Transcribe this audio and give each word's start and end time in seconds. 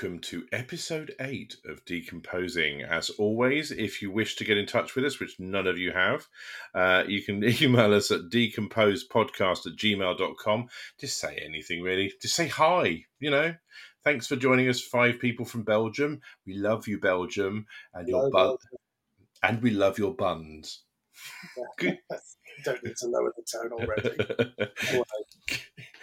welcome 0.00 0.20
to 0.20 0.46
episode 0.52 1.12
8 1.20 1.56
of 1.68 1.84
Decomposing. 1.84 2.82
As 2.82 3.10
always, 3.10 3.72
if 3.72 4.00
you 4.00 4.12
wish 4.12 4.36
to 4.36 4.44
get 4.44 4.56
in 4.56 4.64
touch 4.64 4.94
with 4.94 5.04
us, 5.04 5.18
which 5.18 5.40
none 5.40 5.66
of 5.66 5.76
you 5.76 5.90
have, 5.90 6.28
uh, 6.72 7.02
you 7.08 7.20
can 7.20 7.42
email 7.62 7.92
us 7.92 8.12
at 8.12 8.30
decomposepodcast 8.30 9.66
at 9.66 9.76
gmail.com. 9.76 10.68
Just 11.00 11.18
say 11.18 11.42
anything, 11.44 11.82
really. 11.82 12.12
Just 12.22 12.36
say 12.36 12.46
hi, 12.46 13.06
you 13.18 13.28
know. 13.28 13.52
Thanks 14.04 14.28
for 14.28 14.36
joining 14.36 14.68
us, 14.68 14.80
five 14.80 15.18
people 15.18 15.44
from 15.44 15.64
Belgium. 15.64 16.20
We 16.46 16.54
love 16.54 16.86
you, 16.86 17.00
Belgium, 17.00 17.66
and 17.92 18.06
your 18.06 18.30
bun, 18.30 18.56
and 19.42 19.60
we 19.60 19.70
love 19.70 19.98
your 19.98 20.14
buns. 20.14 20.84
Don't 21.80 22.84
need 22.84 22.96
to 22.98 23.06
lower 23.08 23.32
the 23.36 23.42
tone 23.52 23.72
already. 23.72 24.70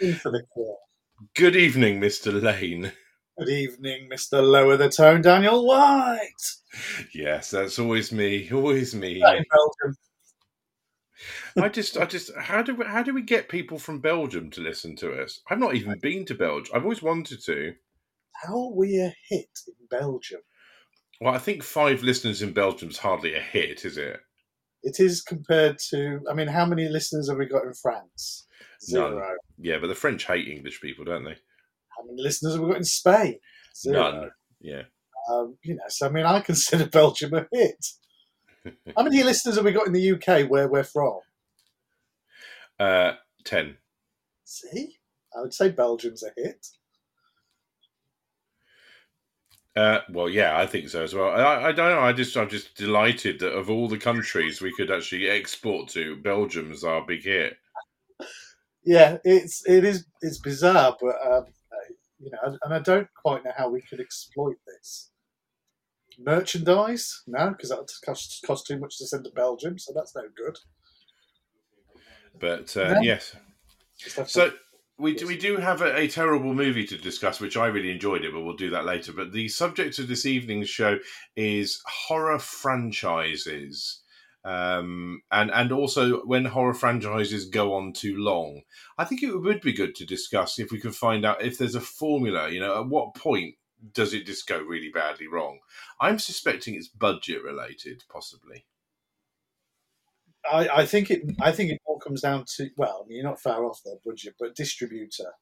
In 0.00 0.16
for 0.16 0.32
the 0.32 0.42
clear. 0.52 0.74
Good 1.34 1.56
evening, 1.56 1.98
Mr. 1.98 2.42
Lane. 2.42 2.92
Good 3.38 3.50
evening, 3.50 4.08
Mr. 4.10 4.42
Lower 4.42 4.78
the 4.78 4.88
Tone, 4.88 5.20
Daniel 5.20 5.66
White. 5.66 6.20
Yes, 7.14 7.50
that's 7.50 7.78
always 7.78 8.10
me. 8.10 8.50
Always 8.50 8.94
me. 8.94 9.20
Hey, 9.20 9.44
Belgium. 9.50 9.96
I 11.58 11.68
just, 11.68 11.98
I 11.98 12.06
just, 12.06 12.34
how 12.34 12.62
do 12.62 12.74
we, 12.74 12.86
how 12.86 13.02
do 13.02 13.12
we 13.12 13.20
get 13.20 13.50
people 13.50 13.78
from 13.78 14.00
Belgium 14.00 14.50
to 14.52 14.62
listen 14.62 14.96
to 14.96 15.22
us? 15.22 15.40
I've 15.50 15.58
not 15.58 15.74
even 15.74 15.98
been 16.00 16.24
to 16.26 16.34
Belgium. 16.34 16.74
I've 16.74 16.84
always 16.84 17.02
wanted 17.02 17.44
to. 17.44 17.74
How 18.32 18.54
are 18.54 18.74
we 18.74 19.00
a 19.00 19.14
hit 19.28 19.50
in 19.66 19.86
Belgium? 19.90 20.40
Well, 21.20 21.34
I 21.34 21.38
think 21.38 21.62
five 21.62 22.02
listeners 22.02 22.40
in 22.40 22.54
Belgium 22.54 22.88
is 22.88 22.98
hardly 22.98 23.34
a 23.34 23.40
hit, 23.40 23.84
is 23.84 23.98
it? 23.98 24.18
It 24.82 24.98
is 24.98 25.20
compared 25.20 25.78
to, 25.90 26.20
I 26.30 26.32
mean, 26.32 26.48
how 26.48 26.64
many 26.64 26.88
listeners 26.88 27.28
have 27.28 27.36
we 27.36 27.44
got 27.44 27.64
in 27.64 27.74
France? 27.74 28.46
Zero. 28.82 29.18
None. 29.18 29.36
Yeah, 29.58 29.76
but 29.78 29.88
the 29.88 29.94
French 29.94 30.24
hate 30.24 30.48
English 30.48 30.80
people, 30.80 31.04
don't 31.04 31.24
they? 31.24 31.36
How 31.96 32.04
many 32.04 32.22
listeners 32.22 32.54
have 32.54 32.62
we 32.62 32.68
got 32.68 32.78
in 32.78 32.84
Spain? 32.84 33.38
Zero. 33.76 34.10
None. 34.10 34.30
Yeah. 34.60 34.82
Um, 35.30 35.56
you 35.62 35.74
know, 35.74 35.82
so 35.88 36.06
I 36.06 36.10
mean, 36.10 36.26
I 36.26 36.40
consider 36.52 36.86
Belgium 36.86 37.34
a 37.34 37.46
hit. 37.52 37.86
How 38.96 39.02
many 39.02 39.22
listeners 39.24 39.56
have 39.56 39.64
we 39.64 39.72
got 39.72 39.86
in 39.86 39.92
the 39.92 40.12
UK 40.12 40.50
where 40.50 40.68
we're 40.68 40.84
from? 40.84 41.20
Uh, 42.78 43.12
ten. 43.44 43.76
See, 44.44 44.96
I 45.36 45.40
would 45.40 45.54
say 45.54 45.70
Belgium's 45.70 46.22
a 46.22 46.30
hit. 46.36 46.66
Uh, 49.76 50.00
well, 50.10 50.28
yeah, 50.28 50.58
I 50.58 50.66
think 50.66 50.88
so 50.88 51.02
as 51.02 51.14
well. 51.14 51.28
I, 51.28 51.66
I 51.66 51.72
don't 51.72 51.90
know. 51.90 52.00
I 52.00 52.14
just, 52.14 52.34
I'm 52.34 52.48
just 52.48 52.74
delighted 52.76 53.40
that 53.40 53.52
of 53.52 53.68
all 53.68 53.88
the 53.88 53.98
countries 53.98 54.62
we 54.62 54.72
could 54.74 54.90
actually 54.90 55.28
export 55.28 55.88
to, 55.88 56.16
Belgium's 56.16 56.82
our 56.82 57.04
big 57.04 57.24
hit. 57.24 57.58
Yeah, 58.84 59.18
it's 59.24 59.66
it 59.66 59.84
is 59.84 60.06
it's 60.22 60.38
bizarre, 60.38 60.96
but 61.00 61.16
um, 61.30 61.46
you 62.26 62.32
know, 62.32 62.58
and 62.64 62.74
I 62.74 62.80
don't 62.80 63.06
quite 63.14 63.44
know 63.44 63.52
how 63.56 63.68
we 63.68 63.80
could 63.82 64.00
exploit 64.00 64.56
this. 64.66 65.12
Merchandise, 66.18 67.22
no, 67.28 67.50
because 67.50 67.68
that 67.68 67.88
costs 68.04 68.40
cost 68.44 68.66
too 68.66 68.78
much 68.78 68.98
to 68.98 69.06
send 69.06 69.24
to 69.24 69.30
Belgium, 69.30 69.78
so 69.78 69.92
that's 69.94 70.14
no 70.16 70.22
good. 70.36 70.58
But 72.40 72.76
uh, 72.76 72.94
No. 72.94 73.00
yes, 73.00 73.36
Just 73.96 74.16
have 74.16 74.26
to- 74.26 74.32
so 74.32 74.50
we 74.98 75.14
do, 75.14 75.26
we 75.26 75.36
do 75.36 75.56
have 75.58 75.82
a, 75.82 75.94
a 75.96 76.08
terrible 76.08 76.52
movie 76.52 76.86
to 76.86 76.98
discuss, 76.98 77.38
which 77.38 77.56
I 77.56 77.66
really 77.66 77.92
enjoyed 77.92 78.24
it, 78.24 78.32
but 78.32 78.40
we'll 78.40 78.56
do 78.56 78.70
that 78.70 78.86
later. 78.86 79.12
But 79.12 79.32
the 79.32 79.46
subject 79.48 79.98
of 80.00 80.08
this 80.08 80.26
evening's 80.26 80.68
show 80.70 80.98
is 81.36 81.80
horror 81.86 82.38
franchises. 82.40 84.02
Um, 84.46 85.22
and 85.32 85.50
and 85.50 85.72
also 85.72 86.20
when 86.24 86.44
horror 86.44 86.72
franchises 86.72 87.46
go 87.46 87.74
on 87.74 87.92
too 87.92 88.16
long, 88.16 88.62
I 88.96 89.04
think 89.04 89.24
it 89.24 89.34
would 89.34 89.60
be 89.60 89.72
good 89.72 89.96
to 89.96 90.06
discuss 90.06 90.60
if 90.60 90.70
we 90.70 90.78
could 90.78 90.94
find 90.94 91.26
out 91.26 91.42
if 91.42 91.58
there's 91.58 91.74
a 91.74 91.80
formula. 91.80 92.48
You 92.48 92.60
know, 92.60 92.80
at 92.80 92.86
what 92.86 93.16
point 93.16 93.56
does 93.92 94.14
it 94.14 94.24
just 94.24 94.46
go 94.46 94.60
really 94.60 94.90
badly 94.94 95.26
wrong? 95.26 95.58
I'm 96.00 96.20
suspecting 96.20 96.76
it's 96.76 96.86
budget 96.86 97.42
related, 97.42 98.04
possibly. 98.08 98.66
I, 100.48 100.68
I 100.68 100.86
think 100.86 101.10
it. 101.10 101.22
I 101.40 101.50
think 101.50 101.72
it 101.72 101.80
all 101.84 101.98
comes 101.98 102.20
down 102.20 102.44
to 102.56 102.70
well, 102.76 103.04
you're 103.08 103.24
not 103.24 103.40
far 103.40 103.64
off 103.64 103.82
their 103.84 103.96
budget, 104.04 104.34
but 104.38 104.54
distributor, 104.54 105.32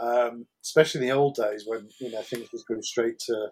um, 0.00 0.46
especially 0.64 1.00
in 1.00 1.08
the 1.08 1.16
old 1.16 1.34
days 1.34 1.64
when 1.66 1.88
you 2.00 2.12
know 2.12 2.22
things 2.22 2.52
was 2.52 2.62
going 2.62 2.82
straight 2.82 3.18
to 3.26 3.48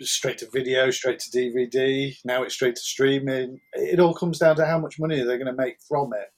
straight 0.00 0.38
to 0.38 0.48
video, 0.52 0.90
straight 0.90 1.18
to 1.20 1.30
DVD. 1.30 2.16
Now 2.24 2.42
it's 2.42 2.54
straight 2.54 2.76
to 2.76 2.80
streaming. 2.80 3.60
It 3.74 4.00
all 4.00 4.14
comes 4.14 4.38
down 4.38 4.56
to 4.56 4.66
how 4.66 4.78
much 4.78 4.98
money 4.98 5.16
they're 5.16 5.38
going 5.38 5.46
to 5.46 5.52
make 5.52 5.76
from 5.88 6.12
it. 6.14 6.28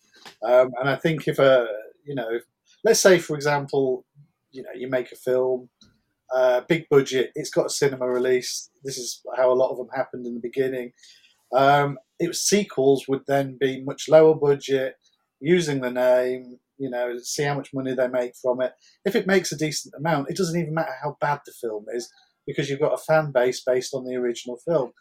Um, 0.44 0.70
and 0.80 0.88
I 0.88 0.96
think 0.96 1.28
if 1.28 1.38
a 1.38 1.66
you 2.04 2.14
know, 2.14 2.40
let's 2.84 3.00
say 3.00 3.18
for 3.18 3.34
example, 3.34 4.04
you 4.52 4.62
know, 4.62 4.70
you 4.74 4.88
make 4.88 5.12
a 5.12 5.16
film, 5.16 5.68
uh, 6.34 6.62
big 6.68 6.84
budget, 6.90 7.30
it's 7.34 7.50
got 7.50 7.66
a 7.66 7.70
cinema 7.70 8.08
release. 8.08 8.70
This 8.84 8.98
is 8.98 9.22
how 9.36 9.50
a 9.50 9.54
lot 9.54 9.70
of 9.70 9.76
them 9.76 9.88
happened 9.94 10.26
in 10.26 10.34
the 10.34 10.40
beginning. 10.40 10.92
Um, 11.52 11.98
it 12.18 12.28
was 12.28 12.42
sequels 12.42 13.06
would 13.08 13.22
then 13.26 13.56
be 13.60 13.82
much 13.84 14.08
lower 14.08 14.34
budget, 14.34 14.94
using 15.40 15.80
the 15.80 15.90
name. 15.90 16.58
You 16.76 16.90
know, 16.90 17.16
see 17.22 17.44
how 17.44 17.54
much 17.54 17.72
money 17.72 17.94
they 17.94 18.08
make 18.08 18.32
from 18.40 18.60
it. 18.60 18.72
If 19.04 19.14
it 19.14 19.28
makes 19.28 19.52
a 19.52 19.56
decent 19.56 19.94
amount, 19.96 20.28
it 20.28 20.36
doesn't 20.36 20.60
even 20.60 20.74
matter 20.74 20.94
how 21.02 21.16
bad 21.20 21.40
the 21.46 21.52
film 21.52 21.86
is 21.94 22.10
because 22.46 22.68
you've 22.68 22.80
got 22.80 22.94
a 22.94 22.98
fan 22.98 23.32
base 23.32 23.62
based 23.64 23.94
on 23.94 24.04
the 24.04 24.16
original 24.16 24.58
film, 24.66 24.92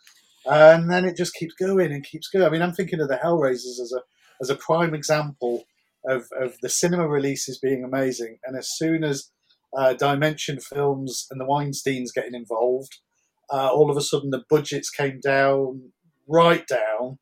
and 0.46 0.90
then 0.90 1.06
it 1.06 1.18
just 1.18 1.34
keeps 1.36 1.54
going 1.54 1.92
and 1.92 2.04
keeps 2.04 2.28
going. 2.28 2.46
I 2.46 2.50
mean, 2.50 2.62
I'm 2.62 2.74
thinking 2.74 3.00
of 3.00 3.08
the 3.08 3.18
Hellraisers 3.24 3.82
as 3.82 3.94
a 3.96 4.02
as 4.42 4.50
a 4.50 4.56
prime 4.56 4.94
example 4.94 5.64
of, 6.06 6.26
of 6.40 6.56
the 6.62 6.70
cinema 6.70 7.08
releases 7.08 7.60
being 7.60 7.84
amazing, 7.84 8.40
and 8.46 8.58
as 8.58 8.70
soon 8.76 9.04
as 9.04 9.32
uh, 9.78 9.94
Dimension 9.94 10.60
Films 10.60 11.28
and 11.32 11.40
the 11.40 11.46
Weinsteins 11.46 12.14
getting 12.14 12.36
involved, 12.36 13.00
uh, 13.52 13.70
all 13.70 13.90
of 13.90 13.98
a 13.98 14.02
sudden 14.02 14.30
the 14.30 14.44
budgets 14.50 14.90
came 14.90 15.20
down 15.20 15.92
right 16.28 16.66
down, 16.68 17.20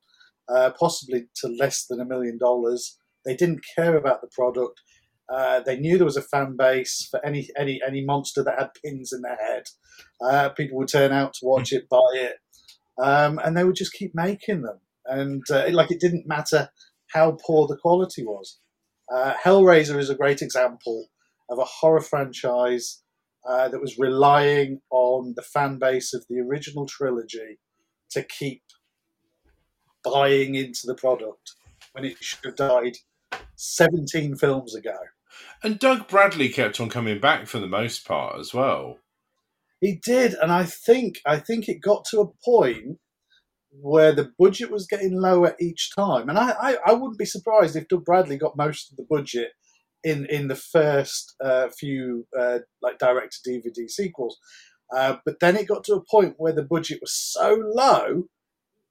uh, 0.50 0.72
possibly 0.80 1.28
to 1.36 1.48
less 1.48 1.86
than 1.86 2.00
a 2.00 2.06
million 2.06 2.38
dollars. 2.38 2.98
They 3.26 3.36
didn't 3.36 3.66
care 3.76 3.96
about 3.96 4.22
the 4.22 4.30
product. 4.32 4.82
Uh, 5.32 5.62
they 5.62 5.78
knew 5.78 5.98
there 5.98 6.06
was 6.06 6.18
a 6.18 6.22
fan 6.22 6.58
base 6.58 7.08
for 7.10 7.26
any 7.26 7.48
any 7.58 7.80
any 7.88 8.04
monster 8.04 8.44
that 8.44 8.60
had 8.60 8.70
pins 8.84 9.14
in 9.14 9.22
their 9.22 9.38
head. 9.38 9.64
Uh, 10.24 10.50
people 10.50 10.78
would 10.78 10.88
turn 10.88 11.12
out 11.12 11.34
to 11.34 11.46
watch 11.46 11.72
it, 11.72 11.90
buy 11.90 12.00
it, 12.14 12.36
um, 13.02 13.40
and 13.44 13.58
they 13.58 13.64
would 13.64 13.76
just 13.76 13.94
keep 13.94 14.14
making 14.14 14.62
them. 14.62 14.80
And 15.06 15.44
uh, 15.50 15.66
like 15.72 15.92
it 15.92 16.00
didn't 16.00 16.28
matter 16.28 16.70
how 17.14 17.38
poor 17.46 17.68
the 17.68 17.78
quality 17.78 18.24
was. 18.24 18.60
Uh, 19.12 19.34
Hellraiser 19.44 19.98
is 19.98 20.10
a 20.10 20.16
great 20.16 20.42
example 20.42 21.08
of 21.50 21.60
a 21.60 21.66
horror 21.66 22.02
franchise 22.02 23.02
uh, 23.48 23.68
that 23.68 23.82
was 23.82 23.98
relying 23.98 24.82
on 24.90 25.34
the 25.36 25.42
fan 25.42 25.80
base 25.80 26.14
of 26.14 26.26
the 26.30 26.40
original 26.40 26.86
trilogy 26.86 27.60
to 28.12 28.24
keep 28.24 28.64
buying 30.04 30.56
into 30.56 30.82
the 30.86 30.96
product 30.96 31.56
when 31.92 32.06
it 32.06 32.18
should 32.20 32.44
have 32.46 32.56
died 32.56 32.98
17 33.56 34.36
films 34.36 34.76
ago. 34.76 34.96
And 35.64 35.80
Doug 35.80 36.08
Bradley 36.08 36.50
kept 36.50 36.80
on 36.80 36.90
coming 36.90 37.20
back 37.20 37.48
for 37.48 37.60
the 37.60 37.68
most 37.68 38.06
part 38.06 38.40
as 38.40 38.54
well. 38.54 38.98
He 39.82 40.00
did, 40.02 40.36
and 40.36 40.52
I 40.52 40.64
think 40.64 41.20
I 41.26 41.40
think 41.40 41.68
it 41.68 41.82
got 41.82 42.06
to 42.12 42.22
a 42.22 42.32
point 42.46 43.00
where 43.72 44.14
the 44.14 44.32
budget 44.38 44.70
was 44.70 44.86
getting 44.86 45.20
lower 45.20 45.56
each 45.60 45.92
time. 45.96 46.30
And 46.30 46.38
I, 46.38 46.52
I, 46.62 46.78
I 46.88 46.94
wouldn't 46.94 47.18
be 47.18 47.26
surprised 47.26 47.76
if 47.76 47.88
Doug 47.88 48.06
Bradley 48.06 48.38
got 48.38 48.58
most 48.58 48.92
of 48.92 48.98
the 48.98 49.06
budget 49.10 49.52
in 50.04 50.28
in 50.28 50.48
the 50.48 50.56
first 50.56 51.36
uh, 51.44 51.70
few 51.70 52.28
uh, 52.40 52.60
like 52.82 53.00
direct 53.00 53.40
to 53.44 53.50
DVD 53.50 53.90
sequels. 53.90 54.38
Uh, 54.96 55.18
but 55.26 55.40
then 55.40 55.56
it 55.56 55.68
got 55.68 55.84
to 55.86 55.96
a 55.96 56.06
point 56.12 56.36
where 56.38 56.54
the 56.54 56.64
budget 56.64 57.00
was 57.02 57.14
so 57.14 57.58
low 57.74 58.26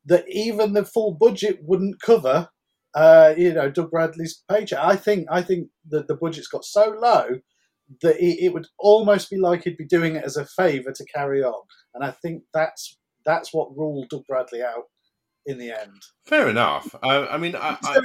that 0.07 0.25
even 0.29 0.73
the 0.73 0.85
full 0.85 1.13
budget 1.13 1.59
wouldn't 1.63 2.01
cover, 2.01 2.49
uh, 2.95 3.35
you 3.37 3.53
know, 3.53 3.71
Doug 3.71 3.91
Bradley's 3.91 4.43
paycheck. 4.51 4.79
I 4.83 4.97
think 4.97 5.29
I 5.31 5.43
think 5.43 5.69
that 5.91 6.09
the 6.09 6.17
budget's 6.17 6.49
got 6.49 6.65
so 6.65 6.97
low 7.01 7.41
that 8.03 8.17
it, 8.21 8.45
it 8.45 8.53
would 8.53 8.67
almost 8.79 9.31
be 9.31 9.37
like 9.37 9.65
he'd 9.65 9.77
be 9.77 9.87
doing 9.87 10.17
it 10.17 10.25
as 10.25 10.37
a 10.37 10.47
favour 10.47 10.93
to 10.93 11.05
carry 11.13 11.43
on. 11.43 11.63
And 11.95 12.05
I 12.05 12.11
think 12.11 12.43
that's 12.55 12.99
that's 13.25 13.53
what 13.53 13.77
ruled 13.77 14.09
Doug 14.11 14.25
Bradley 14.27 14.63
out 14.63 14.85
in 15.47 15.59
the 15.59 15.73
end. 15.73 16.03
Fair 16.27 16.49
enough. 16.49 16.95
Uh, 17.03 17.27
I 17.31 17.39
mean, 17.39 17.57
I, 17.57 17.77
I, 17.83 18.01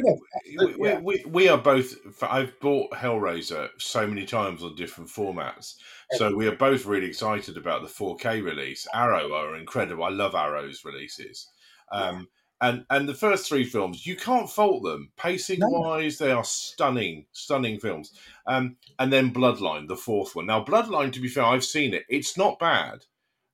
we, 0.57 0.75
we, 0.77 0.95
we, 0.97 1.25
we 1.27 1.49
are 1.49 1.57
both. 1.57 1.95
I've 2.23 2.59
bought 2.59 2.91
Hellraiser 2.91 3.69
so 3.77 4.07
many 4.07 4.25
times 4.25 4.63
on 4.63 4.75
different 4.75 5.09
formats, 5.09 5.75
so 6.13 6.35
we 6.35 6.47
are 6.47 6.55
both 6.55 6.85
really 6.85 7.07
excited 7.07 7.57
about 7.57 7.81
the 7.81 7.87
4K 7.87 8.43
release. 8.43 8.87
Arrow 8.93 9.33
are 9.33 9.55
incredible. 9.55 10.03
I 10.03 10.09
love 10.09 10.33
Arrow's 10.33 10.83
releases. 10.85 11.47
Um, 11.91 12.27
and 12.61 12.85
and 12.89 13.07
the 13.07 13.13
first 13.13 13.47
three 13.47 13.65
films, 13.65 14.05
you 14.07 14.15
can't 14.15 14.49
fault 14.49 14.83
them. 14.83 15.11
Pacing 15.17 15.59
wise, 15.61 16.17
they 16.17 16.31
are 16.31 16.43
stunning, 16.43 17.25
stunning 17.31 17.79
films. 17.79 18.11
Um, 18.47 18.77
and 18.99 19.11
then 19.11 19.33
Bloodline, 19.33 19.87
the 19.87 19.95
fourth 19.97 20.35
one. 20.35 20.45
Now, 20.45 20.63
Bloodline, 20.63 21.11
to 21.13 21.19
be 21.19 21.27
fair, 21.27 21.43
I've 21.45 21.65
seen 21.65 21.93
it. 21.93 22.03
It's 22.09 22.37
not 22.37 22.59
bad 22.59 23.05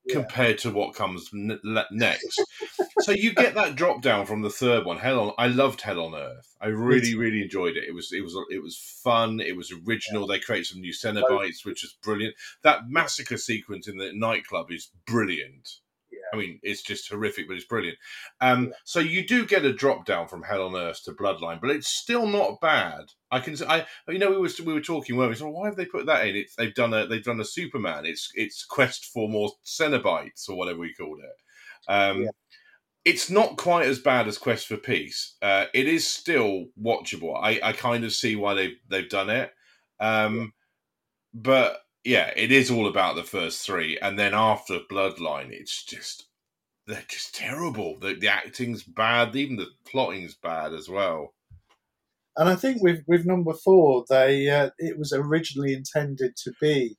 Yeah. 0.05 0.15
compared 0.15 0.57
to 0.59 0.71
what 0.71 0.95
comes 0.95 1.29
n- 1.33 1.59
next. 1.91 2.41
so 2.99 3.11
you 3.11 3.33
get 3.33 3.55
that 3.55 3.75
drop 3.75 4.01
down 4.01 4.25
from 4.25 4.41
the 4.41 4.49
third 4.49 4.85
one. 4.85 4.97
Hell 4.97 5.19
on, 5.19 5.33
I 5.37 5.47
loved 5.47 5.81
Hell 5.81 5.99
on 5.99 6.15
Earth. 6.15 6.55
I 6.59 6.67
really, 6.67 7.15
really 7.15 7.41
enjoyed 7.41 7.77
it. 7.77 7.83
It 7.87 7.93
was, 7.93 8.11
it 8.11 8.21
was, 8.21 8.35
it 8.51 8.61
was 8.61 8.77
fun. 8.77 9.39
It 9.39 9.55
was 9.55 9.71
original. 9.87 10.27
They 10.27 10.39
create 10.39 10.65
some 10.65 10.81
new 10.81 10.91
Cenobites, 10.93 11.65
which 11.65 11.83
is 11.83 11.95
brilliant. 12.03 12.35
That 12.63 12.89
massacre 12.89 13.37
sequence 13.37 13.87
in 13.87 13.97
the 13.97 14.11
nightclub 14.13 14.71
is 14.71 14.91
brilliant. 15.05 15.79
I 16.33 16.37
mean, 16.37 16.59
it's 16.63 16.81
just 16.81 17.09
horrific, 17.09 17.47
but 17.47 17.57
it's 17.57 17.65
brilliant. 17.65 17.97
Um, 18.39 18.65
yeah. 18.65 18.71
So 18.85 18.99
you 18.99 19.25
do 19.27 19.45
get 19.45 19.65
a 19.65 19.73
drop 19.73 20.05
down 20.05 20.27
from 20.27 20.43
Hell 20.43 20.65
on 20.65 20.75
Earth 20.75 21.03
to 21.03 21.11
Bloodline, 21.11 21.59
but 21.59 21.71
it's 21.71 21.89
still 21.89 22.25
not 22.25 22.61
bad. 22.61 23.05
I 23.31 23.39
can, 23.39 23.55
I, 23.67 23.85
you 24.07 24.19
know, 24.19 24.29
we 24.29 24.37
were 24.37 24.49
we 24.65 24.73
were 24.73 24.81
talking, 24.81 25.17
we? 25.17 25.27
Why 25.27 25.67
have 25.67 25.75
they 25.75 25.85
put 25.85 26.05
that 26.05 26.27
in? 26.27 26.35
It's 26.35 26.55
they've 26.55 26.73
done 26.73 26.93
a 26.93 27.05
they've 27.05 27.23
done 27.23 27.39
a 27.39 27.45
Superman. 27.45 28.05
It's 28.05 28.31
it's 28.35 28.65
Quest 28.65 29.05
for 29.05 29.29
more 29.29 29.51
Cenobites 29.65 30.49
or 30.49 30.55
whatever 30.55 30.79
we 30.79 30.93
called 30.93 31.19
it. 31.19 31.91
Um, 31.91 32.23
yeah. 32.23 32.29
It's 33.03 33.29
not 33.29 33.57
quite 33.57 33.87
as 33.87 33.99
bad 33.99 34.27
as 34.27 34.37
Quest 34.37 34.67
for 34.67 34.77
Peace. 34.77 35.35
Uh, 35.41 35.65
it 35.73 35.87
is 35.87 36.07
still 36.07 36.67
watchable. 36.81 37.35
I, 37.35 37.59
I 37.63 37.73
kind 37.73 38.03
of 38.03 38.13
see 38.13 38.35
why 38.35 38.53
they've 38.53 38.77
they've 38.87 39.09
done 39.09 39.29
it. 39.29 39.51
Um. 39.99 40.53
But 41.33 41.77
yeah, 42.03 42.31
it 42.35 42.51
is 42.51 42.71
all 42.71 42.87
about 42.87 43.15
the 43.15 43.23
first 43.23 43.65
three, 43.65 43.97
and 43.99 44.17
then 44.17 44.33
after 44.33 44.79
Bloodline, 44.79 45.51
it's 45.51 45.83
just 45.83 46.25
they're 46.87 47.03
just 47.07 47.35
terrible. 47.35 47.97
The, 47.99 48.15
the 48.15 48.27
acting's 48.27 48.83
bad, 48.83 49.35
even 49.35 49.57
the 49.57 49.67
plotting's 49.85 50.35
bad 50.35 50.73
as 50.73 50.89
well. 50.89 51.33
And 52.37 52.49
I 52.49 52.55
think 52.55 52.81
with 52.81 53.03
with 53.07 53.25
number 53.25 53.53
four, 53.53 54.05
they 54.09 54.49
uh, 54.49 54.71
it 54.79 54.97
was 54.97 55.13
originally 55.13 55.73
intended 55.73 56.35
to 56.37 56.51
be, 56.59 56.97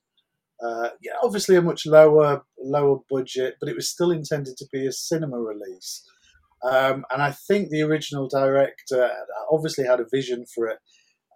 uh, 0.65 0.91
yeah, 1.01 1.13
obviously 1.23 1.57
a 1.57 1.63
much 1.63 1.85
lower 1.87 2.43
lower 2.59 2.99
budget, 3.11 3.57
but 3.59 3.69
it 3.69 3.75
was 3.75 3.89
still 3.89 4.13
intended 4.13 4.57
to 4.59 4.67
be 4.73 4.87
a 4.87 4.93
cinema 4.93 5.39
release. 5.39 6.09
Um, 6.63 7.05
and 7.11 7.21
I 7.23 7.33
think 7.33 7.71
the 7.71 7.83
original 7.83 8.29
director 8.29 9.11
obviously 9.51 9.85
had 9.85 9.99
a 9.99 10.07
vision 10.13 10.45
for 10.55 10.69
it 10.69 10.79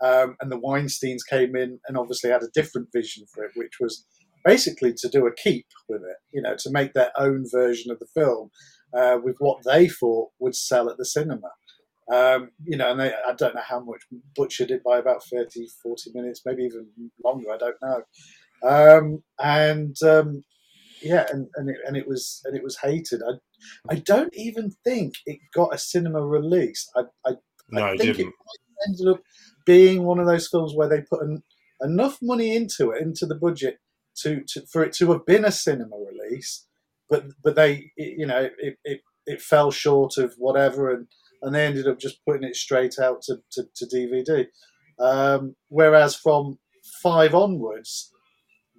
um, 0.02 0.36
and 0.40 0.50
the 0.50 0.58
Weinsteins 0.58 1.20
came 1.28 1.56
in 1.56 1.78
and 1.86 1.96
obviously 1.96 2.30
had 2.30 2.42
a 2.42 2.50
different 2.54 2.88
vision 2.92 3.24
for 3.32 3.44
it, 3.44 3.52
which 3.54 3.74
was 3.80 4.04
basically 4.44 4.94
to 4.94 5.08
do 5.08 5.26
a 5.26 5.34
keep 5.34 5.66
with 5.88 6.02
it, 6.02 6.16
you 6.32 6.40
know, 6.40 6.54
to 6.58 6.70
make 6.70 6.92
their 6.92 7.10
own 7.18 7.44
version 7.50 7.90
of 7.90 7.98
the 7.98 8.06
film 8.14 8.50
uh, 8.96 9.18
with 9.22 9.36
what 9.38 9.58
they 9.64 9.88
thought 9.88 10.30
would 10.38 10.54
sell 10.54 10.88
at 10.88 10.96
the 10.96 11.04
cinema. 11.04 11.50
Um, 12.12 12.50
you 12.64 12.76
know, 12.76 12.92
and 12.92 13.00
they, 13.00 13.12
I 13.12 13.34
don't 13.36 13.56
know 13.56 13.62
how 13.66 13.80
much 13.80 14.02
butchered 14.36 14.70
it 14.70 14.84
by 14.84 14.98
about 14.98 15.24
30, 15.24 15.66
40 15.82 16.10
minutes, 16.14 16.42
maybe 16.46 16.62
even 16.62 16.86
longer, 17.24 17.50
I 17.52 17.58
don't 17.58 17.76
know. 17.82 18.02
Um, 18.62 19.22
and 19.40 19.96
um, 20.02 20.42
yeah, 21.02 21.26
and, 21.32 21.48
and, 21.56 21.68
it, 21.68 21.76
and 21.86 21.96
it 21.96 22.06
was 22.06 22.40
and 22.44 22.56
it 22.56 22.62
was 22.62 22.78
hated. 22.78 23.22
I, 23.22 23.92
I 23.92 23.96
don't 23.96 24.34
even 24.34 24.70
think 24.84 25.14
it 25.26 25.38
got 25.54 25.74
a 25.74 25.78
cinema 25.78 26.24
release. 26.24 26.88
I, 26.96 27.02
I, 27.26 27.32
no, 27.70 27.84
I 27.84 27.96
think 27.96 28.18
it, 28.18 28.26
it 28.26 28.32
ended 28.88 29.08
up 29.08 29.20
being 29.66 30.04
one 30.04 30.18
of 30.18 30.26
those 30.26 30.48
films 30.48 30.72
where 30.74 30.88
they 30.88 31.02
put 31.02 31.22
an, 31.22 31.42
enough 31.82 32.18
money 32.22 32.56
into 32.56 32.90
it, 32.90 33.02
into 33.02 33.26
the 33.26 33.34
budget, 33.34 33.78
to, 34.22 34.42
to 34.48 34.66
for 34.66 34.82
it 34.82 34.94
to 34.94 35.12
have 35.12 35.26
been 35.26 35.44
a 35.44 35.52
cinema 35.52 35.96
release, 35.96 36.66
but 37.10 37.26
but 37.44 37.54
they, 37.54 37.92
it, 37.96 38.18
you 38.18 38.26
know, 38.26 38.48
it, 38.58 38.78
it, 38.84 39.00
it 39.26 39.42
fell 39.42 39.70
short 39.70 40.16
of 40.16 40.34
whatever, 40.38 40.90
and 40.90 41.06
and 41.42 41.54
they 41.54 41.66
ended 41.66 41.86
up 41.86 41.98
just 41.98 42.24
putting 42.26 42.44
it 42.44 42.56
straight 42.56 42.98
out 42.98 43.22
to, 43.22 43.36
to, 43.52 43.64
to 43.76 43.86
DVD. 43.86 44.46
Um, 44.98 45.54
whereas 45.68 46.16
from 46.16 46.58
five 47.02 47.34
onwards, 47.34 48.10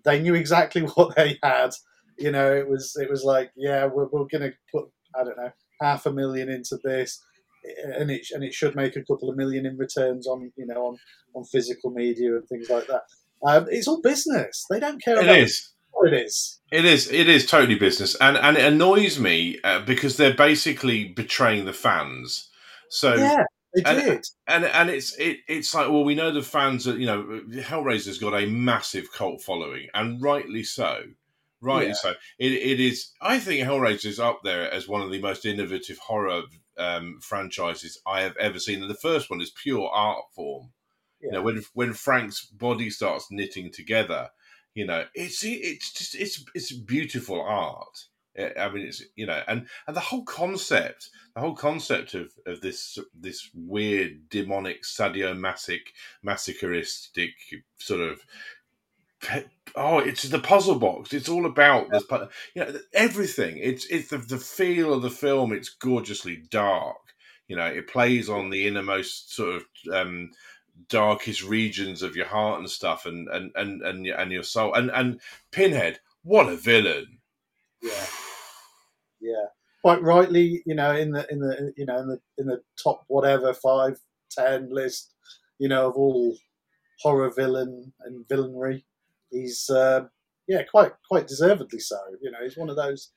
they 0.05 0.19
knew 0.19 0.33
exactly 0.33 0.81
what 0.95 1.15
they 1.15 1.37
had. 1.43 1.71
You 2.17 2.31
know, 2.31 2.51
it 2.55 2.67
was 2.67 2.95
it 2.99 3.09
was 3.09 3.23
like, 3.23 3.51
yeah, 3.55 3.85
we're, 3.85 4.07
we're 4.07 4.25
going 4.25 4.51
to 4.51 4.53
put 4.73 4.85
I 5.15 5.23
don't 5.23 5.37
know 5.37 5.51
half 5.81 6.07
a 6.07 6.11
million 6.11 6.49
into 6.49 6.79
this 6.83 7.23
and 7.95 8.11
it 8.11 8.27
and 8.31 8.43
it 8.43 8.53
should 8.53 8.75
make 8.75 8.95
a 8.95 9.03
couple 9.03 9.29
of 9.29 9.35
million 9.35 9.65
in 9.65 9.77
returns 9.77 10.27
on 10.27 10.51
you 10.55 10.65
know 10.65 10.87
on 10.87 10.97
on 11.35 11.43
physical 11.45 11.91
media 11.91 12.35
and 12.35 12.47
things 12.47 12.69
like 12.69 12.87
that. 12.87 13.03
Um, 13.45 13.67
it's 13.69 13.87
all 13.87 14.01
business. 14.01 14.65
They 14.69 14.79
don't 14.79 15.01
care. 15.01 15.17
It 15.17 15.23
about 15.23 15.37
is. 15.37 15.73
It 16.03 16.13
is. 16.13 16.59
It 16.71 16.85
is. 16.85 17.11
It 17.11 17.27
is 17.27 17.45
totally 17.45 17.75
business, 17.75 18.15
and 18.15 18.37
and 18.37 18.57
it 18.57 18.65
annoys 18.65 19.19
me 19.19 19.59
uh, 19.63 19.81
because 19.81 20.17
they're 20.17 20.33
basically 20.33 21.05
betraying 21.05 21.65
the 21.65 21.73
fans. 21.73 22.49
So 22.89 23.15
yeah. 23.15 23.43
They 23.75 23.83
and, 23.83 24.03
did. 24.03 24.25
And 24.47 24.65
and 24.65 24.89
it's 24.89 25.15
it, 25.17 25.39
it's 25.47 25.73
like 25.75 25.89
well 25.89 26.03
we 26.03 26.15
know 26.15 26.31
the 26.31 26.41
fans 26.41 26.85
that 26.85 26.97
you 26.97 27.05
know 27.05 27.41
Hellraiser's 27.61 28.17
got 28.17 28.33
a 28.33 28.47
massive 28.47 29.11
cult 29.11 29.41
following 29.41 29.87
and 29.93 30.21
rightly 30.21 30.63
so 30.63 31.03
rightly 31.61 31.87
yeah. 31.87 31.93
so 31.93 32.09
it, 32.39 32.51
it 32.51 32.79
is 32.79 33.11
I 33.21 33.39
think 33.39 33.65
Hellraiser 33.65 34.05
is 34.05 34.19
up 34.19 34.41
there 34.43 34.71
as 34.71 34.87
one 34.87 35.01
of 35.01 35.11
the 35.11 35.21
most 35.21 35.45
innovative 35.45 35.97
horror 35.97 36.43
um, 36.77 37.19
franchises 37.21 37.99
I 38.05 38.21
have 38.21 38.37
ever 38.37 38.59
seen. 38.59 38.81
And 38.81 38.89
the 38.89 38.95
first 38.95 39.29
one 39.29 39.41
is 39.41 39.51
pure 39.51 39.89
art 39.89 40.25
form. 40.35 40.71
Yeah. 41.21 41.27
You 41.27 41.31
know, 41.33 41.41
when 41.41 41.63
when 41.73 41.93
Frank's 41.93 42.45
body 42.45 42.89
starts 42.89 43.27
knitting 43.31 43.71
together, 43.71 44.29
you 44.75 44.85
know, 44.85 45.05
it's 45.15 45.43
it's 45.43 45.91
just 45.91 46.15
it's 46.15 46.45
it's 46.53 46.71
beautiful 46.71 47.41
art. 47.41 48.05
I 48.37 48.69
mean, 48.69 48.85
it's 48.85 49.01
you 49.15 49.25
know, 49.25 49.41
and 49.47 49.65
and 49.87 49.95
the 49.95 50.01
whole 50.01 50.23
concept, 50.23 51.09
the 51.33 51.41
whole 51.41 51.55
concept 51.55 52.13
of 52.13 52.31
of 52.45 52.61
this 52.61 52.99
this 53.19 53.49
weird 53.55 54.29
demonic 54.29 54.83
sadomasochistic 54.83 55.79
masochistic 56.21 57.31
sort 57.79 58.01
of 58.01 58.21
oh, 59.75 59.99
it's 59.99 60.23
the 60.23 60.39
puzzle 60.39 60.79
box. 60.79 61.13
It's 61.13 61.29
all 61.29 61.45
about 61.45 61.89
this, 61.89 62.03
you 62.55 62.63
know, 62.63 62.79
everything. 62.93 63.57
It's 63.57 63.85
it's 63.85 64.09
the, 64.09 64.17
the 64.17 64.37
feel 64.37 64.93
of 64.93 65.01
the 65.01 65.09
film. 65.09 65.53
It's 65.53 65.69
gorgeously 65.69 66.43
dark. 66.49 66.97
You 67.47 67.55
know, 67.55 67.65
it 67.65 67.87
plays 67.87 68.29
on 68.29 68.49
the 68.49 68.67
innermost 68.67 69.33
sort 69.33 69.55
of 69.55 69.63
um, 69.93 70.31
darkest 70.89 71.43
regions 71.43 72.03
of 72.03 72.15
your 72.15 72.25
heart 72.25 72.59
and 72.59 72.69
stuff, 72.69 73.05
and 73.05 73.27
and 73.29 73.51
and 73.55 73.81
and, 73.81 74.07
and 74.07 74.31
your 74.31 74.43
soul. 74.43 74.73
And 74.73 74.91
and 74.91 75.21
Pinhead, 75.51 75.99
what 76.23 76.49
a 76.49 76.55
villain! 76.55 77.19
Yeah, 77.81 78.05
yeah, 79.21 79.45
quite 79.81 80.01
rightly. 80.01 80.61
You 80.65 80.75
know, 80.75 80.95
in 80.95 81.11
the 81.11 81.25
in 81.31 81.39
the 81.39 81.73
you 81.77 81.85
know 81.85 81.97
in 81.97 82.07
the 82.07 82.19
in 82.37 82.47
the 82.47 82.61
top 82.81 83.03
whatever 83.07 83.53
five 83.53 83.99
ten 84.29 84.69
list, 84.71 85.13
you 85.59 85.69
know, 85.69 85.87
of 85.87 85.95
all 85.95 86.37
horror 86.99 87.31
villain 87.35 87.93
and 88.01 88.27
villainry 88.27 88.83
he's 89.31 89.69
uh, 89.69 90.05
yeah 90.47 90.63
quite 90.63 90.91
quite 91.07 91.27
deservedly 91.27 91.79
so. 91.79 91.97
You 92.21 92.31
know, 92.31 92.39
he's 92.43 92.57
one 92.57 92.69
of 92.69 92.75
those. 92.75 93.11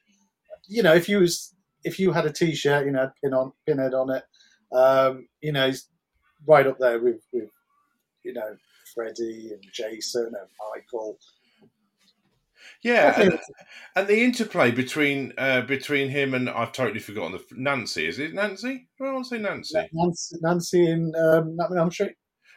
You 0.69 0.83
know, 0.83 0.95
if 0.95 1.09
you 1.09 1.19
was 1.19 1.55
if 1.85 1.99
you 1.99 2.13
had 2.13 2.27
a 2.27 2.33
T-shirt, 2.33 2.87
you 2.87 2.93
know, 2.93 3.11
pin 3.23 3.35
on 3.35 3.53
pinhead 3.67 3.95
on 3.95 4.11
it, 4.11 4.25
um, 4.73 5.27
you 5.41 5.53
know, 5.53 5.67
he's 5.67 5.89
right 6.47 6.67
up 6.67 6.79
there 6.79 7.01
with 7.01 7.23
with 7.33 7.51
you 8.25 8.33
know 8.33 8.57
Freddy 8.95 9.51
and 9.53 9.65
Jason 9.73 10.27
and 10.27 10.49
Michael. 10.75 11.19
Yeah, 12.83 13.21
and, 13.21 13.39
and, 13.97 14.07
the 14.07 14.23
interplay 14.23 14.71
between 14.71 15.33
uh, 15.39 15.63
between 15.63 16.09
him 16.09 16.35
and 16.35 16.49
I've 16.49 16.73
totally 16.73 17.01
forgotten 17.01 17.33
the 17.33 17.45
Nancy. 17.53 18.07
Is 18.07 18.19
it 18.19 18.35
Nancy? 18.35 18.89
I 19.01 19.13
want 19.13 19.25
to 19.25 19.37
say 19.37 19.39
Nancy. 19.39 19.79
Nancy, 19.93 20.37
Nancy 20.41 20.91
in 20.91 21.13
um, 21.17 21.57
Nightmare 21.57 21.91
Street. 21.91 22.13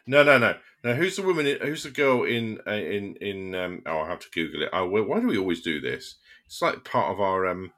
No, 0.05 0.23
no, 0.23 0.37
no. 0.37 0.55
Now, 0.83 0.93
who's 0.93 1.15
the 1.15 1.21
woman? 1.21 1.45
Who's 1.61 1.83
the 1.83 1.91
girl 1.91 2.23
in 2.23 2.59
uh, 2.67 2.71
in 2.71 3.15
in? 3.21 3.55
Um, 3.55 3.81
oh, 3.85 3.99
I 3.99 4.09
have 4.09 4.19
to 4.19 4.29
Google 4.33 4.63
it. 4.63 4.69
Oh, 4.73 4.85
why 4.85 5.19
do 5.19 5.27
we 5.27 5.37
always 5.37 5.61
do 5.61 5.79
this? 5.79 6.15
It's 6.45 6.61
like 6.61 6.83
part 6.83 7.11
of 7.11 7.21
our. 7.21 7.47
Um, 7.47 7.71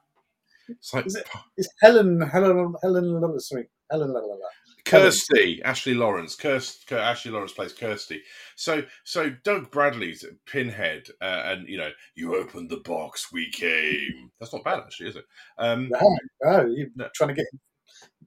it's 0.68 0.92
like 0.92 1.06
Is 1.06 1.14
it, 1.14 1.28
it's 1.56 1.68
Helen 1.80 2.20
Helen 2.20 2.74
Helen 2.82 3.40
sorry 3.40 3.68
Helen 3.90 4.12
la, 4.12 4.20
la, 4.20 4.34
la. 4.34 4.48
Kirsty 4.84 5.62
Ashley 5.64 5.94
Laurence. 5.94 6.36
Kirsty, 6.36 6.94
Ashley 6.94 7.32
Laurence 7.32 7.52
plays 7.52 7.72
Kirsty. 7.72 8.22
So 8.56 8.82
so 9.04 9.30
Doug 9.44 9.70
Bradley's 9.70 10.24
Pinhead, 10.46 11.08
uh, 11.20 11.42
and 11.44 11.68
you 11.68 11.76
know 11.76 11.90
you 12.14 12.36
opened 12.36 12.70
the 12.70 12.78
box, 12.78 13.32
we 13.32 13.50
came. 13.50 14.30
That's 14.38 14.52
not 14.52 14.64
bad 14.64 14.78
actually, 14.78 15.10
is 15.10 15.16
it? 15.16 15.24
Um, 15.58 15.88
no, 15.90 16.16
no, 16.42 16.66
you're 16.66 16.88
no. 16.94 17.08
trying 17.14 17.28
to 17.28 17.34
get 17.34 17.46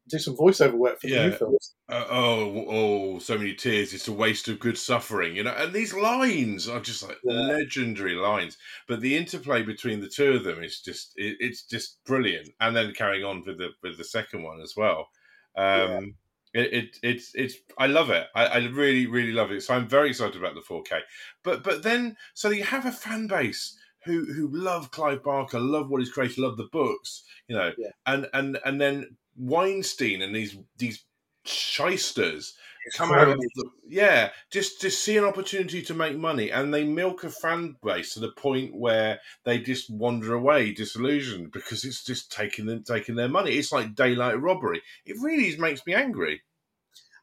do 0.09 0.19
some 0.19 0.35
voiceover 0.35 0.73
work 0.73 0.99
for 0.99 1.07
yeah. 1.07 1.23
the 1.23 1.29
new 1.29 1.35
films. 1.35 1.75
Uh, 1.87 2.05
oh, 2.09 2.65
oh, 2.67 3.19
so 3.19 3.37
many 3.37 3.53
tears. 3.53 3.93
It's 3.93 4.07
a 4.07 4.13
waste 4.13 4.47
of 4.47 4.59
good 4.59 4.77
suffering, 4.77 5.35
you 5.35 5.43
know. 5.43 5.53
And 5.57 5.73
these 5.73 5.93
lines 5.93 6.67
are 6.67 6.79
just 6.79 7.03
like 7.03 7.17
yeah. 7.23 7.33
legendary 7.33 8.15
lines. 8.15 8.57
But 8.87 9.01
the 9.01 9.15
interplay 9.15 9.63
between 9.63 10.01
the 10.01 10.09
two 10.09 10.33
of 10.33 10.43
them 10.43 10.63
is 10.63 10.81
just 10.81 11.13
it, 11.15 11.37
it's 11.39 11.63
just 11.63 12.03
brilliant. 12.05 12.49
And 12.59 12.75
then 12.75 12.93
carrying 12.93 13.23
on 13.23 13.43
with 13.45 13.57
the 13.57 13.69
with 13.83 13.97
the 13.97 14.03
second 14.03 14.43
one 14.43 14.61
as 14.61 14.73
well. 14.75 15.09
Um, 15.55 16.15
yeah. 16.53 16.61
it, 16.61 16.73
it, 16.73 16.97
it's 17.03 17.31
it's 17.35 17.55
I 17.77 17.87
love 17.87 18.09
it. 18.09 18.27
I, 18.35 18.45
I, 18.45 18.57
really 18.67 19.07
really 19.07 19.31
love 19.31 19.51
it. 19.51 19.61
So 19.63 19.73
I'm 19.73 19.87
very 19.87 20.09
excited 20.09 20.35
about 20.35 20.55
the 20.55 20.61
4K. 20.61 21.01
But 21.43 21.63
but 21.63 21.83
then 21.83 22.17
so 22.33 22.49
you 22.49 22.63
have 22.63 22.85
a 22.85 22.91
fan 22.91 23.27
base 23.27 23.77
who 24.05 24.25
who 24.25 24.49
love 24.51 24.91
Clive 24.91 25.23
Barker, 25.23 25.59
love 25.59 25.89
what 25.89 26.01
he's 26.01 26.11
created, 26.11 26.37
love 26.37 26.57
the 26.57 26.69
books, 26.71 27.23
you 27.47 27.55
know, 27.55 27.71
yeah. 27.77 27.89
and 28.05 28.27
and 28.33 28.59
and 28.65 28.79
then 28.79 29.17
Weinstein 29.39 30.22
and 30.22 30.36
these 30.36 30.58
these 30.77 31.03
shysters 31.46 32.53
come 32.96 33.12
out 33.12 33.29
of 33.29 33.39
the, 33.39 33.69
yeah 33.88 34.29
just 34.51 34.81
just 34.81 35.03
see 35.03 35.17
an 35.17 35.24
opportunity 35.24 35.81
to 35.81 35.93
make 35.93 36.17
money. 36.17 36.51
And 36.51 36.74
they 36.74 36.84
milk 36.84 37.24
a 37.24 37.29
fan 37.29 37.75
base 37.84 38.13
to 38.13 38.19
the 38.19 38.31
point 38.31 38.75
where 38.75 39.19
they 39.46 39.60
just 39.60 39.89
wander 39.89 40.34
away 40.34 40.74
disillusioned 40.74 41.51
because 41.51 41.86
it's 41.86 42.03
just 42.03 42.31
taking 42.31 42.65
them 42.65 42.84
taking 42.84 43.15
their 43.15 43.29
money. 43.29 43.51
It's 43.51 43.72
like 43.72 43.96
daylight 43.96 44.39
robbery. 44.39 44.81
It 45.05 45.17
really 45.22 45.55
makes 45.58 45.86
me 45.86 45.93
angry. 45.93 46.41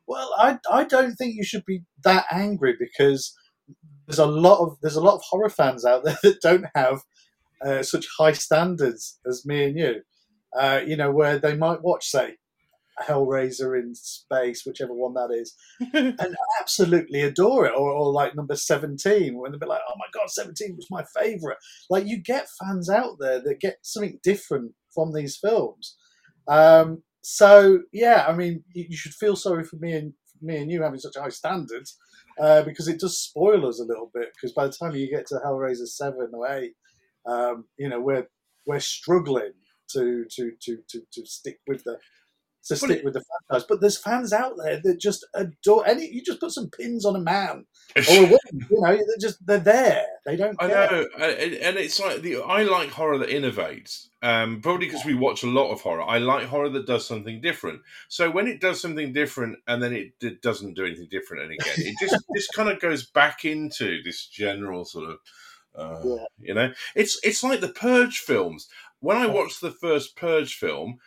Well 0.06 0.32
i 0.38 0.58
i 0.70 0.84
don't 0.84 1.16
think 1.16 1.34
you 1.34 1.44
should 1.44 1.64
be 1.64 1.82
that 2.04 2.26
angry 2.30 2.76
because 2.78 3.36
there's 4.06 4.18
a 4.18 4.26
lot 4.26 4.60
of 4.60 4.76
there's 4.80 4.96
a 4.96 5.02
lot 5.02 5.16
of 5.16 5.22
horror 5.22 5.50
fans 5.50 5.84
out 5.84 6.04
there 6.04 6.18
that 6.22 6.40
don't 6.40 6.66
have 6.74 7.02
uh, 7.64 7.82
such 7.82 8.06
high 8.18 8.32
standards 8.32 9.18
as 9.26 9.44
me 9.44 9.64
and 9.64 9.78
you 9.78 10.02
uh, 10.58 10.80
you 10.86 10.96
know 10.96 11.10
where 11.10 11.38
they 11.38 11.56
might 11.56 11.82
watch 11.82 12.06
say 12.06 12.36
Hellraiser 13.02 13.78
in 13.78 13.94
space, 13.94 14.64
whichever 14.64 14.94
one 14.94 15.14
that 15.14 15.30
is, 15.30 15.54
and 15.92 16.36
absolutely 16.60 17.20
adore 17.20 17.66
it. 17.66 17.74
Or, 17.76 17.90
or 17.90 18.12
like 18.12 18.34
number 18.34 18.56
17, 18.56 19.38
when 19.38 19.52
they'll 19.52 19.60
be 19.60 19.66
like, 19.66 19.82
oh 19.88 19.94
my 19.98 20.06
God, 20.14 20.30
17 20.30 20.76
was 20.76 20.86
my 20.90 21.04
favorite. 21.18 21.58
Like, 21.90 22.06
you 22.06 22.22
get 22.22 22.48
fans 22.60 22.88
out 22.88 23.16
there 23.20 23.40
that 23.40 23.60
get 23.60 23.78
something 23.82 24.18
different 24.22 24.72
from 24.94 25.12
these 25.12 25.36
films. 25.36 25.96
Um, 26.48 27.02
so, 27.22 27.80
yeah, 27.92 28.24
I 28.28 28.34
mean, 28.34 28.64
you, 28.72 28.86
you, 28.88 28.96
should 28.96 29.14
feel 29.14 29.36
sorry 29.36 29.64
for 29.64 29.76
me 29.76 29.92
and 29.92 30.12
me 30.40 30.56
and 30.58 30.70
you 30.70 30.82
having 30.82 31.00
such 31.00 31.16
high 31.16 31.28
standards 31.28 31.98
uh, 32.40 32.62
because 32.62 32.86
it 32.88 33.00
does 33.00 33.18
spoil 33.18 33.66
us 33.66 33.80
a 33.80 33.84
little 33.84 34.10
bit. 34.14 34.30
Because 34.34 34.52
by 34.52 34.66
the 34.66 34.72
time 34.72 34.94
you 34.94 35.10
get 35.10 35.26
to 35.26 35.40
Hellraiser 35.44 35.86
7 35.86 36.30
or 36.32 36.48
8, 36.48 36.72
um, 37.26 37.64
you 37.78 37.88
know, 37.88 38.00
we're, 38.00 38.28
we're 38.66 38.80
struggling 38.80 39.52
to, 39.92 40.24
to, 40.30 40.52
to, 40.60 40.78
to, 40.88 41.02
to 41.12 41.26
stick 41.26 41.60
with 41.66 41.84
the 41.84 41.98
to 42.66 42.76
stick 42.76 43.04
with 43.04 43.14
the 43.14 43.22
franchise. 43.48 43.66
But 43.68 43.80
there's 43.80 43.98
fans 43.98 44.32
out 44.32 44.54
there 44.62 44.80
that 44.82 45.00
just 45.00 45.26
adore 45.34 45.86
any. 45.86 46.08
You 46.08 46.22
just 46.22 46.40
put 46.40 46.52
some 46.52 46.70
pins 46.70 47.04
on 47.04 47.16
a 47.16 47.20
man 47.20 47.64
or 47.96 48.16
a 48.16 48.22
woman, 48.22 48.38
you 48.52 48.80
know, 48.80 48.96
they're 48.96 49.16
just 49.20 49.44
they're 49.46 49.58
there. 49.58 50.04
They 50.24 50.36
don't. 50.36 50.56
I 50.60 50.66
know, 50.66 51.06
and 51.18 51.76
it's 51.76 52.00
like 52.00 52.22
the 52.22 52.38
I 52.38 52.62
like 52.62 52.90
horror 52.90 53.18
that 53.18 53.28
innovates. 53.28 54.08
Um, 54.22 54.60
probably 54.60 54.86
because 54.86 55.04
we 55.04 55.14
watch 55.14 55.44
a 55.44 55.48
lot 55.48 55.70
of 55.70 55.80
horror. 55.80 56.02
I 56.02 56.18
like 56.18 56.46
horror 56.46 56.68
that 56.70 56.86
does 56.86 57.06
something 57.06 57.40
different. 57.40 57.80
So 58.08 58.30
when 58.30 58.48
it 58.48 58.60
does 58.60 58.80
something 58.80 59.12
different 59.12 59.58
and 59.68 59.80
then 59.80 59.92
it, 59.92 60.14
it 60.20 60.42
doesn't 60.42 60.74
do 60.74 60.84
anything 60.84 61.08
different, 61.10 61.44
and 61.44 61.52
again, 61.52 61.74
it 61.76 61.94
just 62.00 62.24
this 62.34 62.48
kind 62.48 62.68
of 62.68 62.80
goes 62.80 63.06
back 63.06 63.44
into 63.44 64.02
this 64.02 64.26
general 64.26 64.84
sort 64.84 65.10
of. 65.10 65.18
Uh, 65.78 66.00
yeah. 66.02 66.24
You 66.40 66.54
know, 66.54 66.72
it's 66.94 67.20
it's 67.22 67.44
like 67.44 67.60
the 67.60 67.68
Purge 67.68 68.18
films. 68.20 68.66
When 69.06 69.18
I 69.18 69.28
watched 69.28 69.60
the 69.60 69.70
first 69.70 70.16
Purge 70.16 70.56
film, 70.56 70.98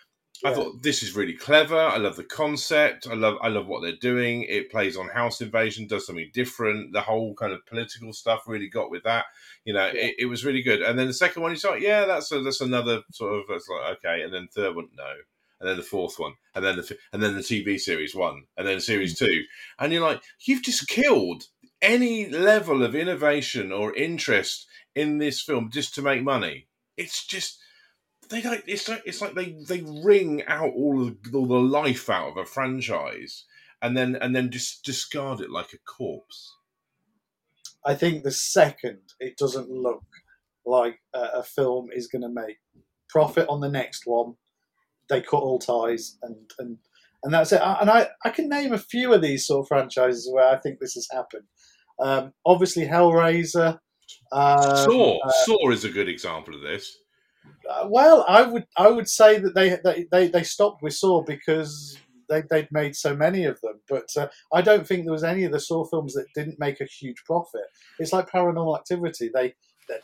I 0.45 0.53
thought 0.53 0.83
this 0.83 1.03
is 1.03 1.17
really 1.17 1.33
clever. 1.33 1.77
I 1.77 1.97
love 1.97 2.15
the 2.15 2.23
concept. 2.23 3.05
I 3.11 3.13
love 3.13 3.35
I 3.41 3.49
love 3.49 3.67
what 3.67 3.81
they're 3.81 3.91
doing. 3.91 4.43
It 4.43 4.71
plays 4.71 4.95
on 4.95 5.09
house 5.09 5.41
invasion, 5.41 5.85
does 5.85 6.05
something 6.05 6.31
different. 6.33 6.93
The 6.93 7.01
whole 7.01 7.35
kind 7.35 7.51
of 7.51 7.65
political 7.65 8.13
stuff 8.13 8.43
really 8.47 8.69
got 8.69 8.89
with 8.89 9.03
that. 9.03 9.25
You 9.65 9.73
know, 9.73 9.87
yeah. 9.87 10.05
it, 10.05 10.15
it, 10.19 10.25
was 10.27 10.45
really 10.45 10.61
good. 10.61 10.81
And 10.81 10.97
then 10.97 11.07
the 11.07 11.13
second 11.13 11.41
one, 11.41 11.51
you 11.51 11.57
thought, 11.57 11.81
yeah, 11.81 12.05
that's 12.05 12.31
a, 12.31 12.41
that's 12.41 12.61
another 12.61 13.01
sort 13.11 13.33
of. 13.33 13.43
It's 13.49 13.67
like 13.67 13.97
okay, 13.97 14.21
and 14.21 14.33
then 14.33 14.47
third 14.47 14.77
one, 14.77 14.87
no, 14.95 15.11
and 15.59 15.69
then 15.69 15.75
the 15.75 15.83
fourth 15.83 16.17
one, 16.17 16.35
and 16.55 16.63
then 16.63 16.77
the 16.77 16.97
and 17.11 17.21
then 17.21 17.35
the 17.35 17.41
TV 17.41 17.77
series 17.77 18.15
one, 18.15 18.43
and 18.55 18.65
then 18.65 18.79
series 18.79 19.15
mm. 19.15 19.27
two, 19.27 19.43
and 19.77 19.91
you're 19.91 20.07
like, 20.07 20.21
you've 20.45 20.63
just 20.63 20.87
killed 20.87 21.43
any 21.81 22.29
level 22.29 22.81
of 22.81 22.95
innovation 22.95 23.73
or 23.73 23.93
interest 23.93 24.67
in 24.95 25.17
this 25.17 25.41
film 25.41 25.69
just 25.69 25.95
to 25.95 26.01
make 26.01 26.23
money. 26.23 26.69
It's 26.95 27.27
just 27.27 27.59
they 28.29 28.41
don't. 28.41 28.63
It's 28.67 28.87
like 28.87 29.03
it's 29.05 29.21
like 29.21 29.33
they 29.33 29.55
they 29.67 29.81
wring 30.03 30.43
out 30.47 30.71
all 30.75 31.07
of 31.07 31.17
all 31.33 31.47
the 31.47 31.59
life 31.59 32.09
out 32.09 32.29
of 32.29 32.37
a 32.37 32.45
franchise, 32.45 33.45
and 33.81 33.97
then 33.97 34.15
and 34.15 34.35
then 34.35 34.51
just 34.51 34.83
discard 34.83 35.41
it 35.41 35.49
like 35.49 35.73
a 35.73 35.79
corpse. 35.79 36.55
I 37.85 37.95
think 37.95 38.23
the 38.23 38.31
second 38.31 38.99
it 39.19 39.37
doesn't 39.37 39.69
look 39.69 40.03
like 40.65 40.99
a, 41.13 41.39
a 41.39 41.43
film 41.43 41.89
is 41.93 42.07
going 42.07 42.21
to 42.21 42.29
make 42.29 42.57
profit 43.09 43.47
on 43.49 43.59
the 43.59 43.69
next 43.69 44.03
one, 44.05 44.35
they 45.09 45.21
cut 45.21 45.41
all 45.41 45.59
ties 45.59 46.17
and 46.21 46.35
and 46.59 46.77
and 47.23 47.33
that's 47.33 47.51
it. 47.51 47.61
And 47.61 47.89
I 47.89 48.07
I 48.23 48.29
can 48.29 48.47
name 48.47 48.71
a 48.71 48.77
few 48.77 49.13
of 49.13 49.21
these 49.21 49.45
sort 49.45 49.65
of 49.65 49.67
franchises 49.67 50.29
where 50.31 50.47
I 50.47 50.57
think 50.59 50.79
this 50.79 50.93
has 50.93 51.07
happened. 51.11 51.45
Um, 51.99 52.33
obviously, 52.45 52.85
Hellraiser. 52.85 53.79
Um, 54.31 54.77
Saw 54.77 55.19
uh, 55.19 55.31
Saw 55.45 55.71
is 55.71 55.83
a 55.83 55.89
good 55.89 56.07
example 56.07 56.55
of 56.55 56.61
this. 56.61 56.97
Uh, 57.69 57.87
well, 57.87 58.25
I 58.27 58.43
would 58.43 58.65
I 58.77 58.89
would 58.89 59.09
say 59.09 59.39
that 59.39 59.55
they 59.55 59.77
they, 59.83 60.05
they, 60.11 60.27
they 60.27 60.43
stopped 60.43 60.81
with 60.81 60.93
Saw 60.93 61.23
because 61.23 61.97
they 62.29 62.43
they'd 62.49 62.71
made 62.71 62.95
so 62.95 63.15
many 63.15 63.45
of 63.45 63.59
them. 63.61 63.79
But 63.87 64.07
uh, 64.17 64.27
I 64.53 64.61
don't 64.61 64.87
think 64.87 65.03
there 65.03 65.13
was 65.13 65.23
any 65.23 65.43
of 65.43 65.51
the 65.51 65.59
Saw 65.59 65.85
films 65.85 66.13
that 66.13 66.27
didn't 66.35 66.59
make 66.59 66.81
a 66.81 66.85
huge 66.85 67.23
profit. 67.25 67.65
It's 67.99 68.13
like 68.13 68.29
Paranormal 68.29 68.77
Activity. 68.77 69.29
They 69.33 69.53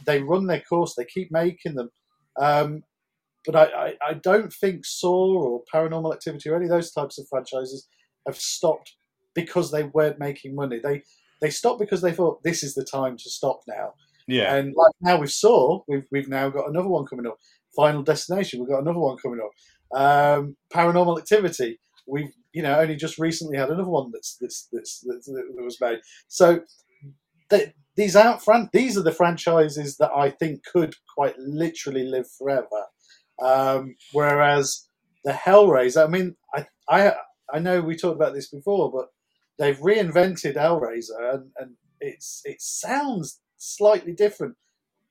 they 0.06 0.22
run 0.22 0.48
their 0.48 0.62
course. 0.62 0.96
They 0.96 1.06
keep 1.06 1.32
making 1.32 1.76
them. 1.76 1.90
Um, 2.38 2.84
but 3.46 3.56
I, 3.56 3.64
I, 3.66 3.94
I 4.10 4.14
don't 4.16 4.52
think 4.52 4.86
Saw 4.86 5.38
or 5.38 5.64
Paranormal 5.74 6.14
Activity 6.14 6.50
or 6.50 6.56
any 6.56 6.66
of 6.66 6.72
those 6.72 6.92
types 6.92 7.20
of 7.20 7.28
franchises 7.28 7.88
have 8.26 8.38
stopped 8.38 8.96
because 9.36 9.72
they 9.72 9.84
weren't 9.84 10.20
making 10.20 10.56
money. 10.56 10.80
They 10.80 11.04
they 11.42 11.50
stopped 11.50 11.80
because 11.80 12.02
they 12.02 12.14
thought 12.14 12.42
this 12.44 12.64
is 12.64 12.74
the 12.74 12.84
time 12.84 13.18
to 13.18 13.30
stop 13.30 13.62
now. 13.68 13.94
Yeah. 14.28 14.56
And 14.56 14.74
like 14.76 14.92
now 15.02 15.18
we 15.20 15.28
saw, 15.28 15.82
we've 15.88 16.06
we've 16.12 16.30
now 16.30 16.50
got 16.50 16.70
another 16.70 16.88
one 16.90 17.06
coming 17.06 17.28
up. 17.28 17.38
Final 17.76 18.04
Destination, 18.04 18.60
we've 18.60 18.70
got 18.70 18.82
another 18.82 19.00
one 19.00 19.18
coming 19.18 19.40
up. 19.42 19.52
Um, 19.98 20.56
Paranormal 20.74 21.20
Activity, 21.20 21.80
we've 22.08 22.32
you 22.54 22.64
know 22.64 22.80
only 22.80 22.96
just 22.96 23.20
recently 23.20 23.58
had 23.58 23.70
another 23.70 23.90
one 23.90 24.12
that's 24.12 24.38
that's, 24.40 24.68
that's, 24.72 25.04
that's 25.08 25.28
that 25.28 25.64
was 25.64 25.80
made. 25.82 26.00
So 26.28 26.62
they, 27.50 27.74
these 27.96 28.16
out 28.16 28.44
fran- 28.44 28.70
these 28.74 28.98
are 28.98 29.04
the 29.04 29.12
franchises 29.12 29.98
that 29.98 30.12
I 30.16 30.30
think 30.30 30.64
could 30.66 30.96
quite 31.16 31.38
literally 31.38 32.04
live 32.04 32.30
forever. 32.38 32.86
Um, 33.42 33.96
whereas 34.14 34.88
the 35.24 35.34
Hellraiser, 35.34 36.06
I 36.06 36.08
mean, 36.08 36.36
I, 36.54 36.66
I 36.90 37.14
I 37.54 37.60
know 37.60 37.82
we 37.82 37.96
talked 37.96 38.16
about 38.16 38.34
this 38.34 38.50
before, 38.50 38.92
but 38.92 39.08
they've 39.60 39.78
reinvented 39.78 40.56
Hellraiser, 40.56 41.34
and, 41.34 41.52
and 41.58 41.76
it's 42.00 42.42
it 42.46 42.62
sounds 42.62 43.42
slightly 43.58 44.14
different 44.14 44.56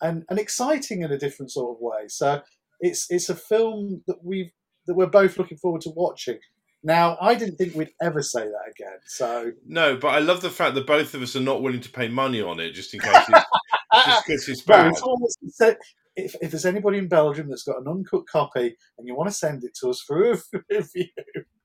and, 0.00 0.24
and 0.28 0.38
exciting 0.38 1.02
in 1.02 1.12
a 1.12 1.18
different 1.18 1.50
sort 1.50 1.76
of 1.76 1.80
way. 1.80 2.08
So 2.08 2.42
it's 2.80 3.10
it's 3.10 3.28
a 3.28 3.34
film 3.34 4.02
that 4.06 4.22
we've 4.22 4.50
that 4.86 4.94
we're 4.94 5.06
both 5.06 5.38
looking 5.38 5.58
forward 5.58 5.82
to 5.82 5.90
watching. 5.90 6.38
Now, 6.86 7.16
I 7.18 7.34
didn't 7.34 7.56
think 7.56 7.74
we'd 7.74 7.94
ever 8.02 8.20
say 8.20 8.42
that 8.42 8.70
again. 8.70 8.98
So 9.06 9.52
no, 9.66 9.96
but 9.96 10.08
I 10.08 10.18
love 10.18 10.42
the 10.42 10.50
fact 10.50 10.74
that 10.74 10.86
both 10.86 11.14
of 11.14 11.22
us 11.22 11.34
are 11.34 11.40
not 11.40 11.62
willing 11.62 11.80
to 11.80 11.90
pay 11.90 12.08
money 12.08 12.42
on 12.42 12.60
it, 12.60 12.72
just 12.72 12.92
in 12.92 13.00
case 13.00 13.24
it's, 13.28 14.06
just 14.06 14.26
because 14.26 14.48
it's 14.48 14.60
bad. 14.66 14.92
No, 15.02 15.74
if, 16.16 16.34
if 16.40 16.50
there's 16.50 16.66
anybody 16.66 16.98
in 16.98 17.08
Belgium 17.08 17.48
that's 17.48 17.64
got 17.64 17.80
an 17.80 17.88
uncut 17.88 18.26
copy 18.26 18.76
and 18.98 19.06
you 19.06 19.16
want 19.16 19.28
to 19.30 19.34
send 19.34 19.64
it 19.64 19.74
to 19.80 19.90
us 19.90 20.00
for 20.00 20.32
a 20.32 20.38
review, 20.70 21.06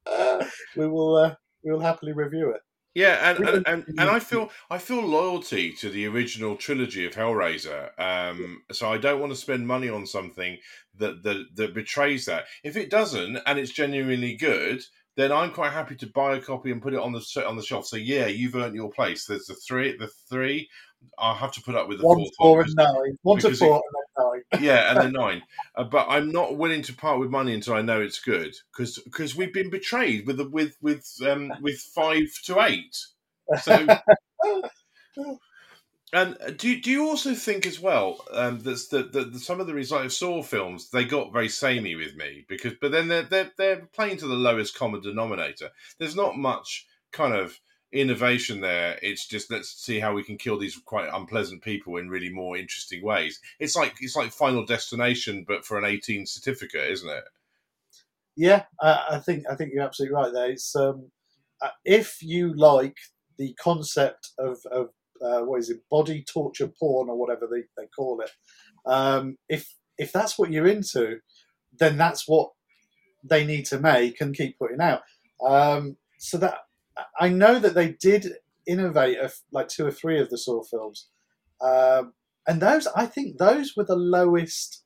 uh, 0.06 0.46
we 0.78 0.88
will 0.88 1.16
uh, 1.16 1.36
we 1.64 1.72
will 1.72 1.82
happily 1.82 2.14
review 2.14 2.52
it. 2.52 2.62
Yeah, 2.96 3.30
and, 3.30 3.48
and, 3.48 3.68
and, 3.68 3.86
and, 3.88 4.10
I 4.10 4.20
feel 4.20 4.50
I 4.72 4.80
feel 4.80 5.06
loyalty 5.06 5.74
to 5.74 5.90
the 5.90 6.08
original 6.08 6.56
trilogy 6.56 7.06
of 7.06 7.14
Hellraiser. 7.14 7.92
Um, 8.00 8.64
so 8.72 8.92
I 8.92 8.98
don't 8.98 9.20
want 9.20 9.32
to 9.32 9.38
spend 9.38 9.68
money 9.68 9.90
on 9.90 10.08
something 10.08 10.58
that, 10.98 11.22
that 11.22 11.46
that 11.56 11.76
betrays 11.76 12.26
that. 12.26 12.46
If 12.64 12.76
it 12.76 12.90
doesn't, 12.90 13.38
and 13.46 13.60
it's 13.60 13.72
genuinely 13.72 14.36
good, 14.36 14.84
then 15.20 15.32
I'm 15.32 15.52
quite 15.52 15.72
happy 15.72 15.96
to 15.98 16.08
buy 16.08 16.38
a 16.38 16.42
copy 16.42 16.72
and 16.72 16.82
put 16.82 16.94
it 16.94 17.00
on 17.00 17.12
the 17.12 17.44
on 17.46 17.58
the 17.58 17.64
shelf. 17.64 17.88
So 17.88 17.98
yeah, 17.98 18.28
you've 18.28 18.56
earned 18.56 18.76
your 18.76 18.90
place. 18.90 19.26
There's 19.26 19.48
the 19.48 19.56
three, 19.56 19.98
the 19.98 20.08
three. 20.30 20.70
I'll 21.18 21.36
have 21.36 21.52
to 21.54 21.62
put 21.62 21.76
up 21.76 21.88
with 21.88 22.00
the 22.00 22.08
one, 22.08 22.26
four, 22.38 22.62
and 22.62 22.76
nine. 22.76 23.18
One 23.24 23.40
to 23.40 23.56
four, 23.56 23.78
it, 23.78 23.84
and 24.18 24.44
nine. 24.54 24.64
yeah, 24.64 24.92
and 24.92 25.02
then 25.02 25.12
nine. 25.22 25.42
Uh, 25.76 25.86
but 25.86 26.08
I'm 26.10 26.32
not 26.32 26.58
willing 26.58 26.82
to 26.84 26.94
part 26.94 27.20
with 27.20 27.30
money 27.30 27.54
until 27.54 27.74
I 27.74 27.82
know 27.82 28.02
it's 28.02 28.20
good, 28.20 28.56
because 28.72 28.98
because 29.00 29.36
we've 29.36 29.54
been 29.54 29.70
betrayed 29.70 30.26
with 30.26 30.38
the, 30.38 30.50
with 30.50 30.76
with 30.82 31.06
um, 31.26 31.52
with 31.62 31.80
five 31.80 32.28
to 32.46 32.62
eight. 32.62 32.98
So. 33.62 33.88
And 36.12 36.38
uh, 36.42 36.52
do 36.52 36.80
do 36.82 36.90
you 36.90 37.08
also 37.08 37.36
think 37.36 37.68
as 37.68 37.80
well 37.80 38.26
um, 38.34 38.60
that, 38.62 38.88
that, 38.90 39.12
that 39.12 39.40
some 39.40 39.60
of 39.60 39.68
the 39.68 39.74
result 39.76 40.06
of 40.06 40.14
Saw 40.14 40.42
films 40.42 40.90
they 40.90 41.04
got 41.04 41.32
very 41.32 41.50
samey 41.50 41.96
with 41.96 42.16
me 42.16 42.46
because 42.50 42.74
but 42.82 42.92
then 42.92 43.08
they're, 43.08 43.24
they're 43.24 43.52
they're 43.58 43.88
playing 43.94 44.18
to 44.18 44.28
the 44.28 44.34
lowest 44.34 44.78
common 44.78 45.02
denominator. 45.02 45.70
There's 46.00 46.16
not 46.16 46.38
much 46.38 46.88
kind 47.12 47.36
of 47.36 47.60
innovation 47.92 48.62
there. 48.62 48.98
It's 49.02 49.28
just 49.28 49.52
let's 49.52 49.70
see 49.70 50.00
how 50.00 50.14
we 50.14 50.24
can 50.24 50.38
kill 50.38 50.58
these 50.58 50.78
quite 50.84 51.10
unpleasant 51.14 51.62
people 51.62 51.98
in 51.98 52.10
really 52.10 52.30
more 52.30 52.58
interesting 52.58 53.04
ways. 53.04 53.40
It's 53.60 53.76
like 53.76 53.96
it's 54.02 54.16
like 54.16 54.32
Final 54.32 54.66
Destination, 54.66 55.46
but 55.48 55.66
for 55.66 55.78
an 55.78 55.86
18 55.86 56.26
certificate, 56.26 56.90
isn't 56.92 57.10
it? 57.10 57.24
Yeah, 58.36 58.64
I 58.82 59.20
think 59.20 59.44
I 59.50 59.56
think 59.56 59.74
you're 59.74 59.84
absolutely 59.84 60.16
right. 60.16 60.34
There, 60.34 60.50
it's 60.50 60.76
um, 60.76 61.12
uh, 61.62 61.70
if 61.84 62.22
you 62.22 62.54
like 62.54 62.98
the 63.38 63.54
concept 63.54 64.32
of, 64.38 64.60
of 64.72 64.90
uh, 65.22 65.42
what 65.42 65.60
is 65.60 65.70
it, 65.70 65.82
body 65.90 66.24
torture 66.24 66.72
porn 66.80 67.10
or 67.10 67.18
whatever 67.18 67.48
they, 67.52 67.64
they 67.78 67.88
call 67.88 68.22
it. 68.22 68.32
Um, 68.86 69.38
if 69.48 69.74
if 69.98 70.12
that's 70.12 70.38
what 70.40 70.52
you're 70.52 70.68
into, 70.68 71.20
then 71.78 71.98
that's 71.98 72.28
what 72.28 72.52
they 73.24 73.46
need 73.46 73.66
to 73.66 73.80
make 73.80 74.22
and 74.22 74.36
keep 74.36 74.58
putting 74.58 74.82
out. 74.82 75.02
Um, 75.46 75.98
so 76.18 76.38
that 76.38 76.60
I 77.20 77.30
know 77.30 77.60
that 77.60 77.76
they 77.76 77.92
did 77.92 78.34
innovate 78.68 79.18
a, 79.18 79.32
like 79.52 79.68
two 79.68 79.86
or 79.86 79.92
three 79.92 80.20
of 80.20 80.30
the 80.30 80.38
Saw 80.38 80.64
films, 80.64 81.10
um, 81.62 82.14
and 82.48 82.62
those 82.62 82.88
I 82.88 83.06
think 83.06 83.38
those 83.38 83.76
were 83.76 83.86
the 83.86 83.96
lowest. 83.96 84.84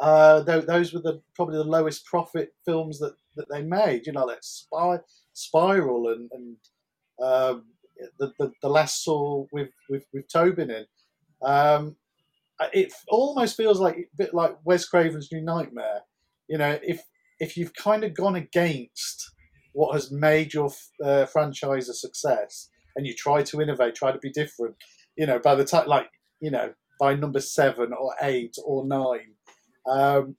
Uh, 0.00 0.40
those 0.42 0.92
were 0.92 1.00
the 1.00 1.20
probably 1.34 1.56
the 1.56 1.64
lowest 1.64 2.04
profit 2.04 2.54
films 2.64 3.00
that, 3.00 3.14
that 3.34 3.46
they 3.50 3.62
made. 3.62 4.06
You 4.06 4.12
know, 4.12 4.26
like 4.26 4.38
Spy, 4.42 4.98
Spiral 5.32 6.08
and 6.08 6.30
and 6.32 6.56
um, 7.20 7.64
the, 8.18 8.32
the, 8.38 8.52
the 8.62 8.68
last 8.68 9.04
Saw 9.04 9.46
with 9.52 9.70
with 9.88 10.04
with 10.12 10.24
Tobin 10.32 10.70
in. 10.70 10.86
Um, 11.42 11.96
it 12.72 12.92
almost 13.08 13.56
feels 13.56 13.78
like 13.78 13.96
a 13.96 14.04
bit 14.16 14.34
like 14.34 14.56
Wes 14.64 14.84
Craven's 14.86 15.30
New 15.32 15.42
Nightmare. 15.42 16.00
You 16.48 16.58
know, 16.58 16.78
if 16.82 17.02
if 17.38 17.56
you've 17.56 17.74
kind 17.74 18.04
of 18.04 18.14
gone 18.14 18.34
against 18.36 19.30
what 19.72 19.94
has 19.94 20.10
made 20.10 20.54
your 20.54 20.70
uh, 21.04 21.26
franchise 21.26 21.88
a 21.88 21.94
success, 21.94 22.68
and 22.96 23.06
you 23.06 23.14
try 23.14 23.42
to 23.44 23.60
innovate, 23.60 23.94
try 23.94 24.10
to 24.10 24.18
be 24.18 24.30
different, 24.30 24.74
you 25.16 25.26
know, 25.26 25.38
by 25.38 25.54
the 25.54 25.64
time 25.64 25.86
like 25.86 26.08
you 26.40 26.50
know 26.50 26.72
by 26.98 27.14
number 27.14 27.40
seven 27.40 27.92
or 27.92 28.14
eight 28.22 28.56
or 28.64 28.84
nine, 28.86 29.34
um, 29.88 30.36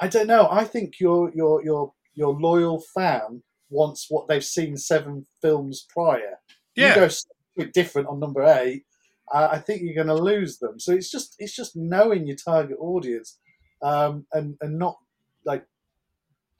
I 0.00 0.08
don't 0.08 0.26
know. 0.26 0.48
I 0.50 0.64
think 0.64 0.98
your 1.00 1.30
your 1.34 1.62
your 1.64 1.92
your 2.14 2.34
loyal 2.38 2.82
fan 2.94 3.42
wants 3.70 4.06
what 4.08 4.28
they've 4.28 4.44
seen 4.44 4.76
seven 4.76 5.26
films 5.40 5.86
prior. 5.88 6.38
Yeah. 6.74 6.88
You 6.88 6.94
go 6.94 7.04
a 7.04 7.10
bit 7.56 7.72
different 7.72 8.08
on 8.08 8.20
number 8.20 8.42
eight, 8.44 8.84
uh, 9.32 9.48
I 9.50 9.58
think 9.58 9.82
you're 9.82 9.94
going 9.94 10.14
to 10.14 10.22
lose 10.22 10.58
them. 10.58 10.78
So 10.78 10.92
it's 10.92 11.10
just 11.10 11.34
it's 11.38 11.54
just 11.54 11.76
knowing 11.76 12.26
your 12.26 12.36
target 12.36 12.76
audience 12.80 13.38
um, 13.82 14.26
and 14.32 14.56
and 14.60 14.78
not 14.78 14.96
like 15.44 15.66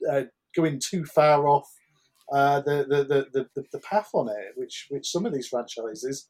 uh, 0.09 0.23
going 0.55 0.79
too 0.79 1.05
far 1.05 1.47
off 1.47 1.67
uh, 2.31 2.61
the, 2.61 2.85
the, 2.87 3.27
the, 3.33 3.47
the, 3.55 3.63
the 3.71 3.79
path 3.79 4.09
on 4.13 4.29
it, 4.29 4.53
which 4.55 4.87
which 4.89 5.09
some 5.09 5.25
of 5.25 5.33
these 5.33 5.47
franchises. 5.47 6.27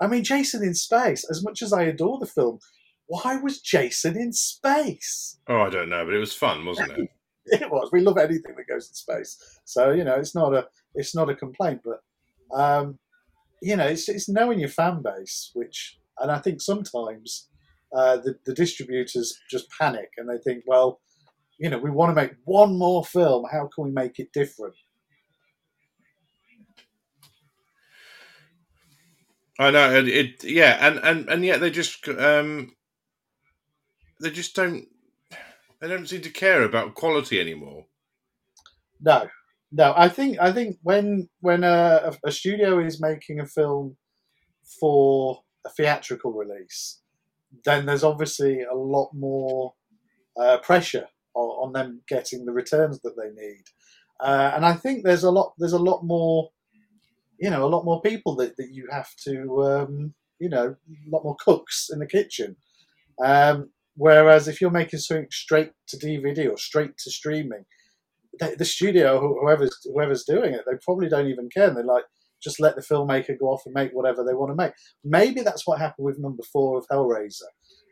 I 0.00 0.06
mean, 0.06 0.24
Jason 0.24 0.64
in 0.64 0.74
Space. 0.74 1.24
As 1.30 1.44
much 1.44 1.62
as 1.62 1.72
I 1.72 1.82
adore 1.84 2.18
the 2.18 2.26
film, 2.26 2.58
why 3.06 3.36
was 3.36 3.60
Jason 3.60 4.16
in 4.16 4.32
space? 4.32 5.38
Oh, 5.48 5.60
I 5.60 5.70
don't 5.70 5.90
know, 5.90 6.04
but 6.04 6.14
it 6.14 6.18
was 6.18 6.34
fun, 6.34 6.64
wasn't 6.64 6.92
it? 6.92 7.10
it 7.46 7.70
was. 7.70 7.90
We 7.92 8.00
love 8.00 8.18
anything 8.18 8.54
that 8.56 8.68
goes 8.68 8.88
in 8.88 8.94
space, 8.94 9.36
so 9.64 9.90
you 9.90 10.04
know 10.04 10.14
it's 10.14 10.34
not 10.34 10.54
a 10.54 10.66
it's 10.94 11.14
not 11.14 11.28
a 11.28 11.34
complaint. 11.34 11.82
But 11.84 12.00
um, 12.58 12.98
you 13.62 13.76
know, 13.76 13.86
it's, 13.86 14.08
it's 14.08 14.28
knowing 14.28 14.58
your 14.58 14.68
fan 14.68 15.02
base, 15.02 15.50
which, 15.54 15.98
and 16.18 16.30
I 16.30 16.38
think 16.38 16.60
sometimes 16.60 17.48
uh, 17.96 18.16
the, 18.16 18.36
the 18.44 18.54
distributors 18.54 19.38
just 19.48 19.70
panic 19.70 20.10
and 20.18 20.28
they 20.28 20.38
think, 20.38 20.64
well, 20.66 21.00
you 21.58 21.70
know, 21.70 21.78
we 21.78 21.90
want 21.90 22.10
to 22.10 22.20
make 22.20 22.32
one 22.44 22.76
more 22.76 23.04
film. 23.04 23.44
How 23.50 23.68
can 23.72 23.84
we 23.84 23.90
make 23.92 24.18
it 24.18 24.32
different? 24.32 24.74
I 29.58 29.70
know 29.70 29.94
it, 29.94 30.08
it. 30.08 30.44
yeah, 30.44 30.78
and 30.80 30.98
and 31.04 31.28
and 31.28 31.44
yet 31.44 31.60
they 31.60 31.70
just 31.70 32.08
um, 32.08 32.74
they 34.20 34.30
just 34.30 34.56
don't 34.56 34.88
they 35.80 35.88
don't 35.88 36.08
seem 36.08 36.22
to 36.22 36.30
care 36.30 36.62
about 36.62 36.94
quality 36.94 37.38
anymore. 37.38 37.84
No, 39.00 39.28
no, 39.72 39.94
I 39.96 40.08
think 40.08 40.38
I 40.38 40.52
think 40.52 40.76
when 40.82 41.30
when 41.40 41.64
a, 41.64 42.12
a, 42.24 42.30
studio 42.30 42.78
is 42.78 43.00
making 43.00 43.40
a 43.40 43.46
film 43.46 43.96
for 44.78 45.42
a 45.64 45.70
theatrical 45.70 46.32
release, 46.32 47.00
then 47.64 47.86
there's 47.86 48.04
obviously 48.04 48.62
a 48.64 48.74
lot 48.74 49.10
more 49.14 49.72
uh, 50.38 50.58
pressure 50.58 51.06
on, 51.34 51.68
on, 51.68 51.72
them 51.72 52.02
getting 52.06 52.44
the 52.44 52.52
returns 52.52 53.00
that 53.00 53.16
they 53.16 53.30
need, 53.30 53.64
uh, 54.20 54.52
and 54.54 54.66
I 54.66 54.74
think 54.74 55.04
there's 55.04 55.24
a 55.24 55.30
lot 55.30 55.54
there's 55.56 55.72
a 55.72 55.78
lot 55.78 56.04
more, 56.04 56.50
you 57.40 57.48
know, 57.48 57.64
a 57.64 57.72
lot 57.74 57.86
more 57.86 58.02
people 58.02 58.36
that, 58.36 58.54
that 58.58 58.68
you 58.72 58.86
have 58.90 59.08
to, 59.24 59.62
um, 59.64 60.14
you 60.38 60.50
know, 60.50 60.76
a 60.76 61.10
lot 61.10 61.24
more 61.24 61.36
cooks 61.42 61.88
in 61.90 61.98
the 61.98 62.06
kitchen. 62.06 62.56
Um, 63.24 63.70
whereas 63.96 64.48
if 64.48 64.60
you're 64.60 64.70
making 64.70 64.98
something 64.98 65.28
straight 65.30 65.72
to 65.88 65.96
DVD 65.96 66.50
or 66.50 66.58
straight 66.58 66.98
to 66.98 67.10
streaming, 67.10 67.64
the, 68.38 68.54
the 68.58 68.64
studio, 68.64 69.20
whoever's 69.40 69.76
whoever's 69.92 70.24
doing 70.24 70.54
it, 70.54 70.62
they 70.66 70.76
probably 70.82 71.08
don't 71.08 71.28
even 71.28 71.48
care. 71.50 71.68
And 71.68 71.76
they're 71.76 71.84
like, 71.84 72.04
just 72.42 72.60
let 72.60 72.74
the 72.74 72.82
filmmaker 72.82 73.38
go 73.38 73.46
off 73.46 73.62
and 73.66 73.74
make 73.74 73.92
whatever 73.92 74.24
they 74.24 74.34
want 74.34 74.50
to 74.50 74.56
make. 74.56 74.72
Maybe 75.04 75.42
that's 75.42 75.66
what 75.66 75.78
happened 75.78 76.04
with 76.04 76.18
number 76.18 76.42
four 76.52 76.78
of 76.78 76.86
Hellraiser, 76.90 77.42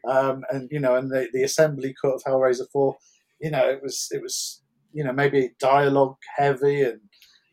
um, 0.09 0.43
and 0.51 0.69
you 0.71 0.81
know, 0.81 0.97
and 0.97 1.11
the, 1.11 1.29
the 1.33 1.43
assembly 1.43 1.95
cut 2.03 2.15
of 2.15 2.23
Hellraiser 2.25 2.67
four. 2.73 2.97
You 3.41 3.51
know, 3.51 3.69
it 3.69 3.83
was 3.83 4.09
it 4.11 4.23
was 4.23 4.63
you 4.93 5.05
know 5.05 5.13
maybe 5.13 5.51
dialogue 5.59 6.17
heavy 6.37 6.83
and 6.83 7.01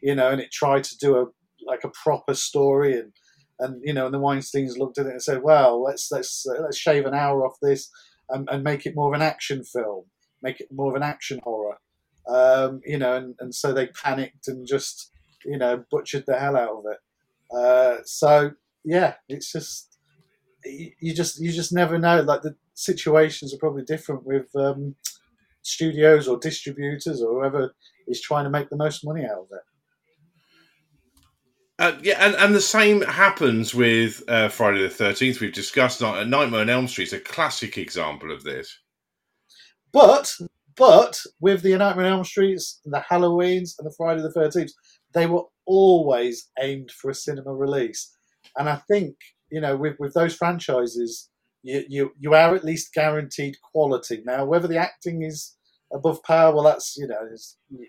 you 0.01 0.15
know, 0.15 0.29
and 0.29 0.41
it 0.41 0.51
tried 0.51 0.83
to 0.85 0.97
do 0.97 1.17
a 1.17 1.25
like 1.65 1.83
a 1.83 1.91
proper 2.03 2.33
story 2.33 2.97
and 2.97 3.11
and 3.59 3.81
you 3.83 3.93
know, 3.93 4.05
and 4.05 4.13
the 4.13 4.19
Weinstein's 4.19 4.77
looked 4.77 4.97
at 4.97 5.07
it 5.07 5.11
and 5.11 5.23
said, 5.23 5.43
well, 5.43 5.83
let's 5.83 6.09
let's 6.11 6.45
uh, 6.47 6.61
let's 6.61 6.77
shave 6.77 7.05
an 7.05 7.13
hour 7.13 7.45
off 7.45 7.57
this 7.61 7.89
and, 8.29 8.47
and 8.51 8.63
make 8.63 8.85
it 8.85 8.95
more 8.95 9.13
of 9.13 9.19
an 9.19 9.25
action 9.25 9.63
film, 9.63 10.05
make 10.41 10.59
it 10.59 10.67
more 10.71 10.89
of 10.89 10.95
an 10.95 11.03
action 11.03 11.39
horror 11.43 11.77
um, 12.29 12.81
you 12.85 12.97
know, 12.97 13.15
and, 13.15 13.35
and 13.39 13.53
so 13.53 13.73
they 13.73 13.87
panicked 13.87 14.47
and 14.47 14.67
just, 14.67 15.11
you 15.45 15.57
know, 15.57 15.83
butchered 15.91 16.25
the 16.27 16.37
hell 16.37 16.57
out 16.57 16.69
of 16.69 16.83
it. 16.91 16.99
Uh, 17.55 18.01
so 18.03 18.51
yeah, 18.83 19.15
it's 19.29 19.51
just 19.51 19.97
you 20.65 21.13
just 21.13 21.39
you 21.39 21.51
just 21.51 21.73
never 21.73 21.97
know. 21.97 22.21
Like 22.21 22.41
the 22.41 22.55
situations 22.73 23.53
are 23.53 23.59
probably 23.59 23.83
different 23.83 24.25
with 24.25 24.47
um, 24.55 24.95
studios 25.61 26.27
or 26.27 26.37
distributors 26.37 27.21
or 27.21 27.39
whoever 27.39 27.73
is 28.07 28.21
trying 28.21 28.45
to 28.45 28.49
make 28.49 28.69
the 28.69 28.77
most 28.77 29.05
money 29.05 29.25
out 29.25 29.39
of 29.39 29.47
it. 29.51 29.61
Uh, 31.79 31.97
yeah, 32.01 32.15
and, 32.25 32.35
and 32.35 32.55
the 32.55 32.61
same 32.61 33.01
happens 33.03 33.75
with 33.75 34.23
uh, 34.27 34.49
Friday 34.49 34.81
the 34.81 34.89
Thirteenth. 34.89 35.39
We've 35.39 35.53
discussed 35.53 36.01
Nightmare 36.01 36.61
on 36.61 36.69
Elm 36.69 36.87
Street 36.87 37.09
is 37.09 37.13
a 37.13 37.19
classic 37.19 37.77
example 37.77 38.31
of 38.31 38.43
this. 38.43 38.79
But 39.91 40.35
but 40.77 41.19
with 41.39 41.61
the 41.61 41.77
Nightmare 41.77 42.05
on 42.05 42.13
Elm 42.13 42.23
Streets, 42.23 42.79
the 42.85 43.03
Halloweens, 43.09 43.73
and 43.79 43.85
the 43.87 43.93
Friday 43.97 44.21
the 44.21 44.31
Thirteenth, 44.31 44.71
they 45.13 45.25
were 45.25 45.43
always 45.65 46.49
aimed 46.59 46.91
for 46.91 47.09
a 47.09 47.15
cinema 47.15 47.53
release. 47.53 48.15
And 48.57 48.69
I 48.69 48.77
think 48.89 49.15
you 49.51 49.61
know 49.61 49.75
with 49.75 49.95
with 49.99 50.13
those 50.13 50.35
franchises, 50.35 51.29
you 51.63 51.83
you 51.87 52.11
you 52.19 52.33
are 52.33 52.55
at 52.55 52.63
least 52.63 52.93
guaranteed 52.93 53.55
quality. 53.61 54.21
Now, 54.25 54.45
whether 54.45 54.67
the 54.67 54.77
acting 54.77 55.23
is 55.23 55.57
above 55.93 56.21
par, 56.23 56.53
well, 56.53 56.63
that's 56.63 56.95
you 56.97 57.07
know 57.07 57.27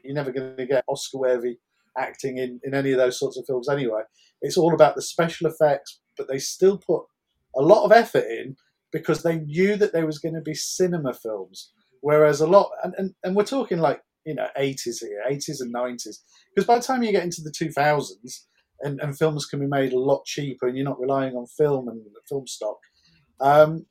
you're 0.03 0.14
never 0.14 0.33
going 0.33 0.57
to 0.57 0.66
get 0.66 0.85
Oscar 0.88 1.18
worthy 1.18 1.59
acting 1.96 2.38
in 2.38 2.61
in 2.64 2.74
any 2.74 2.92
of 2.92 2.98
those 2.98 3.18
sorts 3.18 3.37
of 3.37 3.44
films 3.46 3.68
anyway. 3.68 4.03
It's 4.40 4.57
all 4.57 4.74
about 4.74 4.94
the 4.94 5.03
special 5.03 5.48
effects, 5.48 6.01
but 6.16 6.29
they 6.29 6.38
still 6.38 6.79
put 6.79 7.03
a 7.57 7.62
lot 7.62 7.85
of 7.85 7.92
effort 7.92 8.24
in 8.24 8.57
because 8.92 9.22
they 9.22 9.38
knew 9.38 9.77
that 9.77 9.92
there 9.92 10.07
was 10.07 10.18
going 10.18 10.35
to 10.35 10.40
be 10.40 10.55
cinema 10.55 11.12
films. 11.12 11.72
Whereas 12.01 12.41
a 12.41 12.47
lot, 12.47 12.71
and, 12.83 12.95
and, 12.99 13.15
and 13.25 13.37
we're 13.37 13.45
talking 13.45 13.79
like, 13.79 14.01
you 14.25 14.35
know, 14.35 14.49
80s 14.59 15.01
here, 15.01 15.23
80s 15.31 15.61
and 15.61 15.75
90s. 15.75 16.19
Because 16.55 16.67
by 16.67 16.77
the 16.79 16.85
time 16.85 17.03
you 17.03 17.13
get 17.13 17.25
into 17.25 17.43
the 17.43 17.51
2000s, 17.51 18.45
and, 18.81 19.01
and 19.01 19.19
films 19.19 19.47
can 19.47 19.61
be 19.61 19.67
made 19.67 19.93
a 19.93 19.99
lot 19.99 20.25
cheaper 20.25 20.69
and 20.69 20.77
you're 20.77 20.85
not 20.85 21.01
relying 21.01 21.35
on 21.35 21.47
film 21.47 21.89
and 21.89 22.01
film 22.29 22.47
stock, 22.47 22.79
um, 23.41 23.87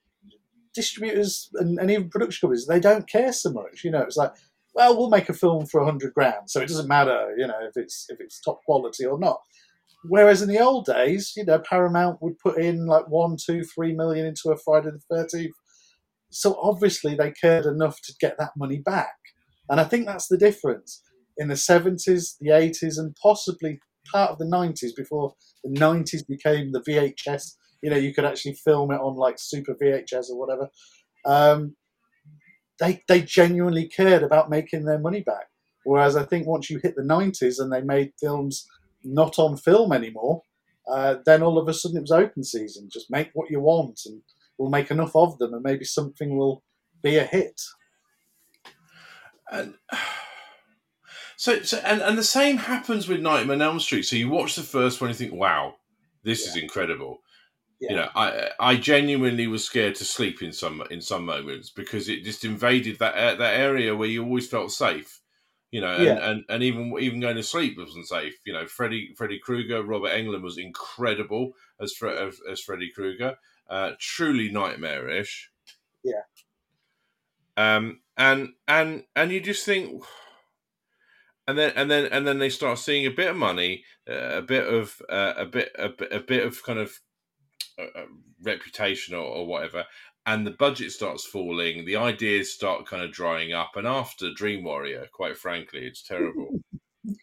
distributors 0.73 1.49
and, 1.55 1.79
and 1.79 1.91
even 1.91 2.09
production 2.09 2.47
companies, 2.47 2.67
they 2.67 2.79
don't 2.79 3.09
care 3.09 3.33
so 3.33 3.51
much. 3.51 3.83
You 3.83 3.91
know, 3.91 4.01
it's 4.01 4.17
like, 4.17 4.31
well, 4.73 4.95
we'll 4.95 5.09
make 5.09 5.27
a 5.27 5.33
film 5.33 5.65
for 5.65 5.81
100 5.81 6.13
grand, 6.13 6.49
so 6.49 6.61
it 6.61 6.67
doesn't 6.67 6.87
matter, 6.87 7.33
you 7.37 7.47
know, 7.47 7.59
if 7.61 7.75
it's 7.75 8.05
if 8.09 8.19
it's 8.21 8.39
top 8.39 8.59
quality 8.63 9.05
or 9.05 9.17
not. 9.17 9.39
Whereas 10.07 10.43
in 10.43 10.49
the 10.49 10.59
old 10.59 10.85
days, 10.85 11.33
you 11.35 11.43
know, 11.43 11.59
Paramount 11.59 12.21
would 12.21 12.37
put 12.37 12.59
in 12.59 12.85
like 12.85 13.09
one, 13.09 13.37
two, 13.43 13.63
three 13.63 13.93
million 13.93 14.27
into 14.27 14.51
a 14.51 14.57
Friday 14.57 14.91
the 14.91 14.99
Thirteenth 15.09 15.55
so 16.29 16.59
obviously 16.61 17.15
they 17.15 17.31
cared 17.31 17.65
enough 17.65 18.01
to 18.03 18.13
get 18.19 18.37
that 18.37 18.51
money 18.57 18.79
back. 18.79 19.15
And 19.69 19.79
I 19.79 19.83
think 19.83 20.05
that's 20.05 20.27
the 20.27 20.37
difference. 20.37 21.01
In 21.37 21.47
the 21.47 21.55
70s, 21.55 22.37
the 22.39 22.49
80s, 22.49 22.97
and 22.97 23.15
possibly 23.21 23.79
part 24.11 24.31
of 24.31 24.37
the 24.37 24.45
90s, 24.45 24.95
before 24.95 25.33
the 25.63 25.79
90s 25.79 26.25
became 26.27 26.71
the 26.71 26.81
VHS, 26.81 27.53
you 27.81 27.89
know, 27.89 27.97
you 27.97 28.13
could 28.13 28.25
actually 28.25 28.53
film 28.53 28.91
it 28.91 28.99
on 28.99 29.15
like 29.15 29.35
Super 29.37 29.75
VHS 29.75 30.29
or 30.29 30.39
whatever. 30.39 30.69
Um, 31.25 31.75
they, 32.79 33.03
they 33.07 33.21
genuinely 33.21 33.87
cared 33.87 34.23
about 34.23 34.49
making 34.49 34.85
their 34.85 34.99
money 34.99 35.21
back. 35.21 35.47
Whereas 35.83 36.15
I 36.15 36.25
think 36.25 36.47
once 36.47 36.69
you 36.69 36.79
hit 36.83 36.95
the 36.95 37.01
90s 37.01 37.59
and 37.59 37.71
they 37.71 37.81
made 37.81 38.11
films 38.19 38.67
not 39.03 39.39
on 39.39 39.57
film 39.57 39.93
anymore, 39.93 40.41
uh, 40.87 41.15
then 41.25 41.43
all 41.43 41.57
of 41.57 41.67
a 41.67 41.73
sudden 41.73 41.97
it 41.97 42.01
was 42.01 42.11
open 42.11 42.43
season. 42.43 42.89
Just 42.91 43.11
make 43.11 43.29
what 43.33 43.49
you 43.49 43.59
want 43.59 43.99
and 44.05 44.21
we'll 44.57 44.69
make 44.69 44.91
enough 44.91 45.15
of 45.15 45.37
them, 45.37 45.53
and 45.53 45.63
maybe 45.63 45.85
something 45.85 46.37
will 46.37 46.63
be 47.01 47.17
a 47.17 47.23
hit. 47.23 47.61
And 49.51 49.75
so, 51.37 51.61
so 51.63 51.77
and, 51.83 52.01
and 52.01 52.17
the 52.17 52.23
same 52.23 52.57
happens 52.57 53.07
with 53.07 53.21
Nightmare 53.21 53.55
on 53.55 53.61
Elm 53.61 53.79
Street. 53.79 54.03
So 54.03 54.15
you 54.15 54.29
watch 54.29 54.55
the 54.55 54.63
first 54.63 55.01
one, 55.01 55.09
and 55.09 55.19
you 55.19 55.27
think, 55.27 55.39
"Wow, 55.39 55.75
this 56.23 56.43
yeah. 56.45 56.51
is 56.51 56.57
incredible." 56.57 57.19
Yeah. 57.79 57.89
You 57.91 57.95
know, 57.97 58.09
I 58.15 58.49
I 58.59 58.75
genuinely 58.75 59.47
was 59.47 59.63
scared 59.63 59.95
to 59.95 60.05
sleep 60.05 60.41
in 60.41 60.51
some 60.51 60.83
in 60.89 61.01
some 61.01 61.25
moments 61.25 61.69
because 61.69 62.09
it 62.09 62.23
just 62.23 62.43
invaded 62.43 62.99
that 62.99 63.13
uh, 63.13 63.35
that 63.35 63.59
area 63.59 63.95
where 63.95 64.07
you 64.09 64.23
always 64.23 64.47
felt 64.47 64.71
safe. 64.71 65.21
You 65.69 65.81
know, 65.81 65.93
and, 65.95 66.03
Yeah. 66.03 66.29
and, 66.29 66.45
and 66.49 66.63
even 66.63 66.95
even 66.99 67.19
going 67.19 67.35
to 67.35 67.43
sleep 67.43 67.77
wasn't 67.77 68.07
safe. 68.07 68.39
You 68.45 68.53
know, 68.53 68.65
Freddy 68.65 69.13
Freddy 69.15 69.37
Krueger, 69.37 69.83
Robert 69.83 70.11
Englund 70.11 70.41
was 70.41 70.57
incredible 70.57 71.51
as 71.79 71.93
as, 72.01 72.39
as 72.49 72.61
Freddy 72.61 72.89
Krueger, 72.89 73.35
uh, 73.69 73.91
truly 73.99 74.49
nightmarish. 74.51 75.51
Yeah. 76.03 76.21
Um, 77.55 78.01
and 78.17 78.49
and 78.67 79.03
and 79.15 79.31
you 79.31 79.39
just 79.41 79.65
think, 79.65 80.03
and 81.47 81.57
then 81.57 81.73
and 81.75 81.89
then 81.89 82.05
and 82.11 82.27
then 82.27 82.39
they 82.39 82.49
start 82.49 82.79
seeing 82.79 83.05
a 83.05 83.11
bit 83.11 83.29
of 83.29 83.35
money, 83.35 83.83
uh, 84.09 84.37
a 84.37 84.41
bit 84.41 84.71
of 84.71 85.01
uh, 85.09 85.33
a 85.37 85.45
bit 85.45 85.71
a, 85.77 85.89
bit- 85.89 86.13
a 86.13 86.19
bit 86.19 86.45
of 86.45 86.63
kind 86.63 86.79
of 86.79 86.99
uh, 87.79 87.99
uh, 87.99 88.05
reputation 88.43 89.15
or, 89.15 89.23
or 89.23 89.47
whatever, 89.47 89.85
and 90.25 90.45
the 90.45 90.51
budget 90.51 90.91
starts 90.91 91.25
falling. 91.25 91.85
The 91.85 91.95
ideas 91.95 92.53
start 92.53 92.85
kind 92.85 93.01
of 93.03 93.11
drying 93.11 93.53
up, 93.53 93.71
and 93.75 93.87
after 93.87 94.31
Dream 94.33 94.63
Warrior, 94.63 95.07
quite 95.11 95.37
frankly, 95.37 95.81
it's 95.85 96.03
terrible. 96.03 96.59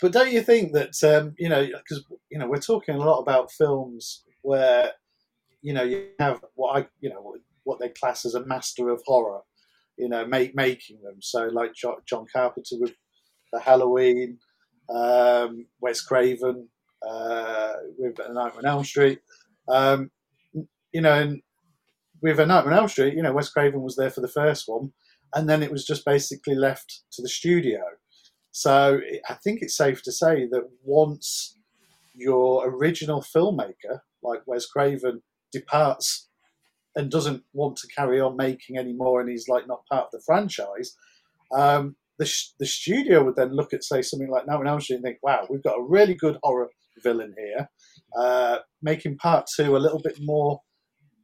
But 0.00 0.12
don't 0.12 0.32
you 0.32 0.42
think 0.42 0.72
that 0.74 1.02
um, 1.02 1.34
you 1.38 1.48
know 1.48 1.66
because 1.66 2.04
you 2.30 2.38
know 2.38 2.46
we're 2.46 2.60
talking 2.60 2.94
a 2.94 2.98
lot 2.98 3.18
about 3.18 3.50
films 3.50 4.22
where 4.42 4.92
you 5.62 5.72
know 5.72 5.82
you 5.82 6.08
have 6.18 6.40
what 6.54 6.76
I 6.76 6.86
you 7.00 7.10
know 7.10 7.34
what, 7.68 7.78
they 7.78 7.90
class 7.90 8.24
as 8.24 8.34
a 8.34 8.46
master 8.46 8.88
of 8.88 9.02
horror, 9.04 9.40
you 9.98 10.08
know, 10.08 10.26
make, 10.26 10.54
making 10.56 11.02
them. 11.02 11.16
So 11.20 11.50
like 11.52 11.72
John 11.74 12.26
Carpenter 12.32 12.76
with 12.80 12.94
the 13.52 13.60
Halloween, 13.60 14.38
um, 14.88 15.66
Wes 15.80 16.00
Craven 16.00 16.68
uh, 17.06 17.72
with 17.98 18.18
A 18.20 18.32
Nightmare 18.32 18.58
on 18.58 18.66
Elm 18.66 18.84
Street, 18.84 19.20
um, 19.68 20.10
you 20.92 21.02
know, 21.02 21.12
and 21.12 21.42
with 22.22 22.40
A 22.40 22.46
Nightmare 22.46 22.72
on 22.72 22.78
Elm 22.80 22.88
Street, 22.88 23.14
you 23.14 23.22
know, 23.22 23.32
Wes 23.32 23.50
Craven 23.50 23.82
was 23.82 23.96
there 23.96 24.10
for 24.10 24.22
the 24.22 24.28
first 24.28 24.64
one, 24.66 24.92
and 25.34 25.48
then 25.48 25.62
it 25.62 25.70
was 25.70 25.84
just 25.84 26.06
basically 26.06 26.54
left 26.54 27.02
to 27.12 27.22
the 27.22 27.28
studio. 27.28 27.80
So 28.50 29.00
I 29.28 29.34
think 29.34 29.60
it's 29.60 29.76
safe 29.76 30.02
to 30.04 30.12
say 30.12 30.48
that 30.50 30.68
once 30.82 31.58
your 32.14 32.68
original 32.68 33.20
filmmaker, 33.20 34.00
like 34.22 34.40
Wes 34.46 34.66
Craven, 34.66 35.22
departs 35.52 36.28
and 36.96 37.10
doesn't 37.10 37.42
want 37.52 37.76
to 37.76 37.88
carry 37.88 38.20
on 38.20 38.36
making 38.36 38.76
anymore, 38.76 39.20
and 39.20 39.30
he's 39.30 39.48
like 39.48 39.66
not 39.66 39.86
part 39.90 40.06
of 40.06 40.10
the 40.12 40.22
franchise, 40.26 40.96
um, 41.54 41.96
the 42.18 42.26
sh- 42.26 42.52
the 42.58 42.66
studio 42.66 43.22
would 43.24 43.36
then 43.36 43.54
look 43.54 43.72
at 43.72 43.84
say 43.84 44.02
something 44.02 44.30
like 44.30 44.46
Nightmare 44.46 44.66
on 44.66 44.72
Elm 44.72 44.80
Street 44.80 44.96
and 44.96 45.04
think, 45.04 45.18
"Wow, 45.22 45.46
we've 45.48 45.62
got 45.62 45.78
a 45.78 45.82
really 45.86 46.14
good 46.14 46.38
horror 46.42 46.68
villain 47.02 47.34
here, 47.38 47.68
uh, 48.16 48.58
making 48.82 49.18
part 49.18 49.46
two 49.54 49.76
a 49.76 49.78
little 49.78 50.00
bit 50.02 50.18
more." 50.20 50.60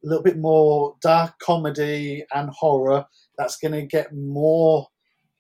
A 0.03 0.07
little 0.07 0.23
bit 0.23 0.37
more 0.37 0.97
dark 1.01 1.39
comedy 1.39 2.27
and 2.35 2.51
horror. 2.51 3.07
That's 3.39 3.57
going 3.57 3.73
to 3.73 3.87
get 3.87 4.13
more 4.13 4.87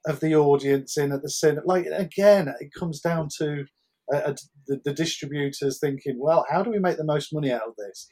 of 0.07 0.21
the 0.21 0.35
audience 0.35 0.97
in 0.97 1.13
at 1.13 1.21
the 1.21 1.29
cinema. 1.29 1.67
Like 1.67 1.85
again, 1.85 2.49
it 2.61 2.71
comes 2.73 3.01
down 3.01 3.29
to 3.41 3.67
uh, 4.13 4.17
uh, 4.19 4.35
the, 4.67 4.81
the 4.85 4.93
distributors 4.93 5.79
thinking, 5.81 6.19
well, 6.19 6.45
how 6.51 6.63
do 6.63 6.71
we 6.71 6.79
make 6.79 6.97
the 6.97 7.05
most 7.05 7.33
money 7.33 7.53
out 7.53 7.69
of 7.69 7.75
this? 7.77 8.09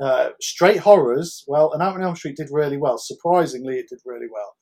Uh, 0.00 0.30
straight 0.40 0.78
horrors. 0.78 1.44
Well, 1.46 1.72
A 1.72 1.78
Nightmare 1.78 2.00
on 2.02 2.08
Elm 2.08 2.16
Street 2.16 2.36
did 2.36 2.48
really 2.50 2.76
well. 2.76 2.98
Surprisingly, 2.98 3.76
it 3.78 3.88
did 3.88 4.00
really 4.04 4.26
well. 4.32 4.56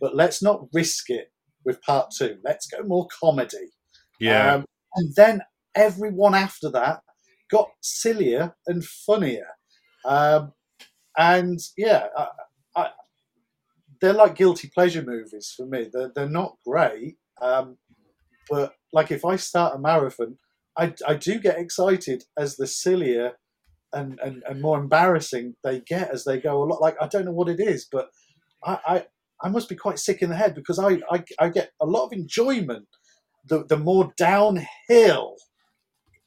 But 0.00 0.14
let's 0.14 0.42
not 0.42 0.68
risk 0.72 1.10
it 1.10 1.32
with 1.64 1.82
part 1.82 2.10
two. 2.16 2.36
Let's 2.44 2.66
go 2.66 2.82
more 2.84 3.08
comedy. 3.20 3.72
Yeah, 4.20 4.54
Um, 4.54 4.64
and 4.94 5.14
then 5.16 5.42
everyone 5.74 6.34
after 6.34 6.70
that 6.70 7.00
got 7.50 7.68
sillier 7.82 8.54
and 8.66 8.84
funnier. 8.84 9.48
Um, 10.04 10.52
and 11.18 11.58
yeah, 11.76 12.06
I, 12.16 12.28
I, 12.76 12.90
they're 14.00 14.12
like 14.12 14.36
guilty 14.36 14.70
pleasure 14.72 15.02
movies 15.02 15.52
for 15.56 15.66
me. 15.66 15.88
They're, 15.92 16.12
they're 16.14 16.28
not 16.28 16.56
great. 16.66 17.16
Um, 17.40 17.78
but 18.48 18.74
like 18.92 19.10
if 19.10 19.24
I 19.24 19.36
start 19.36 19.74
a 19.74 19.78
marathon, 19.78 20.38
I, 20.78 20.94
I 21.06 21.14
do 21.14 21.38
get 21.38 21.58
excited 21.58 22.24
as 22.38 22.56
the 22.56 22.66
sillier 22.66 23.32
and, 23.92 24.18
and, 24.22 24.42
and 24.48 24.60
more 24.60 24.78
embarrassing 24.78 25.54
they 25.64 25.80
get 25.80 26.10
as 26.10 26.24
they 26.24 26.40
go 26.40 26.62
a 26.62 26.64
lot. 26.64 26.80
Like 26.80 26.96
I 27.00 27.06
don't 27.08 27.24
know 27.24 27.32
what 27.32 27.48
it 27.48 27.60
is, 27.60 27.86
but 27.90 28.08
I, 28.64 28.78
I, 28.86 29.04
I 29.42 29.48
must 29.48 29.68
be 29.68 29.76
quite 29.76 29.98
sick 29.98 30.22
in 30.22 30.30
the 30.30 30.36
head 30.36 30.54
because 30.54 30.78
I, 30.78 31.00
I, 31.10 31.24
I 31.38 31.48
get 31.48 31.72
a 31.80 31.86
lot 31.86 32.06
of 32.06 32.12
enjoyment 32.12 32.86
the, 33.48 33.64
the 33.64 33.76
more 33.76 34.12
downhill 34.16 35.36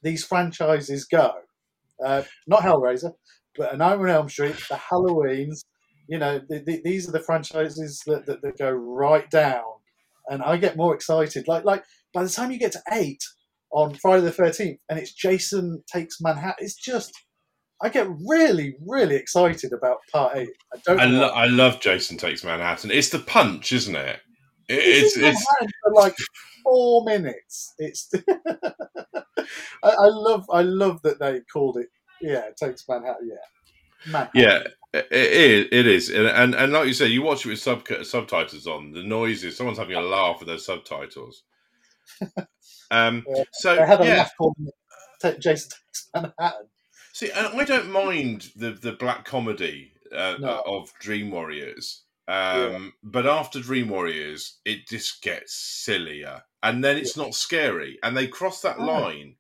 these 0.02 0.24
franchises 0.24 1.06
go. 1.06 1.34
Uh, 2.04 2.24
not 2.48 2.62
Hellraiser, 2.62 3.12
but 3.58 3.74
A 3.74 3.78
Nightmare 3.78 4.08
on 4.10 4.16
Elm 4.16 4.30
Street, 4.30 4.56
the 4.70 4.76
Halloweens. 4.76 5.66
You 6.08 6.18
know, 6.18 6.40
the, 6.48 6.60
the, 6.60 6.82
these 6.84 7.08
are 7.08 7.12
the 7.12 7.20
franchises 7.20 8.02
that, 8.08 8.26
that, 8.26 8.42
that 8.42 8.58
go 8.58 8.72
right 8.72 9.30
down, 9.30 9.64
and 10.28 10.42
I 10.42 10.58
get 10.58 10.78
more 10.78 10.96
excited. 10.96 11.48
Like 11.48 11.66
like 11.66 11.84
by 12.14 12.24
the 12.24 12.30
time 12.30 12.52
you 12.52 12.58
get 12.58 12.72
to 12.72 12.82
eight 12.92 13.22
on 13.72 13.94
Friday 13.96 14.24
the 14.24 14.32
Thirteenth, 14.32 14.80
and 14.90 14.98
it's 14.98 15.14
Jason 15.14 15.84
takes 15.92 16.22
Manhattan, 16.22 16.64
it's 16.64 16.76
just 16.76 17.12
I 17.82 17.90
get 17.90 18.08
really 18.28 18.76
really 18.86 19.16
excited 19.16 19.72
about 19.74 20.00
Part 20.12 20.36
Eight. 20.38 20.50
I 20.74 20.78
don't. 20.86 21.00
I, 21.00 21.06
lo- 21.06 21.30
I 21.34 21.46
love 21.48 21.80
Jason 21.80 22.18
Takes 22.18 22.44
Manhattan. 22.44 22.92
It's 22.92 23.10
the 23.10 23.20
punch, 23.20 23.72
isn't 23.72 23.96
it? 23.96 24.20
It- 24.68 24.74
It's 25.06 25.18
It's 25.18 25.46
it's 25.62 25.74
for 25.84 25.94
like 25.94 26.16
four 26.64 27.04
minutes. 27.06 27.74
It's 27.80 28.10
I, 29.84 29.90
I 29.90 30.08
love 30.08 30.46
I 30.52 30.62
love 30.62 31.02
that 31.04 31.20
they 31.20 31.42
called 31.52 31.78
it. 31.78 31.88
Yeah, 32.22 32.46
it 32.48 32.58
takes 32.58 32.88
Manhattan. 32.88 33.30
Yeah, 33.30 34.12
Manhattan. 34.12 34.42
yeah. 34.42 34.64
It 34.92 35.12
is. 35.12 35.68
It 35.72 35.88
is, 35.88 36.10
and, 36.10 36.28
and 36.28 36.56
and 36.56 36.74
like 36.74 36.88
you 36.88 36.94
said, 36.94 37.12
you 37.12 37.22
watch 37.22 37.46
it 37.46 37.50
with 37.50 37.60
sub 37.60 37.88
subtitles 38.04 38.66
on. 38.66 38.92
The 38.92 39.04
noises. 39.04 39.56
Someone's 39.56 39.78
having 39.78 39.96
a 39.96 40.02
laugh 40.02 40.40
with 40.40 40.48
those 40.48 40.66
subtitles. 40.66 41.44
Um. 42.92 43.24
Yeah. 43.30 43.44
So 43.54 43.76
They 43.76 43.86
had 43.86 44.02
a 44.02 44.06
yeah. 44.06 44.18
laugh 44.18 44.32
Ta- 45.22 45.34
Jason 45.40 45.70
takes 45.70 46.10
Manhattan. 46.16 46.68
See, 47.20 47.32
and 47.32 47.48
I 47.48 47.66
don't 47.66 47.92
mind 47.92 48.52
the 48.56 48.72
the 48.72 48.94
black 48.94 49.26
comedy 49.26 49.92
uh, 50.16 50.38
No. 50.40 50.64
of 50.66 50.94
Dream 51.00 51.32
Warriors. 51.32 52.04
Um, 52.30 52.94
But 53.04 53.26
after 53.26 53.60
Dream 53.60 53.90
Warriors, 53.90 54.60
it 54.64 54.88
just 54.88 55.22
gets 55.22 55.54
sillier, 55.54 56.44
and 56.64 56.82
then 56.82 56.96
it's 56.96 57.18
not 57.18 57.34
scary, 57.36 58.00
and 58.02 58.16
they 58.16 58.28
cross 58.28 58.62
that 58.62 58.80
No. 58.80 58.86
line. 58.86 59.36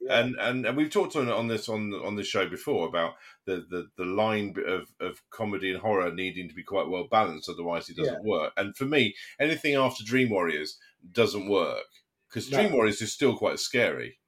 Yeah. 0.00 0.18
And, 0.18 0.34
and 0.40 0.66
and 0.66 0.76
we've 0.76 0.90
talked 0.90 1.14
on 1.14 1.28
on 1.28 1.46
this 1.46 1.68
on 1.68 1.92
on 1.94 2.16
this 2.16 2.26
show 2.26 2.48
before 2.48 2.88
about 2.88 3.14
the, 3.44 3.64
the, 3.70 3.90
the 3.96 4.06
line 4.06 4.56
of, 4.66 4.88
of 4.98 5.22
comedy 5.30 5.70
and 5.70 5.80
horror 5.80 6.10
needing 6.12 6.48
to 6.48 6.54
be 6.54 6.64
quite 6.64 6.88
well 6.88 7.06
balanced, 7.08 7.48
otherwise 7.48 7.88
it 7.88 7.96
doesn't 7.96 8.24
work. 8.24 8.52
And 8.56 8.76
for 8.76 8.86
me, 8.86 9.14
anything 9.38 9.76
after 9.76 10.02
Dream 10.02 10.30
Warriors 10.30 10.78
doesn't 11.12 11.48
work 11.48 11.86
because 12.28 12.50
No. 12.50 12.58
Dream 12.58 12.72
Warriors 12.72 13.00
is 13.00 13.12
still 13.12 13.36
quite 13.36 13.60
scary. 13.60 14.18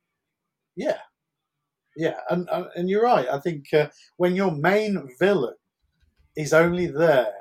Yeah, 0.76 1.00
yeah, 1.96 2.16
and 2.30 2.48
and, 2.76 2.88
you're 2.88 3.02
right. 3.02 3.28
I 3.28 3.38
think 3.38 3.72
uh, 3.72 3.88
when 4.16 4.34
your 4.34 4.52
main 4.52 5.08
villain 5.18 5.54
is 6.36 6.52
only 6.52 6.86
there 6.86 7.34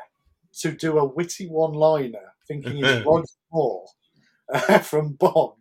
to 0.60 0.72
do 0.72 0.98
a 0.98 1.06
witty 1.06 1.48
one-liner, 1.48 2.34
thinking 2.48 2.78
he's 2.78 2.86
Roger 3.06 3.26
Moore 3.52 3.86
uh, 4.54 4.80
from 4.92 5.14
Bond, 5.14 5.54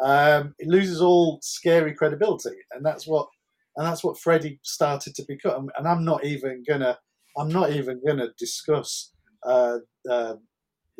um, 0.00 0.54
it 0.58 0.68
loses 0.68 1.00
all 1.00 1.38
scary 1.42 1.94
credibility, 1.94 2.56
and 2.72 2.84
that's 2.84 3.06
what 3.06 3.28
and 3.76 3.86
that's 3.86 4.04
what 4.04 4.18
Freddy 4.18 4.58
started 4.62 5.14
to 5.14 5.24
become. 5.26 5.70
And 5.76 5.86
I'm 5.86 6.04
not 6.04 6.24
even 6.24 6.64
gonna 6.66 6.98
I'm 7.36 7.48
not 7.48 7.70
even 7.70 8.00
gonna 8.06 8.28
discuss 8.38 9.12
uh, 9.44 9.78
uh, 10.08 10.36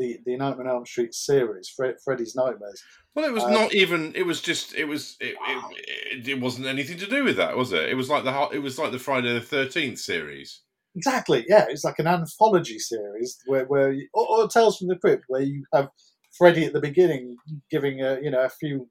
the 0.00 0.18
the 0.24 0.36
Nightmare 0.36 0.66
on 0.66 0.74
Elm 0.74 0.86
Street 0.86 1.14
series, 1.14 1.68
Fre- 1.68 1.98
Freddy's 2.02 2.34
Nightmares. 2.34 2.82
Well, 3.14 3.26
it 3.26 3.32
was 3.32 3.44
Uh, 3.44 3.50
not 3.50 3.74
even. 3.74 4.12
It 4.16 4.24
was 4.24 4.40
just. 4.40 4.74
It 4.74 4.86
was. 4.86 5.16
It, 5.20 5.36
it, 5.46 6.28
it, 6.28 6.40
wasn't 6.40 6.66
anything 6.66 6.98
to 6.98 7.06
do 7.06 7.22
with 7.22 7.36
that, 7.36 7.56
was 7.56 7.72
it? 7.72 7.88
It 7.88 7.94
was 7.94 8.08
like 8.08 8.24
the. 8.24 8.48
It 8.52 8.60
was 8.60 8.78
like 8.78 8.90
the 8.90 8.98
Friday 8.98 9.32
the 9.32 9.40
Thirteenth 9.40 9.98
series. 9.98 10.62
Exactly, 10.96 11.44
yeah. 11.48 11.66
It's 11.68 11.84
like 11.84 12.00
an 12.00 12.08
anthology 12.08 12.78
series 12.80 13.38
where, 13.46 13.64
where 13.66 13.92
you, 13.92 14.08
or, 14.12 14.26
or 14.26 14.48
Tales 14.48 14.78
from 14.78 14.88
the 14.88 14.96
Crypt, 14.96 15.24
where 15.28 15.42
you 15.42 15.64
have 15.72 15.88
Freddy 16.36 16.64
at 16.64 16.72
the 16.72 16.80
beginning 16.80 17.36
giving 17.70 18.00
a 18.00 18.18
you 18.20 18.30
know 18.30 18.42
a 18.42 18.48
few 18.48 18.88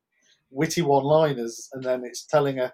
witty 0.52 0.82
one-liners, 0.82 1.70
and 1.74 1.84
then 1.84 2.04
it's 2.06 2.26
telling 2.26 2.60
a 2.60 2.72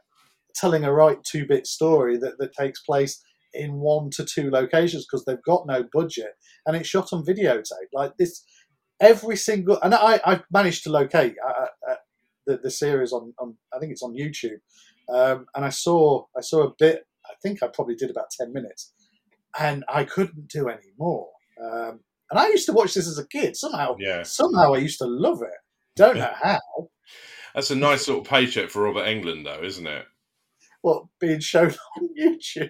telling 0.54 0.84
a 0.84 0.94
right 0.94 1.18
two-bit 1.24 1.68
story 1.68 2.18
that, 2.18 2.38
that 2.40 2.54
takes 2.54 2.82
place 2.82 3.22
in 3.56 3.80
one 3.80 4.10
to 4.12 4.26
two 4.26 4.50
locations 4.50 5.06
because 5.06 5.26
they've 5.26 5.44
got 5.44 5.68
no 5.68 5.84
budget, 5.94 6.34
and 6.66 6.76
it's 6.76 6.90
shot 6.90 7.14
on 7.14 7.26
videotape. 7.26 7.90
Like 7.94 8.18
this, 8.18 8.44
every 9.00 9.38
single, 9.38 9.80
and 9.82 9.94
I 9.96 10.20
I 10.26 10.42
managed 10.52 10.84
to 10.84 10.92
locate 10.92 11.36
uh, 11.46 11.66
uh, 11.90 11.96
the 12.46 12.58
the 12.58 12.72
series 12.72 13.12
on, 13.14 13.34
on 13.40 13.58
I 13.74 13.80
think 13.80 13.92
it's 13.92 14.04
on 14.04 14.16
YouTube, 14.16 14.60
um, 15.14 15.46
and 15.56 15.66
I 15.66 15.70
saw 15.70 16.26
I 16.38 16.42
saw 16.42 16.64
a 16.64 16.74
bit. 16.78 17.06
I 17.26 17.34
think 17.42 17.64
I 17.64 17.68
probably 17.68 17.96
did 17.96 18.12
about 18.12 18.28
ten 18.38 18.54
minutes 18.54 18.94
and 19.60 19.84
I 19.88 20.04
couldn't 20.04 20.48
do 20.48 20.70
any 20.70 20.92
more. 20.98 21.30
Um, 21.62 22.00
and 22.32 22.40
I 22.40 22.48
used 22.48 22.66
to 22.68 22.74
watch 22.74 22.94
this 22.94 23.08
as 23.08 23.20
a 23.20 23.28
kid. 23.28 23.56
Somehow, 23.56 23.96
Yeah, 24.00 24.24
somehow 24.24 24.74
I 24.74 24.78
used 24.78 25.00
to 25.00 25.06
love 25.06 25.42
it. 25.42 25.58
Don't 25.96 26.18
know 26.18 26.32
how. 26.42 26.60
that's 27.54 27.72
a 27.72 27.76
nice 27.76 28.08
little 28.08 28.24
paycheck 28.24 28.70
for 28.70 28.84
Robert 28.84 29.06
Englund 29.06 29.46
though, 29.46 29.64
isn't 29.64 29.88
it? 29.88 30.06
What 30.86 31.06
being 31.20 31.40
shown 31.40 31.74
on 31.98 32.10
YouTube. 32.16 32.70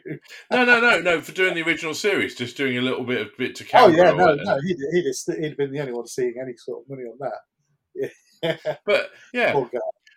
No, 0.49 0.63
no, 0.63 0.80
no, 0.80 1.01
no. 1.01 1.19
For 1.19 1.34
doing 1.34 1.54
the 1.54 1.63
original 1.63 1.93
series, 1.93 2.34
just 2.34 2.56
doing 2.56 2.78
a 2.78 2.82
little 2.82 3.04
bit 3.04 3.19
of 3.21 3.28
bit 3.38 3.56
to 3.56 3.65
carry. 3.65 3.93
Oh 3.93 3.95
yeah, 3.95 4.12
no, 4.12 4.36
no, 4.36 4.58
he'd, 4.65 4.78
he'd, 4.93 5.36
he'd 5.36 5.49
have 5.49 5.58
been 5.58 5.71
the 5.73 5.82
only 5.82 5.91
one 5.91 6.08
seeing 6.08 6.36
any 6.41 6.54
sort 6.56 6.84
of 6.84 6.89
money 6.89 7.04
on 7.04 7.17
that. 7.19 8.12
Yeah, 8.41 8.75
But 8.86 9.10
yeah, 9.34 9.65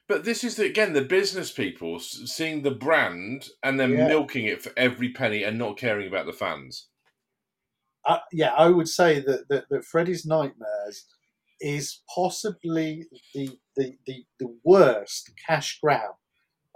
but 0.07 0.25
this 0.25 0.45
is 0.45 0.55
the, 0.55 0.67
again 0.67 0.93
the 0.93 1.03
business 1.03 1.51
people 1.51 1.99
seeing 1.99 2.63
the 2.63 2.71
brand 2.71 3.49
and 3.65 3.81
then 3.81 3.91
Yeah. 3.91 4.07
milking 4.07 4.47
it 4.47 4.63
for 4.63 4.71
every 4.77 5.13
penny 5.13 5.43
and 5.43 5.59
not 5.59 5.77
caring 5.77 6.07
about 6.07 6.27
the 6.27 6.33
fans. 6.33 6.87
I, 8.07 8.21
yeah, 8.33 8.53
I 8.55 8.69
would 8.69 8.89
say 8.89 9.21
that, 9.21 9.49
that, 9.49 9.65
that 9.71 9.85
Freddy's 9.85 10.25
Nightmares 10.25 11.05
is 11.61 12.03
possibly 12.15 13.07
the 13.35 13.51
the, 13.77 13.95
the, 14.07 14.25
the 14.39 14.57
worst 14.65 15.33
cash 15.47 15.79
grab 15.83 16.11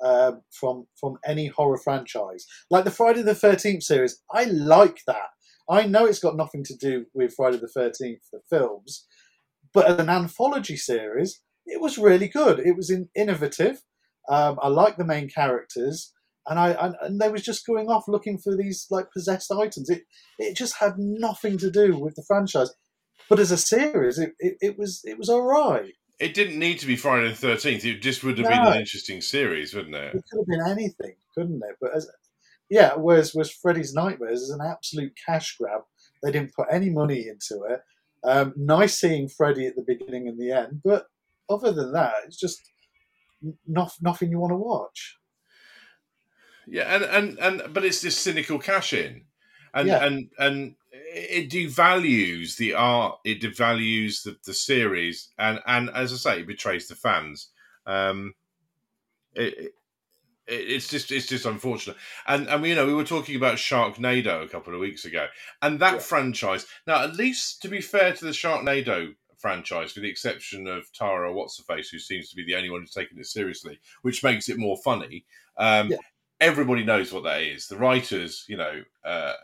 um, 0.02 0.42
from 0.50 0.86
from 0.98 1.18
any 1.26 1.46
horror 1.46 1.78
franchise. 1.78 2.46
Like 2.70 2.84
the 2.84 2.90
Friday 2.90 3.22
the 3.22 3.34
Thirteenth 3.34 3.82
series, 3.84 4.20
I 4.32 4.44
like 4.44 5.00
that. 5.06 5.30
I 5.70 5.86
know 5.86 6.06
it's 6.06 6.18
got 6.18 6.36
nothing 6.36 6.64
to 6.64 6.76
do 6.76 7.06
with 7.14 7.34
Friday 7.34 7.58
the 7.58 7.68
Thirteenth, 7.68 8.22
the 8.32 8.40
films, 8.50 9.06
but 9.72 9.86
as 9.86 9.98
an 9.98 10.08
anthology 10.10 10.76
series, 10.76 11.40
it 11.66 11.80
was 11.80 11.98
really 11.98 12.28
good. 12.28 12.60
It 12.60 12.76
was 12.76 12.90
in, 12.90 13.08
innovative. 13.14 13.82
Um, 14.28 14.58
I 14.62 14.68
like 14.68 14.96
the 14.96 15.04
main 15.04 15.28
characters, 15.28 16.12
and 16.46 16.58
I 16.58 16.70
and, 16.72 16.96
and 17.00 17.20
they 17.20 17.28
was 17.28 17.42
just 17.42 17.66
going 17.66 17.88
off 17.88 18.08
looking 18.08 18.38
for 18.38 18.56
these 18.56 18.86
like 18.90 19.06
possessed 19.12 19.52
items. 19.52 19.88
It 19.88 20.02
it 20.38 20.56
just 20.56 20.76
had 20.78 20.94
nothing 20.98 21.58
to 21.58 21.70
do 21.70 21.96
with 21.96 22.14
the 22.16 22.24
franchise. 22.26 22.72
But 23.28 23.38
as 23.38 23.50
a 23.50 23.56
series, 23.56 24.18
it, 24.18 24.32
it, 24.40 24.56
it 24.60 24.78
was 24.78 25.00
it 25.04 25.18
was 25.18 25.28
all 25.28 25.42
right. 25.42 25.92
It 26.22 26.35
didn't 26.35 26.58
need 26.61 26.78
to 26.78 26.87
be 26.87 26.94
Friday 26.94 27.28
the 27.30 27.35
Thirteenth. 27.35 27.85
It 27.85 28.00
just 28.00 28.22
would 28.22 28.38
have 28.38 28.46
been 28.46 28.64
an 28.64 28.78
interesting 28.78 29.20
series, 29.20 29.74
wouldn't 29.74 29.96
it? 29.96 30.14
It 30.14 30.24
could 30.30 30.38
have 30.38 30.46
been 30.46 30.70
anything, 30.70 31.16
couldn't 31.35 31.61
it? 31.68 31.76
But 31.80 31.96
as 31.96 32.08
yeah, 32.70 32.94
whereas 32.94 33.35
was 33.35 33.50
Freddy's 33.50 33.92
Nightmares 33.92 34.40
is 34.40 34.50
an 34.50 34.61
absolute 34.64 35.12
cash 35.26 35.56
grab. 35.58 35.82
They 36.22 36.30
didn't 36.30 36.54
put 36.54 36.68
any 36.70 36.90
money 36.90 37.26
into 37.26 37.64
it. 37.64 37.80
Um, 38.22 38.54
nice 38.56 39.00
seeing 39.00 39.28
Freddy 39.28 39.66
at 39.66 39.74
the 39.74 39.85
beginning 39.85 40.28
and 40.28 40.40
the 40.40 40.52
end, 40.52 40.80
but 40.85 41.06
other 41.50 41.72
than 41.72 41.92
that, 41.92 42.14
it's 42.24 42.38
just 42.38 42.62
not, 43.66 43.92
nothing 44.00 44.30
you 44.30 44.38
want 44.38 44.52
to 44.52 44.56
watch. 44.56 45.18
Yeah, 46.68 46.94
and 46.94 47.04
and 47.04 47.38
and 47.40 47.74
but 47.74 47.85
it's 47.85 48.00
this 48.00 48.16
cynical 48.16 48.61
cash 48.61 48.92
in, 48.92 49.24
and 49.74 49.88
Yeah. 49.88 50.04
and 50.04 50.30
and 50.38 50.76
it 51.14 51.51
devalues 51.51 52.57
the 52.57 52.75
art. 52.75 53.18
It 53.25 53.40
devalues 53.40 54.22
the, 54.25 54.37
the 54.44 54.55
series, 54.55 55.29
and 55.38 55.61
and 55.66 55.90
as 55.90 56.12
I 56.12 56.16
say, 56.16 56.40
it 56.40 56.46
betrays 56.46 56.88
the 56.88 56.94
fans. 56.94 57.48
Um, 57.87 58.35
it, 59.35 59.59
it 59.59 59.75
it's 60.46 60.88
just 60.88 61.11
it's 61.12 61.27
just 61.27 61.46
unfortunate, 61.46 61.96
and 62.27 62.48
and 62.48 62.64
you 62.66 62.75
know 62.75 62.87
we 62.87 62.94
were 62.94 63.05
talking 63.05 63.37
about 63.37 63.57
Sharknado 63.59 64.42
a 64.42 64.48
couple 64.48 64.75
of 64.75 64.81
weeks 64.81 65.05
ago, 65.05 65.27
and 65.62 65.79
that 65.81 65.94
Yeah. 65.94 65.98
franchise. 66.01 66.66
Now, 66.87 67.05
at 67.05 67.14
least 67.16 67.62
to 67.62 67.68
be 67.68 67.81
fair 67.81 68.12
to 68.12 68.25
the 68.25 68.33
Sharknado 68.33 69.14
franchise, 69.38 69.94
with 69.94 70.03
the 70.05 70.11
exception 70.11 70.66
of 70.66 70.92
Tara 70.92 71.33
What's 71.33 71.59
her 71.59 71.64
face, 71.64 71.90
who 71.90 71.98
seems 71.98 72.31
to 72.31 72.37
be 72.37 72.44
the 72.44 72.57
only 72.57 72.70
one 72.70 72.81
who's 72.81 72.92
taking 72.92 73.18
it 73.18 73.27
seriously, 73.27 73.81
which 74.03 74.22
makes 74.25 74.48
it 74.48 74.59
more 74.59 74.77
funny. 74.85 75.25
Um, 75.57 75.90
Yeah. 75.90 75.98
Everybody 76.40 76.83
knows 76.85 77.12
what 77.12 77.22
that 77.22 77.42
is. 77.42 77.68
The 77.68 77.77
writers, 77.77 78.44
you 78.48 78.57
know, 78.57 78.83
uh, 79.05 79.35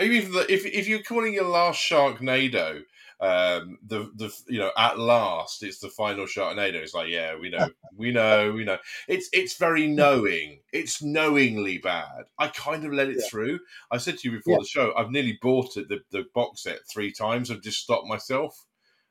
even 0.00 0.32
if 0.48 0.64
if 0.66 0.88
you're 0.88 1.02
calling 1.02 1.34
your 1.34 1.48
last 1.48 1.80
Sharknado, 1.80 2.84
um, 3.20 3.78
the 3.82 4.10
the 4.14 4.34
you 4.48 4.58
know 4.58 4.72
at 4.76 4.98
last 4.98 5.62
it's 5.62 5.78
the 5.80 5.88
final 5.90 6.26
Sharknado. 6.26 6.74
It's 6.74 6.94
like 6.94 7.08
yeah, 7.08 7.36
we 7.36 7.50
know, 7.50 7.68
we 7.96 8.12
know, 8.12 8.52
we 8.52 8.64
know. 8.64 8.78
It's 9.08 9.28
it's 9.32 9.56
very 9.56 9.86
knowing. 9.86 10.60
It's 10.72 11.02
knowingly 11.02 11.78
bad. 11.78 12.26
I 12.38 12.48
kind 12.48 12.84
of 12.84 12.92
let 12.92 13.08
it 13.08 13.20
Yeah. 13.20 13.28
through. 13.30 13.60
I 13.90 13.98
said 13.98 14.18
to 14.18 14.28
you 14.30 14.36
before 14.36 14.56
Yeah. 14.56 14.58
the 14.58 14.66
show, 14.66 14.94
I've 14.96 15.10
nearly 15.10 15.38
bought 15.42 15.76
it 15.76 15.88
the 15.88 16.00
the 16.10 16.26
box 16.34 16.62
set 16.62 16.80
three 16.92 17.12
times. 17.12 17.50
I've 17.50 17.62
just 17.62 17.82
stopped 17.82 18.06
myself. 18.06 18.66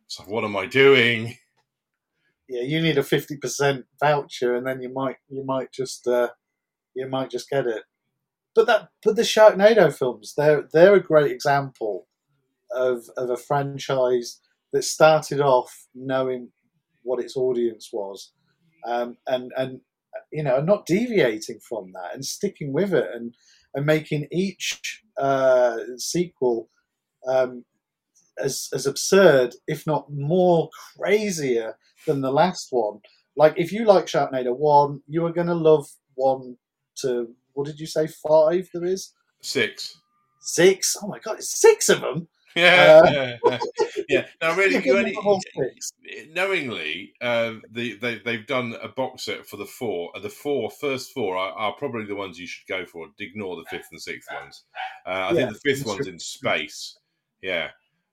So 0.07 0.23
what 0.23 0.43
am 0.43 0.57
I 0.57 0.65
doing? 0.65 1.37
Yeah, 2.47 2.63
you 2.63 2.81
need 2.81 2.97
a 2.97 3.03
fifty 3.03 3.37
percent 3.37 3.85
voucher, 3.99 4.55
and 4.55 4.65
then 4.65 4.81
you 4.81 4.89
might 4.89 5.17
you 5.29 5.43
might 5.43 5.71
just 5.71 6.07
uh, 6.07 6.29
you 6.95 7.07
might 7.07 7.31
just 7.31 7.49
get 7.49 7.67
it. 7.67 7.83
But 8.59 8.67
that 8.67 8.89
but 9.05 9.15
the 9.15 9.21
Sharknado 9.21 9.89
films, 9.97 10.33
they're 10.35 10.67
they're 10.73 10.95
a 10.95 11.01
great 11.01 11.31
example 11.31 12.09
of 12.75 13.05
of 13.15 13.29
a 13.29 13.37
franchise 13.37 14.41
that 14.73 14.83
started 14.83 15.39
off 15.39 15.87
knowing 15.95 16.49
what 17.03 17.23
its 17.23 17.37
audience 17.37 17.89
was, 17.93 18.33
um, 18.85 19.15
and 19.27 19.53
and 19.55 19.79
you 20.33 20.43
know 20.43 20.59
not 20.59 20.85
deviating 20.85 21.61
from 21.69 21.93
that 21.93 22.13
and 22.13 22.25
sticking 22.25 22.73
with 22.73 22.93
it 22.93 23.07
and 23.13 23.33
and 23.75 23.85
making 23.85 24.27
each 24.29 25.03
uh, 25.17 25.77
sequel 25.95 26.67
um, 27.29 27.63
as 28.43 28.67
as 28.73 28.85
absurd, 28.85 29.55
if 29.67 29.87
not 29.87 30.11
more 30.11 30.67
crazier 30.97 31.77
than 32.05 32.19
the 32.19 32.33
last 32.33 32.67
one. 32.71 32.99
Like 33.37 33.53
if 33.55 33.71
you 33.71 33.85
like 33.85 34.07
Sharknado 34.07 34.53
one, 34.53 35.01
you 35.07 35.25
are 35.25 35.31
going 35.31 35.47
to 35.47 35.55
love 35.55 35.87
one 36.15 36.57
to 37.03 37.33
what 37.59 37.67
did 37.67 37.79
you 37.79 37.87
say 37.87 38.07
five? 38.07 38.69
There 38.73 38.85
is 38.85 39.13
Six. 39.41 39.97
six. 40.39 40.95
Oh 41.03 41.07
my 41.07 41.19
god, 41.19 41.39
it's 41.39 41.59
six 41.59 41.89
of 41.89 41.99
them. 41.99 42.27
Yeah, 42.55 43.01
Uh, 43.03 43.37
yeah, 43.45 43.59
yeah. 44.09 44.25
Now, 44.41 44.55
really, 44.55 44.75
You 44.75 44.81
you 44.93 44.97
only, 44.97 45.13
love 45.23 45.41
knowingly, 46.29 47.13
uh, 47.21 47.55
the, 47.69 47.95
they 47.95 48.19
they've 48.19 48.47
done 48.47 48.75
a 48.81 48.87
box 48.87 49.23
set 49.25 49.45
for 49.45 49.57
the 49.57 49.65
four. 49.65 50.11
The 50.21 50.29
four 50.29 50.71
first 50.71 51.11
four 51.13 51.37
are, 51.37 51.51
are 51.51 51.73
probably 51.73 52.05
the 52.05 52.15
ones 52.15 52.39
you 52.39 52.47
should 52.47 52.67
go 52.67 52.85
for. 52.85 53.07
Ignore 53.19 53.57
the 53.57 53.65
fifth 53.69 53.89
and 53.91 54.01
sixth 54.01 54.31
ones. 54.33 54.63
Uh, 55.05 55.09
I 55.09 55.29
Yeah, 55.29 55.33
think 55.35 55.53
the 55.53 55.59
fifth 55.75 55.85
one's 55.85 56.05
true. 56.05 56.13
in 56.13 56.19
space. 56.19 56.97
Yeah. 57.41 57.69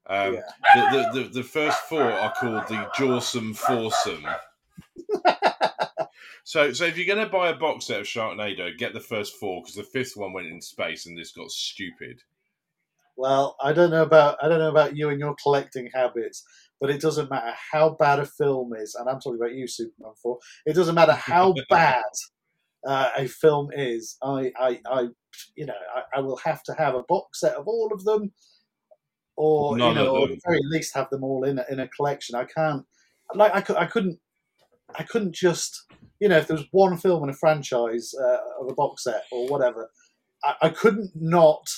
Um, 0.09 0.35
Yeah. 0.35 0.41
the, 0.75 1.13
the, 1.13 1.23
the, 1.23 1.29
the 1.29 1.43
first 1.43 1.79
four 1.89 2.03
are 2.03 2.35
called 2.35 2.67
the 2.69 2.89
Jawsome 2.99 3.57
Foursome. 3.57 4.27
so, 6.47 6.73
so 6.73 6.85
if 6.85 6.97
you're 6.97 7.13
going 7.13 7.27
to 7.27 7.33
buy 7.33 7.49
a 7.49 7.57
box 7.57 7.87
set 7.87 8.01
of 8.01 8.07
Sharknado, 8.07 8.79
get 8.79 8.95
the 8.95 9.01
first 9.01 9.35
four 9.35 9.63
because 9.63 9.75
the 9.75 9.83
fifth 9.83 10.13
one 10.15 10.33
went 10.33 10.47
in 10.47 10.61
space 10.61 11.05
and 11.05 11.19
this 11.19 11.33
got 11.33 11.51
stupid. 11.51 12.21
Well, 13.17 13.57
I 13.61 13.73
don't 13.73 13.91
know 13.91 14.05
about 14.05 14.39
I 14.41 14.49
don't 14.49 14.61
know 14.61 14.71
about 14.71 14.97
you 14.97 15.09
and 15.09 15.19
your 15.19 15.35
collecting 15.43 15.91
habits, 15.93 16.45
but 16.81 16.89
it 16.89 17.01
doesn't 17.01 17.31
matter 17.31 17.53
how 17.73 17.97
bad 17.99 18.21
a 18.21 18.27
film 18.27 18.75
is, 18.77 18.95
and 18.95 19.09
I'm 19.09 19.19
talking 19.19 19.41
about 19.41 19.57
you, 19.57 19.67
Superman 19.67 20.13
Four. 20.23 20.39
It 20.67 20.75
doesn't 20.75 20.95
matter 20.95 21.15
how 21.15 21.53
bad 21.69 22.05
uh, 22.87 23.11
a 23.17 23.27
film 23.27 23.71
is. 23.73 24.17
I, 24.23 24.53
I, 24.57 24.81
I 24.89 25.09
you 25.57 25.67
know, 25.67 25.75
I, 25.97 26.19
I 26.19 26.21
will 26.21 26.37
have 26.45 26.63
to 26.63 26.75
have 26.75 26.95
a 26.95 27.03
box 27.03 27.41
set 27.41 27.55
of 27.55 27.67
all 27.67 27.91
of 27.93 28.05
them, 28.05 28.31
or 29.35 29.77
None 29.77 29.89
you 29.89 29.95
know, 29.97 30.17
or 30.17 30.25
at 30.25 30.29
the 30.29 30.41
very 30.47 30.61
least 30.63 30.95
have 30.95 31.11
them 31.11 31.25
all 31.25 31.43
in 31.43 31.59
a, 31.59 31.65
in 31.69 31.81
a 31.81 31.89
collection. 31.89 32.37
I 32.37 32.45
can't, 32.45 32.85
like, 33.35 33.53
I 33.53 33.63
could, 33.63 33.77
I 33.77 33.87
couldn't, 33.87 34.21
I 34.95 35.03
couldn't 35.03 35.35
just, 35.35 35.85
you 36.21 36.29
know, 36.29 36.39
if 36.39 36.47
there 36.47 36.57
was 36.57 36.67
one 36.71 36.97
film 36.97 37.25
in 37.25 37.31
a 37.31 37.35
franchise 37.35 38.15
uh, 38.15 38.39
of 38.61 38.71
a 38.71 38.75
box 38.75 39.05
set 39.05 39.25
or 39.33 39.49
whatever, 39.49 39.91
I, 40.45 40.55
I 40.63 40.69
couldn't 40.69 41.11
not 41.15 41.69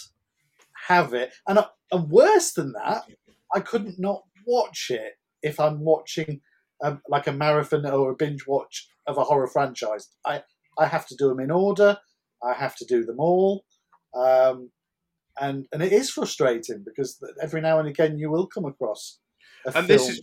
have 0.88 1.14
it. 1.14 1.32
And, 1.46 1.58
I, 1.58 1.66
and 1.90 2.10
worse 2.10 2.52
than 2.52 2.72
that, 2.72 3.04
I 3.54 3.60
couldn't 3.60 3.98
not 3.98 4.22
watch 4.46 4.88
it 4.90 5.14
if 5.42 5.58
I'm 5.58 5.80
watching 5.80 6.40
um, 6.82 7.00
like 7.08 7.26
a 7.26 7.32
marathon 7.32 7.86
or 7.86 8.10
a 8.10 8.16
binge 8.16 8.46
watch 8.46 8.88
of 9.06 9.16
a 9.16 9.24
horror 9.24 9.48
franchise. 9.48 10.08
I, 10.24 10.42
I 10.78 10.86
have 10.86 11.06
to 11.08 11.16
do 11.16 11.28
them 11.28 11.40
in 11.40 11.50
order. 11.50 11.98
I 12.42 12.54
have 12.54 12.76
to 12.76 12.84
do 12.84 13.04
them 13.04 13.18
all. 13.18 13.64
Um, 14.14 14.70
and, 15.40 15.66
and 15.72 15.82
it 15.82 15.92
is 15.92 16.10
frustrating 16.10 16.84
because 16.84 17.22
every 17.42 17.60
now 17.60 17.78
and 17.78 17.88
again 17.88 18.18
you 18.18 18.30
will 18.30 18.46
come 18.46 18.64
across 18.64 19.18
a 19.66 19.76
and 19.76 19.86
film. 19.86 19.98
this 19.98 20.08
is. 20.08 20.22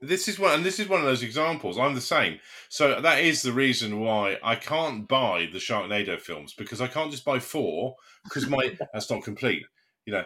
This, 0.00 0.28
is 0.28 0.38
one 0.38 0.54
and 0.54 0.64
this 0.64 0.80
is 0.80 0.88
one 0.88 1.00
of 1.00 1.06
those 1.06 1.22
examples. 1.22 1.78
I'm 1.78 1.94
the 1.94 2.00
same. 2.00 2.38
So 2.68 3.00
that 3.00 3.20
is 3.20 3.42
the 3.42 3.52
reason 3.52 4.00
why 4.00 4.38
i 4.42 4.54
can't 4.54 5.06
buy 5.08 5.48
the 5.52 5.58
sharknado 5.58 6.18
films 6.20 6.54
because 6.54 6.80
i 6.80 6.86
can't 6.86 7.10
just 7.10 7.24
buy 7.24 7.38
four 7.38 7.96
because 8.24 8.48
my 8.48 8.76
that's 8.92 9.10
not 9.10 9.22
complete 9.22 9.64
you 10.06 10.12
know. 10.12 10.24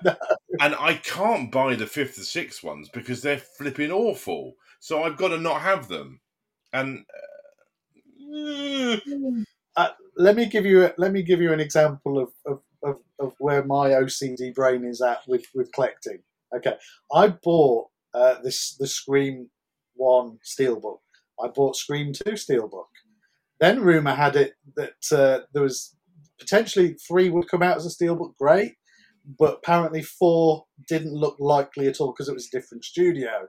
And 0.60 0.74
i 0.76 0.94
can't 0.94 1.50
buy 1.50 1.74
the 1.74 1.86
fifth 1.86 2.16
and 2.16 2.26
sixth 2.26 2.62
ones 2.62 2.88
because 2.92 3.22
they're 3.22 3.38
flipping 3.38 3.90
awful. 3.90 4.54
So 4.80 5.02
i've 5.02 5.16
got 5.16 5.28
to 5.28 5.38
not 5.38 5.60
have 5.60 5.88
them. 5.88 6.20
And 6.72 7.04
uh, 8.34 8.96
uh, 9.76 9.88
let 10.16 10.36
me 10.36 10.46
give 10.46 10.66
you 10.66 10.86
a, 10.86 10.94
let 10.98 11.12
me 11.12 11.22
give 11.22 11.40
you 11.40 11.52
an 11.52 11.60
example 11.60 12.18
of, 12.18 12.30
of, 12.46 12.60
of, 12.82 12.96
of 13.18 13.34
where 13.38 13.64
my 13.64 13.90
OCD 13.90 14.54
brain 14.54 14.84
is 14.84 15.00
at 15.00 15.26
with, 15.28 15.46
with 15.54 15.72
collecting. 15.72 16.18
Okay, 16.54 16.74
I 17.12 17.28
bought 17.28 17.88
uh, 18.12 18.40
this 18.42 18.76
the 18.76 18.86
Scream 18.86 19.48
One 19.94 20.38
Steelbook. 20.44 20.98
I 21.42 21.48
bought 21.48 21.76
Scream 21.76 22.12
Two 22.12 22.32
Steelbook. 22.32 22.86
Then 23.60 23.80
rumor 23.80 24.14
had 24.14 24.36
it 24.36 24.54
that 24.76 24.94
uh, 25.12 25.40
there 25.52 25.62
was 25.62 25.96
potentially 26.38 26.96
three 27.06 27.30
would 27.30 27.48
come 27.48 27.62
out 27.62 27.76
as 27.76 27.86
a 27.86 28.04
Steelbook. 28.04 28.36
Great, 28.38 28.74
but 29.38 29.58
apparently 29.62 30.02
four 30.02 30.64
didn't 30.88 31.14
look 31.14 31.36
likely 31.38 31.86
at 31.86 32.00
all 32.00 32.12
because 32.12 32.28
it 32.28 32.34
was 32.34 32.48
a 32.52 32.56
different 32.56 32.84
studio. 32.84 33.48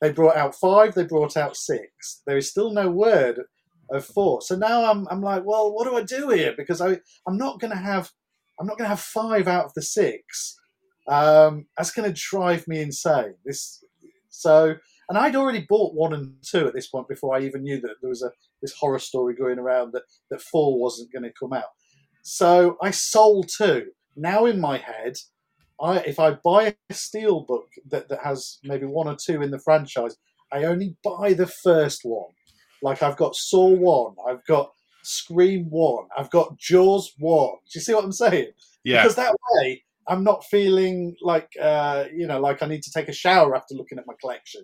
They 0.00 0.12
brought 0.12 0.36
out 0.36 0.54
five. 0.54 0.94
They 0.94 1.04
brought 1.04 1.36
out 1.36 1.56
six. 1.56 2.22
There 2.26 2.36
is 2.36 2.50
still 2.50 2.72
no 2.72 2.90
word 2.90 3.40
of 3.90 4.04
four. 4.04 4.42
So 4.42 4.56
now 4.56 4.90
I'm 4.90 5.06
I'm 5.10 5.22
like, 5.22 5.44
well, 5.44 5.72
what 5.74 5.84
do 5.84 5.96
I 5.96 6.02
do 6.02 6.30
here? 6.30 6.54
Because 6.56 6.80
I 6.80 6.98
I'm 7.26 7.36
not 7.36 7.60
going 7.60 7.72
to 7.72 7.78
have 7.78 8.10
I'm 8.60 8.66
not 8.66 8.78
going 8.78 8.86
to 8.86 8.90
have 8.90 9.00
five 9.00 9.48
out 9.48 9.66
of 9.66 9.74
the 9.74 9.82
six. 9.82 10.56
Um, 11.08 11.66
that's 11.76 11.90
going 11.90 12.12
to 12.12 12.20
drive 12.30 12.68
me 12.68 12.80
insane. 12.80 13.34
This 13.44 13.82
so, 14.30 14.76
and 15.08 15.16
I'd 15.16 15.36
already 15.36 15.64
bought 15.68 15.94
one 15.94 16.12
and 16.12 16.34
two 16.42 16.66
at 16.66 16.74
this 16.74 16.88
point 16.88 17.08
before 17.08 17.34
I 17.34 17.40
even 17.40 17.62
knew 17.62 17.80
that 17.80 17.96
there 18.00 18.10
was 18.10 18.22
a 18.22 18.30
this 18.60 18.74
horror 18.74 18.98
story 18.98 19.34
going 19.34 19.58
around 19.58 19.92
that 19.92 20.02
that 20.30 20.42
four 20.42 20.78
wasn't 20.78 21.12
going 21.12 21.22
to 21.22 21.32
come 21.38 21.52
out. 21.52 21.70
So 22.22 22.76
I 22.82 22.90
sold 22.90 23.48
two. 23.48 23.86
Now 24.16 24.46
in 24.46 24.60
my 24.60 24.78
head, 24.78 25.16
I 25.80 25.98
if 25.98 26.18
I 26.18 26.32
buy 26.32 26.74
a 26.90 26.94
steel 26.94 27.40
book 27.40 27.68
that, 27.88 28.08
that 28.08 28.22
has 28.22 28.58
maybe 28.64 28.86
one 28.86 29.08
or 29.08 29.16
two 29.16 29.42
in 29.42 29.50
the 29.50 29.58
franchise, 29.58 30.16
I 30.52 30.64
only 30.64 30.96
buy 31.02 31.32
the 31.32 31.46
first 31.46 32.02
one. 32.04 32.30
Like 32.82 33.02
I've 33.02 33.16
got 33.16 33.34
Saw 33.34 33.68
one, 33.68 34.14
I've 34.28 34.44
got 34.44 34.72
Scream 35.02 35.70
one, 35.70 36.06
I've 36.16 36.30
got 36.30 36.58
Jaws 36.58 37.14
one. 37.18 37.56
Do 37.70 37.78
you 37.78 37.80
see 37.80 37.94
what 37.94 38.04
I'm 38.04 38.12
saying? 38.12 38.50
Yeah. 38.84 39.02
Because 39.02 39.16
that 39.16 39.34
way 39.52 39.82
I'm 40.08 40.24
not 40.24 40.44
feeling 40.44 41.16
like 41.22 41.50
uh, 41.60 42.04
you 42.14 42.26
know 42.26 42.40
like 42.40 42.62
I 42.62 42.66
need 42.66 42.82
to 42.82 42.90
take 42.90 43.08
a 43.08 43.12
shower 43.12 43.54
after 43.54 43.74
looking 43.74 43.98
at 43.98 44.06
my 44.06 44.14
collection. 44.20 44.62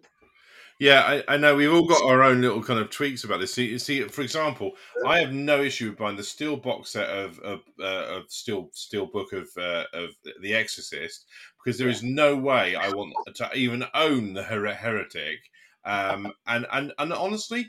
Yeah, 0.85 1.01
I, 1.01 1.35
I, 1.35 1.37
know 1.39 1.57
we've 1.57 1.73
all 1.73 1.87
got 1.87 2.05
our 2.05 2.23
own 2.23 2.43
little 2.43 2.63
kind 2.63 2.79
of 2.79 2.91
tweaks 2.91 3.25
about 3.25 3.41
this. 3.41 3.55
See, 3.55 3.79
see, 3.79 4.03
for 4.03 4.21
example, 4.21 4.73
I 5.07 5.19
have 5.19 5.33
no 5.33 5.63
issue 5.63 5.89
with 5.89 5.99
buying 5.99 6.19
the 6.19 6.23
steel 6.23 6.59
box 6.59 6.91
set 6.91 7.09
of 7.09 7.39
of, 7.39 7.61
uh, 7.81 8.17
of 8.17 8.25
steel 8.31 8.69
steel 8.75 9.07
book 9.07 9.33
of 9.33 9.49
uh, 9.57 9.85
of 9.95 10.11
The 10.43 10.53
Exorcist 10.53 11.25
because 11.57 11.79
there 11.79 11.89
is 11.89 12.03
no 12.03 12.37
way 12.37 12.77
I 12.77 12.91
want 12.93 13.15
to 13.35 13.51
even 13.55 13.87
own 13.95 14.35
the 14.35 14.43
her- 14.43 14.75
heretic. 14.75 15.39
Um, 15.87 16.31
and 16.47 16.67
and 16.71 16.93
and 16.99 17.15
honestly, 17.15 17.67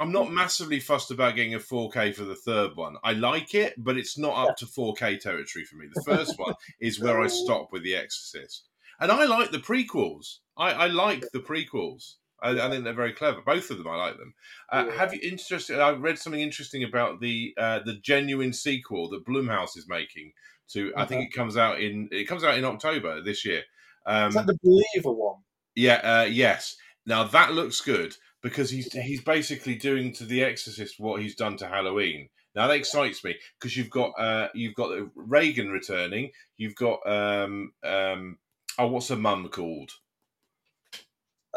I'm 0.00 0.10
not 0.10 0.32
massively 0.32 0.80
fussed 0.80 1.12
about 1.12 1.36
getting 1.36 1.54
a 1.54 1.60
4K 1.60 2.12
for 2.12 2.24
the 2.24 2.34
third 2.34 2.74
one. 2.74 2.96
I 3.04 3.12
like 3.12 3.54
it, 3.54 3.74
but 3.78 3.96
it's 3.96 4.18
not 4.18 4.48
up 4.48 4.56
to 4.56 4.66
4K 4.66 5.20
territory 5.20 5.64
for 5.64 5.76
me. 5.76 5.86
The 5.94 6.02
first 6.16 6.36
one 6.40 6.54
is 6.80 6.98
where 6.98 7.20
I 7.20 7.28
stop 7.28 7.68
with 7.70 7.84
The 7.84 7.94
Exorcist, 7.94 8.64
and 8.98 9.12
I 9.12 9.26
like 9.26 9.52
the 9.52 9.58
prequels. 9.58 10.38
I, 10.56 10.72
I 10.72 10.86
like 10.88 11.24
the 11.32 11.38
prequels. 11.38 12.14
I, 12.42 12.50
I, 12.50 12.70
think 12.70 12.84
they're 12.84 12.92
very 12.92 13.12
clever. 13.12 13.40
Both 13.44 13.70
of 13.70 13.78
them, 13.78 13.88
I 13.88 13.96
like 13.96 14.16
them. 14.16 14.34
Uh, 14.70 14.84
yeah. 14.86 14.94
Have 14.96 15.14
you 15.14 15.20
interested? 15.22 15.80
I 15.80 15.90
read 15.90 16.18
something 16.18 16.40
interesting 16.40 16.84
about 16.84 17.20
the 17.20 17.54
uh, 17.58 17.80
the 17.84 17.94
genuine 17.94 18.52
sequel 18.52 19.08
that 19.10 19.26
Blumhouse 19.26 19.76
is 19.76 19.86
making. 19.88 20.32
To 20.72 20.92
I 20.96 21.06
think 21.06 21.24
it 21.24 21.32
comes 21.32 21.56
out 21.56 21.80
in 21.80 22.08
it 22.12 22.28
comes 22.28 22.44
out 22.44 22.58
in 22.58 22.64
October 22.64 23.22
this 23.22 23.44
year. 23.44 23.62
Um, 24.04 24.28
is 24.28 24.34
that 24.34 24.46
the 24.46 24.58
Believer 24.62 25.12
one? 25.12 25.36
Yeah. 25.74 26.00
Uh, 26.04 26.24
yes. 26.24 26.76
Now 27.06 27.24
that 27.24 27.54
looks 27.54 27.80
good 27.80 28.14
because 28.42 28.70
he's 28.70 28.92
he's 28.92 29.22
basically 29.22 29.76
doing 29.76 30.12
to 30.14 30.24
The 30.24 30.44
Exorcist 30.44 30.96
what 30.98 31.22
he's 31.22 31.34
done 31.34 31.56
to 31.58 31.66
Halloween. 31.66 32.28
Now 32.54 32.66
that 32.66 32.76
excites 32.76 33.22
me 33.24 33.36
because 33.58 33.76
you've 33.76 33.90
got 33.90 34.12
uh, 34.18 34.48
you've 34.54 34.74
got 34.74 34.90
Regan 35.14 35.70
returning. 35.70 36.30
You've 36.56 36.74
got 36.74 37.00
um, 37.06 37.72
um, 37.84 38.38
oh, 38.78 38.88
what's 38.88 39.08
her 39.08 39.16
mum 39.16 39.48
called? 39.48 39.92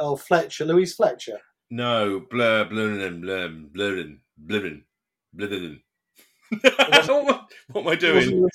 Oh, 0.01 0.15
Fletcher, 0.15 0.65
Louise 0.65 0.95
Fletcher. 0.95 1.39
No, 1.69 2.25
blur, 2.31 2.65
blurrin, 2.65 3.21
blurrin, 3.21 3.69
blurrin, 3.69 4.17
blurrin, 4.43 4.81
blurrin. 5.37 5.81
what, 7.23 7.51
what 7.71 7.81
am 7.81 7.87
I 7.87 7.95
doing? 7.95 8.49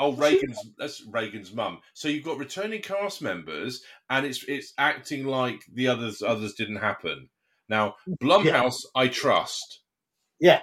Oh, 0.00 0.12
Regan's 0.14 0.58
that's 0.76 1.06
Regan's 1.08 1.54
mum. 1.54 1.78
So 1.94 2.08
you've 2.08 2.24
got 2.24 2.36
returning 2.36 2.82
cast 2.82 3.22
members, 3.22 3.84
and 4.10 4.26
it's 4.26 4.44
it's 4.48 4.74
acting 4.76 5.24
like 5.24 5.62
the 5.72 5.86
others 5.86 6.20
others 6.20 6.54
didn't 6.54 6.76
happen. 6.76 7.28
Now, 7.68 7.94
Blumhouse, 8.20 8.80
yeah. 8.96 9.02
I 9.02 9.08
trust. 9.08 9.82
Yeah, 10.40 10.62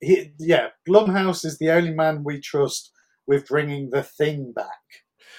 he, 0.00 0.32
yeah. 0.38 0.68
Blumhouse 0.88 1.44
is 1.44 1.58
the 1.58 1.72
only 1.72 1.90
man 1.90 2.22
we 2.22 2.40
trust 2.40 2.92
with 3.26 3.48
bringing 3.48 3.90
the 3.90 4.04
thing 4.04 4.52
back. 4.52 4.68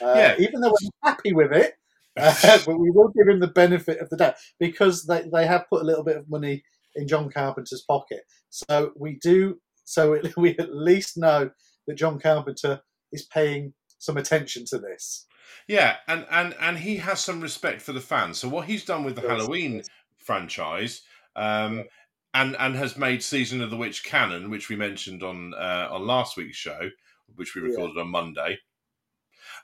Uh, 0.01 0.13
yeah. 0.15 0.35
Even 0.37 0.59
though 0.59 0.71
we're 0.71 1.09
happy 1.09 1.31
with 1.31 1.53
it, 1.53 1.75
uh, 2.17 2.59
but 2.65 2.79
we 2.79 2.91
will 2.91 3.09
give 3.09 3.27
him 3.27 3.39
the 3.39 3.47
benefit 3.47 3.99
of 3.99 4.09
the 4.09 4.17
doubt 4.17 4.35
because 4.59 5.05
they, 5.05 5.23
they 5.31 5.45
have 5.45 5.69
put 5.69 5.81
a 5.81 5.85
little 5.85 6.03
bit 6.03 6.17
of 6.17 6.29
money 6.29 6.63
in 6.95 7.07
John 7.07 7.29
Carpenter's 7.29 7.83
pocket. 7.87 8.21
So 8.49 8.91
we 8.97 9.19
do. 9.21 9.59
So 9.83 10.19
we 10.37 10.57
at 10.57 10.73
least 10.73 11.17
know 11.17 11.51
that 11.87 11.95
John 11.95 12.19
Carpenter 12.19 12.81
is 13.11 13.25
paying 13.25 13.73
some 13.99 14.17
attention 14.17 14.65
to 14.67 14.77
this. 14.77 15.25
Yeah, 15.67 15.97
and 16.07 16.25
and 16.29 16.55
and 16.59 16.77
he 16.77 16.97
has 16.97 17.19
some 17.19 17.41
respect 17.41 17.81
for 17.81 17.91
the 17.93 18.01
fans. 18.01 18.37
So 18.37 18.49
what 18.49 18.65
he's 18.65 18.85
done 18.85 19.03
with 19.03 19.15
the 19.15 19.21
yes, 19.21 19.31
Halloween 19.31 19.83
franchise, 20.17 21.01
um, 21.35 21.85
and 22.33 22.55
and 22.59 22.75
has 22.75 22.97
made 22.97 23.23
Season 23.23 23.61
of 23.61 23.69
the 23.69 23.77
Witch 23.77 24.03
canon, 24.03 24.49
which 24.49 24.69
we 24.69 24.75
mentioned 24.75 25.23
on 25.23 25.53
uh, 25.53 25.87
on 25.91 26.05
last 26.05 26.37
week's 26.37 26.57
show, 26.57 26.89
which 27.35 27.55
we 27.55 27.61
recorded 27.61 27.95
yeah. 27.95 28.01
on 28.01 28.09
Monday. 28.09 28.59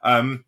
Um, 0.03 0.45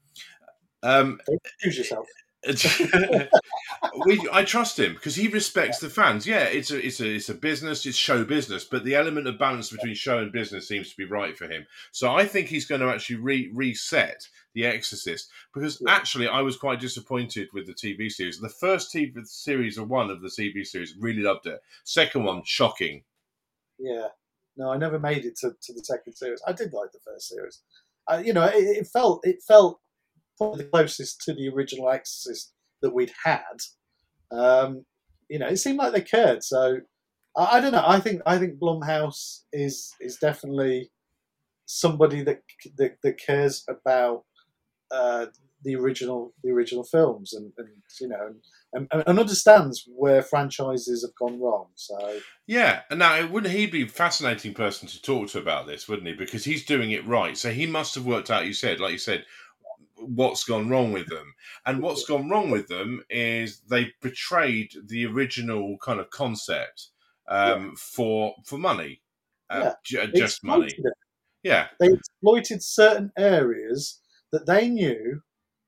um, 0.84 1.20
Excuse 1.28 1.78
yourself. 1.78 2.08
we, 4.06 4.28
I 4.32 4.44
trust 4.44 4.78
him 4.78 4.96
because 4.96 5.16
he 5.16 5.30
respects 5.30 5.80
the 5.80 5.90
fans. 5.90 6.28
Yeah, 6.28 6.44
it's 6.44 6.72
a 6.72 6.86
it's 6.86 7.00
a 7.00 7.16
it's 7.16 7.30
a 7.30 7.34
business, 7.34 7.86
it's 7.86 7.98
show 7.98 8.26
business, 8.26 8.66
but 8.66 8.84
the 8.84 8.96
element 8.96 9.28
of 9.28 9.40
balance 9.40 9.70
between 9.70 9.96
show 9.96 10.20
and 10.20 10.32
business 10.32 10.68
seems 10.68 10.90
to 10.90 10.98
be 10.98 11.06
right 11.06 11.38
for 11.38 11.46
him. 11.48 11.66
So 11.92 12.14
I 12.14 12.26
think 12.26 12.48
he's 12.48 12.66
going 12.66 12.82
to 12.82 12.90
actually 12.90 13.18
re- 13.18 13.50
reset 13.54 14.28
The 14.56 14.66
Exorcist 14.66 15.30
because 15.54 15.80
yeah. 15.80 15.94
actually 15.94 16.28
I 16.28 16.42
was 16.42 16.58
quite 16.58 16.82
disappointed 16.82 17.48
with 17.54 17.66
the 17.66 17.74
TV 17.74 18.12
series. 18.12 18.40
The 18.40 18.50
first 18.50 18.94
TV 18.94 19.26
series 19.26 19.78
or 19.78 19.86
one 19.86 20.10
of 20.10 20.22
the 20.22 20.28
TV 20.28 20.66
series 20.66 20.96
really 21.00 21.22
loved 21.22 21.48
it. 21.48 21.62
Second 21.86 22.26
one 22.26 22.42
shocking. 22.44 23.04
Yeah, 23.80 24.08
no, 24.58 24.70
I 24.70 24.78
never 24.78 25.00
made 25.00 25.24
it 25.24 25.38
to, 25.38 25.56
to 25.62 25.74
the 25.74 25.84
second 25.84 26.14
series. 26.14 26.42
I 26.46 26.52
did 26.52 26.74
like 26.74 26.92
the 26.92 27.00
first 27.00 27.30
series. 27.30 27.62
You 28.22 28.34
know, 28.34 28.44
it, 28.44 28.80
it 28.80 28.88
felt 28.88 29.26
it 29.26 29.42
felt 29.42 29.80
the 30.40 30.68
closest 30.72 31.22
to 31.22 31.34
the 31.34 31.50
original 31.50 31.90
Exorcist 31.90 32.54
that 32.82 32.94
we'd 32.94 33.12
had. 33.24 33.58
Um, 34.32 34.86
you 35.30 35.40
know, 35.40 35.48
it 35.48 35.58
seemed 35.58 35.78
like 35.78 35.94
they 35.94 36.02
cared. 36.02 36.44
So 36.44 36.80
I, 37.38 37.58
I, 37.58 37.60
don't 37.60 37.72
know. 37.72 37.84
I 37.86 38.00
think 38.00 38.22
I 38.26 38.38
think 38.38 38.60
Blumhouse 38.60 39.42
is 39.52 39.94
is 40.00 40.18
definitely 40.18 40.92
somebody 41.66 42.24
that 42.24 42.42
that, 42.78 42.98
that 43.04 43.18
cares 43.18 43.64
about 43.70 44.24
uh, 44.92 45.28
the 45.64 45.76
original 45.76 46.34
the 46.44 46.52
original 46.52 46.84
films 46.84 47.34
and, 47.34 47.52
and 47.58 47.68
you 48.00 48.08
know 48.08 48.34
and, 48.74 48.88
and, 48.92 49.20
understands 49.20 49.88
where 49.96 50.22
franchises 50.22 51.04
have 51.04 51.16
gone 51.16 51.40
wrong. 51.40 51.68
So 51.76 52.20
yeah, 52.48 52.82
and 52.90 53.00
now 53.00 53.26
wouldn't 53.28 53.54
he 53.54 53.66
be 53.66 53.84
a 53.84 53.88
fascinating 53.88 54.54
person 54.54 54.88
to 54.88 55.02
talk 55.02 55.30
to 55.30 55.40
about 55.40 55.68
this, 55.68 55.88
wouldn't 55.88 56.08
he? 56.08 56.14
Because 56.14 56.44
he's 56.44 56.66
doing 56.66 56.92
it 56.92 57.06
right. 57.08 57.38
So 57.38 57.52
he 57.52 57.66
must 57.66 57.96
have 57.96 58.06
worked 58.06 58.32
out. 58.32 58.46
You 58.46 58.54
said, 58.54 58.80
like 58.80 58.92
you 58.92 58.98
said, 58.98 59.26
what's 60.06 60.44
gone 60.44 60.70
wrong 60.70 60.92
with 60.92 61.08
them. 61.08 61.34
And 61.66 61.82
what's 61.82 62.06
gone 62.06 62.30
wrong 62.30 62.50
with 62.50 62.68
them 62.68 63.04
is 63.10 63.62
they 63.70 63.92
betrayed 64.02 64.72
the 64.86 65.06
original 65.06 65.78
kind 65.80 66.00
of 66.00 66.10
concept 66.10 66.90
um, 67.28 67.66
yeah. 67.66 67.72
for 67.78 68.36
for 68.46 68.58
money, 68.58 69.02
uh, 69.50 69.62
yeah. 69.64 69.74
j- 69.84 70.12
just 70.16 70.44
money. 70.44 70.74
It. 70.78 70.94
Yeah, 71.44 71.68
they 71.80 71.88
exploited 71.88 72.64
certain 72.64 73.12
areas 73.18 74.00
that 74.32 74.46
they 74.46 74.70
knew, 74.70 75.22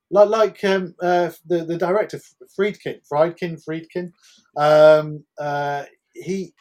like 0.09 0.29
like 0.29 0.63
um, 0.63 0.95
uh, 1.01 1.31
the 1.45 1.65
the 1.65 1.77
director 1.77 2.19
Friedkin, 2.57 2.99
Friedkin, 3.11 3.61
Friedkin. 3.63 4.11
Um, 4.57 5.23
uh, 5.39 5.83
he 6.13 6.53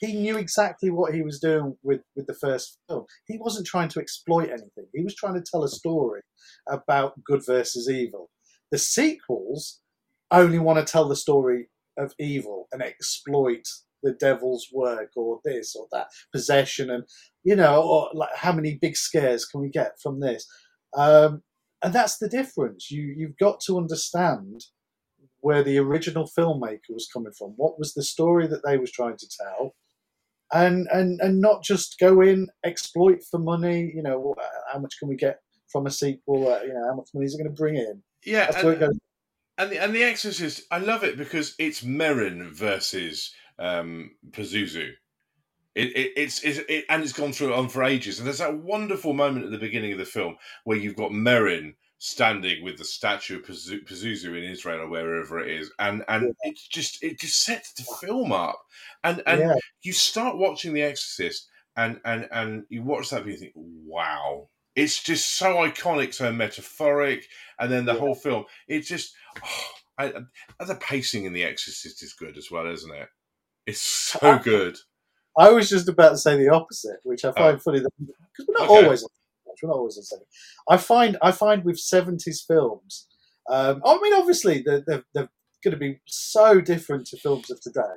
he 0.00 0.14
knew 0.14 0.38
exactly 0.38 0.90
what 0.90 1.14
he 1.14 1.22
was 1.22 1.40
doing 1.40 1.76
with, 1.82 2.00
with 2.14 2.26
the 2.26 2.34
first 2.34 2.78
film. 2.88 3.04
He 3.26 3.36
wasn't 3.38 3.66
trying 3.66 3.88
to 3.90 4.00
exploit 4.00 4.48
anything. 4.48 4.86
He 4.94 5.02
was 5.02 5.14
trying 5.14 5.34
to 5.34 5.44
tell 5.48 5.64
a 5.64 5.68
story 5.68 6.22
about 6.68 7.22
good 7.24 7.44
versus 7.44 7.90
evil. 7.90 8.30
The 8.70 8.78
sequels 8.78 9.80
only 10.30 10.58
want 10.58 10.78
to 10.78 10.90
tell 10.90 11.08
the 11.08 11.16
story 11.16 11.68
of 11.96 12.14
evil 12.18 12.68
and 12.72 12.82
exploit 12.82 13.66
the 14.02 14.12
devil's 14.12 14.68
work 14.72 15.10
or 15.16 15.40
this 15.44 15.74
or 15.74 15.88
that 15.90 16.06
possession 16.32 16.88
and 16.90 17.02
you 17.42 17.56
know 17.56 17.82
or 17.82 18.08
like 18.14 18.28
how 18.36 18.52
many 18.52 18.78
big 18.80 18.96
scares 18.96 19.44
can 19.44 19.60
we 19.60 19.68
get 19.68 19.92
from 20.00 20.20
this 20.20 20.46
um, 20.96 21.42
and 21.82 21.92
that's 21.92 22.18
the 22.18 22.28
difference 22.28 22.92
you 22.92 23.12
you've 23.16 23.36
got 23.38 23.58
to 23.60 23.76
understand 23.76 24.66
where 25.40 25.64
the 25.64 25.78
original 25.78 26.30
filmmaker 26.38 26.90
was 26.90 27.08
coming 27.12 27.32
from 27.36 27.50
what 27.56 27.76
was 27.76 27.94
the 27.94 28.02
story 28.04 28.46
that 28.46 28.62
they 28.64 28.78
was 28.78 28.92
trying 28.92 29.16
to 29.16 29.28
tell 29.28 29.74
and 30.52 30.86
and 30.92 31.20
and 31.20 31.40
not 31.40 31.62
just 31.62 31.98
go 31.98 32.20
in 32.20 32.48
exploit 32.64 33.22
for 33.30 33.38
money. 33.38 33.92
You 33.94 34.02
know, 34.02 34.34
how 34.72 34.78
much 34.78 34.94
can 34.98 35.08
we 35.08 35.16
get 35.16 35.40
from 35.70 35.86
a 35.86 35.90
sequel? 35.90 36.52
Uh, 36.52 36.62
you 36.62 36.72
know, 36.72 36.86
how 36.88 36.96
much 36.96 37.08
money 37.14 37.26
is 37.26 37.34
it 37.34 37.38
going 37.38 37.54
to 37.54 37.60
bring 37.60 37.76
in? 37.76 38.02
Yeah, 38.24 38.50
That's 38.50 38.64
and, 38.64 38.82
it 38.82 38.90
and 39.58 39.72
the 39.72 39.82
and 39.82 39.94
the 39.94 40.04
Exorcist, 40.04 40.62
I 40.70 40.78
love 40.78 41.02
it 41.02 41.18
because 41.18 41.54
it's 41.58 41.82
Merrin 41.82 42.52
versus 42.52 43.34
um, 43.58 44.12
Pazuzu. 44.30 44.92
It, 45.74 45.96
it, 45.96 46.12
it's, 46.16 46.42
it's 46.44 46.58
it, 46.68 46.84
and 46.88 47.02
it's 47.02 47.12
gone 47.12 47.32
through 47.32 47.54
on 47.54 47.68
for 47.68 47.82
ages. 47.82 48.18
And 48.18 48.26
there's 48.26 48.38
that 48.38 48.58
wonderful 48.58 49.12
moment 49.12 49.44
at 49.44 49.50
the 49.50 49.58
beginning 49.58 49.92
of 49.92 49.98
the 49.98 50.04
film 50.04 50.36
where 50.64 50.76
you've 50.76 50.96
got 50.96 51.10
Merrin 51.10 51.74
standing 51.98 52.62
with 52.62 52.78
the 52.78 52.84
statue 52.84 53.38
of 53.40 53.44
Pazuzu 53.44 54.36
in 54.36 54.44
Israel 54.44 54.82
or 54.82 54.88
wherever 54.88 55.40
it 55.40 55.50
is, 55.60 55.70
and 55.78 56.04
and 56.08 56.24
Yeah. 56.26 56.50
it's 56.50 56.66
just 56.68 57.02
it 57.02 57.20
just 57.20 57.42
sets 57.44 57.72
the 57.72 57.84
film 58.00 58.32
up, 58.32 58.60
and 59.04 59.22
and 59.26 59.40
yeah, 59.40 59.54
you 59.82 59.92
start 59.92 60.38
watching 60.38 60.72
The 60.72 60.82
Exorcist, 60.82 61.48
and 61.76 62.00
and 62.04 62.28
and 62.32 62.64
you 62.68 62.82
watch 62.82 63.10
that, 63.10 63.22
and 63.22 63.30
you 63.32 63.36
think, 63.36 63.52
wow, 63.56 64.48
it's 64.76 65.02
just 65.02 65.36
so 65.38 65.56
iconic, 65.56 66.14
so 66.14 66.32
metaphoric, 66.32 67.26
and 67.58 67.70
then 67.70 67.84
the 67.84 67.94
Yeah. 67.94 67.98
whole 68.00 68.14
film, 68.14 68.44
it 68.68 68.80
just, 68.82 69.14
oh, 69.44 69.68
I, 69.98 70.12
I- 70.60 70.64
the 70.64 70.76
pacing 70.76 71.24
in 71.24 71.32
The 71.32 71.42
Exorcist 71.44 72.02
is 72.04 72.12
good 72.14 72.38
as 72.38 72.50
well, 72.50 72.68
isn't 72.70 72.94
it? 72.94 73.08
It's 73.66 73.80
so 73.80 74.18
Uh, 74.22 74.38
good. 74.38 74.78
I 75.36 75.50
was 75.50 75.68
just 75.68 75.88
about 75.88 76.10
to 76.10 76.18
say 76.18 76.36
the 76.36 76.48
opposite, 76.52 77.00
which 77.04 77.24
I 77.24 77.32
find 77.32 77.60
funny 77.62 77.80
because 77.80 78.46
we're 78.46 78.54
not 78.58 78.68
Oh. 78.68 78.76
Okay. 78.76 78.84
always 78.84 79.04
not 79.62 79.76
always 79.76 80.12
on. 80.12 80.20
I 80.68 80.76
find 80.76 81.16
I 81.22 81.32
find 81.32 81.64
with 81.64 81.78
seventies 81.78 82.44
films, 82.46 83.06
um, 83.50 83.80
I 83.84 83.98
mean, 84.02 84.14
obviously 84.14 84.62
they're, 84.64 84.82
they're, 84.86 85.04
they're 85.14 85.28
going 85.64 85.72
to 85.72 85.78
be 85.78 86.00
so 86.06 86.60
different 86.60 87.06
to 87.08 87.16
films 87.16 87.50
of 87.50 87.60
today, 87.60 87.96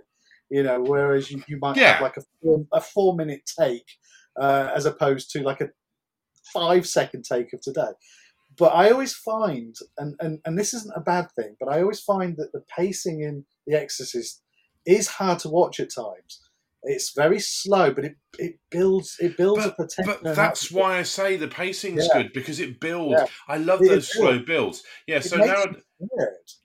you 0.49 0.64
know. 0.64 0.82
Whereas 0.82 1.30
you, 1.32 1.43
you 1.47 1.57
might 1.62 1.78
Yeah. 1.78 1.93
have 1.93 2.01
like 2.01 2.18
a 2.18 2.24
four, 2.41 2.66
a 2.74 2.82
four 2.82 3.16
minute 3.16 3.41
take 3.59 3.86
uh, 4.39 4.72
as 4.76 4.86
opposed 4.86 5.30
to 5.32 5.41
like 5.43 5.62
a 5.62 5.70
five 6.53 6.88
second 6.88 7.24
take 7.24 7.53
of 7.53 7.62
today. 7.62 7.91
But 8.57 8.74
I 8.76 8.91
always 8.91 9.14
find, 9.14 9.76
and, 9.97 10.16
and, 10.20 10.39
and 10.45 10.57
this 10.59 10.74
isn't 10.74 10.93
a 10.95 10.99
bad 10.99 11.28
thing, 11.38 11.55
but 11.59 11.70
I 11.70 11.82
always 11.82 12.01
find 12.01 12.36
that 12.38 12.51
the 12.51 12.64
pacing 12.78 13.22
in 13.22 13.45
The 13.66 13.80
Exorcist 13.80 14.41
is 14.86 15.07
hard 15.07 15.39
to 15.39 15.49
watch 15.49 15.80
at 15.80 15.93
times. 15.93 16.41
It's 16.84 17.13
very 17.13 17.39
slow, 17.39 17.93
but 17.93 18.05
it, 18.05 18.15
it 18.39 18.59
builds 18.71 19.17
it 19.19 19.38
builds 19.38 19.65
a 19.65 19.71
potential. 19.71 20.17
But 20.23 20.36
that's 20.36 20.71
why 20.71 20.97
I 20.97 21.03
say 21.03 21.38
the 21.38 21.47
pacing's 21.47 22.07
Yeah. 22.07 22.23
good 22.23 22.34
because 22.34 22.59
it 22.59 22.79
builds. 22.79 23.21
Yeah. 23.21 23.27
I 23.47 23.57
love 23.57 23.82
It 23.84 23.89
those 23.89 24.11
slow 24.11 24.39
builds. 24.39 24.84
Yeah. 25.05 25.17
It 25.17 25.25
So 25.25 25.38
now, 25.38 25.65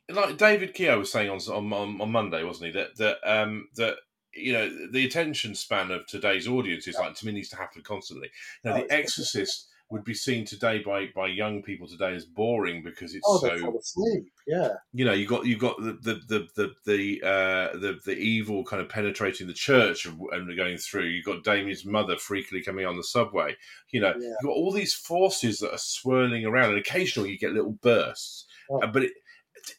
like 0.09 0.39
David 0.39 0.73
Keogh 0.75 0.99
was 1.01 1.13
saying 1.13 1.29
on, 1.31 1.39
on 1.51 2.01
on 2.01 2.11
Monday, 2.11 2.43
wasn't 2.45 2.67
he? 2.67 2.73
That 2.73 2.97
that 2.97 3.19
um 3.31 3.69
that 3.77 3.97
you 4.35 4.53
know 4.53 4.89
the 4.91 5.05
attention 5.05 5.55
span 5.55 5.91
of 5.91 6.07
today's 6.07 6.49
audience 6.49 6.87
is 6.89 6.99
like 6.99 7.15
to 7.17 7.27
me 7.27 7.33
needs 7.33 7.51
to 7.51 7.57
happen 7.57 7.83
constantly. 7.83 8.31
Now, 8.65 8.77
Oh, 8.77 8.83
The 8.87 8.93
Exorcist 8.93 9.69
would 9.91 10.03
be 10.05 10.15
seen 10.15 10.45
today 10.45 10.81
by 10.81 11.07
by 11.15 11.29
young 11.29 11.63
people 11.63 11.87
today 11.87 12.13
as 12.15 12.25
boring 12.25 12.83
because 12.83 13.15
it's 13.15 13.25
Oh, 13.27 13.39
so 13.39 13.79
asleep. 13.79 14.33
Yeah, 14.47 14.71
you 14.93 15.05
know 15.05 15.13
you 15.13 15.27
got 15.27 15.47
you 15.47 15.57
got 15.57 15.77
the 15.79 15.93
the 16.03 16.21
the 16.27 16.49
the 16.57 16.75
the, 16.85 17.23
uh, 17.27 17.79
the 17.79 17.99
the 18.05 18.17
evil 18.17 18.65
kind 18.65 18.83
of 18.83 18.89
penetrating 18.89 19.47
the 19.47 19.53
church 19.53 20.07
and 20.07 20.57
going 20.57 20.77
through. 20.79 21.05
You 21.05 21.23
got 21.23 21.45
Damien's 21.45 21.85
mother 21.85 22.17
freakily 22.17 22.65
coming 22.65 22.85
on 22.87 22.97
the 22.97 23.05
subway. 23.05 23.57
You 23.91 24.01
know 24.01 24.15
yeah. 24.19 24.29
you 24.29 24.37
got 24.49 24.53
all 24.53 24.73
these 24.73 24.95
forces 24.95 25.59
that 25.61 25.73
are 25.73 25.79
swirling 25.79 26.45
around, 26.45 26.71
and 26.71 26.79
occasionally 26.79 27.31
you 27.31 27.39
get 27.39 27.53
little 27.53 27.79
bursts. 27.83 28.47
Oh. 28.71 28.81
Uh, 28.81 28.89
but 28.89 29.05
it, 29.05 29.13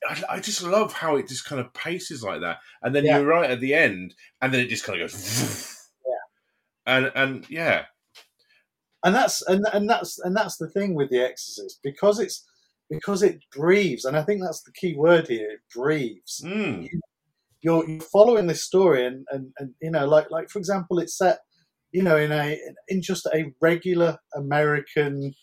I, 0.09 0.23
I 0.35 0.39
just 0.39 0.63
love 0.63 0.93
how 0.93 1.15
it 1.17 1.27
just 1.27 1.45
kind 1.45 1.59
of 1.61 1.73
paces 1.73 2.23
like 2.23 2.41
that, 2.41 2.59
and 2.81 2.95
then 2.95 3.05
Yeah. 3.05 3.17
you're 3.19 3.27
right 3.27 3.49
at 3.49 3.59
the 3.59 3.73
end, 3.73 4.15
and 4.41 4.53
then 4.53 4.61
it 4.61 4.69
just 4.69 4.83
kind 4.85 5.01
of 5.01 5.11
goes. 5.11 5.73
Yeah. 6.07 6.93
And 6.95 7.11
and 7.15 7.49
yeah, 7.49 7.85
and 9.03 9.15
that's 9.15 9.41
and 9.47 9.65
and 9.73 9.89
that's 9.89 10.19
and 10.19 10.35
that's 10.35 10.57
the 10.57 10.69
thing 10.69 10.95
with 10.95 11.09
the 11.09 11.19
Exorcist 11.19 11.79
because 11.83 12.19
it's 12.19 12.45
because 12.89 13.21
it 13.21 13.39
breathes, 13.51 14.05
and 14.05 14.15
I 14.17 14.23
think 14.23 14.41
that's 14.41 14.63
the 14.63 14.71
key 14.71 14.95
word 14.95 15.27
here. 15.27 15.49
It 15.51 15.59
breathes. 15.73 16.41
mm, 16.43 16.87
You're, 17.61 17.87
you're 17.89 17.99
following 18.01 18.47
this 18.47 18.63
story, 18.63 19.05
and, 19.05 19.25
and 19.29 19.51
and 19.59 19.73
you 19.81 19.91
know, 19.91 20.07
like 20.07 20.31
like 20.31 20.49
for 20.49 20.59
example, 20.59 20.99
it's 20.99 21.17
set, 21.17 21.39
you 21.91 22.03
know, 22.03 22.17
in 22.17 22.31
a 22.31 22.57
in 22.87 23.01
just 23.01 23.25
a 23.27 23.51
regular 23.61 24.17
American, 24.35 25.33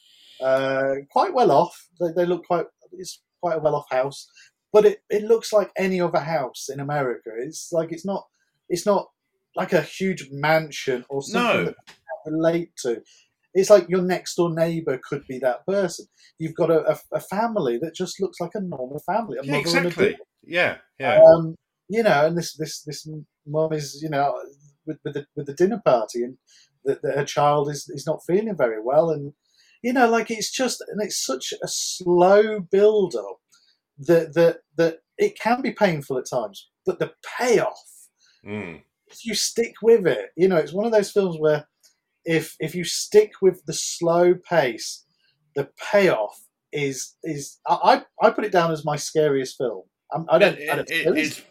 uh, 0.43 0.95
quite 1.11 1.35
well 1.35 1.51
off. 1.51 1.89
They, 2.01 2.13
they 2.17 2.27
look 2.27 2.47
quite. 2.47 2.67
It's 2.93 3.23
quite 3.43 3.57
a 3.59 3.61
well 3.61 3.77
off 3.77 3.87
house, 3.91 4.27
but 4.73 4.87
it, 4.87 5.03
it 5.11 5.25
looks 5.25 5.53
like 5.53 5.71
any 5.77 6.01
other 6.01 6.21
house 6.21 6.69
in 6.73 6.81
America. 6.81 7.31
It's 7.39 7.71
like 7.73 7.93
it's 7.93 8.07
not 8.07 8.25
it's 8.69 8.87
not 8.87 9.09
like 9.57 9.73
a 9.73 9.83
huge 9.83 10.29
mansion 10.33 11.05
or 11.09 11.23
something 11.23 11.65
no, 11.67 11.73
that 11.73 11.77
relate 12.27 12.71
to. 12.83 13.03
It's 13.55 13.71
like 13.71 13.89
your 13.89 14.03
next 14.03 14.35
door 14.35 14.53
neighbour 14.53 15.01
could 15.09 15.27
be 15.27 15.39
that 15.39 15.65
person. 15.67 16.07
You've 16.39 16.55
got 16.55 16.71
a, 16.71 16.91
a, 16.91 16.99
a 17.13 17.21
family 17.21 17.79
that 17.79 17.95
just 17.95 18.21
looks 18.21 18.41
like 18.41 18.51
a 18.55 18.61
normal 18.61 19.01
family. 19.07 19.39
A 19.39 19.45
yeah, 19.45 19.53
mother 19.53 19.79
and 19.79 19.87
a 19.87 19.89
exactly, 19.89 20.19
yeah, 20.43 20.77
yeah, 20.99 21.23
Um, 21.23 21.55
you 21.89 22.03
know, 22.03 22.27
and 22.27 22.37
this 22.37 22.55
this 22.57 22.83
this 22.83 23.09
mum 23.47 23.73
is 23.73 24.01
you 24.03 24.11
know 24.11 24.35
with, 24.87 24.99
with 25.05 25.15
the 25.15 25.27
with 25.37 25.47
the 25.47 25.55
dinner 25.55 25.81
party, 25.85 26.25
and 26.25 26.37
that, 26.85 27.03
that 27.03 27.17
her 27.17 27.25
child 27.25 27.71
is 27.71 27.89
is 27.89 28.07
not 28.07 28.25
feeling 28.27 28.57
very 28.57 28.83
well, 28.83 29.11
and 29.11 29.33
you 29.83 29.93
know, 29.93 30.09
like 30.09 30.31
it's 30.31 30.51
just 30.51 30.83
and 30.89 31.01
it's 31.01 31.25
such 31.25 31.53
a 31.63 31.69
slow 31.69 32.61
build 32.61 33.15
up 33.15 33.39
that 33.99 34.35
that 34.35 34.59
that 34.77 34.99
it 35.17 35.39
can 35.39 35.63
be 35.63 35.73
painful 35.73 36.19
at 36.19 36.29
times, 36.29 36.71
but 36.85 36.99
the 36.99 37.13
payoff 37.39 38.09
mm, 38.45 38.81
if 39.07 39.25
you 39.25 39.35
stick 39.35 39.75
with 39.83 40.07
it, 40.07 40.31
you 40.37 40.49
know, 40.49 40.57
it's 40.57 40.73
one 40.73 40.87
of 40.87 40.93
those 40.93 41.11
films 41.11 41.37
where 41.39 41.67
if 42.25 42.57
if 42.61 42.75
you 42.75 42.85
stick 42.85 43.33
with 43.43 43.65
the 43.67 43.73
slow 43.73 44.35
pace, 44.35 45.05
the 45.57 45.69
payoff 45.93 46.41
is 46.73 47.17
is 47.23 47.59
I 47.69 48.05
I 48.23 48.27
I 48.27 48.31
put 48.31 48.45
it 48.45 48.53
down 48.53 48.73
as 48.73 48.85
my 48.85 48.97
scariest 48.97 49.57
film. 49.59 49.83
I'm, 50.13 50.27
I 50.29 50.39
don't. 50.39 50.59
It- 50.59 50.71
I 50.71 50.77
don't 50.77 50.91
it- 50.91 51.07
it's 51.19 51.43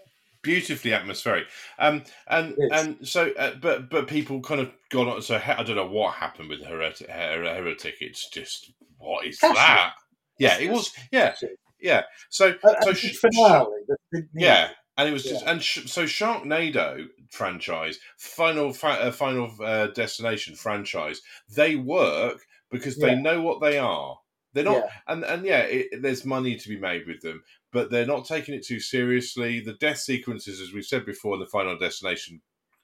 beautifully 0.42 0.94
atmospheric. 0.94 1.46
Um, 1.80 2.04
and 2.28 2.56
and 2.74 3.08
so, 3.08 3.32
uh, 3.38 3.56
but 3.62 3.90
but 3.90 4.08
people 4.08 4.42
kind 4.42 4.60
of 4.62 4.72
got 4.90 5.08
on. 5.08 5.22
So 5.22 5.36
I 5.46 5.64
don't 5.64 5.76
know 5.76 5.88
what 5.88 6.16
happened 6.16 6.50
with 6.50 6.64
Heretic. 6.64 7.10
Her- 7.10 7.44
Heretic. 7.56 7.96
It's 8.02 8.30
just 8.30 8.72
what 8.98 9.26
is 9.26 9.40
that? 9.56 9.94
Yeah, 10.40 10.58
it 10.60 10.70
was. 10.72 10.92
Yeah, 11.12 11.34
yeah. 11.80 12.04
So 12.30 12.48
and 12.64 12.76
so 12.84 12.94
sh- 12.94 13.16
finale. 13.18 13.84
the- 13.88 13.98
the- 14.12 14.28
yeah, 14.36 14.70
and 14.98 15.10
it 15.10 15.14
was 15.14 15.24
just 15.24 15.44
Yeah. 15.44 15.52
and 15.52 15.64
sh- 15.64 15.86
so 15.90 16.04
Sharknado 16.06 17.08
franchise, 17.30 18.00
Final 18.18 18.74
fa- 18.74 19.02
uh, 19.02 19.12
Final 19.12 19.54
uh, 19.64 19.88
Destination 19.88 20.56
franchise, 20.56 21.22
they 21.50 21.76
work 21.76 22.46
because 22.72 22.98
they 22.98 23.10
Yeah. 23.14 23.22
know 23.22 23.42
what 23.42 23.62
they 23.62 23.78
are. 23.78 24.20
They're 24.54 24.64
not, 24.64 24.84
Yeah. 24.86 24.90
and 25.08 25.24
and 25.26 25.46
yeah, 25.46 25.62
it, 25.62 26.02
there's 26.02 26.26
money 26.26 26.56
to 26.58 26.70
be 26.70 26.78
made 26.78 27.08
with 27.08 27.22
them, 27.22 27.44
but 27.72 27.90
they're 27.90 28.06
not 28.06 28.26
taking 28.28 28.54
it 28.56 28.66
too 28.66 28.80
seriously. 28.80 29.60
The 29.62 29.74
death 29.74 30.00
sequences, 30.00 30.62
as 30.62 30.74
we've 30.74 30.86
said 30.86 31.06
before, 31.06 31.34
in 31.36 31.40
the 31.40 31.48
Final 31.48 31.78
Destination, 31.78 32.42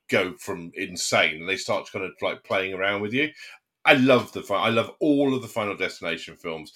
go 0.10 0.36
from 0.38 0.72
insane, 0.76 1.42
and 1.42 1.48
they 1.50 1.58
start 1.58 1.92
kind 1.92 2.06
of 2.06 2.12
like 2.22 2.44
playing 2.44 2.74
around 2.74 3.02
with 3.02 3.14
you. 3.14 3.30
I 3.86 3.94
love 3.94 4.32
the 4.34 4.44
I 4.54 4.70
love 4.70 4.92
all 5.00 5.34
of 5.36 5.42
the 5.44 5.48
Final 5.48 5.76
Destination 5.78 6.36
films 6.36 6.74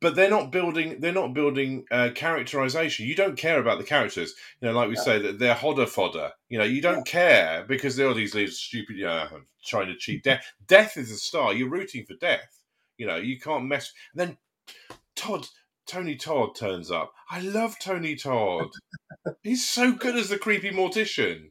but 0.00 0.14
they're 0.14 0.30
not 0.30 0.50
building 0.52 1.00
they're 1.00 1.12
not 1.12 1.32
building 1.34 1.84
uh, 1.90 2.10
characterization 2.14 3.06
you 3.06 3.14
don't 3.14 3.36
care 3.38 3.58
about 3.60 3.78
the 3.78 3.84
characters 3.84 4.34
you 4.60 4.68
know 4.68 4.74
like 4.74 4.88
we 4.88 4.94
No. 4.96 5.02
say 5.02 5.18
that 5.20 5.38
they're 5.38 5.54
hodder 5.54 5.86
fodder 5.86 6.32
you 6.48 6.58
know 6.58 6.64
you 6.64 6.80
don't 6.82 7.06
care 7.06 7.64
because 7.66 7.96
they're 7.96 8.08
all 8.08 8.14
these 8.14 8.34
little 8.34 8.50
stupid 8.52 8.96
you 8.96 9.04
know 9.06 9.28
trying 9.64 9.86
to 9.88 9.96
cheat 9.96 10.22
death 10.24 10.44
death 10.66 10.96
is 10.96 11.10
a 11.10 11.16
star 11.16 11.54
you're 11.54 11.68
rooting 11.70 12.04
for 12.04 12.14
death 12.14 12.60
you 12.98 13.06
know 13.06 13.16
you 13.16 13.38
can't 13.40 13.64
mess 13.66 13.92
and 14.14 14.20
then 14.20 14.36
todd 15.16 15.46
tony 15.86 16.16
todd 16.16 16.54
turns 16.56 16.90
up 16.90 17.12
i 17.30 17.40
love 17.40 17.76
tony 17.78 18.16
todd 18.16 18.68
he's 19.42 19.66
so 19.66 19.92
good 19.92 20.16
as 20.16 20.28
the 20.28 20.38
creepy 20.38 20.70
mortician 20.70 21.50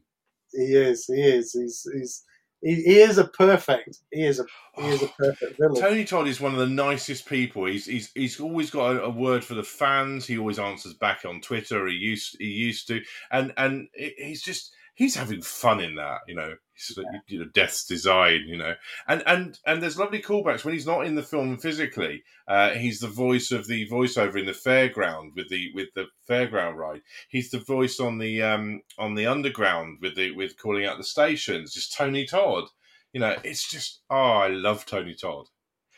He 0.52 0.74
is. 0.74 1.06
He 1.06 1.20
is. 1.20 1.52
He's. 1.52 1.88
He's. 1.92 2.24
He, 2.64 2.76
he 2.76 2.98
is 3.00 3.18
a 3.18 3.24
perfect. 3.26 3.98
He 4.10 4.24
is 4.24 4.40
a. 4.40 4.46
He 4.80 4.88
is 4.88 5.02
a 5.02 5.08
perfect 5.18 5.58
villain. 5.58 5.80
Tony 5.80 6.04
Todd 6.04 6.28
is 6.28 6.40
one 6.40 6.54
of 6.54 6.58
the 6.58 6.66
nicest 6.66 7.26
people. 7.26 7.66
He's 7.66 7.86
he's 7.86 8.10
he's 8.14 8.40
always 8.40 8.70
got 8.70 8.96
a, 8.96 9.04
a 9.04 9.10
word 9.10 9.44
for 9.44 9.54
the 9.54 9.62
fans. 9.62 10.26
He 10.26 10.38
always 10.38 10.58
answers 10.58 10.94
back 10.94 11.24
on 11.26 11.42
Twitter. 11.42 11.86
He 11.88 11.94
used 11.96 12.36
he 12.40 12.46
used 12.46 12.88
to, 12.88 13.02
and 13.30 13.52
and 13.58 13.88
he's 13.94 14.42
just 14.42 14.72
he's 14.94 15.14
having 15.16 15.42
fun 15.42 15.80
in 15.80 15.96
that. 15.96 16.20
You 16.26 16.36
know, 16.36 16.54
he's, 16.72 16.98
you 17.26 17.40
know, 17.40 17.50
Death's 17.52 17.84
Design. 17.84 18.44
You 18.46 18.56
know, 18.56 18.74
and 19.06 19.22
and 19.26 19.58
and 19.66 19.82
there's 19.82 19.98
lovely 19.98 20.22
callbacks 20.22 20.64
when 20.64 20.74
he's 20.74 20.86
not 20.86 21.06
in 21.06 21.14
the 21.14 21.22
film 21.22 21.58
physically. 21.58 22.22
Uh, 22.48 22.70
he's 22.70 23.00
the 23.00 23.08
voice 23.08 23.50
of 23.50 23.66
the 23.66 23.88
voiceover 23.88 24.38
in 24.38 24.46
the 24.46 24.52
fairground 24.52 25.34
with 25.34 25.48
the 25.48 25.70
with 25.74 25.88
the 25.94 26.06
fairground 26.28 26.76
ride. 26.76 27.02
He's 27.28 27.50
the 27.50 27.60
voice 27.60 28.00
on 28.00 28.18
the 28.18 28.42
um 28.42 28.82
on 28.98 29.14
the 29.14 29.26
underground 29.26 29.98
with 30.00 30.16
the 30.16 30.30
with 30.32 30.56
calling 30.56 30.86
out 30.86 30.98
the 30.98 31.04
stations. 31.04 31.74
Just 31.74 31.96
Tony 31.96 32.26
Todd. 32.26 32.64
You 33.12 33.20
know, 33.20 33.36
it's 33.44 33.68
just 33.70 34.00
oh, 34.10 34.16
I 34.16 34.48
love 34.48 34.86
Tony 34.86 35.14
Todd. 35.14 35.46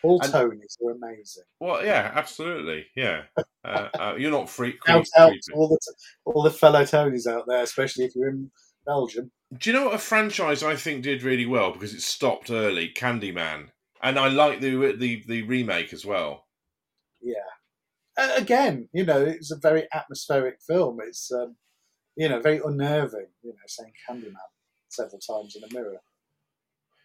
All 0.03 0.21
and- 0.23 0.33
Tonys 0.33 0.77
are 0.85 0.93
amazing. 0.93 1.45
Well, 1.59 1.85
yeah, 1.85 2.13
absolutely, 2.15 2.87
yeah. 2.95 3.23
Uh, 3.65 3.89
uh, 3.99 4.15
you're 4.17 4.31
not 4.31 4.49
freak. 4.49 4.77
Out, 4.87 5.07
out 5.17 5.33
all 5.55 5.69
the 5.69 5.79
all 6.25 6.43
the 6.43 6.51
fellow 6.51 6.83
Tonys 6.83 7.27
out 7.27 7.47
there, 7.49 7.63
especially 7.63 8.05
if 8.05 8.15
you're 8.15 8.29
in 8.29 8.51
Belgium. 8.87 9.31
Do 9.57 9.71
you 9.71 9.77
know 9.77 9.87
what 9.87 9.95
a 9.95 9.99
franchise 9.99 10.63
I 10.63 10.77
think 10.77 11.03
did 11.03 11.23
really 11.23 11.47
well 11.47 11.73
because 11.73 11.95
it 11.95 12.03
stopped 12.03 12.51
early? 12.51 12.89
Candyman, 12.89 13.69
and 14.03 14.19
I 14.19 14.29
like 14.29 14.61
the 14.61 14.95
the 14.97 15.23
the 15.27 15.43
remake 15.43 15.93
as 15.93 16.05
well. 16.05 16.47
Yeah. 17.21 17.35
Uh, 18.19 18.33
again, 18.37 18.89
you 18.93 19.05
know, 19.05 19.23
it's 19.23 19.51
a 19.51 19.57
very 19.57 19.87
atmospheric 19.93 20.59
film. 20.67 20.99
It's, 21.03 21.31
um, 21.33 21.57
you 22.17 22.29
know, 22.29 22.41
very 22.41 22.61
unnerving. 22.65 23.27
You 23.43 23.51
know, 23.51 23.59
saying 23.67 23.93
Candyman 24.09 24.37
several 24.89 25.21
times 25.21 25.57
in 25.57 25.65
a 25.65 25.75
mirror. 25.75 26.01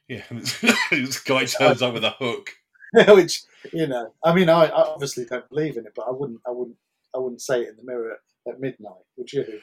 Yeah, 0.07 0.23
this 0.91 1.19
guy 1.19 1.45
turns 1.45 1.81
up 1.81 1.93
with 1.93 2.03
a 2.03 2.11
hook. 2.11 2.51
which 3.07 3.43
you 3.71 3.87
know, 3.87 4.13
I 4.23 4.33
mean, 4.33 4.49
I, 4.49 4.65
I 4.65 4.83
obviously 4.83 5.25
don't 5.25 5.47
believe 5.49 5.77
in 5.77 5.85
it, 5.85 5.93
but 5.95 6.07
I 6.07 6.11
wouldn't, 6.11 6.41
I 6.45 6.51
wouldn't, 6.51 6.77
I 7.15 7.19
wouldn't 7.19 7.41
say 7.41 7.61
it 7.61 7.69
in 7.69 7.77
the 7.77 7.83
mirror 7.83 8.11
at, 8.11 8.53
at 8.53 8.59
midnight, 8.59 9.05
would 9.17 9.31
you? 9.31 9.61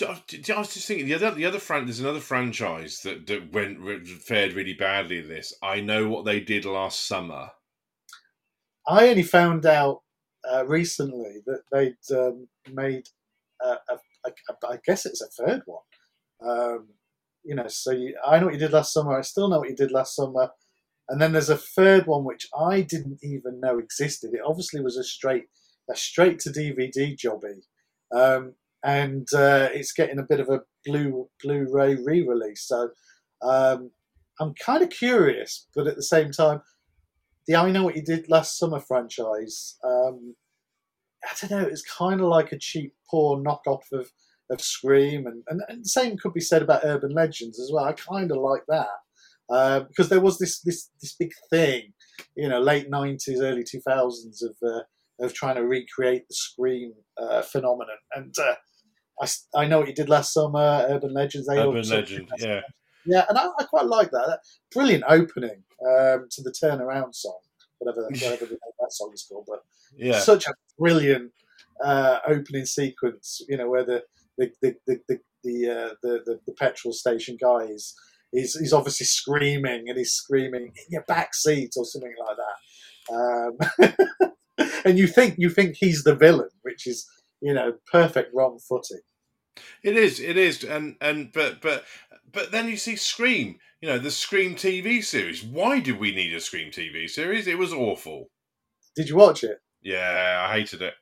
I 0.00 0.58
was 0.58 0.74
just 0.74 0.86
thinking 0.86 1.06
the 1.06 1.14
other 1.14 1.30
the 1.32 1.44
other 1.44 1.58
fran- 1.58 1.84
there's 1.84 2.00
another 2.00 2.20
franchise 2.20 3.00
that, 3.00 3.26
that 3.26 3.52
went 3.52 4.06
fared 4.06 4.54
really 4.54 4.74
badly 4.74 5.18
in 5.18 5.28
this. 5.28 5.52
I 5.62 5.80
know 5.80 6.08
what 6.08 6.24
they 6.24 6.40
did 6.40 6.64
last 6.64 7.06
summer. 7.06 7.50
I 8.86 9.08
only 9.08 9.22
found 9.22 9.66
out 9.66 10.02
uh, 10.50 10.66
recently 10.66 11.42
that 11.46 11.62
they'd 11.70 12.16
um, 12.16 12.48
made 12.72 13.04
a, 13.60 13.76
I 14.68 14.78
guess 14.86 15.04
it's 15.04 15.20
a 15.20 15.44
third 15.44 15.62
one. 15.66 15.82
Um, 16.40 16.88
you 17.44 17.54
know, 17.54 17.68
so 17.68 17.90
you, 17.90 18.16
I 18.26 18.38
know 18.38 18.46
what 18.46 18.54
you 18.54 18.60
did 18.60 18.72
last 18.72 18.92
summer. 18.92 19.18
I 19.18 19.22
still 19.22 19.48
know 19.48 19.58
what 19.58 19.68
you 19.68 19.76
did 19.76 19.90
last 19.90 20.16
summer. 20.16 20.50
And 21.08 21.20
then 21.20 21.32
there's 21.32 21.48
a 21.48 21.56
third 21.56 22.06
one 22.06 22.24
which 22.24 22.46
I 22.58 22.82
didn't 22.82 23.20
even 23.22 23.60
know 23.60 23.78
existed. 23.78 24.34
It 24.34 24.40
obviously 24.46 24.80
was 24.80 24.96
a 24.96 25.04
straight 25.04 25.44
a 25.90 25.96
straight 25.96 26.38
to 26.40 26.50
DVD 26.50 27.16
jobby, 27.16 27.62
um, 28.14 28.54
and 28.84 29.26
uh, 29.34 29.68
it's 29.72 29.92
getting 29.92 30.18
a 30.18 30.26
bit 30.28 30.40
of 30.40 30.48
a 30.48 30.60
blue 30.84 31.28
Blu-ray 31.42 31.96
re-release. 32.04 32.66
So 32.66 32.90
um, 33.42 33.90
I'm 34.40 34.54
kind 34.54 34.82
of 34.82 34.90
curious, 34.90 35.66
but 35.74 35.86
at 35.86 35.96
the 35.96 36.02
same 36.02 36.30
time, 36.30 36.62
the 37.46 37.56
I 37.56 37.70
Know 37.70 37.84
What 37.84 37.96
You 37.96 38.02
Did 38.02 38.28
Last 38.28 38.58
Summer 38.58 38.80
franchise. 38.80 39.76
Um, 39.82 40.34
I 41.24 41.34
don't 41.40 41.50
know. 41.50 41.66
It's 41.66 41.82
kind 41.82 42.20
of 42.20 42.28
like 42.28 42.52
a 42.52 42.58
cheap, 42.58 42.94
poor 43.10 43.42
knockoff 43.42 43.82
of 43.92 44.10
of 44.50 44.60
Scream, 44.60 45.26
and, 45.26 45.42
and, 45.48 45.60
and 45.68 45.84
the 45.84 45.88
same 45.88 46.16
could 46.16 46.32
be 46.32 46.40
said 46.40 46.62
about 46.62 46.84
Urban 46.84 47.12
Legends 47.12 47.60
as 47.60 47.70
well. 47.72 47.84
I 47.84 47.92
kind 47.92 48.30
of 48.30 48.38
like 48.38 48.62
that 48.68 48.86
uh, 49.50 49.80
because 49.80 50.08
there 50.08 50.20
was 50.20 50.38
this 50.38 50.60
this 50.60 50.90
this 51.00 51.14
big 51.14 51.32
thing, 51.50 51.92
you 52.34 52.48
know, 52.48 52.60
late 52.60 52.88
nineties, 52.88 53.40
early 53.40 53.64
two 53.64 53.80
thousands 53.80 54.42
of 54.42 54.56
uh, 54.62 54.80
of 55.20 55.34
trying 55.34 55.56
to 55.56 55.66
recreate 55.66 56.28
the 56.28 56.34
Scream 56.34 56.92
uh, 57.20 57.42
phenomenon. 57.42 57.96
And 58.14 58.34
uh, 58.38 58.54
I 59.20 59.26
I 59.54 59.66
know 59.66 59.80
what 59.80 59.88
you 59.88 59.94
did 59.94 60.08
last 60.08 60.32
summer, 60.32 60.86
Urban 60.88 61.12
Legends. 61.12 61.46
They 61.46 61.58
Urban 61.58 61.88
Legend, 61.88 62.28
yeah, 62.38 62.60
yeah, 63.04 63.24
and 63.28 63.38
I, 63.38 63.48
I, 63.58 63.64
quite 63.64 63.86
like 63.86 64.10
that. 64.10 64.26
that 64.26 64.40
brilliant 64.72 65.04
opening 65.08 65.62
um, 65.86 66.28
to 66.30 66.42
the 66.42 66.52
Turnaround 66.52 67.14
song, 67.14 67.38
whatever 67.78 68.02
whatever 68.08 68.46
that 68.46 68.92
song 68.92 69.10
is 69.14 69.26
called, 69.28 69.46
but 69.48 69.62
yeah, 69.96 70.18
such 70.18 70.46
a 70.46 70.54
brilliant 70.78 71.32
uh, 71.84 72.18
opening 72.26 72.66
sequence. 72.66 73.40
You 73.48 73.56
know, 73.56 73.68
where 73.68 73.84
the 73.84 74.04
the 74.36 74.52
the 74.62 74.76
the 74.86 75.00
the, 75.08 75.18
the, 75.44 75.70
uh, 75.70 75.94
the, 76.02 76.20
the, 76.26 76.40
the 76.46 76.52
petrol 76.52 76.92
station 76.92 77.38
guy 77.40 77.64
is 77.64 77.94
he's, 78.32 78.58
he's 78.58 78.72
obviously 78.72 79.06
screaming 79.06 79.88
and 79.88 79.96
he's 79.98 80.12
screaming 80.12 80.64
in 80.64 80.84
your 80.90 81.02
back 81.02 81.34
seat 81.34 81.74
or 81.76 81.84
something 81.84 82.14
like 82.26 82.36
that. 82.36 83.94
Um, 84.20 84.32
and 84.84 84.98
you 84.98 85.06
think 85.06 85.36
you 85.38 85.50
think 85.50 85.76
he's 85.78 86.04
the 86.04 86.14
villain, 86.14 86.50
which 86.62 86.86
is 86.86 87.08
you 87.40 87.54
know 87.54 87.74
perfect 87.90 88.34
wrong 88.34 88.58
footing. 88.68 89.00
It 89.82 89.96
is, 89.96 90.20
it 90.20 90.36
is, 90.36 90.64
and 90.64 90.96
and 91.00 91.32
but 91.32 91.60
but 91.60 91.84
but 92.32 92.50
then 92.52 92.68
you 92.68 92.76
see 92.76 92.96
Scream, 92.96 93.58
you 93.80 93.88
know, 93.88 93.98
the 93.98 94.10
Scream 94.10 94.54
TV 94.54 95.02
series. 95.04 95.42
Why 95.42 95.80
did 95.80 95.98
we 95.98 96.14
need 96.14 96.34
a 96.34 96.40
Scream 96.40 96.70
TV 96.70 97.08
series? 97.08 97.46
It 97.46 97.58
was 97.58 97.72
awful. 97.72 98.30
Did 98.96 99.08
you 99.08 99.16
watch 99.16 99.44
it? 99.44 99.58
Yeah, 99.82 100.46
I 100.48 100.52
hated 100.58 100.82
it. 100.82 100.94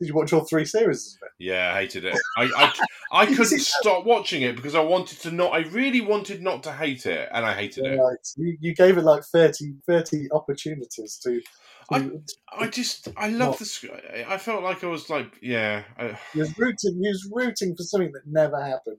Did 0.00 0.08
you 0.08 0.14
watch 0.14 0.32
all 0.32 0.44
three 0.44 0.64
series? 0.64 1.18
Yeah, 1.40 1.72
I 1.74 1.80
hated 1.80 2.04
it. 2.04 2.16
I 2.36 2.44
I, 2.44 3.22
I 3.22 3.26
couldn't 3.34 3.60
stop 3.60 4.04
watching 4.04 4.42
it 4.42 4.54
because 4.54 4.74
I 4.74 4.80
wanted 4.80 5.20
to 5.20 5.32
not. 5.32 5.52
I 5.52 5.60
really 5.70 6.00
wanted 6.00 6.40
not 6.40 6.62
to 6.64 6.72
hate 6.72 7.06
it, 7.06 7.28
and 7.32 7.44
I 7.44 7.54
hated 7.54 7.84
it. 7.84 7.98
Right. 7.98 8.28
You, 8.36 8.56
you 8.60 8.74
gave 8.74 8.96
it 8.96 9.02
like 9.02 9.24
30, 9.24 9.74
30 9.86 10.28
opportunities 10.32 11.18
to. 11.24 11.40
I, 11.90 12.10
I 12.56 12.68
just 12.68 13.08
I 13.16 13.28
love 13.28 13.58
the. 13.58 14.26
I 14.28 14.36
felt 14.36 14.62
like 14.62 14.84
I 14.84 14.88
was 14.88 15.08
like 15.08 15.38
yeah. 15.40 15.84
I, 15.98 16.18
you 16.34 16.40
was 16.40 16.58
rooting. 16.58 17.00
He 17.02 17.08
was 17.08 17.30
rooting 17.32 17.74
for 17.74 17.82
something 17.82 18.12
that 18.12 18.26
never 18.26 18.62
happened. 18.62 18.98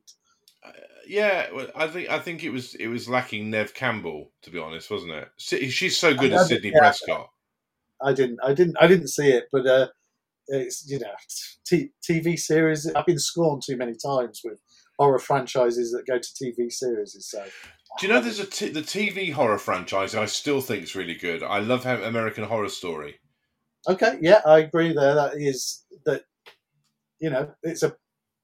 Uh, 0.66 0.72
yeah, 1.08 1.48
I 1.76 1.88
think 1.88 2.10
I 2.10 2.20
think 2.20 2.44
it 2.44 2.50
was 2.50 2.74
it 2.76 2.88
was 2.88 3.08
lacking 3.08 3.52
Neve 3.52 3.74
Campbell 3.74 4.32
to 4.42 4.50
be 4.50 4.58
honest, 4.58 4.90
wasn't 4.90 5.12
it? 5.12 5.30
She's 5.38 5.98
so 5.98 6.16
good 6.16 6.34
as 6.34 6.48
Sidney 6.48 6.72
yeah, 6.74 6.80
Prescott. 6.80 7.30
I 8.02 8.14
didn't, 8.14 8.40
I 8.44 8.54
didn't, 8.54 8.78
I 8.80 8.88
didn't 8.88 9.10
see 9.10 9.30
it, 9.30 9.46
but 9.52 9.68
uh, 9.68 9.88
it's 10.48 10.90
you 10.90 11.00
know 11.00 11.14
t- 11.66 11.92
TV 12.08 12.38
series. 12.40 12.90
I've 12.96 13.06
been 13.06 13.20
scorned 13.20 13.64
too 13.66 13.78
many 13.78 13.94
times 13.94 14.42
with 14.44 14.60
horror 14.98 15.20
franchises 15.20 15.92
that 15.92 16.08
go 16.08 16.20
to 16.20 16.30
TV 16.30 16.72
series. 16.72 17.16
So, 17.20 17.44
do 17.98 18.08
you 18.08 18.14
know 18.14 18.22
there's 18.22 18.40
a 18.40 18.46
t- 18.46 18.70
the 18.70 18.82
TV 18.82 19.32
horror 19.32 19.58
franchise 19.58 20.16
I 20.16 20.26
still 20.26 20.62
think 20.62 20.84
is 20.84 20.96
really 20.96 21.16
good. 21.16 21.44
I 21.44 21.60
love 21.60 21.84
how 21.84 21.96
American 21.96 22.44
Horror 22.44 22.70
Story. 22.70 23.20
Okay, 23.88 24.18
yeah, 24.22 24.42
I 24.46 24.60
agree. 24.60 24.94
There, 24.94 25.16
that 25.16 25.36
is 25.38 25.86
that. 26.06 26.24
You 27.20 27.30
know, 27.30 27.52
it's 27.64 27.84
a 27.84 27.96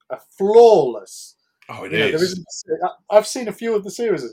a 0.10 0.20
flawless. 0.38 1.36
Oh, 1.70 1.86
it 1.86 1.94
is. 1.94 2.44
Know, 2.68 2.90
I've 3.10 3.28
seen 3.28 3.48
a 3.48 3.54
few 3.54 3.74
of 3.74 3.84
the 3.84 3.92
series, 3.92 4.24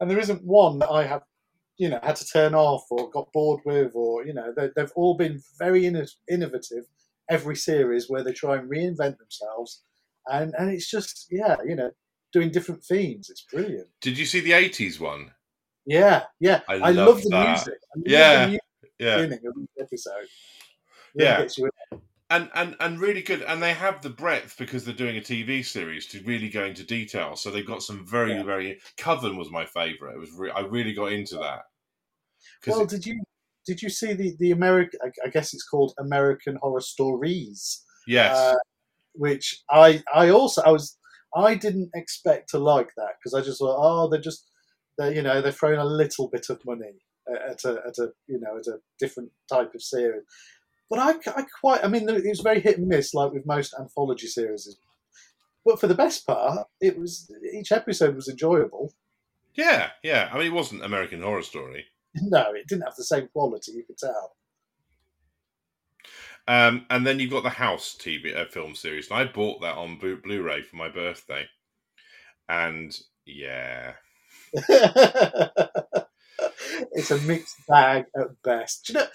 and 0.00 0.10
there 0.10 0.18
isn't 0.18 0.44
one 0.44 0.78
that 0.78 0.90
I 0.90 1.06
have 1.06 1.22
you 1.76 1.88
know 1.88 2.00
had 2.02 2.16
to 2.16 2.26
turn 2.26 2.54
off 2.54 2.84
or 2.90 3.10
got 3.10 3.32
bored 3.32 3.60
with 3.64 3.92
or 3.94 4.26
you 4.26 4.34
know 4.34 4.52
they, 4.56 4.70
have 4.76 4.92
all 4.96 5.16
been 5.16 5.40
very 5.58 5.86
innovative 5.86 6.84
every 7.28 7.56
series 7.56 8.08
where 8.08 8.24
they 8.24 8.32
try 8.32 8.56
and 8.56 8.70
reinvent 8.70 9.18
themselves, 9.18 9.82
and 10.26 10.54
and 10.58 10.70
it's 10.70 10.90
just 10.90 11.28
yeah, 11.30 11.56
you 11.66 11.76
know, 11.76 11.90
doing 12.32 12.50
different 12.50 12.82
themes. 12.84 13.30
It's 13.30 13.42
brilliant. 13.42 13.88
Did 14.00 14.18
you 14.18 14.26
see 14.26 14.40
the 14.40 14.52
'80s 14.52 15.00
one? 15.00 15.30
Yeah, 15.86 16.24
yeah. 16.40 16.60
I, 16.68 16.74
I 16.74 16.90
love, 16.90 17.22
the 17.22 17.30
that. 17.30 17.48
music. 17.48 17.78
I 17.96 18.00
yeah, 18.04 18.44
the 18.44 18.50
music 18.50 18.62
yeah. 18.98 19.82
Episode. 19.82 20.28
yeah. 21.14 21.46
And, 22.30 22.50
and 22.54 22.76
and 22.80 23.00
really 23.00 23.22
good, 23.22 23.40
and 23.40 23.62
they 23.62 23.72
have 23.72 24.02
the 24.02 24.10
breadth 24.10 24.56
because 24.58 24.84
they're 24.84 24.94
doing 24.94 25.16
a 25.16 25.20
TV 25.20 25.64
series 25.64 26.04
to 26.08 26.22
really 26.24 26.50
go 26.50 26.66
into 26.66 26.84
detail. 26.84 27.36
So 27.36 27.50
they've 27.50 27.66
got 27.66 27.82
some 27.82 28.06
very 28.06 28.34
yeah. 28.34 28.42
very. 28.42 28.80
Coven 28.98 29.38
was 29.38 29.50
my 29.50 29.64
favorite. 29.64 30.14
It 30.14 30.18
was 30.18 30.32
re- 30.32 30.50
I 30.50 30.60
really 30.60 30.92
got 30.92 31.12
into 31.12 31.36
that. 31.36 31.62
Well, 32.66 32.82
it, 32.82 32.90
did 32.90 33.06
you 33.06 33.22
did 33.64 33.80
you 33.80 33.88
see 33.88 34.12
the 34.12 34.36
the 34.40 34.50
American? 34.50 35.00
I 35.24 35.30
guess 35.30 35.54
it's 35.54 35.64
called 35.64 35.94
American 35.98 36.58
Horror 36.60 36.82
Stories. 36.82 37.82
Yes. 38.06 38.36
Uh, 38.36 38.56
which 39.14 39.62
I 39.70 40.02
I 40.14 40.28
also 40.28 40.60
I 40.62 40.70
was 40.70 40.97
I 41.36 41.54
didn't 41.54 41.90
expect 41.94 42.50
to 42.50 42.58
like 42.58 42.90
that 42.96 43.14
because 43.18 43.34
I 43.34 43.44
just 43.44 43.58
thought 43.58 43.78
oh 43.78 44.08
they're 44.08 44.20
just 44.20 44.48
they're, 44.96 45.14
you 45.14 45.22
know 45.22 45.40
they're 45.40 45.52
throwing 45.52 45.78
a 45.78 45.84
little 45.84 46.28
bit 46.28 46.46
of 46.50 46.60
money 46.66 47.00
at 47.28 47.64
a 47.64 47.80
at 47.86 47.98
a 47.98 48.08
you 48.26 48.40
know 48.40 48.56
at 48.58 48.66
a 48.66 48.78
different 48.98 49.30
type 49.48 49.74
of 49.74 49.82
series. 49.82 50.22
But 50.90 51.00
I, 51.00 51.10
I 51.36 51.44
quite 51.60 51.84
I 51.84 51.88
mean 51.88 52.08
it 52.08 52.24
was 52.24 52.40
very 52.40 52.60
hit 52.60 52.78
and 52.78 52.88
miss 52.88 53.14
like 53.14 53.32
with 53.32 53.46
most 53.46 53.74
anthology 53.78 54.26
series. 54.26 54.78
But 55.64 55.80
for 55.80 55.86
the 55.86 55.94
best 55.94 56.26
part, 56.26 56.66
it 56.80 56.98
was 56.98 57.30
each 57.54 57.72
episode 57.72 58.16
was 58.16 58.28
enjoyable. 58.28 58.94
Yeah, 59.54 59.90
yeah. 60.02 60.30
I 60.32 60.38
mean, 60.38 60.46
it 60.46 60.52
wasn't 60.54 60.84
American 60.84 61.20
Horror 61.20 61.42
Story. 61.42 61.84
no, 62.14 62.52
it 62.54 62.66
didn't 62.68 62.84
have 62.84 62.96
the 62.96 63.04
same 63.04 63.28
quality. 63.32 63.72
You 63.72 63.84
could 63.84 63.98
tell. 63.98 64.32
Um, 66.48 66.86
and 66.88 67.06
then 67.06 67.20
you've 67.20 67.30
got 67.30 67.42
the 67.42 67.50
House 67.50 67.94
TV 68.00 68.34
uh, 68.34 68.46
film 68.46 68.74
series, 68.74 69.10
and 69.10 69.20
I 69.20 69.26
bought 69.26 69.60
that 69.60 69.76
on 69.76 69.98
Blu- 69.98 70.42
ray 70.42 70.62
for 70.62 70.76
my 70.76 70.88
birthday. 70.88 71.46
And 72.48 72.98
yeah, 73.26 73.92
it's 74.52 74.70
a 77.10 77.18
mixed 77.26 77.54
bag 77.68 78.06
at 78.16 78.28
best. 78.42 78.86
Do 78.86 78.94
you 78.94 78.98
know, 79.00 79.06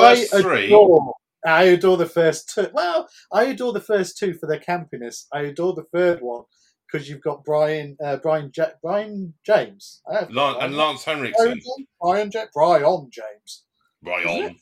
first 0.00 0.34
I 0.34 0.40
three. 0.40 0.66
Adore, 0.68 1.12
I 1.46 1.64
adore 1.64 1.98
the 1.98 2.06
first 2.06 2.54
two. 2.54 2.68
Well, 2.72 3.06
I 3.30 3.44
adore 3.44 3.74
the 3.74 3.82
first 3.82 4.16
two 4.16 4.32
for 4.32 4.46
their 4.46 4.58
campiness. 4.58 5.26
I 5.30 5.42
adore 5.42 5.74
the 5.74 5.84
third 5.92 6.20
one 6.22 6.44
because 6.90 7.06
you've 7.06 7.20
got 7.20 7.44
Brian, 7.44 7.98
uh, 8.02 8.16
Brian, 8.16 8.50
ja- 8.56 8.70
Brion 8.82 9.34
James, 9.44 10.00
Lan- 10.30 10.56
and 10.58 10.74
Lance 10.74 11.04
Henriksen, 11.04 11.60
Brian, 12.00 12.30
ja- 12.32 12.46
Brion 12.54 13.10
James, 13.12 13.64
Brian, 14.02 14.56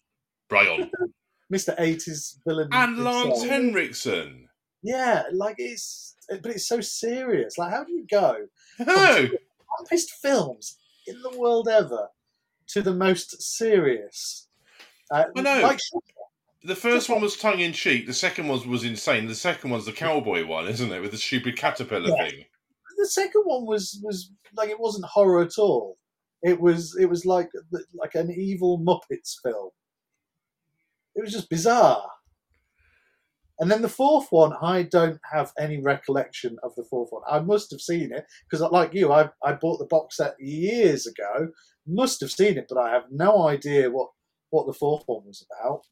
Brian, 0.49 0.91
Mister 1.49 1.75
Eighties 1.79 2.41
villain, 2.47 2.69
and 2.73 3.05
Lance 3.05 3.43
Henriksen. 3.45 4.49
Yeah, 4.83 5.25
like 5.33 5.57
it's, 5.59 6.15
but 6.29 6.47
it's 6.47 6.69
so 6.69 6.81
serious. 6.81 7.59
Like, 7.59 7.73
how 7.73 7.85
do 7.85 7.93
you 7.93 8.07
go? 8.11 8.47
No, 8.79 9.29
dumbest 9.79 10.11
films 10.23 10.77
in 11.07 11.21
the 11.23 11.39
world 11.39 11.69
ever 11.69 12.09
to 12.69 12.83
the 12.83 12.95
most 12.95 13.43
serious. 13.43 14.49
Uh, 15.11 15.25
I 15.37 15.41
know. 15.41 15.61
Like, 15.63 15.81
the 16.65 16.77
first 16.77 17.09
one 17.09 17.21
was 17.21 17.37
tongue 17.37 17.61
in 17.61 17.73
cheek. 17.73 18.07
The 18.07 18.13
second 18.13 18.49
one 18.49 18.69
was 18.69 18.85
insane. 18.85 19.27
The 19.27 19.35
second 19.35 19.71
one's 19.71 19.87
the 19.87 19.93
cowboy 19.93 20.45
one, 20.45 20.67
isn't 20.67 20.93
it, 20.93 21.01
with 21.01 21.13
the 21.13 21.19
stupid 21.19 21.57
caterpillar 21.57 22.11
yeah. 22.11 22.29
thing? 22.29 22.45
The 22.99 23.07
second 23.07 23.43
one 23.45 23.67
was 23.67 24.01
was 24.03 24.33
like 24.57 24.71
it 24.71 24.81
wasn't 24.81 25.05
horror 25.05 25.43
at 25.43 25.59
all. 25.59 25.97
It 26.43 26.61
was 26.61 26.97
it 27.01 27.07
was 27.07 27.25
like 27.25 27.51
like 27.95 28.15
an 28.15 28.33
evil 28.33 28.79
Muppets 28.79 29.37
film. 29.43 29.71
It 31.17 31.23
was 31.23 31.33
just 31.33 31.51
bizarre. 31.51 32.05
And 33.59 33.71
then 33.71 33.81
the 33.81 33.89
fourth 33.89 34.29
one, 34.31 34.53
I 34.61 34.83
don't 34.83 35.19
have 35.33 35.53
any 35.59 35.81
recollection 35.81 36.59
of 36.63 36.75
the 36.77 36.85
fourth 36.85 37.09
one. 37.11 37.23
I 37.27 37.41
must 37.41 37.71
have 37.71 37.81
seen 37.81 38.13
it 38.13 38.27
because, 38.49 38.61
like 38.71 38.93
you, 38.93 39.13
I, 39.13 39.31
I 39.43 39.55
bought 39.55 39.79
the 39.79 39.87
box 39.87 40.19
set 40.19 40.35
years 40.39 41.07
ago. 41.07 41.49
Must 41.87 42.21
have 42.21 42.31
seen 42.31 42.59
it, 42.59 42.67
but 42.69 42.79
I 42.79 42.91
have 42.91 43.05
no 43.11 43.49
idea 43.49 43.91
what 43.91 44.11
what 44.51 44.67
the 44.67 44.75
fourth 44.75 45.05
one 45.07 45.25
was 45.27 45.45
about. 45.59 45.83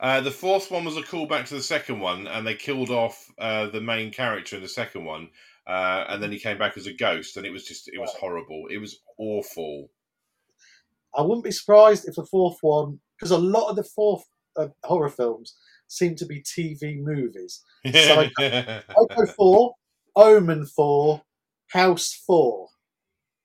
Uh, 0.00 0.20
the 0.20 0.30
fourth 0.30 0.70
one 0.70 0.84
was 0.84 0.96
a 0.96 1.02
callback 1.02 1.46
to 1.48 1.54
the 1.54 1.62
second 1.62 2.00
one, 2.00 2.26
and 2.26 2.46
they 2.46 2.54
killed 2.54 2.90
off 2.90 3.26
uh, 3.38 3.66
the 3.66 3.80
main 3.80 4.10
character 4.10 4.56
in 4.56 4.62
the 4.62 4.68
second 4.68 5.04
one, 5.04 5.28
uh, 5.66 6.04
and 6.08 6.22
then 6.22 6.32
he 6.32 6.38
came 6.38 6.58
back 6.58 6.76
as 6.76 6.86
a 6.86 6.92
ghost, 6.92 7.36
and 7.36 7.46
it 7.46 7.52
was 7.52 7.64
just 7.64 7.88
it 7.88 7.98
was 7.98 8.12
horrible. 8.18 8.64
It 8.70 8.78
was 8.78 9.00
awful. 9.18 9.90
I 11.16 11.22
wouldn't 11.22 11.44
be 11.44 11.52
surprised 11.52 12.08
if 12.08 12.16
the 12.16 12.26
fourth 12.26 12.58
one, 12.60 13.00
because 13.18 13.30
a 13.30 13.38
lot 13.38 13.70
of 13.70 13.76
the 13.76 13.84
fourth 13.84 14.24
uh, 14.56 14.68
horror 14.84 15.08
films 15.08 15.56
seem 15.88 16.14
to 16.16 16.26
be 16.26 16.42
TV 16.42 17.00
movies. 17.00 17.62
Psycho 17.86 19.26
4, 19.36 19.74
Omen 20.16 20.66
4, 20.66 21.22
House 21.72 22.22
4. 22.26 22.68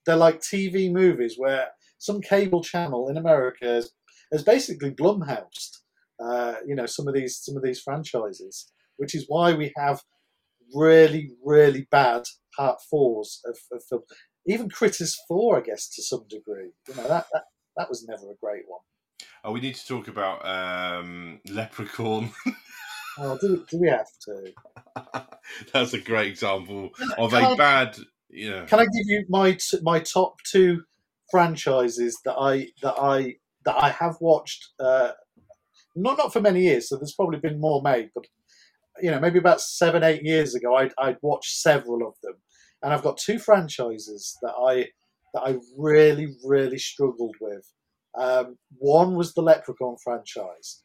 They're 0.06 0.16
like 0.16 0.40
TV 0.40 0.92
movies 0.92 1.36
where 1.38 1.70
some 1.98 2.22
cable 2.22 2.64
channel 2.64 3.10
in 3.10 3.18
America 3.18 3.66
has, 3.66 3.92
has 4.32 4.44
basically 4.44 4.92
Blumhoused, 4.92 5.80
uh, 6.24 6.56
you 6.66 6.76
know, 6.76 6.86
some 6.86 7.08
of 7.08 7.14
these 7.14 7.38
some 7.38 7.58
of 7.58 7.64
these 7.64 7.82
franchises, 7.82 8.72
which 8.98 9.14
is 9.14 9.26
why 9.28 9.54
we 9.54 9.72
have 9.78 10.02
really 10.74 11.32
really 11.44 11.88
bad 11.92 12.24
part 12.56 12.80
fours 12.90 13.42
of, 13.46 13.58
of 13.72 13.84
film. 13.84 14.02
Even 14.46 14.70
Critters 14.70 15.18
4, 15.28 15.58
I 15.58 15.62
guess, 15.62 15.90
to 15.90 16.02
some 16.02 16.26
degree. 16.30 16.72
You 16.88 16.96
know 16.96 17.08
that 17.08 17.28
that, 17.34 17.44
that 17.78 17.90
was 17.90 18.06
never 18.08 18.32
a 18.32 18.42
great 18.42 18.64
one. 18.68 18.82
Oh, 19.44 19.52
we 19.52 19.60
need 19.62 19.76
to 19.76 19.88
talk 19.88 20.08
about 20.08 20.46
um, 20.46 21.40
Leprechaun. 21.50 22.32
Oh, 23.22 23.38
do, 23.42 23.66
do 23.70 23.80
we 23.80 23.90
have 23.90 24.08
to? 24.26 24.54
That's 25.74 25.94
a 25.94 26.00
great 26.00 26.30
example 26.32 26.92
of 27.18 27.32
Can 27.32 27.44
a 27.44 27.50
I- 27.50 27.56
bad. 27.58 27.98
Yeah. 28.30 28.66
Can 28.66 28.80
I 28.80 28.84
give 28.86 29.08
you 29.08 29.26
my 29.28 29.54
t- 29.54 29.80
my 29.82 30.00
top 30.00 30.36
two 30.50 30.84
franchises 31.30 32.18
that 32.24 32.36
I 32.40 32.70
that 32.82 32.96
I 32.98 33.36
that 33.66 33.76
I 33.76 33.90
have 33.90 34.16
watched? 34.22 34.70
Uh, 34.80 35.12
not 35.98 36.18
not 36.18 36.32
for 36.32 36.40
many 36.40 36.62
years, 36.62 36.88
so 36.88 36.96
there's 36.96 37.14
probably 37.14 37.40
been 37.40 37.60
more 37.60 37.82
made, 37.82 38.12
but 38.16 38.26
you 39.02 39.12
know, 39.12 39.20
maybe 39.20 39.40
about 39.40 39.60
seven 39.60 40.02
eight 40.04 40.24
years 40.24 40.56
ago, 40.56 40.76
I'd, 40.76 40.94
I'd 40.98 41.18
watched 41.22 41.58
several 41.58 42.08
of 42.08 42.14
them, 42.24 42.36
and 42.84 42.94
I've 42.94 43.04
got 43.04 43.18
two 43.18 43.40
franchises 43.40 44.38
that 44.42 44.54
I 44.66 44.88
that 45.34 45.42
I 45.42 45.58
really 45.78 46.36
really 46.46 46.80
struggled 46.80 47.36
with. 47.42 47.70
Um, 48.16 48.58
one 48.78 49.16
was 49.16 49.34
the 49.34 49.42
Leprechaun 49.42 49.98
franchise. 50.04 50.82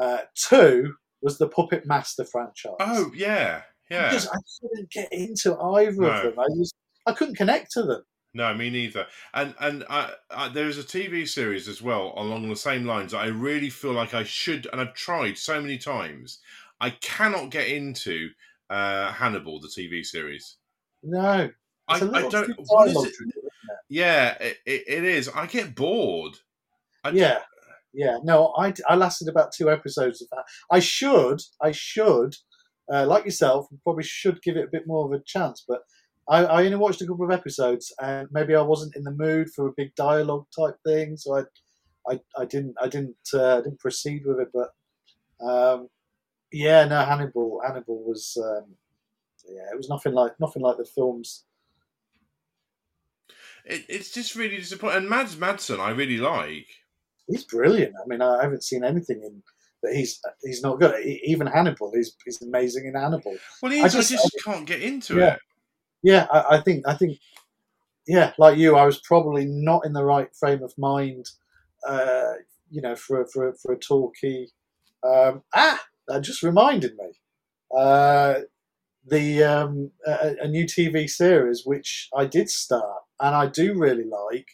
Uh, 0.00 0.18
two 0.34 0.94
was 1.22 1.38
the 1.38 1.48
Puppet 1.48 1.86
Master 1.86 2.24
franchise. 2.24 2.76
Oh 2.80 3.10
yeah, 3.14 3.62
yeah. 3.90 4.08
Because 4.08 4.28
I 4.28 4.38
couldn't 4.60 4.90
get 4.90 5.12
into 5.12 5.58
either 5.58 6.00
No. 6.00 6.08
of 6.10 6.22
them. 6.22 6.38
I 6.38 6.46
just 6.56 6.74
I 7.06 7.12
couldn't 7.12 7.36
connect 7.36 7.72
to 7.72 7.82
them. 7.82 8.02
No, 8.32 8.54
me 8.54 8.70
neither. 8.70 9.06
And 9.34 9.54
and 9.60 9.84
I, 9.90 10.12
I, 10.30 10.48
there 10.48 10.68
is 10.68 10.78
a 10.78 10.84
TV 10.84 11.28
series 11.28 11.66
as 11.66 11.82
well 11.82 12.14
along 12.16 12.48
the 12.48 12.56
same 12.56 12.86
lines. 12.86 13.12
that 13.12 13.18
I 13.18 13.26
really 13.26 13.70
feel 13.70 13.92
like 13.92 14.14
I 14.14 14.22
should, 14.22 14.68
and 14.72 14.80
I've 14.80 14.94
tried 14.94 15.36
so 15.36 15.60
many 15.60 15.78
times. 15.78 16.38
I 16.80 16.90
cannot 16.90 17.50
get 17.50 17.68
into 17.68 18.30
uh, 18.70 19.12
Hannibal, 19.12 19.60
the 19.60 19.68
TV 19.68 20.04
series. 20.04 20.56
No, 21.02 21.50
I, 21.88 21.94
it's 21.94 22.02
a 22.02 22.10
I 22.14 22.28
don't. 22.28 22.54
What 22.68 22.88
is 22.88 23.04
it? 23.04 23.14
Yeah, 23.88 24.36
it, 24.40 24.58
it, 24.64 24.84
it 24.86 25.04
is. 25.04 25.28
I 25.28 25.46
get 25.46 25.74
bored. 25.74 26.36
I? 27.04 27.10
Yeah, 27.10 27.38
yeah. 27.92 28.18
No, 28.22 28.54
I 28.58 28.72
I 28.88 28.96
lasted 28.96 29.28
about 29.28 29.52
two 29.52 29.70
episodes 29.70 30.22
of 30.22 30.28
that. 30.30 30.44
I 30.70 30.80
should, 30.80 31.40
I 31.62 31.72
should, 31.72 32.36
uh, 32.92 33.06
like 33.06 33.24
yourself, 33.24 33.66
probably 33.84 34.04
should 34.04 34.42
give 34.42 34.56
it 34.56 34.64
a 34.64 34.70
bit 34.70 34.86
more 34.86 35.06
of 35.06 35.12
a 35.12 35.22
chance. 35.24 35.64
But 35.66 35.82
I, 36.28 36.44
I 36.44 36.64
only 36.64 36.76
watched 36.76 37.02
a 37.02 37.06
couple 37.06 37.24
of 37.24 37.32
episodes, 37.32 37.92
and 38.00 38.28
maybe 38.30 38.54
I 38.54 38.62
wasn't 38.62 38.96
in 38.96 39.04
the 39.04 39.10
mood 39.12 39.50
for 39.54 39.68
a 39.68 39.72
big 39.76 39.94
dialogue 39.94 40.46
type 40.56 40.76
thing, 40.86 41.16
so 41.16 41.38
I, 41.38 41.42
I, 42.12 42.20
I 42.38 42.44
didn't, 42.44 42.74
I 42.80 42.88
didn't, 42.88 43.16
uh, 43.34 43.60
didn't 43.62 43.80
proceed 43.80 44.22
with 44.24 44.40
it. 44.40 44.48
But 44.52 44.70
um, 45.46 45.88
yeah, 46.52 46.84
no, 46.84 47.04
Hannibal, 47.04 47.60
Hannibal 47.66 48.04
was. 48.04 48.36
Um, 48.42 48.76
yeah, 49.48 49.72
it 49.72 49.76
was 49.76 49.88
nothing 49.88 50.12
like 50.12 50.38
nothing 50.38 50.62
like 50.62 50.76
the 50.76 50.84
films 50.84 51.44
It, 53.64 53.84
it's 53.88 54.10
just 54.12 54.34
really 54.34 54.56
disappointing. 54.56 54.98
And 54.98 55.08
Mads 55.10 55.36
Madsen, 55.36 55.80
I 55.80 55.90
really 55.90 56.18
like. 56.18 56.66
He's 57.28 57.44
brilliant. 57.44 57.94
I 58.02 58.06
mean, 58.06 58.20
I 58.22 58.42
haven't 58.42 58.64
seen 58.64 58.84
anything 58.84 59.22
in 59.24 59.42
that 59.82 59.94
he's 59.94 60.20
he's 60.42 60.62
not 60.62 60.78
good. 60.80 61.04
E- 61.04 61.20
Even 61.24 61.46
Hannibal, 61.46 61.92
he's 61.94 62.14
he's 62.24 62.40
amazing 62.42 62.86
in 62.86 62.94
Hannibal. 62.94 63.36
Well, 63.62 63.72
he 63.72 63.80
I 63.80 63.86
is, 63.86 63.94
I 63.94 63.98
just- 64.00 64.10
just, 64.12 64.44
can't 64.44 64.66
get 64.66 64.82
into 64.82 65.16
Yeah. 65.16 65.34
it. 65.34 65.40
Yeah, 66.02 66.26
I, 66.32 66.56
I 66.56 66.60
think 66.60 66.86
I 66.88 66.94
think 66.94 67.18
yeah, 68.06 68.32
like 68.38 68.56
you, 68.58 68.76
I 68.76 68.84
was 68.86 68.98
probably 69.00 69.44
not 69.44 69.84
in 69.84 69.92
the 69.92 70.04
right 70.04 70.28
frame 70.34 70.62
of 70.62 70.72
mind, 70.78 71.26
uh, 71.86 72.32
you 72.70 72.80
know, 72.82 72.96
for 72.96 73.26
for 73.26 73.52
for 73.54 73.72
a 73.72 73.78
talkie. 73.78 74.50
Um, 75.02 75.42
ah, 75.54 75.80
that 76.08 76.22
just 76.22 76.42
reminded 76.42 76.96
me. 76.96 77.12
Uh, 77.76 78.40
the 79.06 79.42
um, 79.44 79.90
a, 80.06 80.34
a 80.42 80.48
new 80.48 80.64
TV 80.64 81.08
series 81.08 81.62
which 81.64 82.08
I 82.14 82.26
did 82.26 82.50
start 82.50 83.02
and 83.18 83.34
I 83.34 83.46
do 83.46 83.74
really 83.78 84.04
like, 84.04 84.46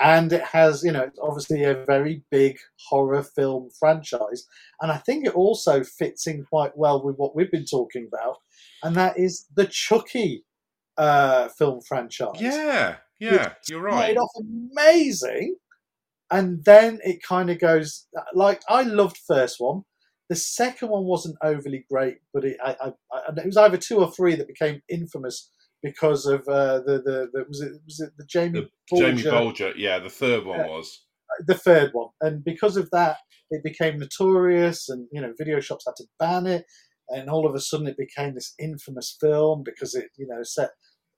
and 0.00 0.32
it 0.32 0.42
has 0.42 0.82
you 0.82 0.92
know 0.92 1.10
obviously 1.22 1.64
a 1.64 1.84
very 1.84 2.22
big 2.30 2.58
horror 2.88 3.22
film 3.22 3.70
franchise, 3.78 4.46
and 4.80 4.90
I 4.90 4.98
think 4.98 5.26
it 5.26 5.34
also 5.34 5.84
fits 5.84 6.26
in 6.26 6.44
quite 6.44 6.76
well 6.76 7.02
with 7.02 7.16
what 7.16 7.36
we've 7.36 7.50
been 7.50 7.66
talking 7.66 8.08
about, 8.12 8.38
and 8.82 8.96
that 8.96 9.18
is 9.18 9.46
the 9.54 9.66
Chucky 9.66 10.44
uh, 10.96 11.48
film 11.48 11.80
franchise. 11.86 12.40
Yeah, 12.40 12.96
yeah, 13.18 13.52
you're 13.68 13.82
right. 13.82 14.12
Started 14.12 14.18
off 14.18 14.30
amazing, 14.40 15.56
and 16.30 16.64
then 16.64 17.00
it 17.04 17.22
kind 17.22 17.50
of 17.50 17.58
goes 17.60 18.06
like 18.34 18.62
I 18.68 18.82
loved 18.82 19.18
first 19.26 19.56
one. 19.58 19.82
The 20.30 20.36
second 20.36 20.88
one 20.88 21.04
wasn't 21.04 21.36
overly 21.42 21.84
great, 21.90 22.16
but 22.32 22.46
it, 22.46 22.56
I, 22.64 22.74
I, 22.80 22.92
I, 23.12 23.20
it 23.36 23.44
was 23.44 23.58
either 23.58 23.76
two 23.76 23.98
or 23.98 24.10
three 24.10 24.34
that 24.36 24.48
became 24.48 24.80
infamous 24.88 25.50
because 25.84 26.26
of 26.26 26.40
uh, 26.48 26.78
the, 26.86 26.96
the 27.06 27.16
the 27.32 27.44
was 27.48 27.60
it 27.60 27.72
was 27.86 28.00
it 28.00 28.10
the 28.18 28.24
Jamie 28.26 28.66
Jamie 28.96 29.22
Bulger- 29.22 29.30
Bolger, 29.70 29.72
yeah, 29.76 29.98
the 30.00 30.10
third 30.10 30.44
one 30.44 30.58
Yeah. 30.60 30.68
was. 30.68 30.88
the 31.46 31.54
third 31.68 31.90
one, 31.92 32.08
and 32.22 32.42
because 32.44 32.76
of 32.76 32.88
that, 32.90 33.16
it 33.50 33.62
became 33.62 33.98
notorious, 33.98 34.88
and 34.88 35.06
you 35.12 35.20
know, 35.20 35.32
video 35.38 35.60
shops 35.60 35.84
had 35.86 35.96
to 35.96 36.04
ban 36.18 36.46
it, 36.46 36.64
and 37.10 37.28
all 37.28 37.46
of 37.46 37.54
a 37.54 37.60
sudden, 37.60 37.86
it 37.86 37.96
became 38.06 38.34
this 38.34 38.54
infamous 38.58 39.16
film 39.20 39.62
because 39.64 39.94
it, 39.94 40.08
you 40.16 40.26
know, 40.26 40.42
set 40.42 40.70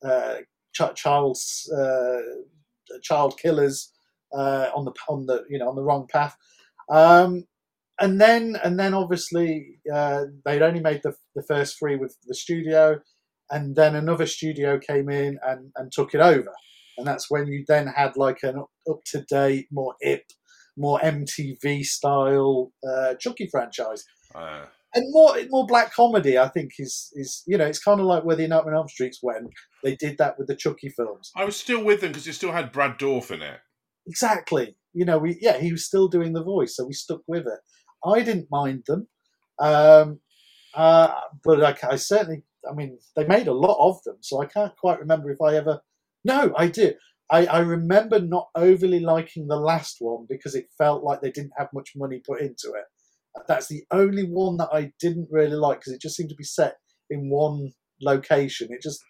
uh, 0.05 0.37
ch- 0.75 0.95
child 1.03 1.37
uh, 1.81 2.21
child 3.03 3.39
killers 3.43 3.93
uh, 4.37 4.67
on 4.75 4.85
the 4.85 4.93
on 5.09 5.27
the 5.27 5.45
you 5.51 5.59
know 5.59 5.69
on 5.69 5.77
the 5.77 5.83
wrong 5.89 6.07
path. 6.13 6.35
Um, 6.91 7.45
and 8.01 8.21
then 8.21 8.57
and 8.65 8.79
then 8.79 8.95
obviously 8.95 9.79
uh, 9.93 10.25
they'd 10.45 10.63
only 10.63 10.81
made 10.81 11.01
the, 11.03 11.15
the 11.35 11.43
first 11.43 11.79
three 11.79 11.97
with 11.97 12.17
the 12.27 12.35
studio, 12.35 13.01
and 13.51 13.77
then 13.77 13.95
another 13.95 14.27
studio 14.27 14.79
came 14.79 15.09
in 15.09 15.39
and, 15.47 15.71
and 15.77 15.93
took 15.93 16.15
it 16.15 16.21
over 16.21 16.53
and 16.97 17.07
that's 17.07 17.31
when 17.31 17.47
you 17.47 17.65
then 17.67 17.87
had 17.87 18.17
like 18.17 18.39
an 18.43 18.59
up 18.91 19.05
to 19.07 19.23
date, 19.23 19.67
more 19.71 19.95
hip, 20.01 20.25
more 20.77 20.99
MTV 21.01 21.85
style 21.85 22.73
uh, 22.89 23.15
Chucky 23.15 23.49
franchise, 23.51 24.05
Uh, 24.35 24.67
and 24.95 25.05
more 25.11 25.37
more 25.49 25.67
black 25.67 25.93
comedy. 25.93 26.39
I 26.39 26.49
think 26.49 26.73
is 26.79 27.11
is 27.15 27.43
you 27.47 27.59
know 27.59 27.67
it's 27.67 27.83
kind 27.83 28.01
of 28.01 28.07
like 28.07 28.25
where 28.25 28.37
the 28.37 28.49
Nightmare 28.49 28.75
on 28.75 28.81
Elm 28.81 28.89
Streets 28.89 29.21
went. 29.23 29.49
They 29.83 29.97
did 29.97 30.19
that 30.19 30.39
with 30.39 30.49
the 30.49 30.57
Chucky 30.57 30.89
films. 30.89 31.31
I 31.37 31.45
was 31.45 31.57
still 31.57 31.85
with 31.85 32.01
them 32.01 32.13
because 32.13 32.27
it 32.27 32.35
still 32.35 32.53
had 32.53 32.73
Brad 32.73 32.99
Dourif 32.99 33.31
in 33.31 33.43
it. 33.43 33.61
Exactly. 34.07 34.77
You 34.95 35.05
know, 35.05 35.19
we 35.19 35.39
yeah 35.41 35.59
he 35.59 35.73
was 35.73 35.85
still 35.85 36.09
doing 36.09 36.33
the 36.33 36.45
voice, 36.45 36.77
so 36.77 36.87
we 36.87 36.95
stuck 36.95 37.21
with 37.27 37.47
it. 37.47 37.61
I 38.05 38.23
didn't 38.23 38.49
mind 38.51 38.85
them, 38.87 39.09
um, 39.59 40.21
uh, 40.75 41.13
but 41.45 41.63
I, 41.63 41.93
I 41.93 41.97
certainly. 41.97 42.43
I 42.71 42.75
mean, 42.75 42.99
they 43.15 43.27
made 43.27 43.49
a 43.49 43.53
lot 43.53 43.79
of 43.79 44.03
them, 44.05 44.17
so 44.21 44.41
I 44.41 44.47
can't 44.47 44.77
quite 44.77 45.01
remember 45.01 45.31
if 45.31 45.41
I 45.41 45.57
ever. 45.57 45.81
No, 46.25 46.53
I 46.57 46.69
did. 46.69 46.97
I, 47.31 47.47
I 47.47 47.59
remember 47.59 48.21
not 48.21 48.49
overly 48.55 49.01
liking 49.01 49.49
the 49.49 49.57
last 49.57 49.97
one 50.01 50.27
because 50.29 50.55
it 50.55 50.69
felt 50.79 51.03
like 51.03 51.21
they 51.21 51.31
didn't 51.31 51.53
have 51.57 51.69
much 51.75 51.93
money 51.97 52.23
put 52.25 52.41
into 52.41 52.73
it. 52.75 52.85
That's 53.49 53.67
the 53.67 53.83
only 53.91 54.25
one 54.25 54.57
that 54.59 54.71
I 54.73 54.93
didn't 55.01 55.29
really 55.31 55.57
like 55.57 55.81
because 55.81 55.93
it 55.93 56.01
just 56.01 56.17
seemed 56.17 56.31
to 56.31 56.37
be 56.37 56.45
set 56.45 56.77
in 57.11 57.29
one 57.29 57.73
location. 58.01 58.69
It 58.71 58.83
just 58.83 59.03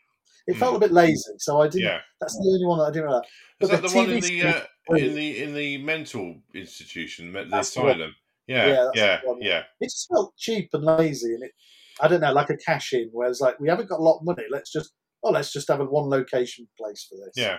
it 0.47 0.57
felt 0.57 0.77
a 0.77 0.81
bit 0.81 0.93
lazy, 0.93 1.33
so 1.39 1.61
I 1.61 1.69
didn't. 1.69 1.83
Yeah, 1.83 1.99
That's 2.21 2.35
the 2.35 2.49
only 2.49 2.67
one 2.67 2.79
that 2.79 2.85
I 2.85 2.91
didn't 2.93 3.11
like. 3.11 3.25
is 3.61 3.69
But 3.69 3.71
that 3.71 3.83
the 3.83 3.89
the, 3.89 3.97
one 3.97 4.11
in 4.11 4.21
the 4.21 4.43
uh, 4.43 4.97
in 4.97 5.15
the 5.15 5.43
in 5.43 5.55
the 5.55 5.79
mental 5.79 6.37
institution, 6.55 7.33
the 7.33 7.45
That's 7.45 7.75
the 7.75 7.81
asylum? 7.81 8.15
Yeah, 8.47 8.67
Yeah, 8.69 8.91
yeah, 8.95 9.21
yeah. 9.41 9.63
It 9.81 9.87
just 9.87 10.09
felt 10.09 10.37
cheap 10.37 10.71
and 10.73 10.85
lazy, 10.85 11.35
and 11.35 11.43
it 11.43 11.53
I 12.01 12.09
don't 12.09 12.21
know, 12.21 12.33
like 12.33 12.51
a 12.51 12.57
cash 12.57 12.93
in, 12.93 13.09
where 13.13 13.29
it's 13.29 13.41
like 13.41 13.59
we 13.61 13.69
haven't 13.69 13.89
got 13.89 14.01
a 14.01 14.03
lot 14.03 14.19
of 14.19 14.25
money. 14.25 14.45
Let's 14.51 14.73
just 14.73 14.93
oh, 15.23 15.31
let's 15.31 15.53
just 15.53 15.69
have 15.69 15.81
a 15.81 15.85
one 15.85 16.09
location 16.09 16.69
place 16.79 17.07
for 17.09 17.17
this. 17.17 17.33
yeah, 17.37 17.59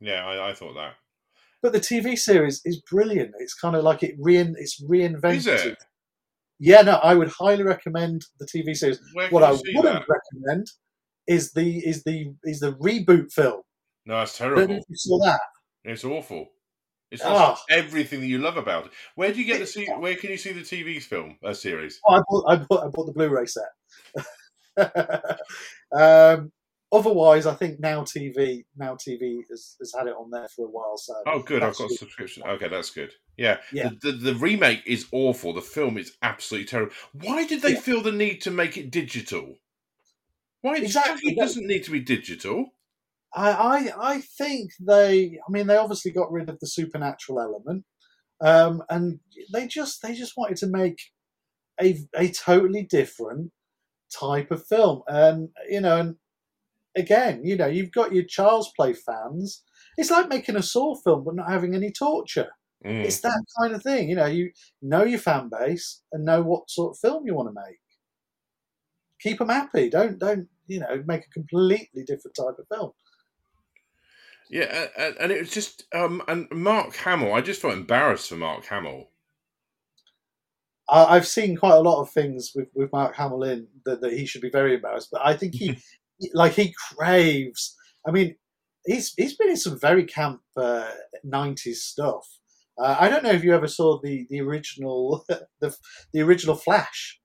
yeah. 0.00 0.26
I, 0.26 0.50
I 0.50 0.54
thought 0.54 0.74
that. 0.74 0.94
But 1.62 1.72
the 1.72 1.80
TV 1.80 2.18
series 2.18 2.62
is 2.64 2.82
brilliant. 2.90 3.32
It's 3.38 3.54
kind 3.54 3.76
of 3.76 3.84
like 3.84 4.02
it 4.02 4.14
rein 4.18 4.54
it's 4.58 4.82
reinvented. 4.82 5.34
Is 5.36 5.46
it? 5.46 5.84
Yeah, 6.58 6.82
no, 6.82 6.96
I 6.96 7.14
would 7.14 7.28
highly 7.28 7.62
recommend 7.62 8.22
the 8.38 8.46
TV 8.46 8.76
series. 8.76 9.00
What 9.30 9.42
I 9.42 9.52
wouldn't 9.52 9.82
that? 9.82 10.06
recommend 10.08 10.66
is 11.26 11.52
the 11.52 11.78
is 11.78 12.02
the 12.04 12.34
is 12.44 12.60
the 12.60 12.72
reboot 12.72 13.32
film. 13.32 13.62
No, 14.06 14.20
it's 14.22 14.40
I 14.40 14.44
terrible. 14.44 14.74
if 14.74 14.84
you 14.88 14.96
saw 14.96 15.18
that. 15.24 15.40
It's 15.84 16.04
awful. 16.04 16.48
It's 17.10 17.22
just 17.22 17.64
everything 17.70 18.20
that 18.20 18.26
you 18.26 18.38
love 18.38 18.56
about 18.56 18.86
it. 18.86 18.92
Where 19.16 19.32
do 19.32 19.40
you 19.40 19.44
get 19.44 19.58
the 19.58 19.66
see? 19.66 19.86
Where 19.86 20.14
can 20.14 20.30
you 20.30 20.36
see 20.36 20.52
the 20.52 20.60
TV 20.60 21.02
film 21.02 21.36
uh, 21.44 21.52
series? 21.52 22.00
Oh, 22.06 22.14
I 22.14 22.20
bought, 22.28 22.44
I 22.48 22.56
bought, 22.56 22.84
I 22.84 22.88
bought 22.88 23.06
the 23.06 23.12
Blu-ray 23.12 23.46
set. 23.46 23.68
um, 25.92 26.52
otherwise, 26.92 27.46
I 27.46 27.54
think 27.54 27.80
Now 27.80 28.02
TV, 28.02 28.64
Now 28.76 28.94
TV 28.94 29.40
has, 29.50 29.76
has 29.80 29.92
had 29.96 30.06
it 30.06 30.14
on 30.14 30.30
there 30.30 30.46
for 30.54 30.66
a 30.66 30.70
while. 30.70 30.96
So 30.96 31.14
oh, 31.26 31.42
good, 31.42 31.64
I've 31.64 31.76
got 31.76 31.90
a 31.90 31.94
subscription. 31.94 32.44
Okay, 32.44 32.68
that's 32.68 32.90
good. 32.90 33.12
Yeah, 33.36 33.56
yeah. 33.72 33.90
The, 34.02 34.12
the, 34.12 34.32
the, 34.32 34.34
remake 34.36 34.82
is 34.86 35.06
awful. 35.10 35.52
The 35.52 35.62
film 35.62 35.98
is 35.98 36.12
absolutely 36.22 36.66
terrible. 36.66 36.94
Why 37.12 37.44
did 37.44 37.62
they 37.62 37.72
yeah. 37.72 37.80
feel 37.80 38.02
the 38.02 38.12
need 38.12 38.40
to 38.42 38.52
make 38.52 38.76
it 38.76 38.92
digital? 38.92 39.56
Why 40.60 40.76
exactly? 40.76 41.32
It 41.32 41.38
doesn't 41.38 41.66
need 41.66 41.84
to 41.84 41.90
be 41.90 42.00
digital. 42.00 42.72
I, 43.34 43.50
I, 43.50 44.12
I 44.14 44.20
think 44.20 44.72
they. 44.80 45.38
I 45.46 45.50
mean, 45.50 45.66
they 45.66 45.76
obviously 45.76 46.10
got 46.10 46.32
rid 46.32 46.48
of 46.48 46.58
the 46.60 46.66
supernatural 46.66 47.40
element, 47.40 47.84
um, 48.40 48.82
and 48.90 49.20
they 49.52 49.66
just 49.66 50.02
they 50.02 50.14
just 50.14 50.36
wanted 50.36 50.56
to 50.58 50.66
make 50.66 50.98
a 51.80 51.98
a 52.16 52.28
totally 52.28 52.82
different 52.82 53.52
type 54.18 54.50
of 54.50 54.66
film. 54.66 55.02
And 55.06 55.50
you 55.68 55.80
know, 55.80 55.96
and 55.98 56.16
again, 56.96 57.42
you 57.44 57.56
know, 57.56 57.66
you've 57.66 57.92
got 57.92 58.12
your 58.12 58.24
Child's 58.24 58.70
Play 58.76 58.94
fans. 58.94 59.62
It's 59.96 60.10
like 60.10 60.28
making 60.28 60.56
a 60.56 60.62
Saw 60.62 60.94
film 60.96 61.24
but 61.24 61.36
not 61.36 61.50
having 61.50 61.74
any 61.74 61.92
torture. 61.92 62.50
Mm. 62.84 63.04
It's 63.04 63.20
that 63.20 63.42
kind 63.60 63.74
of 63.74 63.82
thing. 63.82 64.08
You 64.08 64.16
know, 64.16 64.26
you 64.26 64.50
know 64.82 65.04
your 65.04 65.18
fan 65.18 65.50
base 65.50 66.02
and 66.12 66.24
know 66.24 66.42
what 66.42 66.70
sort 66.70 66.92
of 66.92 66.98
film 66.98 67.26
you 67.26 67.34
want 67.34 67.48
to 67.48 67.62
make. 67.68 67.78
Keep 69.20 69.38
them 69.38 69.50
happy. 69.50 69.90
Don't 69.90 70.18
don't 70.18 70.48
you 70.66 70.80
know 70.80 71.02
make 71.06 71.22
a 71.22 71.30
completely 71.30 72.04
different 72.04 72.34
type 72.36 72.56
of 72.58 72.66
film. 72.74 72.92
Yeah, 74.50 74.86
and 74.98 75.30
it 75.30 75.38
was 75.38 75.50
just 75.50 75.84
um, 75.94 76.22
and 76.26 76.48
Mark 76.50 76.96
Hamill. 76.96 77.32
I 77.32 77.40
just 77.40 77.62
felt 77.62 77.74
embarrassed 77.74 78.28
for 78.28 78.36
Mark 78.36 78.66
Hamill. 78.66 79.08
I've 80.90 81.26
seen 81.26 81.56
quite 81.56 81.76
a 81.76 81.80
lot 81.80 82.00
of 82.00 82.10
things 82.10 82.50
with, 82.52 82.66
with 82.74 82.90
Mark 82.92 83.14
Hamill 83.14 83.44
in 83.44 83.68
that, 83.84 84.00
that 84.00 84.12
he 84.12 84.26
should 84.26 84.42
be 84.42 84.50
very 84.50 84.74
embarrassed, 84.74 85.10
but 85.12 85.24
I 85.24 85.36
think 85.36 85.54
he 85.54 85.78
like 86.34 86.54
he 86.54 86.74
craves. 86.96 87.76
I 88.04 88.10
mean, 88.10 88.34
he's 88.86 89.14
he's 89.16 89.36
been 89.36 89.50
in 89.50 89.56
some 89.56 89.78
very 89.78 90.04
camp 90.04 90.40
uh, 90.56 90.90
'90s 91.24 91.76
stuff. 91.76 92.26
Uh, 92.76 92.96
I 92.98 93.08
don't 93.08 93.22
know 93.22 93.30
if 93.30 93.44
you 93.44 93.54
ever 93.54 93.68
saw 93.68 94.00
the 94.02 94.26
the 94.30 94.40
original 94.40 95.24
the 95.60 95.76
the 96.12 96.22
original 96.22 96.56
Flash 96.56 97.20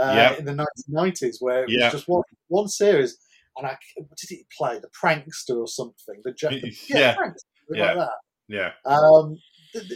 uh, 0.00 0.12
yep. 0.14 0.38
in 0.38 0.44
the 0.44 0.66
1990s, 0.92 1.36
where 1.40 1.62
it 1.62 1.66
was 1.66 1.76
yep. 1.76 1.92
just 1.92 2.08
one 2.08 2.22
one 2.46 2.68
series. 2.68 3.18
And 3.58 3.66
I 3.66 3.76
what 3.96 4.16
did 4.16 4.30
he 4.30 4.46
play? 4.56 4.78
The 4.78 4.88
prankster 4.88 5.56
or 5.56 5.66
something? 5.66 6.20
The, 6.24 6.32
the 6.40 6.76
yeah, 6.88 6.98
yeah. 6.98 7.16
Prankster, 7.16 7.34
yeah. 7.72 7.84
like 7.84 7.96
that. 7.96 8.10
Yeah. 8.48 8.70
Um, 8.86 9.36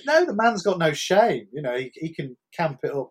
no, 0.06 0.26
the 0.26 0.34
man's 0.34 0.62
got 0.62 0.78
no 0.78 0.92
shame. 0.92 1.46
You 1.52 1.62
know, 1.62 1.76
he, 1.76 1.90
he 1.94 2.14
can 2.14 2.36
camp 2.56 2.80
it 2.82 2.94
up 2.94 3.10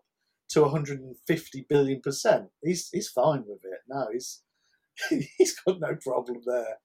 to 0.50 0.62
150 0.62 1.66
billion 1.68 2.00
percent. 2.00 2.46
He's 2.62 2.88
he's 2.92 3.08
fine 3.08 3.44
with 3.46 3.60
it. 3.64 3.80
No, 3.88 4.06
he's 4.12 4.42
he's 5.38 5.58
got 5.60 5.80
no 5.80 5.96
problem 6.02 6.40
there. 6.46 6.76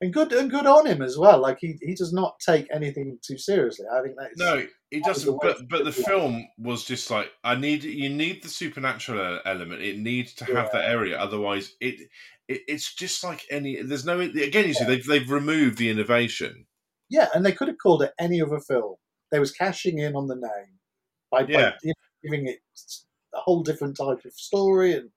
And 0.00 0.12
good 0.12 0.32
and 0.32 0.50
good 0.50 0.66
on 0.66 0.86
him 0.86 1.00
as 1.00 1.16
well. 1.16 1.40
Like 1.40 1.58
he, 1.60 1.76
he 1.80 1.94
does 1.94 2.12
not 2.12 2.34
take 2.44 2.66
anything 2.74 3.18
too 3.24 3.38
seriously. 3.38 3.86
I 3.90 4.02
think 4.02 4.16
that's 4.18 4.36
no, 4.36 4.66
he 4.90 5.00
doesn't. 5.00 5.38
But 5.40 5.68
but 5.68 5.84
the 5.84 5.92
film 5.92 6.44
was 6.58 6.84
just 6.84 7.08
like 7.08 7.30
I 7.44 7.54
need 7.54 7.84
you 7.84 8.08
need 8.08 8.42
the 8.42 8.48
supernatural 8.48 9.40
element. 9.46 9.80
It 9.80 9.98
needs 9.98 10.34
to 10.34 10.44
have 10.46 10.70
yeah. 10.72 10.80
that 10.80 10.90
area. 10.90 11.18
Otherwise, 11.18 11.76
it, 11.80 12.08
it 12.52 12.62
it's 12.68 12.94
just 12.94 13.24
like 13.24 13.44
any. 13.50 13.82
There's 13.82 14.04
no 14.04 14.20
again. 14.20 14.68
You 14.68 14.74
see, 14.74 14.84
they've 14.84 15.06
they've 15.06 15.30
removed 15.30 15.78
the 15.78 15.90
innovation. 15.90 16.66
Yeah, 17.08 17.28
and 17.34 17.44
they 17.44 17.52
could 17.52 17.68
have 17.68 17.78
called 17.78 18.02
it 18.02 18.12
any 18.18 18.40
other 18.40 18.60
film. 18.60 18.94
They 19.30 19.38
was 19.38 19.52
cashing 19.52 19.98
in 19.98 20.14
on 20.14 20.28
the 20.28 20.36
name 20.36 20.78
by, 21.30 21.40
yeah. 21.48 21.72
by 21.84 21.92
giving 22.22 22.46
it 22.46 22.58
a 23.34 23.40
whole 23.40 23.62
different 23.62 23.96
type 23.96 24.24
of 24.24 24.32
story 24.34 24.94
and 24.94 25.10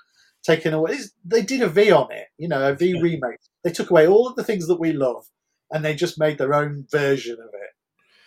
taking 0.44 0.74
away. 0.74 0.98
They 1.24 1.42
did 1.42 1.62
a 1.62 1.70
V 1.70 1.92
on 1.92 2.12
it, 2.12 2.28
you 2.38 2.48
know, 2.48 2.70
a 2.70 2.76
V 2.76 3.00
remake. 3.02 3.40
They 3.64 3.72
took 3.72 3.92
away 3.92 4.08
all 4.08 4.28
of 4.28 4.36
the 4.36 4.44
things 4.44 4.68
that 4.68 4.80
we 4.80 4.94
love, 4.94 5.26
and 5.72 5.84
they 5.84 5.96
just 5.96 6.20
made 6.20 6.38
their 6.38 6.54
own 6.54 6.86
version 6.92 7.34
of 7.34 7.50
it. 7.54 7.70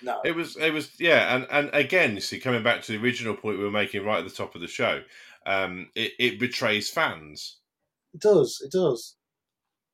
No, 0.00 0.20
it 0.24 0.34
was 0.34 0.56
it 0.56 0.72
was 0.72 0.92
yeah, 1.00 1.34
and 1.34 1.46
and 1.50 1.70
again, 1.72 2.14
you 2.14 2.20
see, 2.20 2.38
coming 2.38 2.62
back 2.62 2.82
to 2.82 2.92
the 2.92 3.02
original 3.02 3.34
point 3.34 3.58
we 3.58 3.64
were 3.64 3.70
making 3.70 4.04
right 4.04 4.18
at 4.18 4.24
the 4.24 4.34
top 4.34 4.54
of 4.54 4.60
the 4.60 4.68
show, 4.68 5.02
um, 5.44 5.88
it, 5.94 6.12
it 6.18 6.38
betrays 6.38 6.88
fans. 6.88 7.56
It 8.14 8.20
does. 8.20 8.60
It 8.64 8.72
does. 8.72 9.16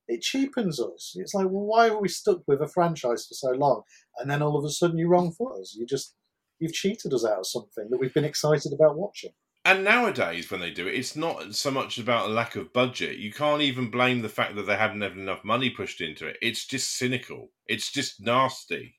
It 0.07 0.21
cheapens 0.21 0.81
us. 0.81 1.15
It's 1.17 1.35
like, 1.35 1.47
well, 1.47 1.65
why 1.65 1.89
are 1.89 2.01
we 2.01 2.09
stuck 2.09 2.43
with 2.47 2.61
a 2.61 2.69
franchise 2.69 3.27
for 3.27 3.35
so 3.35 3.53
long, 3.53 3.83
and 4.19 4.31
then 4.31 4.43
all 4.43 4.59
of 4.59 4.65
a 4.65 4.71
sudden 4.71 4.99
you're 4.99 5.09
wrong 5.09 5.33
for 5.33 5.59
us? 5.59 5.75
You 5.75 5.87
just 5.87 6.15
you've 6.59 6.73
cheated 6.73 7.13
us 7.13 7.25
out 7.25 7.39
of 7.39 7.47
something 7.47 7.89
that 7.91 7.99
we've 7.99 8.15
been 8.15 8.25
excited 8.25 8.73
about 8.73 8.97
watching. 8.97 9.31
And 9.67 9.83
nowadays, 9.83 10.51
when 10.51 10.61
they 10.61 10.71
do 10.71 10.87
it, 10.87 10.95
it's 10.95 11.17
not 11.17 11.55
so 11.55 11.71
much 11.71 11.97
about 11.97 12.29
a 12.29 12.33
lack 12.33 12.55
of 12.55 12.73
budget. 12.75 13.17
You 13.17 13.33
can't 13.33 13.63
even 13.63 13.91
blame 13.91 14.21
the 14.21 14.29
fact 14.29 14.57
that 14.57 14.67
they 14.67 14.77
haven't 14.77 15.01
had 15.01 15.13
enough 15.13 15.43
money 15.43 15.71
pushed 15.71 16.03
into 16.03 16.27
it. 16.27 16.37
It's 16.43 16.67
just 16.67 16.99
cynical. 16.99 17.49
It's 17.67 17.91
just 17.91 18.21
nasty. 18.21 18.97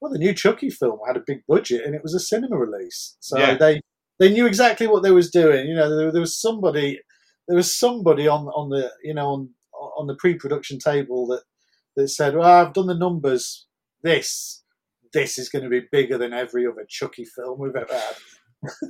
Well, 0.00 0.10
the 0.10 0.18
new 0.18 0.32
Chucky 0.32 0.70
film 0.70 1.00
had 1.06 1.18
a 1.18 1.24
big 1.26 1.42
budget, 1.46 1.84
and 1.84 1.94
it 1.94 2.02
was 2.02 2.14
a 2.14 2.20
cinema 2.20 2.56
release, 2.56 3.16
so 3.20 3.38
yeah. 3.38 3.56
they 3.56 3.80
they 4.18 4.30
knew 4.30 4.46
exactly 4.46 4.86
what 4.86 5.02
they 5.02 5.10
was 5.10 5.30
doing. 5.30 5.66
You 5.66 5.74
know, 5.74 5.94
there, 5.94 6.12
there 6.12 6.20
was 6.20 6.40
somebody 6.40 7.00
there 7.48 7.56
was 7.56 7.74
somebody 7.74 8.28
on 8.28 8.46
on 8.48 8.70
the 8.70 8.90
you 9.02 9.14
know 9.14 9.28
on 9.28 9.50
on 9.96 10.06
the 10.06 10.16
pre-production 10.16 10.78
table 10.78 11.26
that 11.28 11.42
that 11.96 12.08
said, 12.08 12.34
"Well, 12.34 12.48
I've 12.48 12.72
done 12.72 12.86
the 12.86 12.94
numbers. 12.94 13.66
This 14.02 14.62
this 15.12 15.38
is 15.38 15.48
going 15.48 15.64
to 15.64 15.70
be 15.70 15.86
bigger 15.92 16.18
than 16.18 16.32
every 16.32 16.66
other 16.66 16.84
Chucky 16.88 17.24
film 17.24 17.58
we've 17.58 17.76
ever 17.76 17.92
had." 17.92 18.16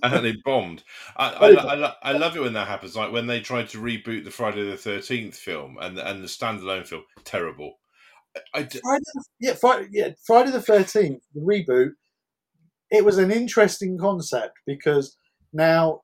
and 0.03 0.27
it 0.27 0.37
bombed. 0.45 0.85
I, 1.17 1.31
I, 1.31 1.75
I, 1.75 1.95
I, 2.03 2.13
love 2.13 2.37
it 2.37 2.43
when 2.43 2.53
that 2.53 2.69
happens. 2.69 2.97
Like 2.97 3.13
when 3.13 3.27
they 3.27 3.41
tried 3.41 3.69
to 3.71 3.79
reboot 3.79 4.25
the 4.25 4.31
Friday 4.31 4.69
the 4.69 4.77
Thirteenth 4.77 5.37
film 5.37 5.77
and 5.81 5.99
and 5.99 6.23
the 6.23 6.29
standalone 6.29 6.87
film, 6.87 7.03
terrible. 7.25 7.75
I, 8.55 8.65
Friday, 8.65 9.05
yeah, 9.41 9.55
Friday, 9.55 9.89
yeah, 9.93 10.09
Friday 10.27 10.51
the 10.51 10.63
Thirteenth, 10.63 11.23
the 11.35 11.41
reboot. 11.41 11.91
It 12.91 13.05
was 13.05 13.19
an 13.19 13.33
interesting 13.33 13.99
concept 13.99 14.59
because 14.67 15.17
now 15.53 16.03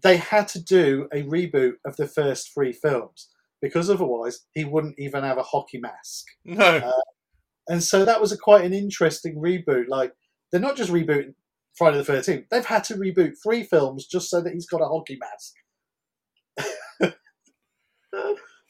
they 0.00 0.16
had 0.16 0.48
to 0.48 0.62
do 0.62 1.08
a 1.12 1.22
reboot 1.24 1.74
of 1.84 1.96
the 1.96 2.06
first 2.06 2.52
three 2.54 2.72
films 2.72 3.28
because 3.60 3.90
otherwise 3.90 4.46
he 4.54 4.64
wouldn't 4.64 4.98
even 4.98 5.22
have 5.22 5.38
a 5.38 5.42
hockey 5.42 5.78
mask. 5.78 6.26
No. 6.44 6.78
Uh, 6.78 6.92
and 7.68 7.82
so 7.82 8.04
that 8.04 8.20
was 8.20 8.32
a 8.32 8.38
quite 8.38 8.64
an 8.64 8.72
interesting 8.72 9.36
reboot. 9.36 9.88
Like 9.88 10.12
they're 10.50 10.60
not 10.60 10.76
just 10.76 10.90
rebooting 10.90 11.34
Friday 11.76 11.98
the 11.98 12.04
Thirteenth. 12.04 12.46
They've 12.50 12.64
had 12.64 12.84
to 12.84 12.94
reboot 12.94 13.34
three 13.42 13.62
films 13.64 14.06
just 14.06 14.30
so 14.30 14.40
that 14.40 14.52
he's 14.52 14.66
got 14.66 14.80
a 14.80 14.86
hockey 14.86 15.18
mask. 15.20 15.54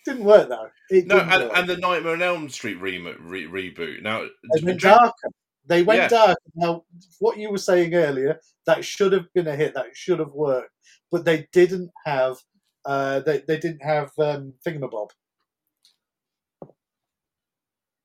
didn't 0.04 0.24
work 0.24 0.48
though. 0.48 0.68
It 0.90 1.06
no, 1.06 1.18
and, 1.18 1.50
and, 1.52 1.68
the 1.68 1.76
Nightmare 1.76 2.12
on 2.12 2.22
Elm 2.22 2.48
Street 2.48 2.80
re- 2.80 2.98
re- 2.98 3.46
reboot. 3.46 4.02
Now 4.02 4.26
they 4.54 4.62
went 4.62 4.80
darker. 4.80 5.30
They 5.66 5.82
went 5.82 6.02
yeah. 6.02 6.08
dark. 6.08 6.38
Now, 6.54 6.84
what 7.20 7.38
you 7.38 7.50
were 7.50 7.58
saying 7.58 7.94
earlier, 7.94 8.40
that 8.66 8.84
should 8.84 9.12
have 9.12 9.32
been 9.32 9.46
a 9.46 9.56
hit. 9.56 9.74
That 9.74 9.86
should 9.94 10.18
have 10.18 10.32
worked, 10.32 10.72
but 11.10 11.24
they 11.24 11.48
didn't 11.52 11.90
have. 12.04 12.36
Uh, 12.84 13.20
they 13.20 13.42
they 13.46 13.58
didn't 13.58 13.82
have 13.82 14.10
um, 14.18 14.54
Thingamabob. 14.66 15.10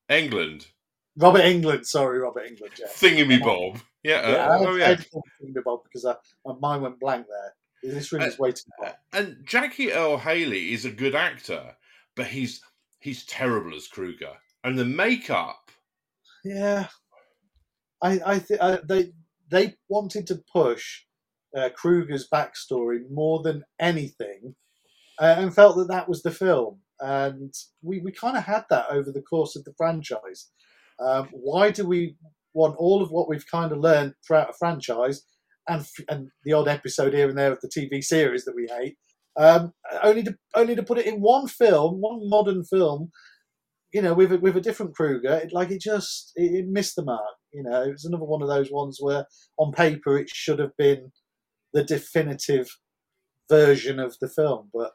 Englund. 0.10 0.68
Robert 1.18 1.42
Englund, 1.42 1.86
sorry, 1.86 2.20
Robert 2.20 2.48
Englund. 2.48 2.80
Yeah. 2.80 2.88
Thingy 2.88 3.42
Bob. 3.42 3.80
Yeah, 4.04 4.18
uh, 4.18 4.30
yeah, 4.30 4.58
oh, 4.60 4.76
yeah. 4.76 4.96
Thingy 4.96 5.64
Bob 5.64 5.82
because 5.84 6.06
I, 6.06 6.16
my 6.46 6.54
mind 6.60 6.84
went 6.84 7.00
blank 7.00 7.26
there. 7.28 7.94
This 7.94 8.12
ring 8.12 8.24
is 8.24 8.40
way 8.40 8.52
too 8.52 8.64
uh, 8.84 8.92
And 9.14 9.38
Jackie 9.46 9.92
Earle 9.92 10.18
Haley 10.18 10.74
is 10.74 10.86
a 10.86 10.92
good 10.92 11.16
actor, 11.16 11.76
but 12.16 12.28
he's 12.28 12.62
he's 13.00 13.26
terrible 13.26 13.76
as 13.76 13.88
Krueger, 13.88 14.34
And 14.64 14.78
the 14.78 14.86
makeup. 14.86 15.72
Yeah, 16.44 16.88
I 18.02 18.42
I 18.62 18.80
they 18.88 19.12
they 19.50 19.76
wanted 19.90 20.28
to 20.28 20.42
push 20.52 21.04
uh, 21.56 21.70
Krueger's 21.76 22.28
backstory 22.32 23.00
more 23.12 23.42
than 23.42 23.64
anything, 23.80 24.56
uh, 25.20 25.36
and 25.38 25.54
felt 25.56 25.78
that 25.78 25.88
that 25.90 26.10
was 26.10 26.22
the 26.22 26.32
film. 26.32 26.82
And 27.00 27.54
we, 27.84 28.00
we 28.00 28.12
kind 28.12 28.38
of 28.38 28.44
had 28.44 28.66
that 28.72 28.88
over 28.90 29.12
the 29.12 29.22
course 29.22 29.56
of 29.56 29.64
the 29.64 29.74
franchise. 29.78 30.50
Um, 31.00 31.30
why 31.32 31.70
do 31.70 31.88
we 31.88 32.16
want 32.54 32.76
all 32.78 33.04
of 33.04 33.12
what 33.12 33.30
we've 33.30 33.46
kind 33.50 33.72
of 33.72 33.78
learned 33.78 34.14
throughout 34.26 34.50
a 34.50 34.54
franchise 34.54 35.22
and 35.68 35.86
and 36.10 36.30
the 36.44 36.54
odd 36.54 36.68
episode 36.68 37.14
here 37.14 37.30
and 37.30 37.38
there 37.38 37.52
of 37.52 37.62
the 37.62 37.70
TV 37.70 38.04
series 38.04 38.46
that 38.46 38.56
we 38.56 38.68
hate, 38.80 38.98
um, 39.38 39.74
only 40.04 40.24
to 40.24 40.36
only 40.56 40.76
to 40.76 40.84
put 40.84 40.98
it 40.98 41.06
in 41.06 41.22
one 41.22 41.48
film, 41.48 42.02
one 42.02 42.28
modern 42.30 42.64
film, 42.64 43.12
you 43.94 44.02
know, 44.02 44.14
with 44.14 44.32
a, 44.32 44.38
with 44.40 44.58
a 44.58 44.62
different 44.62 44.96
Krueger? 44.96 45.42
it, 45.44 45.54
like 45.54 45.70
it 45.72 45.82
just 45.82 46.32
it, 46.36 46.66
it, 46.66 46.66
missed 46.68 46.96
the 46.96 47.04
mark. 47.04 47.22
You 47.54 47.64
know, 47.64 47.84
it 47.84 47.92
was 47.92 48.06
another 48.06 48.26
one 48.26 48.42
of 48.42 48.50
those 48.50 48.72
ones 48.72 49.00
where 49.02 49.26
on 49.58 49.72
paper 49.74 50.18
it 50.18 50.30
should 50.30 50.60
have 50.60 50.76
been 50.78 51.12
the 51.74 51.84
definitive 51.84 52.70
version 53.50 54.00
of 54.00 54.18
the 54.22 54.30
film, 54.30 54.70
but 54.74 54.92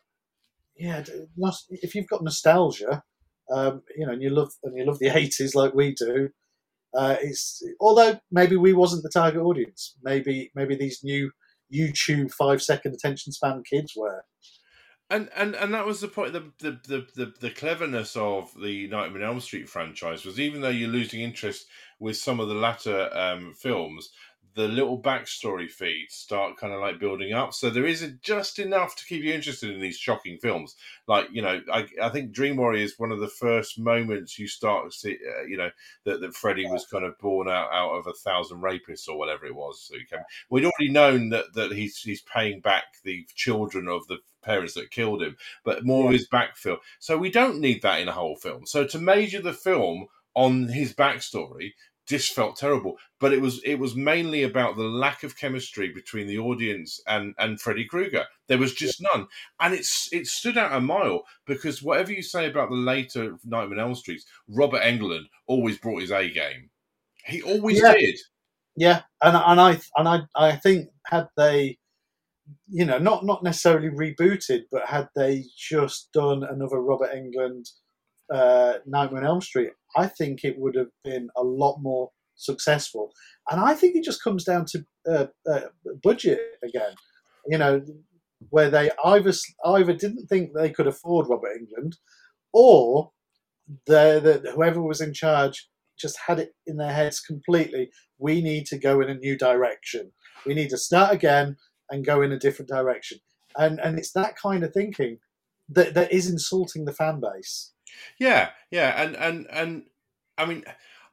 yeah, 0.77 1.05
if 1.71 1.95
you've 1.95 2.09
got 2.09 2.25
nostalgia, 2.25 3.03
um, 3.53 3.83
you 3.97 4.07
know, 4.07 4.13
and 4.13 4.23
you 4.23 4.31
love 4.31 4.53
and 4.65 4.77
you 4.77 4.85
love 4.85 4.99
the 4.99 5.09
eighties 5.17 5.55
like 5.55 5.75
we 5.75 5.95
do, 5.95 6.31
Uh, 6.95 7.17
it's 7.23 7.63
although 7.81 8.19
maybe 8.31 8.57
we 8.57 8.73
wasn't 8.73 9.03
the 9.03 9.11
target 9.11 9.41
audience. 9.43 9.97
Maybe 10.03 10.51
maybe 10.55 10.77
these 10.77 11.01
new 11.03 11.31
YouTube 11.75 12.33
five 12.33 12.63
second 12.63 12.95
attention 12.95 13.33
span 13.33 13.63
kids 13.69 13.95
were. 13.97 14.25
And 15.13 15.29
and 15.37 15.55
and 15.55 15.75
that 15.75 15.85
was 15.85 16.01
the 16.01 16.09
point. 16.09 16.33
The 16.33 16.51
the 16.59 16.81
the 16.89 17.07
the, 17.15 17.33
the 17.39 17.51
cleverness 17.51 18.17
of 18.17 18.51
the 18.59 18.89
Nightmare 18.89 19.23
on 19.23 19.29
Elm 19.29 19.41
Street 19.41 19.69
franchise 19.69 20.25
was 20.25 20.41
even 20.41 20.63
though 20.63 20.71
you're 20.71 20.89
losing 20.89 21.21
interest 21.21 21.67
with 22.01 22.17
some 22.17 22.41
of 22.41 22.49
the 22.49 22.55
latter 22.55 23.11
um, 23.15 23.53
films, 23.53 24.09
the 24.55 24.69
little 24.69 25.01
backstory 25.01 25.71
feeds 25.71 26.15
start 26.15 26.57
kind 26.57 26.73
of 26.73 26.81
like 26.81 27.01
building 27.01 27.33
up. 27.33 27.55
So 27.55 27.71
there 27.71 27.87
is 27.87 28.07
just 28.21 28.59
enough 28.59 28.97
to 28.97 29.07
keep 29.07 29.23
you 29.23 29.33
interested 29.33 29.71
in 29.71 29.81
these 29.81 29.97
shocking 29.97 30.39
films. 30.39 30.77
Like, 31.07 31.29
you 31.33 31.43
know, 31.43 31.61
I, 31.73 31.87
I 32.01 32.09
think 32.11 32.33
Dream 32.33 32.57
Warrior 32.57 32.83
is 32.83 32.99
one 32.99 33.13
of 33.13 33.21
the 33.21 33.29
first 33.29 33.79
moments 33.79 34.39
you 34.39 34.47
start 34.47 34.91
to 34.91 34.97
see, 34.97 35.17
uh, 35.17 35.45
you 35.45 35.57
know, 35.57 35.71
that, 36.05 36.21
that 36.21 36.35
Freddy 36.35 36.67
was 36.67 36.87
kind 36.87 37.05
of 37.05 37.19
born 37.19 37.49
out, 37.49 37.73
out 37.73 37.93
of 37.93 38.07
a 38.07 38.13
thousand 38.13 38.61
rapists 38.63 39.09
or 39.09 39.17
whatever 39.17 39.47
it 39.47 39.55
was. 39.55 39.81
So 39.83 39.95
came, 40.11 40.25
we'd 40.51 40.65
already 40.65 40.91
known 40.91 41.31
that, 41.31 41.55
that 41.55 41.73
he's, 41.73 41.99
he's 41.99 42.23
paying 42.23 42.61
back 42.61 42.85
the 43.05 43.27
children 43.35 43.89
of 43.89 44.07
the 44.09 44.19
parents 44.43 44.75
that 44.75 44.91
killed 44.91 45.23
him, 45.23 45.37
but 45.65 45.85
more 45.85 46.03
yeah. 46.03 46.09
of 46.09 46.13
his 46.13 46.29
backfill. 46.29 46.79
So 46.99 47.17
we 47.17 47.31
don't 47.31 47.61
need 47.61 47.83
that 47.83 48.01
in 48.01 48.09
a 48.09 48.13
whole 48.13 48.37
film. 48.37 48.67
So 48.67 48.87
to 48.87 48.99
major 48.99 49.41
the 49.41 49.53
film 49.53 50.07
on 50.35 50.69
his 50.69 50.95
backstory 50.95 51.73
just 52.07 52.33
felt 52.33 52.57
terrible. 52.57 52.97
But 53.21 53.33
it 53.33 53.41
was 53.41 53.63
it 53.65 53.77
was 53.77 53.95
mainly 53.95 54.43
about 54.43 54.77
the 54.77 54.85
lack 54.85 55.23
of 55.23 55.37
chemistry 55.37 55.93
between 55.93 56.27
the 56.27 56.39
audience 56.39 57.01
and 57.07 57.35
and 57.39 57.61
Freddy 57.61 57.85
Krueger. 57.85 58.25
There 58.49 58.59
was 58.59 58.75
just 58.75 59.03
none, 59.13 59.27
and 59.61 59.75
it's 59.75 60.09
it 60.13 60.27
stood 60.27 60.59
out 60.59 60.73
a 60.73 60.81
mile 60.81 61.25
because 61.47 61.83
whatever 61.83 62.13
you 62.13 62.23
say 62.23 62.47
about 62.47 62.71
the 62.71 62.77
later 62.77 63.37
Nightmare 63.45 63.81
on 63.81 63.89
Elm 63.89 63.95
Streets, 63.95 64.27
Robert 64.49 64.83
Englund 64.83 65.25
always 65.47 65.79
brought 65.79 66.03
his 66.03 66.11
A 66.11 66.29
game. 66.31 66.71
He 67.27 67.43
always 67.43 67.81
yeah. 67.81 67.95
did. 67.95 68.19
Yeah, 68.77 69.03
and 69.23 69.37
and 69.37 69.61
I 69.61 69.81
and 69.97 70.09
I 70.09 70.21
I 70.35 70.57
think 70.57 70.89
had 71.07 71.29
they 71.37 71.79
you 72.69 72.85
know, 72.85 72.99
not 72.99 73.25
not 73.25 73.43
necessarily 73.43 73.89
rebooted, 73.89 74.63
but 74.71 74.87
had 74.87 75.09
they 75.15 75.45
just 75.57 76.13
done 76.13 76.43
another 76.45 76.81
Robert 76.81 77.11
Englund 77.15 77.71
uh, 78.33 78.79
Nightmare 78.87 79.23
on 79.23 79.27
Elm 79.27 79.41
Street, 79.41 79.73
I 79.97 80.07
think 80.07 80.45
it 80.45 80.59
would 80.59 80.75
have 80.75 80.91
been 81.05 81.29
a 81.37 81.43
lot 81.43 81.79
more 81.81 82.11
successful. 82.37 83.13
And 83.51 83.61
I 83.61 83.75
think 83.75 83.97
it 83.97 84.05
just 84.05 84.23
comes 84.23 84.45
down 84.45 84.67
to 84.67 84.85
uh, 85.09 85.27
uh, 85.51 85.61
budget 86.03 86.41
again. 86.63 86.95
You 87.47 87.59
know, 87.59 87.83
where 88.51 88.71
they 88.71 88.91
either 89.05 89.33
either 89.67 89.93
didn't 89.93 90.27
think 90.27 90.53
they 90.53 90.71
could 90.71 90.87
afford 90.87 91.29
Robert 91.29 91.51
Englund, 91.59 91.95
or 92.53 93.11
the, 93.87 94.41
the 94.43 94.53
whoever 94.53 94.83
was 94.83 95.01
in 95.01 95.13
charge 95.13 95.69
just 95.99 96.19
had 96.27 96.39
it 96.41 96.55
in 96.67 96.77
their 96.77 96.93
heads 96.93 97.21
completely. 97.21 97.91
We 98.19 98.41
need 98.43 98.67
to 98.67 98.79
go 98.79 99.01
in 99.01 99.09
a 99.09 99.15
new 99.15 99.37
direction. 99.37 100.13
We 100.47 100.55
need 100.55 100.71
to 100.71 100.79
start 100.79 101.13
again 101.13 101.57
and 101.91 102.05
go 102.05 102.23
in 102.23 102.33
a 102.33 102.39
different 102.39 102.69
direction. 102.69 103.19
And 103.57 103.79
and 103.81 103.99
it's 103.99 104.13
that 104.13 104.37
kind 104.37 104.65
of 104.65 104.73
thinking 104.73 105.19
that 105.69 105.95
that 105.95 106.13
is 106.13 106.31
insulting 106.31 106.85
the 106.85 106.93
fan 106.93 107.21
base. 107.21 107.72
Yeah, 108.19 108.51
yeah, 108.71 109.03
and 109.03 109.17
and 109.17 109.47
and 109.51 109.83
I 110.39 110.47
mean, 110.47 110.65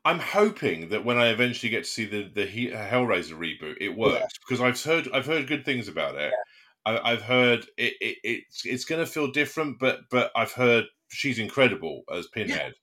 I'm 0.06 0.20
hoping 0.20 0.90
that 0.90 1.06
when 1.06 1.18
I 1.18 1.28
eventually 1.28 1.70
get 1.70 1.84
to 1.84 1.90
see 1.90 2.06
the 2.06 2.24
the 2.24 2.46
Hellraiser 2.46 3.38
reboot, 3.38 3.78
it 3.80 3.96
works 3.96 4.20
yeah. 4.20 4.28
because 4.48 4.62
I've 4.62 4.82
heard 4.82 5.10
I've 5.14 5.26
heard 5.26 5.48
good 5.48 5.66
things 5.66 5.88
about 5.88 6.16
it. 6.16 6.32
Yeah. 6.32 7.00
I, 7.04 7.12
have 7.12 7.22
heard 7.22 7.68
it, 7.78 7.94
it, 8.02 8.18
it's 8.24 8.66
it's 8.66 8.86
going 8.86 9.04
to 9.04 9.12
feel 9.12 9.32
different, 9.32 9.80
but 9.80 10.02
but 10.10 10.32
I've 10.36 10.54
heard 10.54 10.86
she's 11.10 11.38
incredible 11.40 12.04
as 12.12 12.28
Pinhead. 12.28 12.74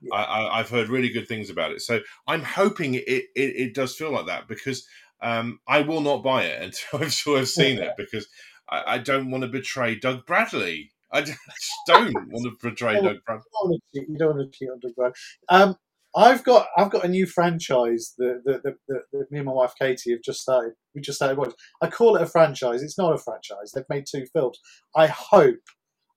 Yeah. 0.00 0.14
I, 0.14 0.58
have 0.58 0.70
heard 0.70 0.88
really 0.88 1.10
good 1.10 1.28
things 1.28 1.48
about 1.48 1.70
it, 1.70 1.80
so 1.80 2.00
I'm 2.26 2.42
hoping 2.42 2.94
it 2.94 3.04
it, 3.06 3.28
it 3.36 3.74
does 3.74 3.94
feel 3.94 4.10
like 4.10 4.26
that 4.26 4.48
because 4.48 4.84
um, 5.20 5.60
I 5.68 5.82
will 5.82 6.00
not 6.00 6.24
buy 6.24 6.44
it 6.44 6.62
until 6.92 7.06
I've 7.06 7.12
sort 7.12 7.40
of 7.40 7.48
seen 7.48 7.78
it 7.78 7.92
because 7.96 8.26
I, 8.68 8.94
I 8.94 8.98
don't 8.98 9.30
want 9.30 9.42
to 9.42 9.48
betray 9.48 9.94
Doug 9.94 10.26
Bradley. 10.26 10.92
I 11.12 11.22
just 11.22 11.38
don't 11.86 12.14
want 12.30 12.44
to 12.44 12.56
portray 12.60 13.00
Doug 13.00 13.18
Bradley. 13.26 13.80
You 13.92 14.16
don't 14.18 14.36
want 14.36 14.52
to 14.52 14.58
cheat 14.58 14.70
on 14.70 14.80
Doug 14.80 14.94
Bradley. 14.94 15.14
Um, 15.48 15.76
I've 16.14 16.44
got 16.44 16.68
I've 16.76 16.90
got 16.90 17.04
a 17.04 17.08
new 17.08 17.26
franchise 17.26 18.14
that, 18.18 18.42
that, 18.44 18.62
that, 18.62 19.02
that, 19.12 19.30
me 19.30 19.38
and 19.38 19.46
my 19.46 19.52
wife 19.52 19.72
Katie 19.80 20.10
have 20.10 20.22
just 20.22 20.40
started. 20.40 20.72
We 20.94 21.00
just 21.00 21.16
started 21.16 21.38
watching. 21.38 21.54
I 21.80 21.88
call 21.88 22.16
it 22.16 22.22
a 22.22 22.26
franchise. 22.26 22.82
It's 22.82 22.98
not 22.98 23.14
a 23.14 23.18
franchise. 23.18 23.72
They've 23.74 23.84
made 23.88 24.04
two 24.10 24.26
films. 24.32 24.58
I 24.94 25.06
hope 25.06 25.60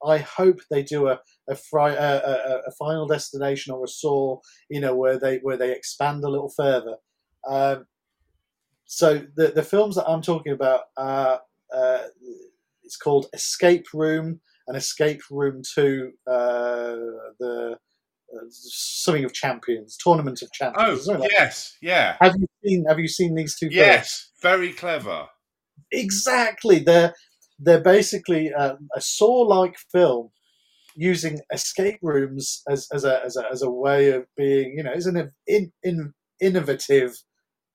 I 0.06 0.18
hope 0.18 0.60
they 0.70 0.84
do 0.84 1.08
a 1.08 1.20
a, 1.50 1.56
fri- 1.56 1.96
a, 1.96 2.22
a, 2.26 2.62
a 2.68 2.72
final 2.78 3.08
destination 3.08 3.74
or 3.74 3.86
a 3.86 3.88
saw. 3.88 4.40
You 4.70 4.82
know 4.82 4.96
where 4.96 5.18
they 5.18 5.38
where 5.38 5.58
they 5.58 5.72
expand 5.72 6.24
a 6.24 6.30
little 6.30 6.50
further. 6.50 6.98
Um, 7.48 7.86
so 8.86 9.24
the 9.36 9.48
the 9.48 9.64
films 9.64 9.96
that 9.96 10.10
I'm 10.10 10.22
talking 10.22 10.52
about 10.52 10.82
are 10.98 11.40
uh, 11.74 12.04
it's 12.84 12.98
called 12.98 13.28
Escape 13.34 13.88
Room 13.94 14.42
and 14.68 14.78
Escape 14.78 15.22
Room 15.30 15.62
to 15.76 16.12
uh, 16.28 16.96
the 17.40 17.78
uh, 18.34 18.46
something 18.50 19.24
of 19.24 19.34
Champions, 19.34 19.98
Tournament 19.98 20.42
of 20.42 20.52
Champions. 20.52 21.08
Oh 21.08 21.28
yes, 21.32 21.78
yeah. 21.82 22.18
Have 22.22 22.36
you 22.38 22.48
seen 22.64 22.86
Have 22.88 23.00
you 23.00 23.08
seen 23.08 23.36
these 23.36 23.56
two? 23.58 23.70
Yes, 23.72 24.32
films? 24.42 24.42
very 24.42 24.74
clever. 24.74 25.28
Exactly. 25.92 26.80
They're 26.80 27.14
they're 27.60 27.82
basically 27.82 28.54
um, 28.54 28.90
a 28.96 29.02
Saw-like 29.02 29.78
film 29.92 30.30
using 30.96 31.40
escape 31.54 32.00
rooms 32.02 32.62
as, 32.70 32.88
as, 32.94 33.04
a, 33.04 33.24
as, 33.24 33.36
a, 33.36 33.44
as 33.52 33.62
a 33.62 33.70
way 33.70 34.12
of 34.12 34.26
being, 34.38 34.76
you 34.78 34.84
know, 34.84 34.92
as 34.92 35.06
an 35.06 35.32
in, 35.46 35.72
in, 35.84 36.14
innovative 36.42 37.14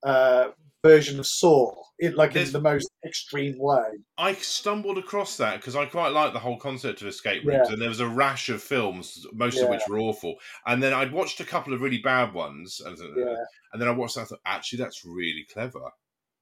uh, 0.03 0.49
version 0.83 1.19
of 1.19 1.27
Saw, 1.27 1.75
it, 1.99 2.15
like 2.15 2.33
There's, 2.33 2.49
in 2.49 2.53
the 2.55 2.61
most 2.61 2.91
extreme 3.05 3.59
way. 3.59 3.85
I 4.17 4.35
stumbled 4.35 4.99
across 4.99 5.37
that 5.37 5.57
because 5.57 5.77
I 5.77 5.87
quite 5.87 6.09
like 6.13 6.33
the 6.33 6.39
whole 6.39 6.57
concept 6.57 7.03
of 7.03 7.09
escape 7.09 7.45
rooms, 7.45 7.67
yeah. 7.67 7.73
and 7.73 7.83
there 7.83 7.89
was 7.89 8.01
a 8.01 8.09
rash 8.09 8.49
of 8.49 8.63
films, 8.63 9.27
most 9.33 9.57
yeah. 9.57 9.65
of 9.65 9.71
which 9.71 9.83
were 9.89 9.99
awful. 9.99 10.37
And 10.67 10.83
then 10.83 10.93
I'd 10.93 11.13
watched 11.13 11.41
a 11.41 11.45
couple 11.45 11.75
of 11.75 11.83
really 11.83 11.99
bad 11.99 12.33
ones, 12.33 12.81
and, 12.85 12.97
yeah. 13.17 13.37
and 13.73 13.81
then 13.81 13.89
I 13.89 13.93
watched 13.93 14.15
that. 14.15 14.23
I 14.23 14.25
thought, 14.25 14.41
actually, 14.47 14.79
that's 14.79 15.05
really 15.05 15.47
clever. 15.53 15.91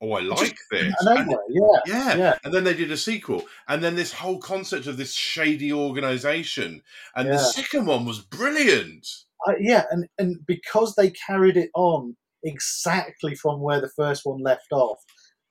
Oh, 0.01 0.12
I 0.12 0.20
like 0.20 0.39
Just, 0.39 0.55
this. 0.70 0.95
And, 1.01 1.34
yeah, 1.51 1.80
yeah, 1.86 2.16
yeah. 2.16 2.39
And 2.45 2.55
then 2.55 2.62
they 2.62 2.74
did 2.74 2.93
a 2.93 2.97
sequel, 2.97 3.45
and 3.66 3.82
then 3.82 3.97
this 3.97 4.12
whole 4.12 4.39
concept 4.39 4.86
of 4.86 4.97
this 4.97 5.12
shady 5.12 5.72
organization, 5.72 6.82
and 7.16 7.28
the 7.28 7.39
second 7.39 7.86
one 7.86 8.07
was 8.07 8.20
brilliant. 8.20 9.09
Uh, 9.47 9.55
yeah, 9.59 9.84
and 9.91 10.07
and 10.18 10.47
because 10.47 10.95
they 10.95 11.11
carried 11.11 11.57
it 11.57 11.70
on 11.74 12.16
exactly 12.43 13.34
from 13.34 13.61
where 13.61 13.80
the 13.80 13.91
first 13.97 14.22
one 14.24 14.43
left 14.43 14.72
off. 14.72 14.99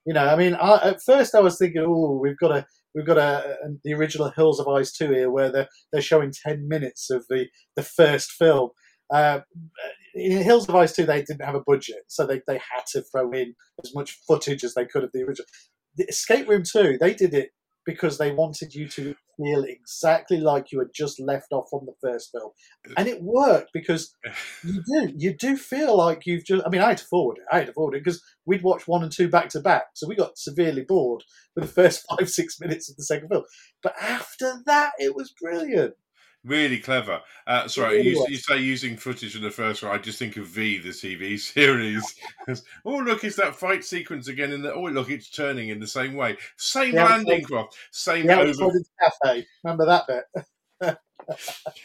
You 0.06 0.14
know, 0.14 0.26
I 0.26 0.36
mean, 0.36 0.54
I, 0.54 0.90
at 0.90 1.02
first 1.02 1.34
I 1.34 1.40
was 1.40 1.58
thinking, 1.58 1.84
oh, 1.86 2.18
we've 2.22 2.38
got 2.38 2.52
a 2.52 2.66
we've 2.94 3.06
got 3.06 3.18
a, 3.18 3.56
the 3.84 3.94
original 3.94 4.30
Hills 4.30 4.58
of 4.58 4.68
Ice 4.68 4.92
two 4.92 5.10
here, 5.10 5.30
where 5.30 5.50
they're 5.50 5.68
they're 5.92 6.02
showing 6.02 6.32
ten 6.32 6.66
minutes 6.68 7.10
of 7.10 7.26
the 7.28 7.46
the 7.76 7.82
first 7.82 8.32
film. 8.32 8.70
Uh, 9.12 9.40
in 10.14 10.42
Hills 10.42 10.68
of 10.68 10.74
Ice 10.74 10.94
two, 10.94 11.04
they 11.04 11.22
didn't 11.22 11.44
have 11.44 11.54
a 11.54 11.62
budget, 11.66 12.04
so 12.08 12.26
they 12.26 12.40
they 12.46 12.54
had 12.54 12.86
to 12.92 13.02
throw 13.02 13.30
in 13.32 13.54
as 13.84 13.94
much 13.94 14.18
footage 14.26 14.64
as 14.64 14.74
they 14.74 14.86
could 14.86 15.04
of 15.04 15.10
the 15.12 15.22
original. 15.22 15.46
The 15.96 16.04
Escape 16.04 16.48
Room 16.48 16.62
two, 16.62 16.96
they 17.00 17.14
did 17.14 17.34
it 17.34 17.50
because 17.88 18.18
they 18.18 18.30
wanted 18.30 18.74
you 18.74 18.86
to 18.86 19.14
feel 19.38 19.64
exactly 19.64 20.38
like 20.38 20.70
you 20.70 20.78
had 20.78 20.90
just 20.94 21.18
left 21.18 21.52
off 21.52 21.70
from 21.70 21.86
the 21.86 21.94
first 22.02 22.30
film, 22.30 22.50
and 22.98 23.08
it 23.08 23.22
worked 23.22 23.70
because 23.72 24.14
you 24.62 24.82
do 24.86 25.10
you 25.16 25.34
do 25.34 25.56
feel 25.56 25.96
like 25.96 26.26
you've 26.26 26.44
just. 26.44 26.62
I 26.66 26.68
mean, 26.68 26.82
I 26.82 26.88
had 26.88 26.98
to 26.98 27.06
forward 27.06 27.38
it. 27.38 27.44
I 27.50 27.60
had 27.60 27.68
to 27.68 27.72
forward 27.72 27.94
it 27.94 28.04
because 28.04 28.22
we'd 28.44 28.62
watched 28.62 28.88
one 28.88 29.02
and 29.02 29.10
two 29.10 29.30
back 29.30 29.48
to 29.50 29.60
back, 29.60 29.84
so 29.94 30.06
we 30.06 30.14
got 30.14 30.36
severely 30.36 30.82
bored 30.82 31.24
with 31.56 31.64
the 31.64 31.72
first 31.82 32.04
five 32.10 32.28
six 32.28 32.60
minutes 32.60 32.90
of 32.90 32.96
the 32.96 33.04
second 33.04 33.30
film. 33.30 33.44
But 33.82 33.94
after 33.98 34.62
that, 34.66 34.92
it 34.98 35.16
was 35.16 35.32
brilliant. 35.40 35.94
Really 36.44 36.78
clever. 36.78 37.20
Uh, 37.46 37.66
sorry, 37.66 38.00
you, 38.02 38.24
you, 38.28 38.36
say 38.36 38.58
using 38.58 38.96
footage 38.96 39.34
in 39.34 39.42
the 39.42 39.50
first 39.50 39.82
one. 39.82 39.92
I 39.92 39.98
just 39.98 40.20
think 40.20 40.36
of 40.36 40.46
V, 40.46 40.78
the 40.78 40.90
TV 40.90 41.38
series. 41.40 42.14
oh, 42.84 42.98
look, 42.98 43.24
it's 43.24 43.36
that 43.36 43.56
fight 43.56 43.84
sequence 43.84 44.28
again. 44.28 44.52
In 44.52 44.62
the 44.62 44.72
oh, 44.72 44.84
look, 44.84 45.10
it's 45.10 45.30
turning 45.30 45.70
in 45.70 45.80
the 45.80 45.86
same 45.86 46.14
way. 46.14 46.36
Same 46.56 46.94
yeah, 46.94 47.06
landing 47.06 47.42
craft. 47.42 47.76
Same 47.90 48.26
yeah, 48.26 48.38
over. 48.38 48.70
Cafe. 49.02 49.46
Remember 49.64 49.84
that 49.86 50.06
bit? 50.06 50.24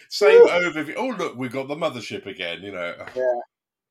same 0.10 0.48
overview. 0.48 0.94
Oh, 0.98 1.08
look, 1.08 1.36
we've 1.36 1.52
got 1.52 1.68
the 1.68 1.76
mothership 1.76 2.28
again. 2.28 2.62
You 2.62 2.74
know. 2.74 2.94
Yeah, 3.16 3.40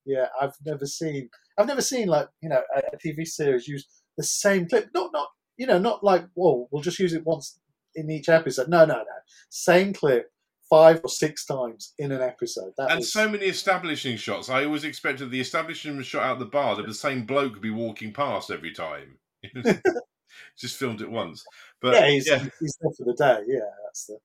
yeah. 0.06 0.26
I've 0.40 0.54
never 0.64 0.86
seen. 0.86 1.28
I've 1.58 1.66
never 1.66 1.82
seen 1.82 2.06
like 2.06 2.28
you 2.40 2.48
know 2.48 2.62
a, 2.74 2.78
a 2.94 2.98
TV 2.98 3.26
series 3.26 3.66
use 3.66 3.86
the 4.16 4.22
same 4.22 4.68
clip. 4.68 4.90
Not 4.94 5.10
not 5.12 5.28
you 5.56 5.66
know 5.66 5.78
not 5.78 6.04
like 6.04 6.24
whoa, 6.34 6.68
we'll 6.70 6.82
just 6.82 7.00
use 7.00 7.14
it 7.14 7.26
once 7.26 7.58
in 7.96 8.10
each 8.10 8.28
episode. 8.28 8.68
No, 8.68 8.84
no, 8.84 8.94
no. 8.94 9.04
Same 9.50 9.92
clip 9.92 10.31
five 10.72 11.00
or 11.04 11.08
six 11.10 11.44
times 11.44 11.92
in 11.98 12.12
an 12.12 12.22
episode. 12.22 12.72
That 12.78 12.90
and 12.90 13.00
was... 13.00 13.12
so 13.12 13.28
many 13.28 13.44
establishing 13.44 14.16
shots. 14.16 14.48
I 14.48 14.64
always 14.64 14.84
expected 14.84 15.30
the 15.30 15.38
establishing 15.40 16.00
shot 16.00 16.22
out 16.22 16.38
the 16.38 16.46
bar 16.46 16.76
that 16.76 16.86
the 16.86 16.94
same 16.94 17.26
bloke 17.26 17.52
would 17.52 17.60
be 17.60 17.68
walking 17.68 18.10
past 18.10 18.50
every 18.50 18.72
time. 18.72 19.18
Just 20.58 20.78
filmed 20.78 21.02
it 21.02 21.10
once. 21.10 21.44
But 21.82 21.96
yeah, 21.96 22.08
he's, 22.08 22.26
yeah. 22.26 22.44
he's 22.58 22.78
there 22.80 22.90
for 22.96 23.04
the 23.04 23.12
day. 23.12 23.42
Yeah, 23.46 23.68
that's 23.84 24.06
the 24.06 24.16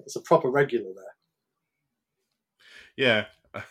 it's 0.00 0.16
a 0.16 0.20
proper 0.20 0.50
regular 0.50 0.90
there. 0.94 1.14
Yeah. 2.96 3.24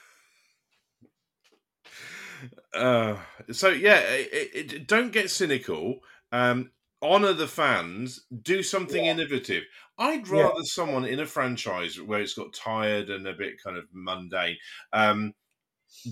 Uh, 2.73 3.17
so 3.51 3.69
yeah, 3.69 3.99
it, 4.01 4.51
it, 4.53 4.87
don't 4.87 5.11
get 5.11 5.31
cynical. 5.31 6.01
Um, 6.31 6.69
honor 7.01 7.33
the 7.33 7.47
fans. 7.47 8.25
Do 8.41 8.63
something 8.63 9.05
Yeah. 9.05 9.11
innovative. 9.11 9.63
I'd 9.97 10.27
Yeah. 10.27 10.41
rather 10.43 10.63
someone 10.63 11.05
in 11.05 11.19
a 11.19 11.25
franchise 11.25 11.99
where 11.99 12.21
it's 12.21 12.33
got 12.33 12.53
tired 12.53 13.09
and 13.09 13.27
a 13.27 13.33
bit 13.33 13.61
kind 13.63 13.77
of 13.77 13.85
mundane 13.91 14.57
um, 14.93 15.33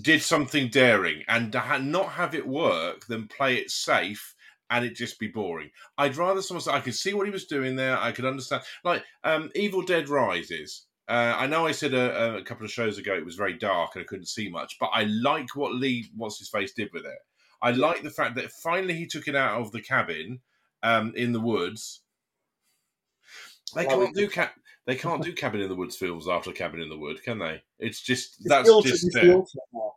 did 0.00 0.22
something 0.22 0.68
daring 0.68 1.22
and 1.28 1.54
ha- 1.54 1.78
not 1.78 2.12
have 2.12 2.34
it 2.34 2.46
work 2.46 3.06
than 3.06 3.28
play 3.28 3.56
it 3.56 3.70
safe 3.70 4.34
and 4.70 4.84
it 4.84 4.96
just 4.96 5.18
be 5.20 5.28
boring. 5.28 5.70
I'd 5.98 6.16
rather 6.16 6.42
someone 6.42 6.62
say 6.62 6.72
I 6.72 6.80
could 6.80 6.94
see 6.96 7.14
what 7.14 7.26
he 7.26 7.32
was 7.32 7.46
doing 7.46 7.76
there. 7.76 7.98
I 7.98 8.10
could 8.12 8.24
understand, 8.24 8.62
like 8.84 9.04
um, 9.22 9.50
Evil 9.54 9.82
Dead 9.82 10.08
Rises. 10.08 10.86
Uh, 11.08 11.34
I 11.38 11.46
know 11.46 11.66
I 11.66 11.70
said 11.72 11.94
a, 11.94 12.36
a 12.38 12.42
couple 12.42 12.64
of 12.64 12.72
shows 12.72 12.98
ago 12.98 13.14
it 13.14 13.24
was 13.24 13.36
very 13.36 13.56
dark 13.56 13.94
and 13.94 14.02
I 14.02 14.06
couldn't 14.06 14.26
see 14.26 14.48
much, 14.48 14.76
but 14.80 14.90
I 14.92 15.04
like 15.04 15.54
what 15.54 15.74
Lee, 15.74 16.10
what's 16.16 16.38
his 16.40 16.48
face, 16.48 16.72
did 16.72 16.92
with 16.92 17.04
it. 17.04 17.18
I 17.62 17.70
like 17.70 18.02
the 18.02 18.10
fact 18.10 18.34
that 18.36 18.50
finally 18.62 18.94
he 18.94 19.06
took 19.06 19.28
it 19.28 19.36
out 19.36 19.60
of 19.60 19.70
the 19.70 19.80
cabin 19.80 20.40
um, 20.82 21.12
in 21.16 21.32
the 21.32 21.40
woods. 21.40 22.00
They 23.74 23.86
Love 23.86 24.00
can't 24.00 24.16
do 24.16 24.28
ca- 24.28 24.52
They 24.86 24.94
can't 24.96 25.22
do 25.22 25.32
cabin 25.32 25.60
in 25.60 25.68
the 25.68 25.74
woods 25.74 25.96
films 25.96 26.28
after 26.28 26.52
cabin 26.52 26.80
in 26.80 26.88
the 26.88 26.96
wood, 26.98 27.22
can 27.22 27.38
they? 27.38 27.62
It's 27.78 28.00
just 28.00 28.36
It's 28.40 28.48
that's 28.48 28.82
just 28.84 29.08
there. 29.12 29.42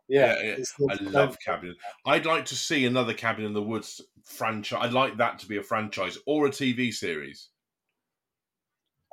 Yeah, 0.08 0.36
Yeah, 0.42 0.54
yeah. 0.78 0.86
I 0.90 0.94
love 1.02 1.36
cabin. 1.44 1.74
I'd 2.04 2.26
like 2.26 2.46
to 2.46 2.56
see 2.56 2.84
another 2.86 3.14
cabin 3.14 3.44
in 3.44 3.52
the 3.52 3.62
woods 3.62 4.00
franchise. 4.24 4.80
I'd 4.82 4.92
like 4.92 5.16
that 5.18 5.38
to 5.40 5.46
be 5.46 5.56
a 5.58 5.62
franchise 5.62 6.18
or 6.26 6.46
a 6.46 6.50
TV 6.50 6.92
series. 6.92 7.48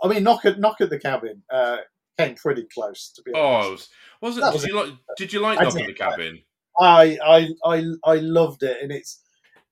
I 0.03 0.07
mean, 0.07 0.23
knock 0.23 0.45
at 0.45 0.59
knock 0.59 0.81
at 0.81 0.89
the 0.89 0.99
cabin 0.99 1.43
uh, 1.51 1.77
came 2.17 2.35
pretty 2.35 2.67
close 2.73 3.11
to 3.15 3.21
be 3.23 3.31
Oh, 3.35 3.39
honest. 3.45 3.89
was 4.21 4.37
it? 4.37 4.41
That 4.41 4.51
Did 4.53 4.61
was 4.61 4.65
you 4.67 4.75
like? 4.75 4.93
Did 5.17 5.33
you 5.33 5.39
like 5.39 5.59
I 5.59 5.63
Knock 5.63 5.75
at 5.79 5.87
the 5.87 5.93
Cabin? 5.93 6.39
I, 6.79 7.17
I 7.25 7.49
I 7.65 7.83
I 8.03 8.15
loved 8.17 8.61
it, 8.63 8.77
and 8.81 8.91
it's 8.91 9.23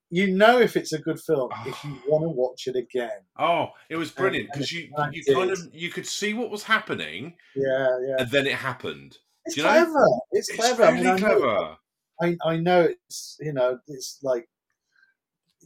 you 0.09 0.31
know 0.31 0.59
if 0.59 0.75
it's 0.77 0.93
a 0.93 0.99
good 0.99 1.19
film 1.19 1.49
if 1.65 1.83
you 1.83 1.97
oh. 2.05 2.09
want 2.09 2.23
to 2.23 2.29
watch 2.29 2.67
it 2.67 2.75
again. 2.75 3.21
Oh, 3.37 3.69
it 3.89 3.95
was 3.95 4.11
brilliant 4.11 4.49
because 4.51 4.71
you 4.71 4.89
you 5.11 5.23
did. 5.23 5.35
kind 5.35 5.51
of 5.51 5.59
you 5.73 5.89
could 5.89 6.05
see 6.05 6.33
what 6.33 6.49
was 6.51 6.63
happening, 6.63 7.35
Yeah, 7.55 7.97
yeah. 8.07 8.15
and 8.19 8.31
then 8.31 8.47
it 8.47 8.53
happened. 8.55 9.17
It's 9.45 9.57
you 9.57 9.63
know? 9.63 9.69
clever. 9.69 10.07
It's 10.31 10.49
It's 10.49 10.57
clever. 10.59 10.83
I 10.83 10.89
really 10.91 11.03
mean, 11.03 11.07
I 11.07 11.17
know, 11.17 11.37
clever. 11.39 11.77
I, 12.21 12.37
I 12.45 12.57
know 12.57 12.81
it's 13.07 13.37
you 13.39 13.53
know 13.53 13.79
it's 13.87 14.19
like 14.23 14.47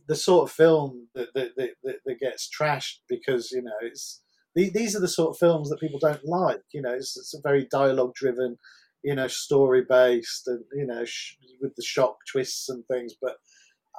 the 0.08 0.16
sort 0.16 0.50
of 0.50 0.56
film 0.56 1.08
that 1.16 1.30
that, 1.36 1.52
that, 1.58 1.70
that, 1.84 1.96
that 2.06 2.20
gets 2.20 2.50
trashed 2.50 3.00
because 3.08 3.52
you 3.52 3.62
know 3.62 3.72
it's 3.82 4.22
the- 4.56 4.72
these 4.72 4.96
are 4.96 5.00
the 5.00 5.08
sort 5.08 5.30
of 5.32 5.38
films 5.38 5.70
that 5.70 5.80
people 5.80 6.00
don't 6.00 6.26
like. 6.26 6.62
You 6.74 6.82
know, 6.82 6.94
it's, 6.94 7.16
it's 7.18 7.34
a 7.36 7.42
very 7.42 7.68
dialogue 7.72 8.16
driven, 8.16 8.58
you 9.04 9.16
know, 9.16 9.28
story 9.28 9.84
based, 9.88 10.48
and 10.48 10.64
you 10.74 10.86
know, 10.86 11.06
sh- 11.06 11.36
with 11.62 11.76
the 11.76 11.84
shock 11.84 12.18
twists 12.32 12.70
and 12.70 12.84
things. 12.88 13.14
But 13.22 13.36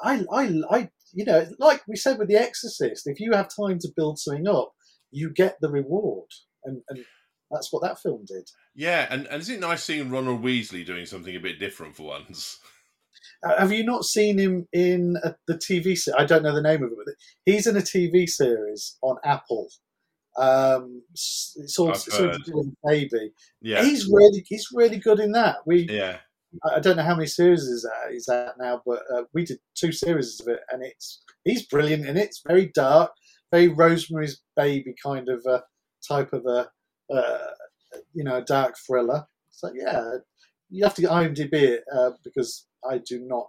I, 0.03 0.25
I, 0.33 0.61
I, 0.71 0.89
you 1.13 1.25
know, 1.25 1.47
like 1.59 1.83
we 1.89 1.97
said 1.97 2.19
with 2.19 2.29
The 2.29 2.37
Exorcist, 2.37 3.07
if 3.07 3.21
you 3.21 3.33
have 3.33 3.49
time 3.49 3.79
to 3.81 3.93
build 3.97 4.19
something 4.19 4.49
up, 4.49 4.73
you 5.11 5.31
get 5.31 5.57
the 5.61 5.71
reward, 5.71 6.29
and 6.65 6.83
and 6.89 7.05
that's 7.51 7.73
what 7.73 7.83
that 7.83 8.01
film 8.01 8.25
did. 8.27 8.49
Yeah, 8.75 9.07
and, 9.11 9.27
and 9.27 9.41
is 9.41 9.49
it 9.49 9.61
nice 9.61 9.83
seeing 9.83 10.11
Ronald 10.11 10.43
Weasley 10.43 10.87
doing 10.87 11.07
something 11.07 11.35
a 11.35 11.41
bit 11.41 11.59
different 11.59 11.97
for 11.97 12.05
once? 12.05 12.59
Uh, 13.43 13.59
Have 13.59 13.73
you 13.73 13.85
not 13.85 14.05
seen 14.05 14.39
him 14.39 14.69
in 14.73 15.17
a, 15.25 15.35
the 15.47 15.55
TV 15.55 15.97
series? 15.97 16.15
I 16.17 16.25
don't 16.25 16.43
know 16.43 16.55
the 16.55 16.63
name 16.63 16.83
of 16.83 16.93
it, 16.93 16.99
but 17.05 17.15
he's 17.45 17.67
in 17.67 17.77
a 17.77 17.81
TV 17.81 18.29
series 18.29 18.97
on 19.03 19.17
Apple. 19.25 19.69
Um, 20.37 21.03
it's 21.13 21.77
all 21.79 21.91
it's 21.91 22.09
all 22.09 22.31
to 22.31 22.39
do 22.39 22.53
with 22.55 22.69
a 22.69 22.89
baby. 22.89 23.33
Yeah, 23.61 23.83
He's 23.83 24.09
really 24.11 24.45
he's 24.47 24.69
really 24.73 24.99
good 24.99 25.19
in 25.19 25.33
that. 25.33 25.57
We 25.67 25.89
yeah. 25.91 26.19
I 26.65 26.81
don't 26.81 26.97
know 26.97 27.03
how 27.05 27.15
many 27.15 27.27
series 27.27 27.63
is 27.63 27.83
that 27.83 28.13
he's 28.13 28.29
at 28.29 28.55
now, 28.59 28.83
but 28.85 29.03
uh, 29.15 29.23
we 29.33 29.45
did 29.45 29.59
two 29.75 29.93
series 29.93 30.41
of 30.41 30.49
it, 30.49 30.61
and 30.71 30.83
it's 30.83 31.23
he's 31.45 31.67
brilliant 31.67 32.07
in 32.07 32.17
it. 32.17 32.25
It's 32.25 32.43
very 32.47 32.71
dark, 32.75 33.13
very 33.53 33.69
Rosemary's 33.69 34.41
Baby 34.57 34.95
kind 35.03 35.29
of 35.29 35.45
a 35.47 35.63
type 36.07 36.33
of 36.33 36.45
a 36.47 36.69
uh, 37.15 37.47
you 38.15 38.25
know 38.25 38.43
dark 38.43 38.75
thriller. 38.87 39.25
So 39.51 39.71
yeah, 39.75 40.17
you 40.71 40.85
have 40.85 40.95
to 40.95 41.03
get 41.03 41.11
IMDb 41.11 41.53
it 41.53 41.85
uh, 41.95 42.11
because 42.25 42.67
I 42.89 42.99
do 42.99 43.21
not 43.21 43.49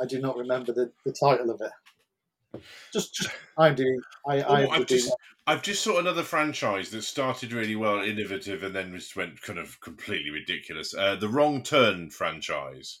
I 0.00 0.06
do 0.06 0.20
not 0.20 0.36
remember 0.36 0.72
the, 0.72 0.92
the 1.04 1.12
title 1.12 1.50
of 1.50 1.60
it. 1.60 2.62
Just 2.92 3.14
just 3.14 3.30
IMDb. 3.58 3.96
I, 4.28 4.42
Oh, 4.42 4.54
I've 4.54 4.82
IMDb. 4.82 4.86
just 4.88 5.14
I've 5.46 5.62
just 5.62 5.82
saw 5.82 5.98
another 5.98 6.24
franchise 6.24 6.90
that 6.90 7.02
started 7.02 7.52
really 7.52 7.76
well, 7.76 8.00
innovative, 8.00 8.64
and 8.64 8.74
then 8.74 8.92
just 8.92 9.14
went 9.14 9.40
kind 9.40 9.58
of 9.58 9.80
completely 9.80 10.30
ridiculous. 10.30 10.94
Uh, 10.94 11.14
the 11.16 11.28
Wrong 11.28 11.62
Turn 11.62 12.10
franchise 12.10 13.00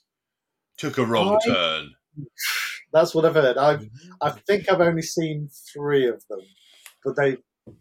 took 0.76 0.98
a 0.98 1.04
wrong 1.04 1.38
I- 1.42 1.48
turn. 1.48 1.90
That's 2.92 3.14
what 3.14 3.24
I've 3.26 3.34
heard. 3.34 3.58
I've 3.58 3.88
I 4.22 4.30
think 4.30 4.70
I've 4.70 4.80
only 4.80 5.02
seen 5.02 5.50
three 5.72 6.08
of 6.08 6.22
them, 6.30 6.40
but 7.04 7.16
they, 7.16 7.36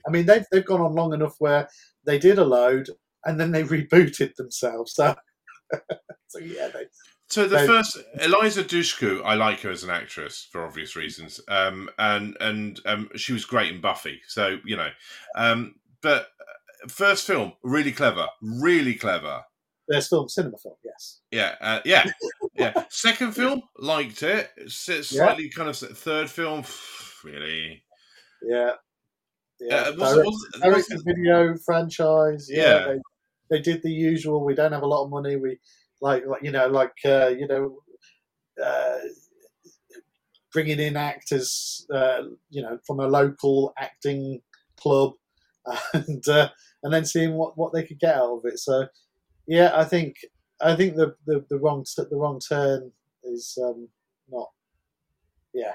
I 0.06 0.12
mean, 0.12 0.26
they've 0.26 0.46
they've 0.52 0.66
gone 0.66 0.82
on 0.82 0.94
long 0.94 1.14
enough 1.14 1.36
where 1.40 1.70
they 2.06 2.20
did 2.20 2.38
a 2.38 2.44
load 2.44 2.90
and 3.24 3.40
then 3.40 3.52
they 3.52 3.64
rebooted 3.76 4.36
themselves. 4.36 4.94
So, 4.94 5.16
so 6.28 6.40
yeah, 6.40 6.70
they, 6.74 6.86
So 7.36 7.50
the 7.50 7.60
So- 7.60 7.68
first 7.68 7.98
Eliza 8.22 8.64
Dushku, 8.64 9.22
I 9.26 9.34
like 9.34 9.60
her 9.60 9.70
as 9.70 9.84
an 9.84 9.90
actress 9.90 10.48
for 10.50 10.64
obvious 10.64 10.96
reasons, 10.96 11.42
um, 11.50 11.90
and 12.00 12.38
and 12.40 12.80
um, 12.86 13.10
she 13.18 13.34
was 13.34 13.44
great 13.44 13.74
in 13.74 13.82
Buffy. 13.82 14.22
So 14.26 14.60
you 14.64 14.78
know, 14.78 14.88
um, 15.36 15.76
but 16.02 16.30
uh, 16.40 16.88
first 16.88 17.28
film 17.28 17.52
really 17.62 17.92
clever, 17.92 18.28
really 18.42 18.96
clever. 18.96 19.44
there's 19.90 20.08
film, 20.08 20.30
cinema 20.30 20.58
film, 20.58 20.76
yes. 20.86 21.20
Yeah, 21.30 21.56
uh, 21.60 21.82
yeah, 21.84 22.06
yeah. 22.54 22.86
Second 22.88 23.34
film 23.36 23.64
liked 23.78 24.24
it. 24.24 24.50
Slightly 24.68 25.50
kind 25.50 25.68
of 25.68 25.76
third 25.76 26.30
film, 26.30 26.64
really. 27.26 27.84
Yeah, 28.44 28.76
yeah. 29.60 29.76
Uh, 29.76 29.92
was, 29.98 30.14
direct, 30.14 30.26
was, 30.26 30.48
direct 30.62 30.88
was, 30.90 31.04
video 31.06 31.56
franchise. 31.66 32.48
Yeah, 32.50 32.62
Yeah. 32.62 32.86
They, 32.88 33.00
they 33.58 33.62
did 33.62 33.84
the 33.84 33.92
usual. 33.92 34.46
We 34.46 34.56
don't 34.56 34.72
have 34.72 34.84
a 34.84 34.88
lot 34.88 35.04
of 35.04 35.10
money. 35.10 35.36
We 35.36 35.60
like, 36.06 36.24
like 36.28 36.44
you 36.44 36.52
know, 36.52 36.68
like 36.68 36.94
uh, 37.04 37.30
you 37.30 37.48
know, 37.48 37.80
uh, 38.64 38.98
bringing 40.54 40.80
in 40.80 40.96
actors, 40.96 41.86
uh, 41.92 42.22
you 42.52 42.62
know, 42.62 42.78
from 42.86 43.00
a 43.00 43.08
local 43.08 43.74
acting 43.80 44.42
club, 44.78 45.14
and 45.94 46.28
uh, 46.28 46.50
and 46.84 46.94
then 46.94 47.06
seeing 47.06 47.34
what, 47.34 47.58
what 47.58 47.74
they 47.74 47.84
could 47.84 48.00
get 48.00 48.16
out 48.16 48.38
of 48.38 48.46
it. 48.46 48.60
So, 48.60 48.88
yeah, 49.48 49.72
I 49.74 49.84
think 49.84 50.18
I 50.62 50.76
think 50.76 50.96
the 50.96 51.16
the, 51.26 51.44
the 51.50 51.58
wrong 51.58 51.84
the 51.98 52.16
wrong 52.16 52.40
turn 52.40 52.92
is 53.24 53.58
um, 53.64 53.90
not. 54.30 54.50
Yeah, 55.56 55.74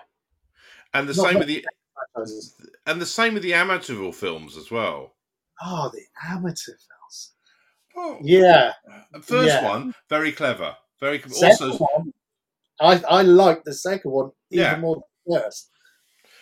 and 0.94 1.08
the 1.08 1.14
not- 1.14 1.26
same 1.26 1.38
with 1.40 1.48
the 1.48 1.66
franchises. 2.14 2.54
and 2.86 3.00
the 3.00 3.06
same 3.06 3.34
with 3.34 3.42
the 3.42 3.52
Amityville 3.52 4.14
films 4.14 4.56
as 4.56 4.70
well. 4.70 5.16
Oh, 5.60 5.90
the 5.92 6.04
amateur 6.24 6.72
films. 6.72 7.34
Oh, 7.96 8.18
Yeah, 8.22 8.72
first 9.22 9.48
yeah. 9.48 9.64
one 9.64 9.94
very 10.08 10.32
clever, 10.32 10.76
very 11.00 11.18
cl- 11.20 11.30
second 11.30 11.70
also 11.72 11.84
one, 11.84 12.12
I 12.80 13.02
I 13.08 13.22
liked 13.22 13.64
the 13.64 13.74
second 13.74 14.10
one 14.12 14.30
even 14.50 14.64
Yeah. 14.64 14.76
more 14.78 14.96
than 14.96 15.04
the 15.26 15.40
first. 15.40 15.70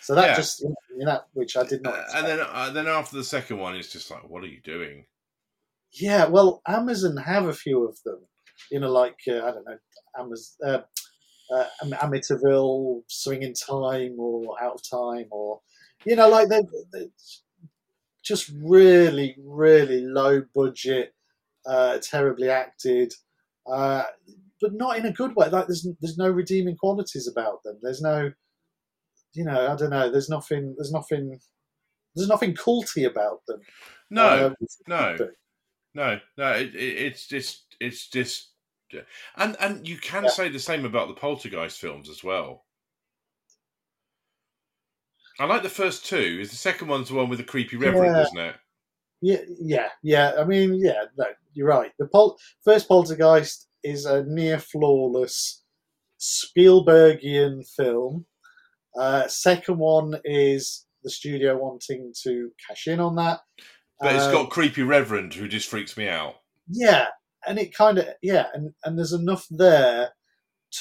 So 0.01 0.15
that 0.15 0.27
Yeah. 0.29 0.35
just 0.35 0.61
you 0.61 1.05
know 1.05 1.21
which 1.33 1.57
I 1.57 1.63
did 1.63 1.81
not. 1.83 1.93
Uh, 1.95 2.03
and 2.15 2.27
then 2.27 2.39
uh, 2.41 2.69
then 2.71 2.87
after 2.87 3.15
the 3.17 3.23
second 3.23 3.57
one, 3.57 3.75
it's 3.75 3.91
just 3.91 4.09
like, 4.11 4.27
what 4.29 4.43
are 4.43 4.47
you 4.47 4.61
doing? 4.61 5.05
yeah, 5.93 6.25
well, 6.27 6.61
Amazon 6.67 7.17
have 7.17 7.47
a 7.47 7.53
few 7.53 7.83
of 7.87 7.97
them. 8.03 8.19
You 8.69 8.79
know, 8.79 8.91
like 8.91 9.17
uh, 9.27 9.41
I 9.47 9.51
don't 9.51 9.65
know, 9.65 9.77
Amazon. 10.17 10.55
Uh, 10.65 10.81
uh, 11.51 11.65
Amityville, 11.83 13.01
Swing 13.07 13.41
in 13.41 13.53
Time, 13.55 14.19
or 14.19 14.55
Out 14.61 14.75
of 14.75 14.83
Time, 14.87 15.25
or 15.31 15.61
you 16.05 16.15
know, 16.15 16.29
like 16.29 16.47
they 16.49 16.61
just 18.23 18.51
really, 18.61 19.35
really 19.43 20.01
low 20.01 20.43
budget, 20.53 21.15
uh, 21.69 21.99
terribly 21.99 22.49
acted, 22.49 23.13
uh, 23.71 24.03
but 24.59 24.73
not 24.73 24.97
in 24.97 25.05
a 25.05 25.13
good 25.13 25.35
way. 25.35 25.47
Like 25.49 25.67
there's 25.67 25.87
there's 26.01 26.17
no 26.17 26.29
redeeming 26.29 26.75
qualities 26.75 27.27
about 27.27 27.63
them. 27.63 27.77
There's 27.81 28.01
no, 28.01 28.31
you 29.33 29.45
know, 29.45 29.71
I 29.71 29.75
don't 29.75 29.91
know. 29.91 30.09
There's 30.11 30.29
nothing. 30.29 30.73
There's 30.77 30.91
nothing. 30.91 31.39
There's 32.15 32.27
nothing 32.27 32.55
culty 32.55 33.05
about 33.05 33.45
them. 33.47 33.61
No, 34.09 34.25
Uh, 34.25 34.53
no, 34.87 35.17
no, 35.93 36.19
no. 36.37 36.51
It, 36.53 36.75
it, 36.75 36.97
it's 36.97 37.27
just 37.27 37.75
it's 37.79 38.09
just, 38.09 38.49
and 39.37 39.55
and 39.59 39.87
you 39.87 39.97
can 39.97 40.23
Yeah. 40.23 40.29
say 40.31 40.49
the 40.49 40.59
same 40.59 40.85
about 40.85 41.07
the 41.07 41.13
Poltergeist 41.13 41.79
films 41.79 42.09
as 42.09 42.23
well. 42.23 42.65
I 45.39 45.45
like 45.45 45.63
the 45.63 45.69
first 45.69 46.05
two. 46.05 46.39
Is 46.41 46.49
the 46.49 46.57
second 46.57 46.87
one's 46.89 47.09
the 47.09 47.15
one 47.15 47.29
with 47.29 47.39
the 47.39 47.45
creepy 47.45 47.77
reverend, 47.77 48.15
Yeah. 48.15 48.23
isn't 48.23 48.37
it? 48.37 48.55
Yeah, 49.21 49.41
yeah, 49.59 49.87
yeah. 50.03 50.33
I 50.39 50.45
mean, 50.45 50.79
yeah, 50.81 51.03
no, 51.17 51.25
you're 51.53 51.67
right. 51.67 51.91
The 51.99 52.07
pol- 52.07 52.37
first 52.63 52.87
Poltergeist 52.87 53.67
is 53.83 54.05
a 54.05 54.23
near 54.23 54.59
flawless 54.59 55.63
Spielbergian 56.19 57.67
film. 57.75 58.25
Uh, 58.97 59.27
second 59.27 59.77
one 59.77 60.15
is 60.25 60.85
the 61.03 61.09
studio 61.09 61.57
wanting 61.57 62.13
to 62.23 62.51
cash 62.67 62.87
in 62.87 62.99
on 62.99 63.15
that. 63.15 63.39
But 63.99 64.15
it's 64.15 64.25
Um, 64.25 64.31
got 64.33 64.49
creepy 64.49 64.83
reverend 64.83 65.33
who 65.33 65.47
just 65.47 65.67
freaks 65.69 65.95
me 65.97 66.07
out. 66.07 66.35
yeah, 66.69 67.07
and 67.47 67.57
it 67.59 67.73
kind 67.73 67.97
of 67.97 68.07
yeah, 68.21 68.47
and 68.53 68.73
and 68.83 68.97
there's 68.97 69.13
enough 69.13 69.45
there 69.49 70.13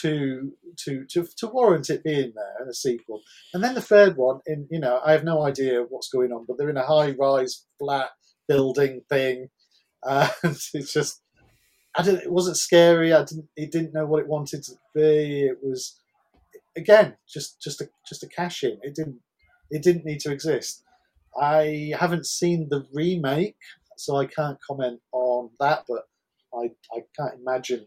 to 0.01 0.53
to 0.85 1.05
to 1.07 1.27
to 1.37 1.47
warrant 1.49 1.91
it 1.91 2.05
being 2.05 2.33
there 2.35 2.63
in 2.63 2.69
a 2.69 2.75
sequel. 2.75 3.23
And 3.55 3.63
then 3.63 3.75
the 3.75 3.81
third 3.81 4.17
one, 4.17 4.41
in 4.47 4.67
you 4.71 4.79
know, 4.81 5.01
I 5.05 5.13
have 5.13 5.25
no 5.25 5.43
idea 5.45 5.83
what's 5.89 6.11
going 6.11 6.33
on, 6.33 6.45
but 6.47 6.59
they're 6.59 6.71
in 6.71 6.77
a 6.77 6.87
high-rise 6.87 7.65
flat 7.79 8.11
building 8.49 9.03
thing, 9.09 9.49
and 10.03 10.31
it's 10.45 10.93
just. 10.93 11.23
I 11.97 12.03
didn't, 12.03 12.23
it 12.23 12.33
wasn't 12.33 12.57
scary. 12.57 13.13
I 13.13 13.25
didn't. 13.25 13.49
It 13.57 13.73
didn't 13.73 13.95
know 13.95 14.07
what 14.07 14.21
it 14.21 14.29
wanted 14.29 14.63
to 14.65 14.73
be. 14.95 15.47
It 15.47 15.59
was, 15.63 15.99
again, 16.77 17.17
just 17.29 17.61
just 17.61 17.81
a 17.81 17.89
just 18.07 18.23
a 18.23 18.29
cash 18.29 18.63
in. 18.63 18.79
It 18.83 18.95
didn't. 18.95 19.21
It 19.71 19.83
didn't 19.83 20.05
need 20.05 20.21
to 20.21 20.33
exist. 20.33 20.85
I 21.41 21.93
haven't 21.99 22.27
seen 22.27 22.69
the 22.69 22.87
remake, 22.93 23.57
so 23.97 24.17
I 24.17 24.27
can't 24.27 24.59
comment 24.61 25.01
on 25.13 25.51
that. 25.61 25.85
But 25.89 26.09
I 26.55 26.71
I 26.95 27.01
can't 27.17 27.41
imagine 27.41 27.87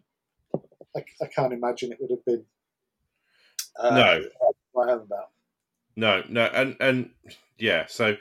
I, 0.95 1.03
I 1.21 1.25
can't 1.27 1.53
imagine 1.53 1.91
it 1.91 1.97
would 1.99 2.11
have 2.11 2.25
been. 2.25 2.43
Uh, 3.79 3.95
no, 3.95 4.81
I 4.81 4.89
have 4.89 5.01
about. 5.01 5.29
No, 5.95 6.23
no, 6.29 6.45
and 6.45 6.75
and 6.79 7.09
yeah, 7.57 7.85
so 7.87 8.17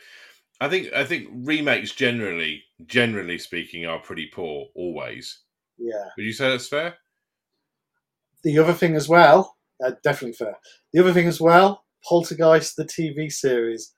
I 0.61 0.69
think 0.69 0.93
I 0.93 1.05
think 1.05 1.29
remakes 1.33 1.93
generally, 1.93 2.65
generally 2.87 3.39
speaking, 3.39 3.87
are 3.87 3.99
pretty 3.99 4.27
poor 4.27 4.67
always. 4.75 5.41
Yeah. 5.79 6.11
Would 6.17 6.27
you 6.27 6.33
say 6.33 6.51
that's 6.51 6.69
fair? 6.69 6.97
The 8.45 8.59
other 8.59 8.75
thing 8.75 8.95
as 8.95 9.09
well, 9.09 9.57
uh, 9.85 9.93
definitely 10.03 10.35
fair. 10.35 10.59
The 10.93 11.01
other 11.01 11.13
thing 11.13 11.27
as 11.27 11.41
well, 11.41 11.85
Poltergeist, 12.07 12.77
the 12.77 12.85
TV 12.85 13.31
series, 13.31 13.95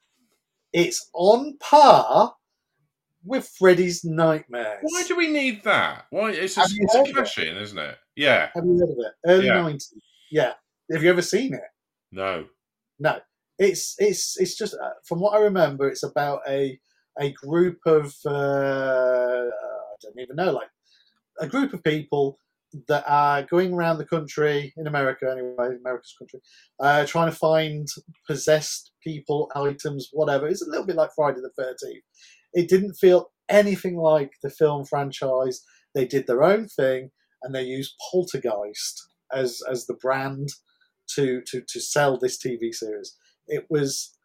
it's 0.73 1.09
on 1.15 1.57
par 1.61 2.35
with 3.25 3.49
Freddy's 3.59 4.05
Nightmares. 4.05 4.81
Why 4.83 5.03
do 5.07 5.17
we 5.17 5.29
need 5.29 5.63
that? 5.65 6.07
Why 6.11 6.31
it's 6.31 6.57
a, 6.57 6.63
it's 6.65 6.95
a 6.95 7.13
cash 7.13 7.39
in, 7.39 7.57
isn't 7.57 7.79
it? 7.79 7.97
Yeah. 8.17 8.51
Have 8.55 8.65
you 8.65 8.79
heard 8.79 8.91
of 8.91 8.97
it? 8.99 9.13
Early 9.27 9.47
yeah. 9.47 9.79
Yeah. 10.31 10.53
Have 10.93 11.03
you 11.03 11.11
ever 11.11 11.23
seen 11.23 11.55
it? 11.55 11.61
No. 12.11 12.47
No. 12.99 13.19
It's 13.63 13.95
it's 13.99 14.37
it's 14.39 14.57
just 14.57 14.75
uh, 14.75 14.91
from 15.07 15.21
what 15.21 15.35
I 15.35 15.41
remember, 15.41 15.89
it's 15.89 16.03
about 16.03 16.41
a 16.49 16.81
a 17.21 17.31
group 17.31 17.79
of 17.87 18.13
uh, 18.27 19.47
I 19.47 19.97
don't 20.03 20.19
even 20.19 20.37
know, 20.37 20.53
like 20.53 20.69
a 21.41 21.47
group 21.47 21.73
of 21.73 21.85
people 21.85 22.39
that 22.89 23.05
are 23.07 23.43
going 23.45 23.73
around 23.73 23.99
the 23.99 24.07
country 24.07 24.73
in 24.77 24.87
America, 24.87 25.31
anyway, 25.31 25.77
America's 25.79 26.15
country, 26.19 26.41
uh, 26.81 27.07
trying 27.07 27.31
to 27.31 27.37
find 27.37 27.87
possessed 28.27 28.93
people, 29.05 29.49
items, 29.55 30.09
whatever. 30.13 30.49
It's 30.49 30.67
a 30.67 30.71
little 30.71 30.87
bit 30.87 30.97
like 30.97 31.11
Friday 31.15 31.41
the 31.41 31.51
Thirteenth. 31.57 32.03
It 32.55 32.69
didn't 32.69 32.95
feel 32.95 33.31
anything 33.49 33.97
like 33.97 34.33
the 34.43 34.51
film 34.51 34.85
franchise. 34.87 35.63
They 35.95 36.07
did 36.07 36.27
their 36.27 36.43
own 36.43 36.67
thing 36.67 37.11
and 37.43 37.55
they 37.55 37.63
used 37.63 37.95
Poltergeist 38.11 39.07
as 39.33 39.63
as 39.71 39.87
the 39.87 39.95
brand 39.95 40.49
to 41.15 41.43
to 41.47 41.63
to 41.69 41.81
sell 41.81 42.19
this 42.19 42.39
TV 42.39 42.73
series. 42.73 43.17
It 43.49 43.67
was, 43.69 44.17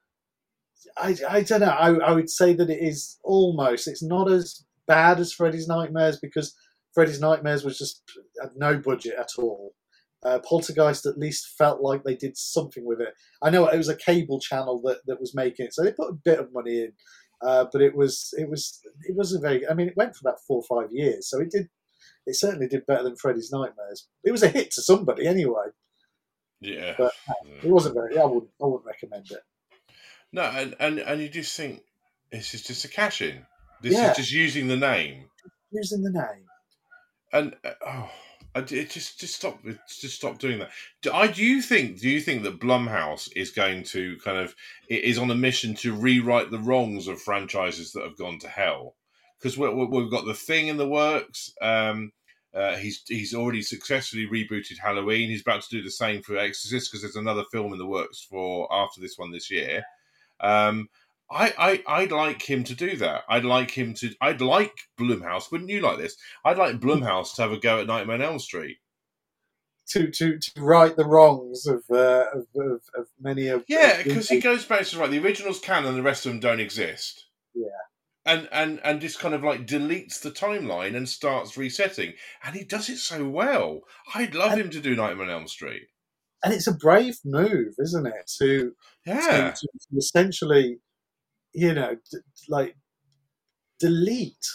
I, 0.97 1.15
I 1.29 1.41
don't 1.41 1.61
know. 1.61 1.67
I, 1.67 1.93
I 1.95 2.11
would 2.11 2.29
say 2.29 2.53
that 2.53 2.69
it 2.69 2.79
is 2.81 3.17
almost. 3.23 3.87
It's 3.87 4.03
not 4.03 4.31
as 4.31 4.65
bad 4.87 5.19
as 5.19 5.33
Freddy's 5.33 5.67
Nightmares 5.67 6.19
because 6.19 6.55
Freddy's 6.93 7.19
Nightmares 7.19 7.63
was 7.63 7.77
just 7.77 8.01
had 8.41 8.51
no 8.55 8.77
budget 8.77 9.15
at 9.19 9.29
all. 9.37 9.73
Uh, 10.23 10.39
Poltergeist 10.39 11.05
at 11.05 11.17
least 11.17 11.53
felt 11.57 11.81
like 11.81 12.03
they 12.03 12.15
did 12.15 12.35
something 12.35 12.85
with 12.85 12.99
it. 12.99 13.13
I 13.43 13.51
know 13.51 13.67
it 13.67 13.77
was 13.77 13.89
a 13.89 13.95
cable 13.95 14.39
channel 14.39 14.81
that, 14.85 14.99
that 15.05 15.19
was 15.19 15.35
making 15.35 15.67
it, 15.67 15.73
so 15.73 15.83
they 15.83 15.91
put 15.91 16.09
a 16.09 16.19
bit 16.25 16.39
of 16.39 16.51
money 16.51 16.81
in, 16.81 16.93
uh, 17.45 17.65
but 17.71 17.83
it 17.83 17.95
was 17.95 18.33
it 18.35 18.49
was 18.49 18.81
it 19.07 19.15
wasn't 19.15 19.43
very. 19.43 19.67
I 19.67 19.75
mean, 19.75 19.87
it 19.87 19.95
went 19.95 20.15
for 20.15 20.27
about 20.27 20.39
four 20.47 20.63
or 20.67 20.81
five 20.81 20.89
years, 20.91 21.29
so 21.29 21.39
it 21.39 21.51
did 21.51 21.69
it 22.25 22.35
certainly 22.35 22.67
did 22.67 22.85
better 22.87 23.03
than 23.03 23.15
Freddy's 23.15 23.51
Nightmares. 23.51 24.07
It 24.23 24.31
was 24.31 24.43
a 24.43 24.49
hit 24.49 24.71
to 24.71 24.81
somebody 24.81 25.27
anyway. 25.27 25.67
Yeah, 26.59 26.95
but 26.97 27.11
it 27.63 27.69
wasn't 27.69 27.95
very. 27.95 28.17
I 28.17 28.25
wouldn't. 28.25 28.51
I 28.61 28.65
wouldn't 28.65 28.85
recommend 28.85 29.29
it. 29.31 29.43
No, 30.31 30.43
and 30.43 30.75
and, 30.79 30.99
and 30.99 31.21
you 31.21 31.29
just 31.29 31.55
think 31.55 31.83
this 32.31 32.53
is 32.53 32.63
just 32.63 32.85
a 32.85 32.87
cash 32.87 33.21
in. 33.21 33.45
This 33.81 33.93
yeah. 33.93 34.11
is 34.11 34.17
just 34.17 34.31
using 34.31 34.67
the 34.67 34.77
name. 34.77 35.25
Using 35.71 36.01
the 36.01 36.11
name. 36.11 36.45
And 37.31 37.55
uh, 37.63 37.73
oh, 37.85 38.09
it 38.55 38.89
just 38.89 39.19
just 39.19 39.35
stop 39.35 39.59
just 39.87 40.15
stop 40.15 40.39
doing 40.39 40.59
that. 40.59 40.71
Do, 41.01 41.11
I 41.11 41.27
do 41.27 41.43
you 41.43 41.61
think 41.61 41.99
do 41.99 42.09
you 42.09 42.19
think 42.19 42.43
that 42.43 42.59
Blumhouse 42.59 43.29
is 43.35 43.51
going 43.51 43.83
to 43.85 44.17
kind 44.23 44.37
of 44.37 44.55
is 44.89 45.17
on 45.17 45.29
a 45.29 45.35
mission 45.35 45.75
to 45.75 45.93
rewrite 45.93 46.51
the 46.51 46.59
wrongs 46.59 47.07
of 47.07 47.21
franchises 47.21 47.91
that 47.93 48.03
have 48.03 48.17
gone 48.17 48.39
to 48.39 48.47
hell? 48.47 48.95
Because 49.37 49.57
we 49.57 49.67
have 49.67 50.11
got 50.11 50.25
the 50.25 50.33
thing 50.33 50.67
in 50.67 50.77
the 50.77 50.87
works. 50.87 51.53
Um, 51.61 52.11
uh, 52.57 52.75
he's 52.77 53.03
he's 53.07 53.35
already 53.35 53.61
successfully 53.61 54.25
rebooted 54.25 54.79
Halloween. 54.79 55.29
He's 55.29 55.41
about 55.41 55.61
to 55.61 55.69
do 55.69 55.83
the 55.83 55.91
same 55.91 56.23
for 56.23 56.37
Exorcist 56.37 56.91
because 56.91 57.03
there's 57.03 57.15
another 57.15 57.43
film 57.51 57.71
in 57.71 57.77
the 57.77 57.85
works 57.85 58.25
for 58.27 58.67
after 58.73 58.99
this 58.99 59.17
one 59.17 59.31
this 59.31 59.51
year. 59.51 59.83
Um, 60.39 60.89
I, 61.29 61.53
I 61.57 61.83
I'd 62.01 62.11
like 62.11 62.41
him 62.49 62.63
to 62.63 62.73
do 62.73 62.95
that. 62.97 63.23
I'd 63.29 63.45
like 63.45 63.71
him 63.71 63.93
to. 63.95 64.11
I'd 64.21 64.41
like 64.41 64.73
Blumhouse. 64.99 65.51
Wouldn't 65.51 65.69
you 65.69 65.81
like 65.81 65.99
this? 65.99 66.17
I'd 66.43 66.57
like 66.57 66.79
Blumhouse 66.79 67.35
to 67.35 67.43
have 67.43 67.51
a 67.51 67.59
go 67.59 67.79
at 67.79 67.87
Nightmare 67.87 68.15
on 68.15 68.21
Elm 68.21 68.39
Street. 68.39 68.77
To, 69.91 70.11
to, 70.11 70.37
to 70.37 70.51
right 70.57 70.93
the 70.93 71.05
wrongs 71.05 71.65
of, 71.65 71.81
uh, 71.89 72.25
of, 72.33 72.45
of, 72.57 72.81
of 72.93 73.07
many 73.21 73.47
of 73.47 73.63
yeah 73.69 74.03
because 74.03 74.27
he 74.27 74.41
goes 74.41 74.65
back 74.65 74.85
to 74.85 74.99
right 74.99 75.09
the 75.09 75.23
originals 75.23 75.61
can 75.61 75.85
and 75.85 75.95
the 75.95 76.01
rest 76.03 76.25
of 76.25 76.33
them 76.33 76.41
don't 76.41 76.59
exist 76.59 77.27
yeah 77.55 77.67
and 78.27 78.49
and 78.51 78.79
and 78.83 79.01
just 79.01 79.19
kind 79.19 79.33
of 79.33 79.43
like 79.43 79.65
deletes 79.65 80.21
the 80.21 80.31
timeline 80.31 80.95
and 80.95 81.07
starts 81.07 81.57
resetting. 81.57 82.13
And 82.43 82.55
he 82.55 82.63
does 82.63 82.89
it 82.89 82.97
so 82.97 83.27
well. 83.27 83.81
I'd 84.13 84.35
love 84.35 84.51
and, 84.51 84.61
him 84.61 84.69
to 84.71 84.81
do 84.81 84.95
nightmare 84.95 85.25
on 85.25 85.31
elm 85.31 85.47
street. 85.47 85.83
And 86.43 86.53
it's 86.53 86.67
a 86.67 86.73
brave 86.73 87.17
move 87.25 87.73
isn't 87.79 88.05
it 88.05 88.31
to 88.39 88.73
yeah. 89.05 89.51
to, 89.51 89.61
to 89.61 89.97
essentially 89.97 90.79
you 91.53 91.73
know 91.73 91.95
d- 92.11 92.17
like 92.49 92.75
delete 93.79 94.45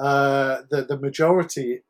uh 0.00 0.62
the 0.70 0.84
the 0.84 0.98
majority 0.98 1.82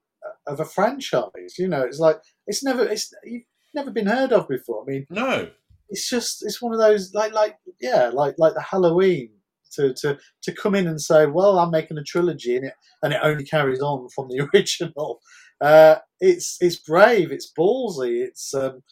of 0.47 0.61
a 0.61 0.65
franchise 0.65 1.59
you 1.59 1.69
know? 1.69 1.83
It's 1.83 1.99
like 1.99 2.21
it's 2.47 2.65
never 2.65 2.85
it's 2.85 3.13
you've 3.25 3.45
never 3.75 3.91
been 3.91 4.07
heard 4.07 4.33
of 4.33 4.49
before. 4.49 4.83
I 4.83 4.91
mean 4.91 5.07
no. 5.11 5.51
it's 5.91 6.09
just 6.09 6.43
it's 6.43 6.63
one 6.63 6.73
of 6.73 6.81
those 6.81 7.13
like 7.15 7.33
like 7.33 7.59
yeah 7.81 8.11
like 8.13 8.37
like 8.39 8.55
the 8.55 8.63
halloween 8.63 9.31
to, 9.73 9.95
to, 9.95 10.19
to 10.43 10.53
come 10.53 10.75
in 10.75 10.87
and 10.87 11.01
say, 11.01 11.27
well, 11.27 11.59
I'm 11.59 11.71
making 11.71 11.99
a 11.99 12.03
trilogy 12.03 12.57
and 12.57 12.67
it, 12.67 12.75
and 13.03 13.13
it 13.13 13.21
only 13.23 13.45
carries 13.45 13.81
on 13.81 14.09
from 14.11 14.29
the 14.29 14.49
original. 14.55 15.21
Uh, 15.61 15.97
it's, 16.21 16.57
it's 16.61 16.77
brave, 16.77 17.33
it's 17.33 17.53
ballsy, 17.59 18.23
it's, 18.23 18.55
um, 18.55 18.83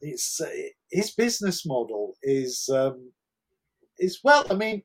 it's, 0.00 0.40
uh, 0.40 0.50
his 0.90 1.12
business 1.12 1.66
model 1.66 2.14
is, 2.22 2.68
um, 2.72 3.12
is, 3.98 4.20
well, 4.24 4.44
I 4.50 4.54
mean, 4.54 4.82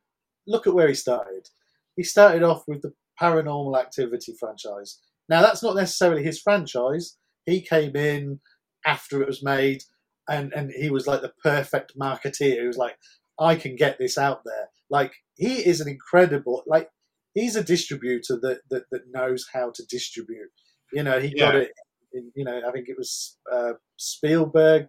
look 0.47 0.67
at 0.67 0.73
where 0.73 0.87
he 0.87 0.93
started. 0.93 1.49
He 1.95 2.03
started 2.03 2.43
off 2.43 2.63
with 2.67 2.81
the 2.81 2.93
Paranormal 3.21 3.79
Activity 3.79 4.35
franchise. 4.39 4.99
Now, 5.29 5.41
that's 5.41 5.63
not 5.63 5.75
necessarily 5.75 6.23
his 6.23 6.41
franchise. 6.41 7.17
He 7.45 7.61
came 7.61 7.95
in 7.95 8.39
after 8.85 9.21
it 9.21 9.27
was 9.27 9.43
made, 9.43 9.83
and, 10.27 10.51
and 10.53 10.71
he 10.71 10.89
was 10.89 11.07
like 11.07 11.21
the 11.21 11.33
perfect 11.43 11.97
marketeer. 11.97 12.61
He 12.61 12.67
was 12.67 12.77
like, 12.77 12.97
I 13.39 13.55
can 13.55 13.75
get 13.75 13.97
this 13.97 14.17
out 14.17 14.41
there. 14.45 14.69
Like 14.93 15.11
he 15.35 15.55
is 15.67 15.81
an 15.81 15.89
incredible 15.89 16.63
like 16.67 16.87
he's 17.33 17.55
a 17.55 17.63
distributor 17.63 18.39
that 18.43 18.59
that, 18.69 18.83
that 18.91 19.01
knows 19.11 19.47
how 19.51 19.71
to 19.73 19.83
distribute. 19.89 20.51
You 20.93 21.01
know, 21.01 21.19
he 21.19 21.33
yeah. 21.35 21.45
got 21.45 21.55
it. 21.55 21.71
In, 22.13 22.31
you 22.35 22.45
know, 22.45 22.61
I 22.65 22.71
think 22.71 22.87
it 22.87 22.95
was 22.95 23.39
uh, 23.51 23.73
Spielberg. 23.97 24.85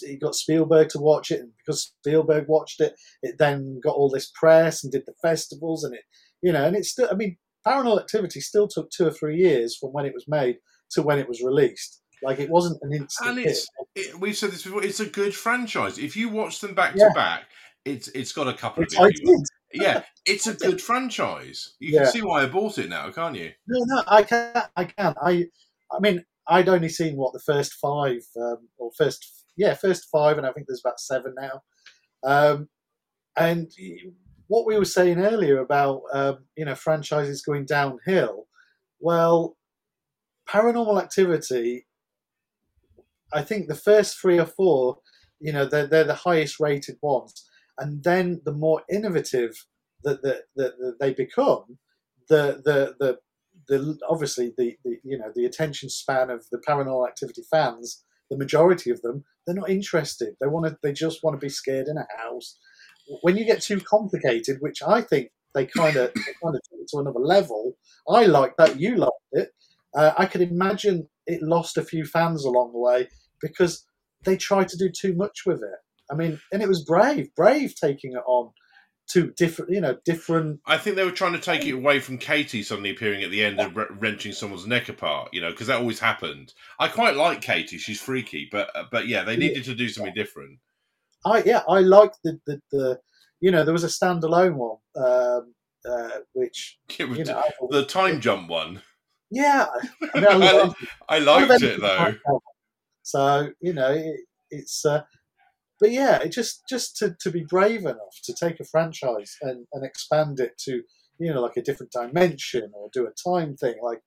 He 0.00 0.16
got 0.16 0.36
Spielberg 0.36 0.90
to 0.90 1.00
watch 1.00 1.32
it, 1.32 1.40
and 1.40 1.50
because 1.58 1.92
Spielberg 1.98 2.44
watched 2.46 2.80
it, 2.80 2.94
it 3.20 3.34
then 3.38 3.80
got 3.82 3.96
all 3.96 4.08
this 4.08 4.30
press 4.32 4.84
and 4.84 4.92
did 4.92 5.02
the 5.06 5.14
festivals, 5.20 5.82
and 5.82 5.92
it, 5.92 6.02
you 6.40 6.52
know, 6.52 6.64
and 6.64 6.76
it's 6.76 6.90
still. 6.90 7.08
I 7.10 7.14
mean, 7.14 7.36
Paranormal 7.66 8.00
Activity 8.00 8.40
still 8.40 8.68
took 8.68 8.90
two 8.90 9.08
or 9.08 9.10
three 9.10 9.38
years 9.38 9.76
from 9.76 9.90
when 9.90 10.06
it 10.06 10.14
was 10.14 10.26
made 10.28 10.58
to 10.92 11.02
when 11.02 11.18
it 11.18 11.28
was 11.28 11.42
released. 11.42 12.00
Like 12.22 12.38
it 12.38 12.48
wasn't 12.48 12.78
an 12.82 12.92
instant 12.92 13.30
and 13.30 13.38
it's. 13.40 13.66
It, 13.96 14.20
we've 14.20 14.36
said 14.36 14.52
this 14.52 14.62
before. 14.62 14.84
It's 14.84 15.00
a 15.00 15.06
good 15.06 15.34
franchise. 15.34 15.98
If 15.98 16.16
you 16.16 16.28
watch 16.28 16.60
them 16.60 16.74
back 16.74 16.94
yeah. 16.94 17.08
to 17.08 17.14
back, 17.14 17.42
it's 17.84 18.08
it's 18.08 18.32
got 18.32 18.48
a 18.48 18.54
couple 18.54 18.84
of. 18.84 18.92
yeah, 19.72 20.02
it's 20.26 20.46
a 20.46 20.54
good 20.54 20.80
franchise. 20.80 21.74
You 21.80 21.98
can 21.98 22.06
see 22.06 22.22
why 22.22 22.42
I 22.42 22.46
bought 22.46 22.78
it 22.78 22.88
now, 22.88 23.10
can't 23.10 23.36
you? 23.36 23.52
No, 23.66 23.84
no, 23.86 24.02
I 24.06 24.22
can. 24.22 24.62
I 24.76 24.84
can. 24.84 25.14
I, 25.22 25.46
I 25.90 26.00
mean, 26.00 26.24
I'd 26.46 26.68
only 26.68 26.88
seen 26.88 27.16
what 27.16 27.32
the 27.32 27.40
first 27.40 27.74
five, 27.74 28.22
um, 28.36 28.68
or 28.78 28.90
first, 28.96 29.46
yeah, 29.56 29.74
first 29.74 30.08
five, 30.10 30.38
and 30.38 30.46
I 30.46 30.52
think 30.52 30.66
there's 30.66 30.82
about 30.84 31.00
seven 31.00 31.34
now. 31.38 31.62
Um, 32.24 32.68
and 33.36 33.70
what 34.46 34.66
we 34.66 34.78
were 34.78 34.84
saying 34.84 35.18
earlier 35.18 35.58
about 35.58 36.02
um, 36.12 36.38
you 36.56 36.64
know 36.64 36.74
franchises 36.74 37.42
going 37.42 37.64
downhill, 37.64 38.46
well, 39.00 39.56
Paranormal 40.48 41.02
Activity. 41.02 41.86
I 43.34 43.42
think 43.42 43.66
the 43.66 43.74
first 43.74 44.20
three 44.20 44.38
or 44.38 44.44
four, 44.44 44.98
you 45.40 45.54
know, 45.54 45.64
they're, 45.64 45.86
they're 45.86 46.04
the 46.04 46.14
highest 46.14 46.60
rated 46.60 46.98
ones 47.00 47.48
and 47.78 48.04
then 48.04 48.40
the 48.44 48.52
more 48.52 48.82
innovative 48.90 49.66
that, 50.04 50.22
that, 50.22 50.42
that, 50.56 50.96
they 51.00 51.12
become, 51.12 51.78
the 52.28 52.62
the 52.64 52.94
the 52.98 53.18
the 53.68 53.98
obviously 54.08 54.52
the, 54.56 54.76
the 54.84 54.96
you 55.04 55.18
know 55.18 55.30
the 55.34 55.44
attention 55.44 55.88
span 55.88 56.30
of 56.30 56.44
the 56.50 56.58
paranormal 56.58 57.06
activity 57.08 57.42
fans 57.50 58.04
the 58.32 58.38
majority 58.38 58.90
of 58.90 59.00
them, 59.02 59.24
they're 59.46 59.54
not 59.54 59.70
interested. 59.70 60.34
They 60.40 60.46
want 60.46 60.66
to. 60.66 60.76
They 60.82 60.92
just 60.92 61.22
want 61.22 61.38
to 61.38 61.44
be 61.44 61.50
scared 61.50 61.86
in 61.86 61.98
a 61.98 62.06
house. 62.16 62.58
When 63.20 63.36
you 63.36 63.44
get 63.44 63.60
too 63.60 63.80
complicated, 63.80 64.56
which 64.60 64.82
I 64.82 65.02
think 65.02 65.28
they 65.54 65.66
kind 65.66 65.96
of 65.96 66.12
kind 66.14 66.56
of 66.56 66.60
to 66.88 66.98
another 66.98 67.20
level. 67.20 67.74
I 68.08 68.24
like 68.24 68.56
that. 68.56 68.80
You 68.80 68.96
liked 68.96 69.12
it. 69.32 69.50
Uh, 69.94 70.12
I 70.16 70.26
could 70.26 70.40
imagine 70.40 71.08
it 71.26 71.42
lost 71.42 71.76
a 71.76 71.84
few 71.84 72.04
fans 72.04 72.44
along 72.44 72.72
the 72.72 72.78
way 72.78 73.08
because 73.40 73.84
they 74.24 74.36
tried 74.36 74.68
to 74.68 74.78
do 74.78 74.88
too 74.88 75.14
much 75.14 75.42
with 75.44 75.62
it. 75.62 75.78
I 76.12 76.14
mean, 76.14 76.38
and 76.52 76.62
it 76.62 76.68
was 76.68 76.84
brave, 76.84 77.34
brave 77.34 77.74
taking 77.74 78.12
it 78.12 78.22
on 78.26 78.52
two 79.08 79.32
different, 79.36 79.70
you 79.72 79.80
know, 79.80 79.96
different. 80.04 80.60
I 80.66 80.78
think 80.78 80.96
they 80.96 81.04
were 81.04 81.10
trying 81.10 81.32
to 81.32 81.40
take 81.40 81.64
it 81.64 81.72
away 81.72 82.00
from 82.00 82.18
Katie 82.18 82.62
suddenly 82.62 82.90
appearing 82.90 83.22
at 83.22 83.30
the 83.30 83.44
end 83.44 83.60
and 83.60 83.76
wrenching 84.00 84.32
someone's 84.32 84.66
neck 84.66 84.88
apart, 84.88 85.30
you 85.32 85.40
know, 85.40 85.50
because 85.50 85.66
that 85.66 85.80
always 85.80 86.00
happened. 86.00 86.52
I 86.78 86.88
quite 86.88 87.16
like 87.16 87.40
Katie; 87.40 87.78
she's 87.78 88.00
freaky, 88.00 88.48
but 88.50 88.70
uh, 88.74 88.84
but 88.90 89.08
yeah, 89.08 89.24
they 89.24 89.36
needed 89.36 89.64
to 89.64 89.74
do 89.74 89.88
something 89.88 90.14
different. 90.14 90.58
I 91.24 91.42
yeah, 91.44 91.62
I 91.68 91.80
liked 91.80 92.18
the 92.24 92.38
the, 92.46 92.60
the 92.70 93.00
you 93.40 93.50
know 93.50 93.64
there 93.64 93.72
was 93.72 93.84
a 93.84 93.88
standalone 93.88 94.54
one 94.54 94.78
um, 94.96 95.54
uh, 95.88 96.20
which 96.32 96.78
you 96.98 97.24
know, 97.24 97.42
the 97.70 97.84
time 97.84 98.20
jump 98.20 98.48
one. 98.48 98.82
Yeah, 99.30 99.66
I, 100.14 100.20
mean, 100.20 100.42
I, 100.42 100.72
I, 101.08 101.16
I 101.16 101.18
liked 101.20 101.62
it 101.62 101.80
though. 101.80 102.14
So 103.02 103.50
you 103.60 103.72
know, 103.72 103.92
it, 103.92 104.20
it's. 104.50 104.84
Uh, 104.84 105.02
but 105.82 105.90
yeah, 105.90 106.18
it 106.18 106.30
just 106.30 106.62
just 106.68 106.96
to, 106.98 107.16
to 107.20 107.30
be 107.30 107.44
brave 107.44 107.80
enough 107.80 108.20
to 108.22 108.32
take 108.32 108.60
a 108.60 108.64
franchise 108.64 109.36
and, 109.42 109.66
and 109.72 109.84
expand 109.84 110.38
it 110.38 110.56
to 110.66 110.82
you 111.18 111.34
know 111.34 111.42
like 111.42 111.56
a 111.56 111.62
different 111.62 111.90
dimension 111.90 112.70
or 112.72 112.88
do 112.92 113.04
a 113.06 113.28
time 113.28 113.56
thing 113.56 113.74
like 113.82 114.00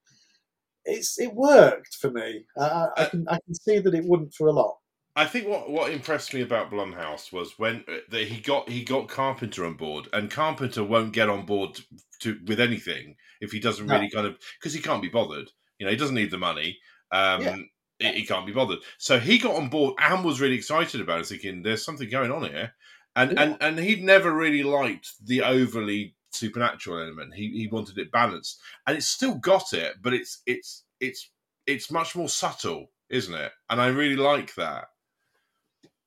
it's 0.86 1.20
it 1.20 1.36
worked 1.36 1.96
for 1.96 2.10
me. 2.10 2.46
Uh, 2.58 2.88
I 2.96 3.06
can 3.06 3.28
I 3.28 3.40
can 3.46 3.54
see 3.54 3.80
that 3.80 3.94
it 3.94 4.06
wouldn't 4.06 4.34
for 4.34 4.48
a 4.48 4.54
lot. 4.54 4.78
I 5.18 5.26
think 5.26 5.48
what, 5.48 5.70
what 5.70 5.92
impressed 5.92 6.34
me 6.34 6.42
about 6.42 6.72
Blumhouse 6.72 7.32
was 7.34 7.58
when 7.58 7.84
uh, 7.90 7.98
that 8.10 8.28
he 8.28 8.40
got 8.40 8.70
he 8.70 8.86
got 8.86 9.10
Carpenter 9.10 9.66
on 9.66 9.74
board, 9.74 10.08
and 10.14 10.32
Carpenter 10.32 10.84
won't 10.84 11.12
get 11.12 11.30
on 11.30 11.46
board 11.46 11.78
to 12.22 12.40
with 12.48 12.62
anything 12.62 13.16
if 13.42 13.52
he 13.52 13.60
doesn't 13.60 13.88
really 13.88 14.10
no. 14.14 14.22
kind 14.22 14.28
of 14.28 14.38
because 14.58 14.74
he 14.74 14.82
can't 14.82 15.02
be 15.02 15.10
bothered. 15.10 15.52
You 15.78 15.86
know, 15.86 15.92
he 15.92 15.98
doesn't 15.98 16.16
need 16.16 16.32
the 16.32 16.38
money. 16.38 16.78
Um, 17.12 17.42
yeah 17.42 17.58
he 18.00 18.26
can't 18.26 18.46
be 18.46 18.52
bothered. 18.52 18.80
So 18.98 19.20
he 19.20 19.38
got 19.38 19.56
on 19.56 19.70
board 19.70 19.96
and 20.00 20.24
was 20.24 20.42
really 20.42 20.56
excited 20.56 21.02
about 21.02 21.22
it, 21.22 21.28
thinking 21.28 21.62
there's 21.62 21.86
something 21.86 22.10
going 22.10 22.32
on 22.32 22.44
here. 22.44 22.74
And 23.16 23.32
yeah. 23.32 23.44
and 23.44 23.58
and 23.62 23.80
he'd 23.80 24.04
never 24.04 24.32
really 24.34 24.64
liked 24.64 25.10
the 25.26 25.42
overly 25.42 26.16
supernatural 26.32 27.00
element. 27.00 27.34
He 27.34 27.50
he 27.52 27.68
wanted 27.68 27.98
it 27.98 28.12
balanced, 28.12 28.60
and 28.86 28.98
it's 28.98 29.08
still 29.08 29.36
got 29.36 29.74
it, 29.74 29.96
but 30.02 30.14
it's 30.14 30.42
it's 30.46 30.84
it's 31.00 31.32
it's 31.66 31.92
much 31.92 32.16
more 32.16 32.30
subtle, 32.30 32.92
isn't 33.10 33.34
it? 33.34 33.52
And 33.70 33.80
I 33.80 33.88
really 33.88 34.18
like 34.18 34.54
that. 34.56 34.86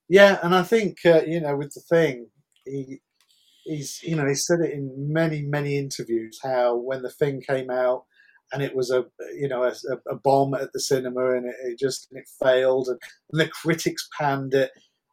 Yeah, 0.09 0.39
and 0.43 0.55
I 0.55 0.63
think 0.63 0.99
uh, 1.07 1.23
you 1.27 1.41
know 1.41 1.57
with 1.57 1.73
the 1.73 1.81
thing, 1.81 2.29
he 2.65 3.01
he's 3.65 4.01
you 4.03 4.17
know 4.17 4.27
he 4.27 4.35
said 4.35 4.61
it 4.61 4.73
in 4.73 5.13
many 5.13 5.43
many 5.43 5.79
interviews 5.79 6.39
how 6.43 6.77
when 6.77 7.03
the 7.03 7.11
thing 7.11 7.41
came 7.41 7.71
out 7.71 8.05
and 8.53 8.63
it 8.63 8.75
was 8.75 8.91
a 8.91 9.05
you 9.35 9.49
know 9.49 9.65
a, 9.65 9.73
a 10.11 10.17
bomb 10.17 10.55
at 10.55 10.73
the 10.73 10.81
cinema 10.81 11.37
and 11.37 11.47
it, 11.47 11.55
it 11.65 11.79
just 11.79 12.09
it 12.13 12.25
failed 12.43 12.89
and, 12.89 12.99
and, 13.33 13.41
the 13.41 13.49
critics 13.49 14.09
panned 14.19 14.55
it. 14.55 14.71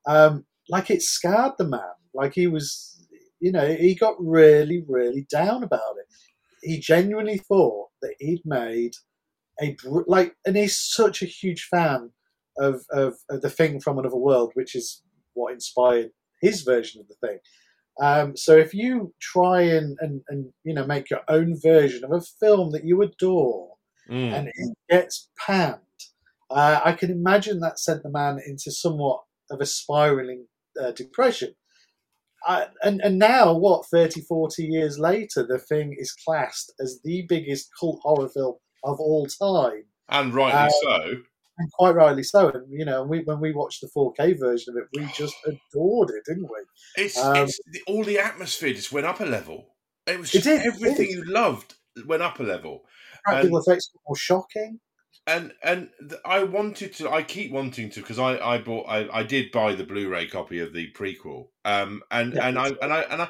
Um, 0.07 0.45
like 0.70 0.90
it 0.90 1.02
scarred 1.02 1.53
the 1.57 1.68
man. 1.68 1.82
Like 2.14 2.34
he 2.34 2.48
was 2.48 3.07
you 3.40 3.52
know 3.52 3.68
he 3.68 3.95
got 3.95 4.16
really 4.20 4.84
really 4.88 5.26
down 5.30 5.64
about 5.64 5.95
it. 5.99 6.06
He 6.62 6.80
genuinely 6.80 7.38
thought 7.38 7.90
that 8.02 8.16
he'd 8.20 8.41
made 8.45 8.94
a 9.62 9.76
like 10.07 10.36
and 10.45 10.56
he's 10.56 10.78
such 10.78 11.22
a 11.22 11.28
huge 11.28 11.68
fan 11.72 12.12
of, 12.57 12.84
of, 12.91 13.16
of 13.30 13.41
the 13.41 13.49
thing 13.49 13.80
from 13.80 13.99
another 13.99 14.18
world 14.18 14.52
which 14.53 14.76
is 14.76 15.02
what 15.34 15.53
inspired 15.53 16.10
his 16.41 16.62
version 16.62 17.02
of 17.02 17.07
the 17.07 17.28
thing 17.28 17.38
um, 18.02 18.36
so 18.36 18.58
if 18.58 18.74
you 18.74 19.14
try 19.22 19.62
and, 19.62 19.98
and, 20.02 20.22
and 20.28 20.52
you 20.64 20.74
know 20.74 20.86
make 20.86 21.10
your 21.10 21.22
own 21.30 21.60
version 21.62 22.04
of 22.04 22.12
a 22.12 22.22
film 22.22 22.72
that 22.72 22.86
you 22.86 23.02
adore 23.02 23.76
mm. 24.10 24.34
and 24.34 24.50
it 24.50 24.78
gets 24.90 25.30
panned, 25.38 25.80
uh, 26.50 26.82
I 26.84 26.94
can 26.94 27.12
imagine 27.12 27.60
that 27.62 27.80
sent 27.80 28.04
the 28.04 28.10
man 28.10 28.40
into 28.46 28.72
somewhat 28.72 29.22
of 29.50 29.62
a 29.62 29.66
spiraling 29.66 30.48
uh, 30.82 30.92
depression. 30.92 31.56
Uh, 32.48 32.66
and, 32.84 33.02
and 33.02 33.18
now, 33.18 33.54
what, 33.54 33.88
30, 33.88 34.22
40 34.22 34.66
years 34.66 35.00
later, 35.00 35.44
the 35.48 35.58
thing 35.58 35.96
is 35.98 36.12
classed 36.12 36.72
as 36.80 37.00
the 37.04 37.26
biggest 37.28 37.70
cult 37.80 38.00
horror 38.04 38.30
film 38.30 38.56
of 38.84 39.00
all 39.00 39.26
time. 39.26 39.86
And 40.10 40.32
rightly 40.32 40.60
um, 40.60 40.70
so 40.84 41.16
and 41.57 41.72
quite 41.73 41.95
rightly 41.95 42.23
so. 42.23 42.49
And 42.49 42.65
you 42.69 42.86
know, 42.86 43.03
we, 43.03 43.22
when 43.22 43.40
we 43.40 43.53
watched 43.53 43.82
the 43.82 43.90
4K 43.95 44.40
version 44.40 44.76
of 44.76 44.84
it, 44.84 44.90
we 44.94 45.06
just 45.14 45.36
adored 45.45 46.10
it, 46.10 46.23
didn't 46.26 46.49
we? 46.49 47.03
It's, 47.03 47.18
um, 47.18 47.38
it's 47.38 47.60
all 47.88 48.03
the 48.03 48.19
atmosphere 48.19 48.73
just 48.73 48.91
went 48.91 49.06
up 49.06 49.19
a 49.19 49.26
level. 49.26 49.76
It 50.07 50.19
was 50.19 50.32
just 50.32 50.45
it 50.45 50.57
did, 50.57 50.68
everything 50.68 51.10
you 51.10 51.23
loved 51.26 51.76
went 52.06 52.22
up 52.22 52.40
a 52.40 52.44
level. 52.44 52.84
Practical 53.23 53.60
effects 53.60 53.90
were 53.94 54.02
more 54.07 54.15
shocking. 54.15 54.80
And 55.27 55.53
and 55.64 55.90
I 56.23 56.44
wanted 56.44 56.94
to. 56.95 57.10
I 57.10 57.23
keep 57.23 57.52
wanting 57.52 57.90
to 57.91 58.02
because 58.02 58.19
I 58.19 58.38
I 58.38 58.60
bought 58.60 58.86
I, 58.88 59.07
I 59.11 59.23
did 59.23 59.52
buy 59.52 59.73
the 59.73 59.84
Blu-ray 59.84 60.27
copy 60.27 60.60
of 60.60 60.72
the 60.72 60.91
prequel. 60.91 61.48
Um 61.64 62.03
and 62.11 62.36
yeah, 62.36 62.48
and 62.48 62.60
I 62.60 62.68
and 62.80 62.94
I 62.94 63.02
and 63.02 63.22
I 63.23 63.30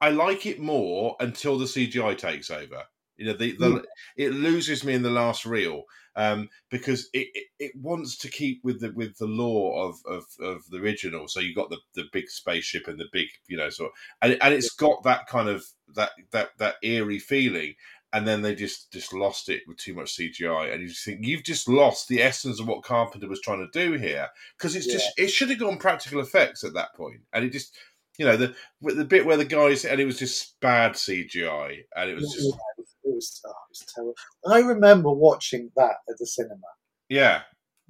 I 0.00 0.10
like 0.10 0.46
it 0.46 0.60
more 0.60 1.16
until 1.18 1.58
the 1.58 1.64
CGI 1.64 2.16
takes 2.16 2.52
over. 2.52 2.84
You 3.18 3.26
know, 3.26 3.32
the, 3.34 3.52
the 3.52 3.84
it 4.16 4.32
loses 4.32 4.84
me 4.84 4.94
in 4.94 5.02
the 5.02 5.10
last 5.10 5.44
reel 5.44 5.84
um, 6.18 6.48
because 6.70 7.08
it, 7.12 7.28
it, 7.34 7.46
it, 7.58 7.72
wants 7.76 8.16
to 8.18 8.28
keep 8.28 8.60
with 8.64 8.80
the 8.80 8.90
with 8.92 9.16
the 9.18 9.26
law 9.26 9.88
of, 9.88 10.00
of, 10.04 10.24
of 10.40 10.68
the 10.68 10.78
original. 10.78 11.28
So 11.28 11.38
you 11.38 11.54
got 11.54 11.70
the, 11.70 11.78
the 11.94 12.04
big 12.12 12.28
spaceship 12.28 12.88
and 12.88 12.98
the 12.98 13.06
big 13.12 13.28
you 13.46 13.56
know 13.56 13.70
sort, 13.70 13.92
of, 13.92 13.98
and 14.22 14.42
and 14.42 14.52
it's 14.52 14.74
got 14.74 15.04
that 15.04 15.28
kind 15.28 15.48
of 15.48 15.64
that 15.94 16.10
that 16.32 16.50
that 16.58 16.76
eerie 16.82 17.20
feeling. 17.20 17.74
And 18.10 18.26
then 18.26 18.40
they 18.40 18.54
just 18.54 18.90
just 18.90 19.12
lost 19.12 19.50
it 19.50 19.64
with 19.68 19.76
too 19.76 19.92
much 19.92 20.16
CGI, 20.16 20.72
and 20.72 20.80
you 20.80 20.88
just 20.88 21.04
think 21.04 21.26
you've 21.26 21.44
just 21.44 21.68
lost 21.68 22.08
the 22.08 22.22
essence 22.22 22.58
of 22.58 22.66
what 22.66 22.82
Carpenter 22.82 23.28
was 23.28 23.42
trying 23.42 23.58
to 23.70 23.78
do 23.78 23.98
here 23.98 24.28
because 24.56 24.74
it's 24.74 24.86
yeah. 24.86 24.94
just 24.94 25.10
it 25.18 25.28
should 25.28 25.50
have 25.50 25.58
gone 25.58 25.76
practical 25.76 26.20
effects 26.20 26.64
at 26.64 26.72
that 26.72 26.94
point, 26.94 27.20
and 27.34 27.44
it 27.44 27.52
just 27.52 27.76
you 28.18 28.24
know 28.24 28.36
the 28.36 28.54
the 28.80 29.04
bit 29.04 29.26
where 29.26 29.36
the 29.36 29.44
guys 29.44 29.84
and 29.84 30.00
it 30.00 30.06
was 30.06 30.18
just 30.18 30.58
bad 30.60 30.92
CGI, 30.92 31.80
and 31.94 32.10
it 32.10 32.14
was 32.14 32.32
just 32.32 32.56
it 32.77 32.77
was, 33.18 33.40
oh, 33.46 33.50
it 33.50 33.70
was 33.70 33.86
terrible. 33.94 34.14
I 34.46 34.60
remember 34.60 35.10
watching 35.10 35.70
that 35.76 35.96
at 36.08 36.18
the 36.18 36.26
cinema. 36.26 36.70
Yeah. 37.08 37.42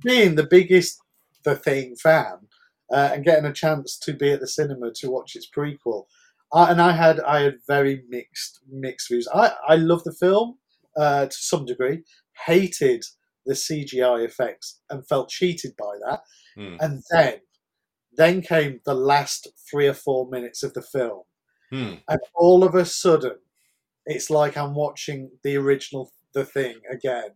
Being 0.02 0.34
the 0.34 0.46
biggest 0.46 1.00
The 1.44 1.56
Thing 1.56 1.96
fan 1.96 2.48
uh, 2.92 3.10
and 3.12 3.24
getting 3.24 3.46
a 3.46 3.52
chance 3.52 3.98
to 3.98 4.12
be 4.12 4.32
at 4.32 4.40
the 4.40 4.46
cinema 4.46 4.92
to 4.96 5.10
watch 5.10 5.36
its 5.36 5.48
prequel. 5.48 6.04
I, 6.52 6.70
and 6.70 6.80
I 6.80 6.92
had 6.92 7.20
I 7.20 7.40
had 7.42 7.58
very 7.66 8.02
mixed 8.08 8.60
mixed 8.70 9.08
views. 9.08 9.28
I, 9.34 9.52
I 9.68 9.76
love 9.76 10.02
the 10.04 10.14
film 10.14 10.58
uh, 10.96 11.26
to 11.26 11.36
some 11.36 11.66
degree, 11.66 12.04
hated 12.46 13.04
the 13.44 13.54
CGI 13.54 14.24
effects 14.24 14.80
and 14.90 15.06
felt 15.06 15.28
cheated 15.28 15.72
by 15.78 15.96
that. 16.06 16.20
Mm. 16.56 16.76
And 16.80 17.02
then 17.10 17.34
then 18.16 18.42
came 18.42 18.80
the 18.84 18.94
last 18.94 19.48
three 19.70 19.86
or 19.86 19.94
four 19.94 20.28
minutes 20.28 20.62
of 20.62 20.74
the 20.74 20.82
film. 20.82 21.22
Mm. 21.72 22.00
And 22.08 22.20
all 22.34 22.64
of 22.64 22.74
a 22.74 22.84
sudden, 22.84 23.36
it's 24.08 24.30
like 24.30 24.56
I'm 24.56 24.74
watching 24.74 25.30
the 25.44 25.56
original 25.56 26.10
The 26.34 26.44
Thing 26.44 26.76
again. 26.90 27.30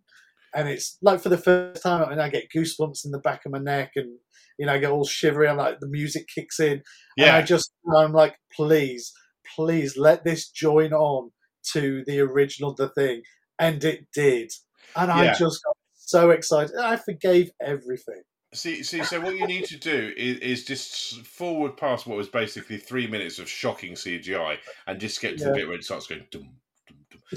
And 0.55 0.69
it's 0.69 0.99
like 1.01 1.21
for 1.21 1.29
the 1.29 1.39
first 1.39 1.83
time, 1.83 2.11
and 2.11 2.21
I 2.21 2.29
get 2.29 2.51
goosebumps 2.55 3.05
in 3.05 3.11
the 3.11 3.19
back 3.19 3.47
of 3.47 3.53
my 3.53 3.59
neck, 3.59 3.93
and 3.97 4.19
you 4.59 4.67
know, 4.67 4.73
I 4.73 4.79
get 4.79 4.91
all 4.91 5.05
shivery. 5.05 5.49
I'm 5.49 5.57
like, 5.57 5.81
the 5.81 5.89
music 5.89 6.27
kicks 6.35 6.61
in, 6.61 6.83
yeah. 7.17 7.29
and 7.29 7.37
I 7.37 7.43
just, 7.43 7.73
I'm 7.97 8.13
like, 8.13 8.37
please, 8.55 9.13
please 9.57 9.97
let 9.97 10.25
this 10.25 10.51
join 10.51 10.93
on 10.93 11.31
to 11.73 12.05
the 12.07 12.21
original 12.21 12.75
The 12.75 12.91
Thing, 12.91 13.23
and 13.59 13.83
it 13.83 14.07
did, 14.15 14.51
and 14.95 15.09
yeah. 15.09 15.15
I 15.15 15.27
just 15.29 15.63
got 15.65 15.77
so 15.95 16.31
excited. 16.31 16.77
I 16.77 16.97
forgave 16.97 17.51
everything. 17.63 18.23
See, 18.53 18.83
see. 18.83 19.03
So 19.05 19.21
what 19.23 19.35
you 19.35 19.47
need 19.47 19.65
to 19.65 19.79
do 19.79 20.13
is, 20.15 20.37
is 20.41 20.65
just 20.67 21.25
forward 21.25 21.79
past 21.79 22.07
what 22.07 22.19
was 22.19 22.29
basically 22.29 22.77
three 22.77 23.07
minutes 23.07 23.39
of 23.39 23.49
shocking 23.49 23.95
CGI, 23.95 24.59
and 24.87 25.01
just 25.01 25.23
get 25.23 25.39
to 25.39 25.45
yeah. 25.45 25.49
the 25.49 25.55
bit 25.55 25.67
where 25.67 25.77
it 25.77 25.85
starts 25.85 26.07
going 26.07 26.27
dum 26.31 26.51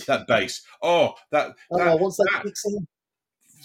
that 0.03 0.27
bass. 0.27 0.63
Oh, 0.81 1.13
that. 1.31 1.55
Oh, 1.71 1.77
that, 1.77 1.99
once 1.99 2.17
that, 2.17 2.29
that 2.33 2.43
kicks 2.43 2.65
in. 2.65 2.87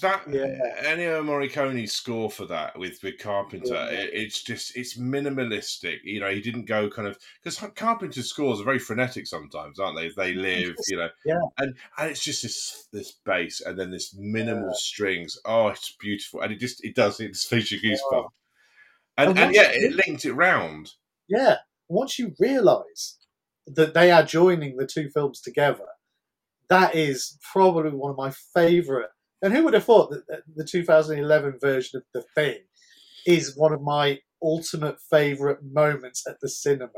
That 0.01 0.23
yeah. 0.33 0.95
Ennio 0.95 1.23
Morricone's 1.23 1.93
score 1.93 2.31
for 2.31 2.47
that 2.47 2.79
with 2.79 3.03
with 3.03 3.19
Carpenter, 3.19 3.75
yeah. 3.75 3.91
it, 3.91 4.11
it's 4.15 4.43
just 4.43 4.75
it's 4.75 4.97
minimalistic. 4.97 5.99
You 6.05 6.21
know, 6.21 6.31
he 6.31 6.41
didn't 6.41 6.65
go 6.65 6.89
kind 6.89 7.07
of 7.07 7.19
because 7.43 7.59
Carpenter's 7.75 8.31
scores 8.31 8.61
are 8.61 8.65
very 8.65 8.79
frenetic 8.79 9.27
sometimes, 9.27 9.79
aren't 9.79 9.99
they? 9.99 10.09
They 10.17 10.33
live, 10.33 10.75
you 10.89 10.97
know, 10.97 11.09
yeah, 11.27 11.41
and 11.59 11.75
and 11.99 12.11
it's 12.11 12.25
just 12.25 12.43
this 12.43 12.89
this 12.93 13.13
bass 13.27 13.61
and 13.61 13.79
then 13.79 13.91
this 13.91 14.15
minimal 14.15 14.69
yeah. 14.69 14.75
strings. 14.75 15.39
Oh, 15.45 15.69
it's 15.69 15.95
beautiful, 16.01 16.41
and 16.41 16.53
it 16.53 16.61
just 16.61 16.83
it 16.83 16.95
does 16.95 17.21
it 17.21 17.35
just 17.35 17.53
makes 17.53 17.71
you 17.71 17.81
goosebumps. 17.81 17.99
Oh. 18.13 18.33
And 19.19 19.31
and, 19.31 19.39
and 19.39 19.55
yeah, 19.55 19.71
it 19.71 19.93
linked 20.07 20.25
it 20.25 20.33
round. 20.33 20.93
Yeah, 21.29 21.57
once 21.89 22.19
you 22.19 22.35
realise 22.39 23.19
that 23.67 23.93
they 23.93 24.11
are 24.11 24.23
joining 24.23 24.77
the 24.79 24.87
two 24.87 25.11
films 25.11 25.43
together, 25.43 25.89
that 26.71 26.95
is 26.95 27.37
probably 27.53 27.91
one 27.91 28.13
of 28.13 28.17
my 28.17 28.33
favourite 28.55 29.09
And 29.43 29.53
who 29.53 29.65
would 29.65 29.75
have 29.75 29.85
thought 29.85 30.11
that 30.11 30.43
the 30.55 30.65
2011 30.65 31.59
version 31.61 31.99
of 31.99 32.05
The 32.15 32.25
Thing 32.35 32.59
is 33.27 33.57
one 33.57 33.73
of 33.73 33.83
my 33.83 34.21
ultimate 34.43 34.99
favourite 35.11 35.59
moments 35.63 36.27
at 36.27 36.41
the 36.41 36.49
cinema? 36.49 36.89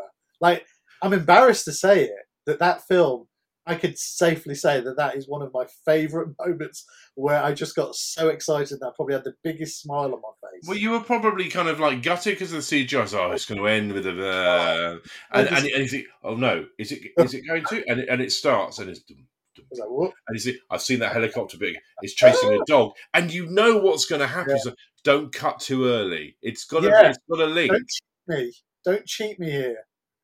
Like, 0.41 0.67
I'm 1.03 1.13
embarrassed 1.13 1.65
to 1.67 1.73
say 1.73 2.05
it, 2.05 2.27
that 2.47 2.59
that 2.59 2.83
film, 2.87 3.29
I 3.65 3.77
could 3.77 3.97
safely 3.97 4.57
say 4.57 4.81
that 4.81 4.97
that 4.97 5.17
is 5.17 5.29
one 5.29 5.41
of 5.43 5.53
my 5.55 5.67
favourite 5.85 6.35
moments 6.47 6.85
where 7.15 7.43
I 7.43 7.53
just 7.53 7.77
got 7.77 7.95
so 7.95 8.29
excited 8.29 8.81
that 8.81 8.87
I 8.87 8.91
probably 8.97 9.15
had 9.15 9.25
the 9.25 9.35
biggest 9.45 9.81
smile 9.81 10.13
on 10.13 10.21
my 10.21 10.51
face. 10.51 10.63
Well, 10.67 10.77
you 10.77 10.91
were 10.91 11.01
probably 11.01 11.49
kind 11.49 11.69
of 11.69 11.79
like 11.79 12.03
gutted 12.03 12.35
because 12.35 12.53
of 12.53 12.69
the 12.69 12.87
CGI. 12.87 13.09
So, 13.09 13.23
oh, 13.23 13.31
it's 13.31 13.47
going 13.47 13.61
to 13.61 13.69
end 13.69 13.93
with 13.93 14.07
a, 14.07 14.29
uh, 14.29 14.99
and, 15.33 15.49
and, 15.49 15.59
and 15.59 15.83
you 15.83 15.89
think, 15.89 16.07
oh 16.25 16.35
no, 16.35 16.67
is 16.79 16.91
it 16.91 17.03
is 17.19 17.35
it 17.35 17.47
going 17.47 17.65
to? 17.67 17.85
And 17.89 18.01
it, 18.01 18.09
and 18.09 18.21
it 18.21 18.33
starts 18.33 18.79
and 18.79 18.91
it's. 18.91 19.01
dum, 19.01 19.19
I 19.19 19.21
was 19.21 19.32
like. 19.79 20.13
And 20.29 20.35
you 20.35 20.39
see, 20.39 20.59
I've 20.71 20.83
seen 20.83 21.01
that 21.01 21.13
helicopter 21.13 21.59
bit. 21.59 21.77
It's 22.03 22.15
chasing 22.15 22.53
a 22.55 22.65
dog, 22.67 22.93
and 23.15 23.33
you 23.33 23.47
know 23.47 23.79
what's 23.79 24.07
going 24.07 24.21
to 24.21 24.27
happen. 24.27 24.57
Yeah. 24.57 24.63
So 24.63 24.75
don't 25.05 25.33
cut 25.33 25.61
too 25.61 25.87
early. 25.87 26.37
It's 26.43 26.65
got 26.65 26.81
to. 26.81 26.89
Yeah. 26.89 27.11
It's 27.11 27.19
got 27.31 27.41
a 27.41 27.47
link, 27.47 27.71
Don't 27.71 27.89
cheat 27.89 28.29
me. 28.29 28.53
Don't 28.85 29.07
cheat 29.07 29.41
me 29.41 29.51
here. 29.51 29.79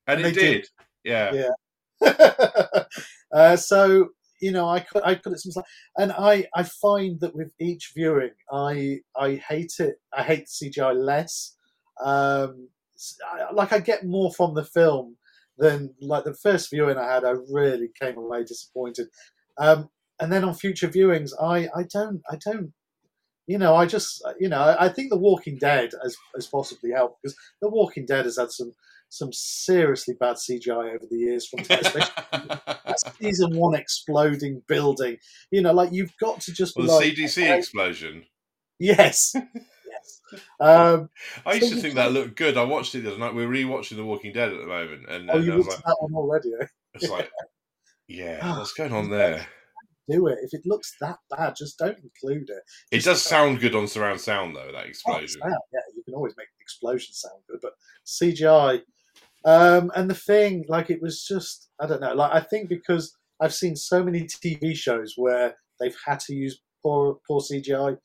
and 0.07 0.25
they 0.25 0.31
it 0.31 0.35
did. 0.35 0.41
did. 0.41 0.69
Yeah. 1.05 1.47
Yeah. 2.01 2.83
uh, 3.33 3.57
so 3.57 4.09
you 4.41 4.53
know, 4.53 4.69
I 4.69 4.81
could 4.81 5.03
I 5.05 5.15
put 5.15 5.33
it 5.33 5.41
some 5.41 5.63
and 5.97 6.13
I 6.13 6.47
I 6.55 6.63
find 6.63 7.21
that 7.21 7.35
with 7.35 7.51
each 7.61 7.93
viewing, 7.95 8.31
I 8.53 9.01
I 9.17 9.43
hate 9.49 9.75
it. 9.81 9.97
I 10.13 10.23
hate 10.23 10.47
CGI 10.47 10.95
less. 10.95 11.57
Um, 12.03 12.69
like 13.53 13.73
I 13.73 13.81
get 13.81 14.07
more 14.07 14.33
from 14.33 14.55
the 14.55 14.65
film 14.65 15.17
than 15.57 15.95
like 16.01 16.25
the 16.25 16.35
first 16.35 16.71
viewing 16.71 16.97
I 16.97 17.13
had. 17.13 17.25
I 17.25 17.35
really 17.51 17.91
came 18.01 18.17
away 18.17 18.45
disappointed. 18.45 19.09
Um, 19.59 19.91
and 20.21 20.33
then 20.33 20.45
on 20.45 20.55
future 20.55 20.89
viewings, 20.89 21.31
I 21.41 21.69
I 21.77 21.85
don't 21.93 22.23
I 22.31 22.37
don't. 22.45 22.73
You 23.47 23.59
know, 23.59 23.75
I 23.75 23.87
just 23.87 24.23
you 24.39 24.49
know 24.49 24.77
I 24.79 24.89
think 24.89 25.11
The 25.11 25.19
Walking 25.19 25.57
Dead 25.59 25.91
has, 26.03 26.17
has 26.35 26.47
possibly 26.47 26.91
helped 26.93 27.23
because 27.23 27.37
The 27.63 27.71
Walking 27.71 28.05
Dead 28.07 28.25
has 28.27 28.39
had 28.39 28.51
some 28.51 28.73
some 29.11 29.33
seriously 29.33 30.15
bad 30.19 30.37
CGI 30.37 30.95
over 30.95 31.07
the 31.11 31.17
years 31.17 31.47
from 31.49 31.65
season 33.21 33.57
one 33.57 33.75
exploding 33.75 34.63
building. 34.69 35.17
You 35.51 35.63
know, 35.63 35.73
like 35.73 35.93
you've 35.93 36.17
got 36.21 36.41
to 36.43 36.53
just 36.53 36.77
well, 36.77 36.87
the 36.87 36.93
like, 36.93 37.15
CDC 37.15 37.43
okay, 37.43 37.59
explosion. 37.59 38.25
yes, 38.79 39.35
yes. 39.91 40.21
Um, 40.61 41.09
I 41.47 41.55
used 41.55 41.69
So 41.71 41.77
to 41.77 41.81
think 41.81 41.95
that 41.95 42.13
looked 42.13 42.37
good. 42.37 42.57
I 42.59 42.65
watched 42.65 42.95
it 42.95 43.01
the 43.01 43.11
other 43.11 43.19
night. 43.19 43.35
We're 43.35 43.49
rewatching 43.49 43.97
The 43.97 44.05
Walking 44.05 44.33
Dead 44.33 44.53
at 44.53 44.61
the 44.61 44.67
moment, 44.67 45.09
and, 45.09 45.31
oh, 45.31 45.37
and 45.37 45.45
you 45.47 45.53
I 45.53 45.57
was 45.57 45.67
looked 45.67 45.79
like, 45.79 45.79
at 45.79 45.85
that 45.87 45.97
one 46.01 46.15
already. 46.15 46.51
Eh? 46.61 46.67
it's 46.95 47.09
like, 47.09 47.31
yeah, 48.09 48.57
what's 48.59 48.73
going 48.73 48.93
on 48.93 49.11
there? 49.11 49.47
Do 50.09 50.27
it. 50.29 50.39
If 50.43 50.55
it 50.55 50.63
looks 50.65 50.97
that 51.03 51.19
bad, 51.31 51.55
just 51.57 51.79
don't 51.79 51.99
include 51.99 52.49
it. 52.49 52.63
It 52.91 53.05
does 53.05 53.21
sound 53.21 53.61
good 53.61 53.75
on 53.75 53.87
surround 53.87 54.21
sound 54.21 54.57
though. 54.57 54.73
That 54.73 54.85
Oh, 54.85 54.89
explosion. 54.89 55.41
sound, 55.43 55.55
yeah, 55.73 55.81
you 55.95 56.03
can 56.03 56.15
always 56.15 56.35
make 56.39 56.49
explosions 56.61 57.21
sound 57.21 57.43
good, 57.49 57.61
but 57.61 57.73
CGI. 58.07 58.81
Um, 59.45 59.93
and 59.95 60.11
the 60.11 60.15
thing, 60.15 60.65
like, 60.69 60.91
it 60.91 61.01
was 61.03 61.25
just, 61.25 61.69
I 61.81 61.87
don't 61.87 62.01
know, 62.01 62.15
like, 62.15 62.33
I 62.33 62.41
think 62.41 62.69
because 62.69 63.15
I've 63.41 63.55
seen 63.55 63.77
so 63.77 64.03
many 64.03 64.23
TV 64.25 64.75
shows 64.75 65.15
where 65.17 65.55
they've 65.79 65.97
had 66.07 66.21
to 66.21 66.35
use 66.35 66.61
poor, 66.83 67.19
poor 67.29 67.41
CGI, 67.41 67.99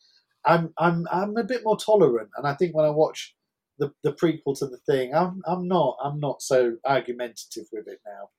I'm, 0.46 0.74
I'm, 0.78 1.08
I'm 1.12 1.38
a 1.38 1.44
bit 1.44 1.62
more 1.64 1.78
tolerant. 1.78 2.30
And 2.38 2.46
I 2.46 2.54
think 2.54 2.76
when 2.76 2.86
I 2.86 2.90
watch 2.90 3.34
the, 3.80 3.92
the 4.04 4.12
prequel 4.14 4.58
to 4.60 4.68
the 4.68 4.78
thing, 4.86 5.16
I'm, 5.16 5.42
I'm 5.48 5.68
not, 5.68 5.98
I'm 6.04 6.20
not 6.20 6.42
so 6.42 6.76
argumentative 6.86 7.66
with 7.72 7.88
it 7.88 8.00
now. 8.06 8.30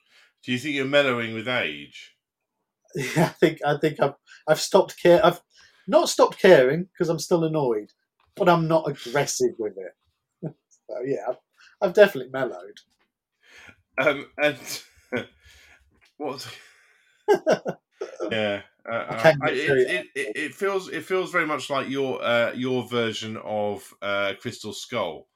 Do 0.45 0.53
you 0.53 0.59
think 0.59 0.75
you're 0.75 0.85
mellowing 0.85 1.35
with 1.35 1.49
age? 1.49 2.16
Yeah, 2.97 3.25
I 3.25 3.29
think, 3.29 3.59
I 3.65 3.77
think 3.79 4.01
I've, 4.01 4.15
I've 4.47 4.61
stopped 4.61 5.03
care, 5.03 5.25
I've 5.25 5.41
not 5.89 6.09
stopped 6.09 6.39
caring 6.41 6.85
because 6.85 7.09
I'm 7.09 7.19
still 7.19 7.43
annoyed, 7.45 7.91
but 8.37 8.49
I'm 8.49 8.69
not 8.69 8.89
aggressive 8.89 9.55
with 9.59 9.75
it. 9.77 9.97
so 10.69 11.01
yeah, 11.05 11.25
I've, 11.29 11.37
I've 11.81 11.95
definitely 11.95 12.31
mellowed. 12.31 12.79
Um, 13.99 14.27
and 14.39 14.59
what? 16.19 16.49
yeah, 18.31 18.62
uh, 18.89 18.93
uh, 18.93 19.33
I- 19.43 19.51
it, 19.51 19.71
it, 19.71 20.07
it, 20.15 20.37
it 20.37 20.55
feels 20.55 20.89
it 20.89 21.05
feels 21.05 21.31
very 21.31 21.47
much 21.47 21.71
like 21.71 21.89
your 21.89 22.23
uh, 22.23 22.53
your 22.53 22.87
version 22.89 23.37
of 23.39 23.93
uh, 24.03 24.35
Crystal 24.41 24.73
Skull. 24.73 25.29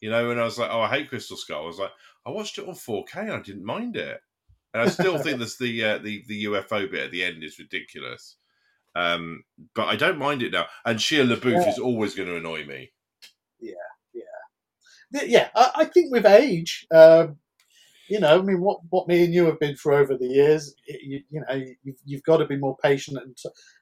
You 0.00 0.10
know, 0.10 0.30
and 0.30 0.40
I 0.40 0.44
was 0.44 0.58
like, 0.58 0.70
oh, 0.70 0.80
I 0.80 0.88
hate 0.90 1.08
Crystal 1.08 1.36
Skull. 1.36 1.62
I 1.62 1.66
was 1.66 1.78
like, 1.78 1.92
I 2.26 2.30
watched 2.30 2.58
it 2.58 2.68
on 2.68 2.74
4K 2.74 3.20
and 3.22 3.32
I 3.32 3.40
didn't 3.40 3.64
mind 3.64 3.96
it, 3.96 4.20
and 4.74 4.82
I 4.82 4.88
still 4.88 5.18
think 5.18 5.38
there's 5.38 5.56
the 5.56 5.84
uh, 5.84 5.98
the 5.98 6.24
the 6.28 6.44
UFO 6.44 6.90
bit 6.90 7.04
at 7.04 7.10
the 7.12 7.24
end 7.24 7.42
is 7.42 7.58
ridiculous. 7.58 8.36
Um, 8.96 9.44
but 9.74 9.86
I 9.88 9.96
don't 9.96 10.18
mind 10.18 10.42
it 10.42 10.52
now. 10.52 10.66
And 10.84 10.98
Shia 10.98 11.26
LaBeouf 11.26 11.62
Yeah. 11.64 11.68
is 11.70 11.78
always 11.78 12.14
going 12.14 12.28
to 12.28 12.36
annoy 12.36 12.64
me. 12.64 12.92
Yeah, 15.14 15.22
yeah, 15.26 15.48
I, 15.54 15.70
I 15.76 15.84
think 15.84 16.10
with 16.12 16.26
age, 16.26 16.86
um, 16.92 17.36
you 18.08 18.20
know, 18.20 18.38
I 18.38 18.42
mean, 18.42 18.60
what 18.60 18.80
what 18.90 19.08
me 19.08 19.24
and 19.24 19.32
you 19.32 19.46
have 19.46 19.60
been 19.60 19.76
through 19.76 19.96
over 19.96 20.16
the 20.16 20.26
years, 20.26 20.74
you, 20.86 21.20
you 21.30 21.42
know, 21.48 21.54
you've, 21.84 21.96
you've 22.04 22.22
got 22.24 22.38
to 22.38 22.46
be 22.46 22.56
more 22.56 22.76
patient 22.82 23.18
and 23.18 23.36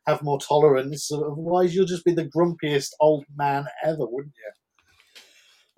have 0.07 0.23
more 0.23 0.39
tolerance. 0.39 1.11
Otherwise, 1.11 1.75
you'll 1.75 1.87
just 1.87 2.05
be 2.05 2.13
the 2.13 2.27
grumpiest 2.29 2.91
old 3.01 3.25
man 3.37 3.67
ever, 3.83 4.07
wouldn't 4.07 4.35
you? 4.37 4.53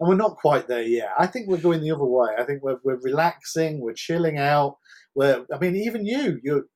And 0.00 0.08
we're 0.08 0.16
not 0.16 0.36
quite 0.36 0.66
there 0.66 0.82
yet. 0.82 1.10
I 1.18 1.26
think 1.26 1.48
we're 1.48 1.56
going 1.58 1.80
the 1.80 1.92
other 1.92 2.04
way. 2.04 2.30
I 2.36 2.44
think 2.44 2.62
we're 2.62 2.80
we're 2.82 3.00
relaxing, 3.02 3.80
we're 3.80 3.94
chilling 3.94 4.38
out. 4.38 4.76
We're, 5.14 5.44
I 5.52 5.58
mean, 5.58 5.76
even 5.76 6.06
you, 6.06 6.40
you 6.42 6.68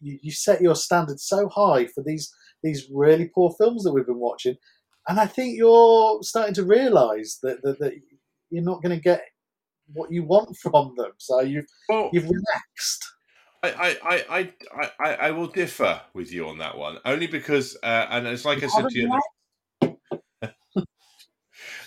you 0.00 0.32
set 0.32 0.62
your 0.62 0.74
standards 0.74 1.24
so 1.24 1.48
high 1.48 1.86
for 1.86 2.02
these 2.02 2.32
these 2.62 2.88
really 2.92 3.30
poor 3.34 3.54
films 3.58 3.84
that 3.84 3.92
we've 3.92 4.06
been 4.06 4.18
watching, 4.18 4.56
and 5.08 5.20
I 5.20 5.26
think 5.26 5.56
you're 5.56 6.22
starting 6.22 6.54
to 6.54 6.64
realise 6.64 7.38
that, 7.42 7.62
that 7.62 7.78
that 7.80 7.94
you're 8.50 8.64
not 8.64 8.82
going 8.82 8.96
to 8.96 9.02
get 9.02 9.22
what 9.92 10.12
you 10.12 10.24
want 10.24 10.56
from 10.56 10.94
them. 10.96 11.12
So 11.18 11.40
you've 11.40 11.66
Well, 11.88 12.10
you've 12.12 12.24
relaxed. 12.24 13.06
I, 13.62 13.68
I, 14.02 14.24
I, 14.30 14.52
I, 14.74 14.90
I, 15.00 15.14
I 15.14 15.30
will 15.32 15.46
differ 15.46 16.00
with 16.14 16.32
you 16.32 16.48
on 16.48 16.58
that 16.58 16.78
one, 16.78 16.96
only 17.04 17.26
because, 17.26 17.76
uh, 17.82 18.06
and 18.08 18.26
it's 18.26 18.46
like 18.46 18.62
I 18.62 18.68
said 18.68 18.88
to 18.88 18.98
you. 18.98 19.20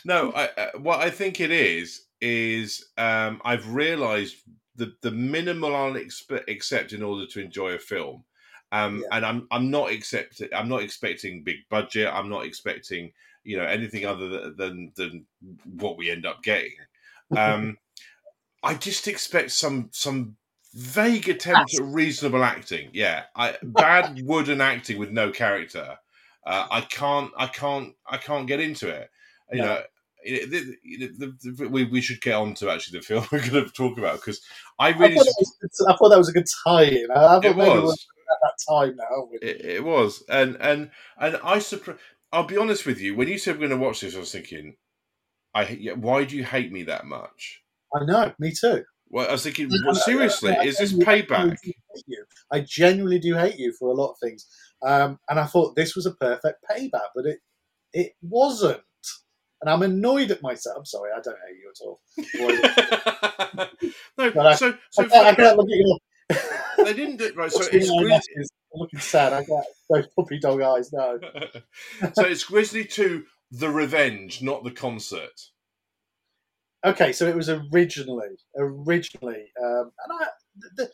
No, 0.06 0.32
I, 0.32 0.50
uh, 0.50 0.72
what 0.80 1.00
I 1.00 1.10
think 1.10 1.40
it 1.40 1.52
is 1.52 2.08
is 2.20 2.86
um, 2.98 3.42
I've 3.44 3.74
realised 3.74 4.36
the 4.76 4.94
the 5.02 5.12
minimal 5.12 5.76
I'll 5.76 5.94
expe- 5.94 6.48
accept 6.50 6.94
in 6.94 7.04
order 7.04 7.26
to 7.28 7.40
enjoy 7.42 7.72
a 7.74 7.80
film, 7.80 8.24
um, 8.72 9.02
Yeah. 9.02 9.08
and 9.18 9.26
I'm 9.26 9.48
I'm 9.52 9.70
not 9.72 9.92
accepting 9.92 10.50
I'm 10.56 10.70
not 10.70 10.82
expecting 10.84 11.44
big 11.44 11.58
budget. 11.70 12.08
I'm 12.12 12.30
not 12.30 12.46
expecting 12.46 13.12
you 13.44 13.58
know 13.58 13.66
anything 13.66 14.06
other 14.06 14.30
than 14.30 14.56
than, 14.58 14.92
than 14.96 15.26
what 15.80 15.98
we 15.98 16.10
end 16.10 16.26
up 16.26 16.42
getting. 16.44 16.74
Um, 17.36 17.78
I 18.64 18.76
just 18.76 19.08
expect 19.08 19.52
some 19.52 19.90
some 19.92 20.38
vague 20.74 21.30
attempt 21.30 21.76
at 21.76 21.84
reasonable 21.86 22.44
acting. 22.44 22.90
Yeah, 22.94 23.24
I 23.36 23.58
bad 23.62 24.22
wooden 24.24 24.62
acting 24.62 24.98
with 24.98 25.12
no 25.12 25.32
character. 25.32 25.98
Uh, 26.46 26.68
I 26.72 26.82
can't 26.82 27.32
I 27.38 27.48
can't 27.48 27.94
I 28.08 28.18
can't 28.18 28.48
get 28.48 28.60
into 28.60 28.90
it. 28.90 29.10
You 29.52 29.60
No. 29.62 29.66
know. 29.66 29.82
It- 30.26 30.50
the- 31.20 31.36
the- 31.58 31.68
we, 31.70 31.84
we 31.86 32.02
should 32.02 32.22
get 32.22 32.36
on 32.36 32.54
to 32.56 32.70
actually 32.70 33.00
the 33.00 33.06
film 33.06 33.26
we're 33.32 33.40
going 33.48 33.66
to 33.66 33.72
talk 33.72 33.98
about 33.98 34.16
because 34.16 34.42
I 34.80 34.88
I 34.88 34.90
really 34.92 35.16
thought, 35.16 35.26
that 35.26 35.36
was, 35.62 35.88
I 35.90 35.96
thought 35.96 36.10
that 36.10 36.18
was 36.18 36.30
a 36.30 36.34
good 36.34 36.48
tie-in. 36.66 37.08
I, 37.12 37.26
I 37.38 37.42
thought 37.42 37.46
it 37.46 37.56
was 37.84 38.08
at 38.32 38.38
that 38.42 38.58
time 38.74 38.96
now. 38.96 39.30
it, 39.42 39.66
it 39.66 39.84
was 39.84 40.24
and 40.30 40.58
and 40.60 40.92
and 41.20 41.36
I 41.44 41.58
surpri- 41.58 41.98
I'll 42.32 42.46
be 42.46 42.58
honest 42.58 42.86
with 42.86 43.00
you 43.02 43.16
when 43.16 43.28
you 43.28 43.38
said 43.38 43.56
we're 43.60 43.68
going 43.68 43.80
to 43.80 43.86
watch 43.86 44.02
this 44.02 44.16
I 44.16 44.20
was 44.20 44.32
thinking 44.32 44.76
I 45.54 45.66
why 45.96 46.24
do 46.24 46.36
you 46.36 46.44
hate 46.44 46.72
me 46.72 46.84
that 46.84 47.06
much 47.06 47.62
I 47.96 48.06
know, 48.06 48.34
me 48.40 48.52
too. 48.60 48.84
well 49.10 49.28
I 49.30 49.34
was 49.34 49.44
thinking 49.44 49.70
well, 49.86 49.94
seriously 49.96 50.56
I 50.56 50.64
is 50.64 50.78
this 50.78 50.94
payback 50.94 51.28
genuinely 51.28 51.58
do 51.64 51.72
hate 51.94 52.04
you. 52.08 52.26
I 52.52 52.60
genuinely 52.62 53.20
do 53.20 53.36
hate 53.36 53.58
you 53.60 53.74
for 53.78 53.90
a 53.90 53.94
lot 53.94 54.12
of 54.12 54.18
things, 54.22 54.48
um, 54.84 55.20
and 55.30 55.40
I 55.40 55.46
thought 55.46 55.76
this 55.76 55.96
was 55.96 56.06
a 56.08 56.14
perfect 56.16 56.64
payback, 56.70 57.10
but 57.16 57.26
it 57.26 57.40
it 57.94 58.14
wasn't, 58.24 58.82
and 59.64 59.70
I'm 59.70 59.82
annoyed 59.82 60.30
at 60.32 60.42
myself. 60.42 60.78
I'm 60.80 60.86
sorry, 60.86 61.12
I 61.16 61.22
don't 61.22 61.38
hate 61.48 61.58
you 61.58 61.72
at 61.72 63.62
all. 63.62 63.70
No 64.18 64.32
But 64.32 64.46
I- 64.48 64.56
so 64.56 64.76
so 64.92 65.04
I, 65.04 65.08
can't, 65.08 65.28
I 65.28 65.36
can't 65.36 65.58
look 65.58 65.68
at 65.68 65.78
you. 65.78 66.00
they 66.86 66.94
didn't 66.94 67.18
do 67.18 67.26
it 67.26 67.36
right 67.36 67.52
so 67.52 67.64
it's 67.72 67.90
going 67.90 68.08
Grizz- 68.10 68.22
is 68.36 68.50
looking 68.74 69.00
sad. 69.00 69.34
I 69.34 69.44
got 69.44 69.64
those 69.90 70.08
puppy 70.16 70.40
dog 70.40 70.62
eyes. 70.62 70.92
No, 70.94 71.20
so 72.14 72.24
it's 72.26 72.44
Grizzly 72.44 72.84
2 72.86 73.24
The 73.52 73.70
Revenge 73.70 74.42
not 74.42 74.64
the 74.64 74.72
concert 74.72 75.32
okay, 76.86 77.14
so 77.14 77.28
it 77.28 77.36
was 77.36 77.50
originally, 77.50 78.36
originally, 78.58 79.46
um, 79.64 79.92
and 80.04 80.12
I, 80.22 80.26
th- 80.78 80.90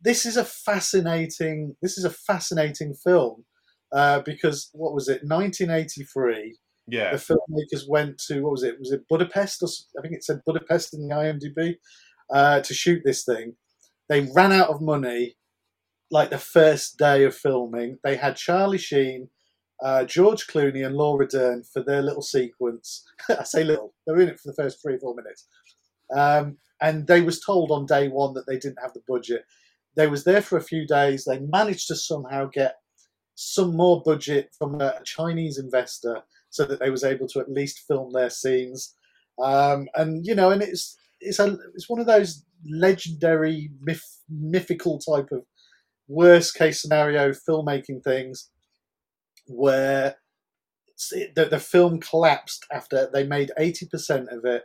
this 0.00 0.26
is 0.26 0.36
a 0.36 0.44
fascinating, 0.44 1.76
this 1.82 1.98
is 1.98 2.04
a 2.04 2.10
fascinating 2.10 2.94
film 2.94 3.44
uh, 3.92 4.20
because 4.20 4.70
what 4.72 4.94
was 4.94 5.08
it, 5.08 5.22
1983? 5.24 6.58
Yeah 6.88 7.12
The 7.12 7.18
filmmakers 7.18 7.88
went 7.88 8.18
to 8.26 8.42
what 8.42 8.52
was 8.52 8.62
it? 8.62 8.78
Was 8.78 8.92
it 8.92 9.08
Budapest? 9.08 9.62
Or, 9.62 9.68
I 9.98 10.02
think 10.02 10.14
it 10.14 10.24
said 10.24 10.42
Budapest 10.46 10.94
in 10.94 11.08
the 11.08 11.14
IMDb 11.14 11.76
uh, 12.32 12.60
to 12.60 12.74
shoot 12.74 13.02
this 13.04 13.24
thing. 13.24 13.54
They 14.08 14.28
ran 14.34 14.52
out 14.52 14.68
of 14.68 14.80
money 14.80 15.36
like 16.10 16.30
the 16.30 16.38
first 16.38 16.98
day 16.98 17.24
of 17.24 17.34
filming. 17.34 17.98
They 18.04 18.16
had 18.16 18.36
Charlie 18.36 18.78
Sheen 18.78 19.28
uh, 19.82 20.04
George 20.04 20.46
Clooney 20.46 20.86
and 20.86 20.94
Laura 20.94 21.26
Dern 21.26 21.64
for 21.64 21.82
their 21.82 22.02
little 22.02 22.22
sequence. 22.22 23.04
I 23.28 23.42
say 23.42 23.64
little; 23.64 23.92
they're 24.06 24.20
in 24.20 24.28
it 24.28 24.38
for 24.38 24.48
the 24.50 24.62
first 24.62 24.80
three 24.80 24.94
or 24.94 25.00
four 25.00 25.14
minutes. 25.14 25.48
Um, 26.14 26.58
and 26.80 27.06
they 27.06 27.20
was 27.20 27.40
told 27.40 27.70
on 27.70 27.86
day 27.86 28.08
one 28.08 28.34
that 28.34 28.46
they 28.46 28.58
didn't 28.58 28.80
have 28.80 28.92
the 28.92 29.02
budget. 29.08 29.44
They 29.96 30.06
was 30.06 30.24
there 30.24 30.42
for 30.42 30.56
a 30.56 30.62
few 30.62 30.86
days. 30.86 31.24
They 31.24 31.40
managed 31.40 31.88
to 31.88 31.96
somehow 31.96 32.46
get 32.52 32.76
some 33.34 33.76
more 33.76 34.02
budget 34.04 34.50
from 34.56 34.80
a 34.80 35.00
Chinese 35.04 35.58
investor 35.58 36.22
so 36.52 36.64
that 36.66 36.78
they 36.78 36.90
was 36.90 37.02
able 37.02 37.26
to 37.26 37.40
at 37.40 37.50
least 37.50 37.84
film 37.88 38.12
their 38.12 38.30
scenes. 38.30 38.94
Um, 39.42 39.88
and 39.94 40.24
you 40.24 40.34
know, 40.34 40.50
and 40.50 40.62
it's 40.62 40.96
it's 41.20 41.38
a 41.38 41.56
it's 41.74 41.88
one 41.88 41.98
of 41.98 42.06
those 42.06 42.44
legendary 42.68 43.70
myth, 43.80 44.20
mythical 44.28 44.98
type 44.98 45.28
of 45.32 45.44
worst 46.08 46.54
case 46.54 46.80
scenario 46.80 47.30
filmmaking 47.30 48.04
things 48.04 48.50
where 49.46 50.16
the, 51.34 51.46
the 51.50 51.58
film 51.58 51.98
collapsed 51.98 52.66
after 52.70 53.08
they 53.12 53.24
made 53.26 53.50
80% 53.58 54.28
of 54.30 54.44
it 54.44 54.64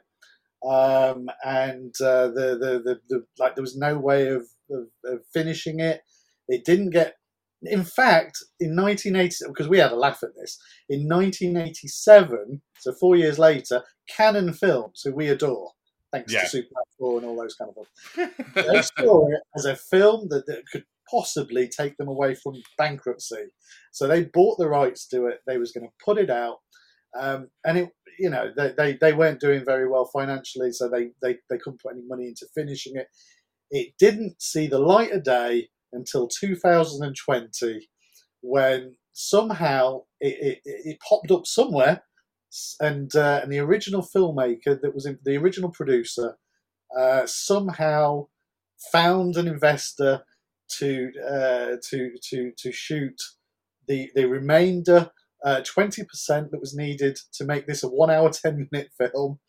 um, 0.68 1.30
and 1.44 1.94
uh, 2.02 2.28
the, 2.28 2.58
the, 2.60 2.82
the, 2.84 3.00
the, 3.10 3.26
like 3.40 3.56
there 3.56 3.64
was 3.64 3.78
no 3.78 3.98
way 3.98 4.28
of, 4.28 4.46
of, 4.70 4.88
of, 5.06 5.22
finishing 5.34 5.80
it 5.80 6.02
it 6.48 6.66
didn't 6.66 6.90
get 6.90 7.16
in 7.64 7.84
fact 7.84 8.38
in 8.60 8.76
1980 8.76 9.46
because 9.48 9.68
we 9.68 9.80
had 9.80 9.92
a 9.92 9.96
laugh 9.96 10.20
at 10.24 10.36
this 10.36 10.60
in 10.90 11.08
1987 11.08 12.62
so 12.80 12.94
four 12.94 13.16
years 13.16 13.40
later 13.40 13.84
Cannon 14.16 14.54
Films 14.54 15.02
who 15.04 15.14
we 15.14 15.28
adore 15.30 15.72
thanks 16.12 16.32
yeah. 16.32 16.42
to 16.42 16.50
Superman 16.50 16.84
4 17.00 17.18
and 17.18 17.28
all 17.28 17.36
those 17.36 17.56
kind 17.56 17.72
of 17.76 17.88
things 18.14 18.32
they 18.56 19.04
saw 19.04 19.28
it 19.28 19.42
as 19.56 19.66
a 19.66 19.76
film 19.76 20.28
that, 20.30 20.46
that 20.46 20.64
could 20.72 20.84
possibly 21.10 21.68
take 21.68 21.98
them 21.98 22.08
away 22.08 22.36
from 22.36 22.62
bankruptcy. 22.78 23.48
So 23.92 24.08
they 24.08 24.26
bought 24.26 24.58
the 24.58 24.70
rights 24.70 25.08
to 25.10 25.28
it. 25.28 25.40
They 25.48 25.58
was 25.58 25.72
going 25.72 25.88
to 25.88 25.94
put 26.04 26.18
it 26.18 26.30
out, 26.30 26.58
um, 27.20 27.50
and 27.66 27.78
it, 27.78 27.90
you 28.20 28.30
know, 28.30 28.52
they, 28.56 28.74
they, 28.78 28.98
they 29.00 29.14
weren't 29.14 29.40
doing 29.40 29.64
very 29.66 29.88
well 29.88 30.10
financially, 30.12 30.72
so 30.72 30.90
they, 30.90 31.12
they 31.22 31.38
they 31.50 31.58
couldn't 31.58 31.82
put 31.82 31.94
any 31.94 32.04
money 32.08 32.28
into 32.28 32.48
finishing 32.54 32.96
it. 32.96 33.08
It 33.70 33.94
didn't 34.00 34.42
see 34.42 34.68
the 34.68 34.80
light 34.80 35.12
of 35.12 35.24
day 35.24 35.70
until 35.94 36.28
2020, 36.28 37.90
when 38.42 38.96
somehow 39.14 40.02
it, 40.20 40.60
it, 40.66 40.72
it 40.86 40.98
popped 41.08 41.32
up 41.32 41.46
somewhere, 41.46 42.04
and 42.80 43.16
uh, 43.16 43.42
and 43.44 43.52
the 43.52 43.60
original 43.60 44.02
filmmaker 44.02 44.80
that 44.82 44.94
was 44.94 45.06
in, 45.06 45.20
the 45.24 45.38
original 45.38 45.72
producer 45.72 46.38
uh, 46.98 47.26
somehow 47.26 48.28
found 48.92 49.36
an 49.36 49.48
investor 49.48 50.24
to 50.70 51.12
uh, 51.28 51.76
to 51.90 52.12
to 52.30 52.52
to 52.58 52.72
shoot 52.72 53.20
the 53.88 54.10
the 54.16 54.26
remainder 54.26 55.12
uh, 55.44 55.62
twenty 55.66 56.04
percent 56.04 56.52
that 56.52 56.60
was 56.60 56.76
needed 56.76 57.18
to 57.34 57.46
make 57.46 57.68
this 57.68 57.84
a 57.84 57.88
one 57.88 58.10
hour 58.10 58.30
ten 58.30 58.68
minute 58.72 58.90
film, 58.98 59.40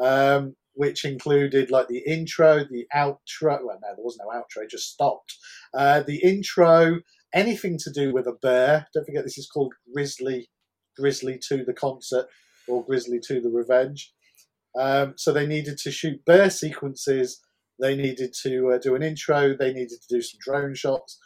um, 0.00 0.54
which 0.78 1.04
included 1.04 1.70
like 1.70 1.88
the 1.88 2.02
intro, 2.06 2.64
the 2.64 2.86
outro. 2.94 3.58
Well, 3.64 3.78
no, 3.82 3.94
there 3.94 4.04
was 4.04 4.18
no 4.18 4.28
outro; 4.30 4.68
just 4.70 4.90
stopped. 4.90 5.36
Uh, 5.74 6.02
the 6.06 6.22
intro, 6.22 7.00
anything 7.34 7.78
to 7.80 7.90
do 7.92 8.14
with 8.14 8.26
a 8.26 8.36
bear. 8.40 8.86
Don't 8.94 9.04
forget, 9.04 9.24
this 9.24 9.38
is 9.38 9.50
called 9.52 9.74
Grizzly 9.92 10.48
Grizzly 10.96 11.38
to 11.48 11.64
the 11.64 11.74
concert 11.74 12.26
or 12.66 12.84
Grizzly 12.84 13.20
to 13.26 13.40
the 13.40 13.50
Revenge. 13.50 14.12
Um, 14.78 15.14
so 15.16 15.32
they 15.32 15.46
needed 15.46 15.78
to 15.78 15.90
shoot 15.90 16.24
bear 16.24 16.50
sequences 16.50 17.40
they 17.80 17.96
needed 17.96 18.34
to 18.42 18.72
uh, 18.72 18.78
do 18.78 18.94
an 18.94 19.02
intro. 19.02 19.56
They 19.56 19.72
needed 19.72 20.00
to 20.00 20.14
do 20.14 20.20
some 20.20 20.38
drone 20.40 20.74
shots, 20.74 21.18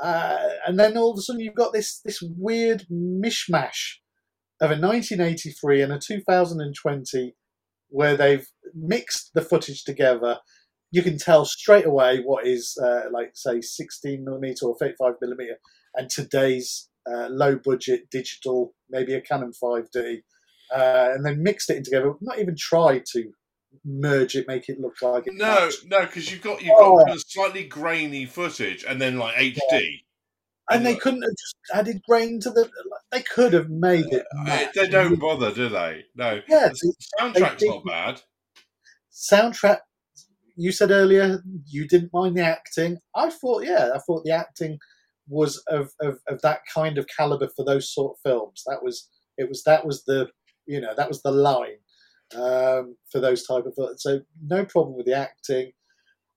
uh, 0.00 0.38
and 0.66 0.78
then 0.78 0.96
all 0.96 1.12
of 1.12 1.18
a 1.18 1.22
sudden 1.22 1.40
you've 1.40 1.54
got 1.54 1.72
this 1.72 2.00
this 2.04 2.22
weird 2.22 2.86
mishmash 2.90 3.98
of 4.60 4.70
a 4.70 4.80
1983 4.80 5.82
and 5.82 5.92
a 5.92 5.98
2020 5.98 7.34
where 7.88 8.16
they've 8.16 8.46
mixed 8.74 9.30
the 9.34 9.42
footage 9.42 9.84
together. 9.84 10.38
You 10.90 11.02
can 11.02 11.18
tell 11.18 11.44
straight 11.44 11.86
away 11.86 12.22
what 12.24 12.46
is 12.46 12.76
uh, 12.82 13.10
like 13.12 13.32
say 13.34 13.60
16 13.60 14.24
millimeter 14.24 14.66
or 14.66 14.76
35 14.78 15.14
millimeter, 15.20 15.56
and 15.94 16.08
today's 16.08 16.88
uh, 17.10 17.28
low 17.28 17.56
budget 17.56 18.10
digital, 18.10 18.74
maybe 18.88 19.14
a 19.14 19.20
Canon 19.20 19.52
5D, 19.62 20.18
uh, 20.74 21.08
and 21.14 21.24
then 21.24 21.42
mixed 21.42 21.70
it 21.70 21.76
in 21.76 21.82
together. 21.82 22.14
Not 22.20 22.38
even 22.38 22.56
tried 22.58 23.04
to 23.12 23.30
merge 23.84 24.34
it, 24.34 24.46
make 24.48 24.68
it 24.68 24.80
look 24.80 24.94
like 25.02 25.26
it. 25.26 25.34
No, 25.34 25.46
matched. 25.46 25.84
no, 25.86 26.00
because 26.06 26.30
you've 26.30 26.42
got 26.42 26.62
you've 26.62 26.74
oh. 26.76 27.04
got 27.04 27.18
slightly 27.20 27.64
grainy 27.64 28.26
footage 28.26 28.84
and 28.88 29.00
then 29.00 29.18
like 29.18 29.34
HD. 29.36 29.58
Yeah. 29.70 29.80
And, 30.70 30.84
they 30.84 30.96
couldn't 30.96 31.22
have 31.22 31.30
just 31.30 31.56
added 31.74 32.02
grain 32.08 32.40
to 32.40 32.50
the. 32.50 32.68
They 33.10 33.22
could 33.22 33.52
have 33.54 33.70
made 33.70 34.06
it. 34.12 34.26
Uh, 34.46 34.66
they 34.74 34.88
don't 34.88 35.18
bother, 35.18 35.52
do 35.52 35.68
they? 35.68 36.04
No. 36.14 36.40
Yeah. 36.48 36.68
The 36.68 36.94
soundtrack's 37.18 37.64
not 37.64 37.84
bad. 37.84 38.22
Soundtrack. 39.12 39.78
You 40.56 40.72
said 40.72 40.90
earlier 40.90 41.42
you 41.66 41.86
didn't 41.86 42.12
mind 42.12 42.36
the 42.36 42.44
acting. 42.44 42.98
I 43.14 43.30
thought, 43.30 43.64
yeah, 43.64 43.90
I 43.94 43.98
thought 44.06 44.24
the 44.24 44.32
acting 44.32 44.78
was 45.28 45.62
of, 45.68 45.90
of, 46.00 46.18
of 46.26 46.40
that 46.42 46.60
kind 46.72 46.98
of 46.98 47.06
caliber 47.16 47.48
for 47.54 47.64
those 47.64 47.92
sort 47.92 48.12
of 48.16 48.30
films. 48.30 48.62
That 48.66 48.82
was 48.82 49.08
it. 49.36 49.48
Was 49.48 49.62
that 49.64 49.86
was 49.86 50.04
the 50.04 50.28
you 50.66 50.80
know 50.80 50.94
that 50.96 51.08
was 51.08 51.22
the 51.22 51.30
line 51.30 51.78
um, 52.34 52.96
for 53.10 53.20
those 53.20 53.46
type 53.46 53.64
of 53.66 53.74
films. 53.74 54.02
so 54.02 54.20
no 54.42 54.64
problem 54.64 54.96
with 54.96 55.06
the 55.06 55.14
acting. 55.14 55.72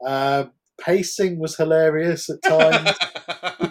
Um, 0.06 0.52
pacing 0.80 1.40
was 1.40 1.58
hilarious 1.58 2.30
at 2.30 2.42
times. 2.44 2.98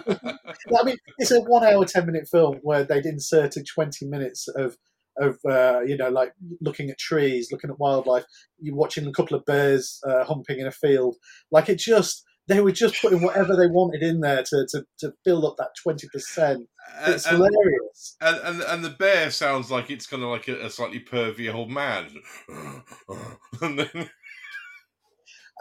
I 0.79 0.83
mean, 0.83 0.97
it's 1.17 1.31
a 1.31 1.41
one-hour, 1.41 1.85
ten-minute 1.85 2.27
film 2.29 2.59
where 2.61 2.83
they'd 2.83 3.05
inserted 3.05 3.65
twenty 3.67 4.05
minutes 4.05 4.47
of 4.47 4.77
of 5.17 5.37
uh, 5.49 5.81
you 5.81 5.97
know 5.97 6.09
like 6.09 6.33
looking 6.61 6.89
at 6.89 6.97
trees, 6.97 7.49
looking 7.51 7.69
at 7.69 7.79
wildlife. 7.79 8.25
You're 8.59 8.75
watching 8.75 9.07
a 9.07 9.11
couple 9.11 9.37
of 9.37 9.45
bears 9.45 9.99
uh, 10.07 10.23
humping 10.23 10.59
in 10.59 10.67
a 10.67 10.71
field. 10.71 11.15
Like 11.51 11.69
it 11.69 11.79
just 11.79 12.23
they 12.47 12.59
were 12.59 12.71
just 12.71 13.01
putting 13.01 13.21
whatever 13.21 13.55
they 13.55 13.67
wanted 13.67 14.01
in 14.03 14.19
there 14.19 14.43
to, 14.43 14.67
to, 14.69 14.83
to 14.99 15.13
build 15.23 15.45
up 15.45 15.55
that 15.57 15.69
20%. 15.87 16.65
It's 17.05 17.25
and, 17.25 17.37
hilarious. 17.37 18.17
And, 18.19 18.37
and 18.43 18.61
and 18.61 18.83
the 18.83 18.89
bear 18.89 19.31
sounds 19.31 19.71
like 19.71 19.89
it's 19.89 20.07
kind 20.07 20.23
of 20.23 20.29
like 20.29 20.47
a, 20.47 20.65
a 20.65 20.69
slightly 20.69 20.99
pervy 20.99 21.53
old 21.53 21.69
man. 21.69 22.07
and, 23.61 23.79
then... 23.79 24.09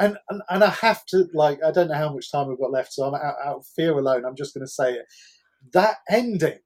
and, 0.01 0.19
and, 0.29 0.43
and 0.49 0.65
I 0.65 0.71
have 0.71 1.05
to, 1.07 1.29
like, 1.33 1.61
I 1.65 1.71
don't 1.71 1.89
know 1.89 1.95
how 1.95 2.13
much 2.13 2.33
time 2.33 2.49
we've 2.49 2.59
got 2.59 2.73
left, 2.73 2.93
so 2.93 3.05
I'm 3.05 3.15
out, 3.15 3.37
out 3.45 3.57
of 3.59 3.67
fear 3.77 3.93
alone. 3.93 4.25
I'm 4.25 4.37
just 4.37 4.55
going 4.55 4.67
to 4.67 4.73
say 4.73 4.95
it. 4.95 5.07
That 5.73 5.97
ending, 6.11 6.59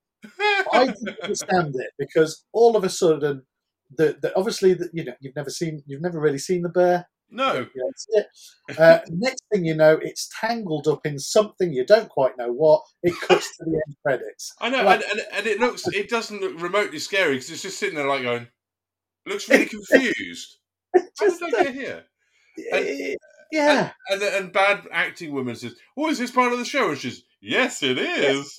I 0.73 0.86
didn't 1.05 1.20
understand 1.23 1.74
it 1.77 1.90
because 1.98 2.44
all 2.52 2.77
of 2.77 2.85
a 2.85 2.89
sudden, 2.89 3.43
the, 3.97 4.16
the 4.23 4.35
obviously, 4.36 4.74
the, 4.74 4.89
you 4.93 5.05
know, 5.05 5.15
you've 5.20 5.36
never 5.36 5.51
seen, 5.51 5.82
you've 5.86 6.02
never 6.02 6.19
really 6.19 6.39
seen 6.39 6.62
the 6.62 6.69
bear 6.70 7.06
no. 7.31 7.66
Uh, 8.78 8.98
next 9.11 9.43
thing 9.52 9.65
you 9.65 9.74
know, 9.74 9.98
it's 10.01 10.31
tangled 10.40 10.86
up 10.86 11.05
in 11.05 11.19
something 11.19 11.73
you 11.73 11.85
don't 11.85 12.09
quite 12.09 12.39
know 12.39 12.52
what. 12.52 12.82
It 13.02 13.15
cuts 13.20 13.56
to 13.56 13.65
the 13.65 13.82
end 13.86 13.97
credits. 14.05 14.55
I 14.61 14.70
know, 14.70 14.85
like, 14.85 15.02
and, 15.02 15.20
and, 15.20 15.28
and, 15.32 15.47
it 15.47 15.59
looks, 15.59 15.86
it 15.89 16.09
doesn't 16.09 16.40
look 16.40 16.61
remotely 16.61 16.98
scary 16.98 17.35
because 17.35 17.51
it's 17.51 17.62
just 17.62 17.78
sitting 17.78 17.97
there 17.97 18.09
like 18.09 18.23
going, 18.23 18.47
looks 19.27 19.48
really 19.48 19.66
confused. 19.66 20.59
How 20.94 21.28
did 21.28 21.55
I 21.55 21.62
get 21.65 21.74
here? 21.74 22.05
And, 22.72 23.16
yeah. 23.52 23.90
And, 24.10 24.22
and, 24.22 24.35
and 24.35 24.52
bad 24.52 24.86
acting 24.90 25.32
woman 25.32 25.56
says, 25.56 25.74
"Oh, 25.97 26.09
is 26.09 26.18
this 26.18 26.31
part 26.31 26.52
of 26.52 26.59
the 26.59 26.64
show?" 26.64 26.90
And 26.90 26.98
she's, 26.98 27.22
"Yes, 27.40 27.82
it 27.82 27.98
is." 27.98 28.59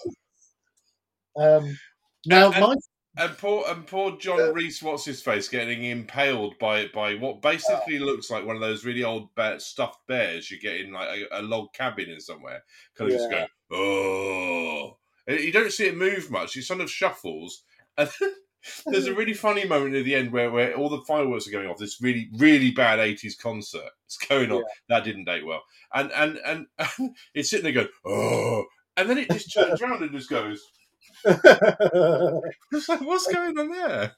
Um, 1.37 1.77
now, 2.25 2.49
my 2.51 2.75
and 3.17 3.37
poor 3.37 3.63
and 3.67 3.87
poor 3.87 4.17
John 4.17 4.39
uh, 4.39 4.51
Rhys, 4.51 4.83
what's 4.83 5.05
his 5.05 5.21
face, 5.21 5.47
getting 5.47 5.83
impaled 5.85 6.57
by 6.59 6.87
by 6.93 7.15
what 7.15 7.41
basically 7.41 7.97
uh, 7.97 8.01
looks 8.01 8.29
like 8.29 8.45
one 8.45 8.55
of 8.55 8.61
those 8.61 8.83
really 8.83 9.03
old 9.03 9.33
bear, 9.35 9.59
stuffed 9.59 10.05
bears 10.07 10.51
you 10.51 10.59
get 10.59 10.81
in 10.81 10.91
like 10.91 11.09
a, 11.09 11.39
a 11.39 11.41
log 11.41 11.73
cabin 11.73 12.09
in 12.09 12.19
somewhere. 12.19 12.63
Kind 12.97 13.11
of 13.11 13.15
yeah. 13.15 13.17
just 13.17 13.31
going, 13.31 13.47
oh. 13.71 14.97
you 15.27 15.51
don't 15.51 15.71
see 15.71 15.87
it 15.87 15.97
move 15.97 16.29
much. 16.29 16.53
He 16.53 16.61
sort 16.61 16.81
of 16.81 16.91
shuffles, 16.91 17.63
and 17.97 18.09
there's 18.85 19.07
a 19.07 19.13
really 19.13 19.33
funny 19.33 19.65
moment 19.65 19.95
at 19.95 20.05
the 20.05 20.15
end 20.15 20.31
where, 20.31 20.51
where 20.51 20.75
all 20.75 20.89
the 20.89 21.01
fireworks 21.01 21.47
are 21.47 21.51
going 21.51 21.67
off. 21.67 21.77
This 21.77 22.01
really 22.01 22.29
really 22.37 22.71
bad 22.71 22.99
'80s 22.99 23.37
concert. 23.37 23.89
It's 24.05 24.17
going 24.17 24.51
on. 24.51 24.57
Yeah. 24.57 24.63
That 24.89 25.03
didn't 25.03 25.25
date 25.25 25.45
well, 25.45 25.63
and 25.93 26.11
and 26.11 26.37
and, 26.45 26.65
and 26.97 27.15
it's 27.33 27.49
sitting 27.49 27.63
there 27.63 27.73
going, 27.73 27.89
oh, 28.05 28.65
and 28.97 29.09
then 29.09 29.17
it 29.17 29.29
just 29.31 29.53
turns 29.53 29.81
around 29.81 30.03
and 30.03 30.11
just 30.11 30.29
goes. 30.29 30.61
it's 31.25 32.89
like, 32.89 33.01
What's 33.01 33.31
going 33.31 33.57
on 33.57 33.71
there? 33.71 34.15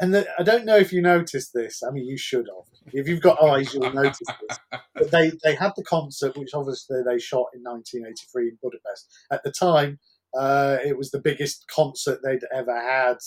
And 0.00 0.12
the, 0.12 0.26
I 0.38 0.42
don't 0.42 0.64
know 0.64 0.76
if 0.76 0.92
you 0.92 1.00
noticed 1.00 1.52
this. 1.54 1.82
I 1.82 1.90
mean, 1.90 2.06
you 2.06 2.16
should 2.16 2.46
have. 2.46 2.92
If 2.92 3.06
you've 3.06 3.20
got 3.20 3.42
eyes, 3.42 3.72
you'll 3.72 3.92
notice 3.92 4.18
this. 4.48 4.58
But 4.94 5.10
they, 5.12 5.32
they 5.44 5.54
had 5.54 5.72
the 5.76 5.84
concert, 5.84 6.36
which 6.36 6.52
obviously 6.52 7.02
they 7.06 7.18
shot 7.18 7.46
in 7.54 7.62
1983 7.62 8.48
in 8.48 8.58
Budapest. 8.60 9.12
At 9.30 9.44
the 9.44 9.52
time, 9.52 10.00
uh, 10.38 10.78
it 10.84 10.96
was 10.96 11.10
the 11.10 11.20
biggest 11.20 11.64
concert 11.68 12.20
they'd 12.22 12.46
ever 12.52 12.74
had. 12.74 13.18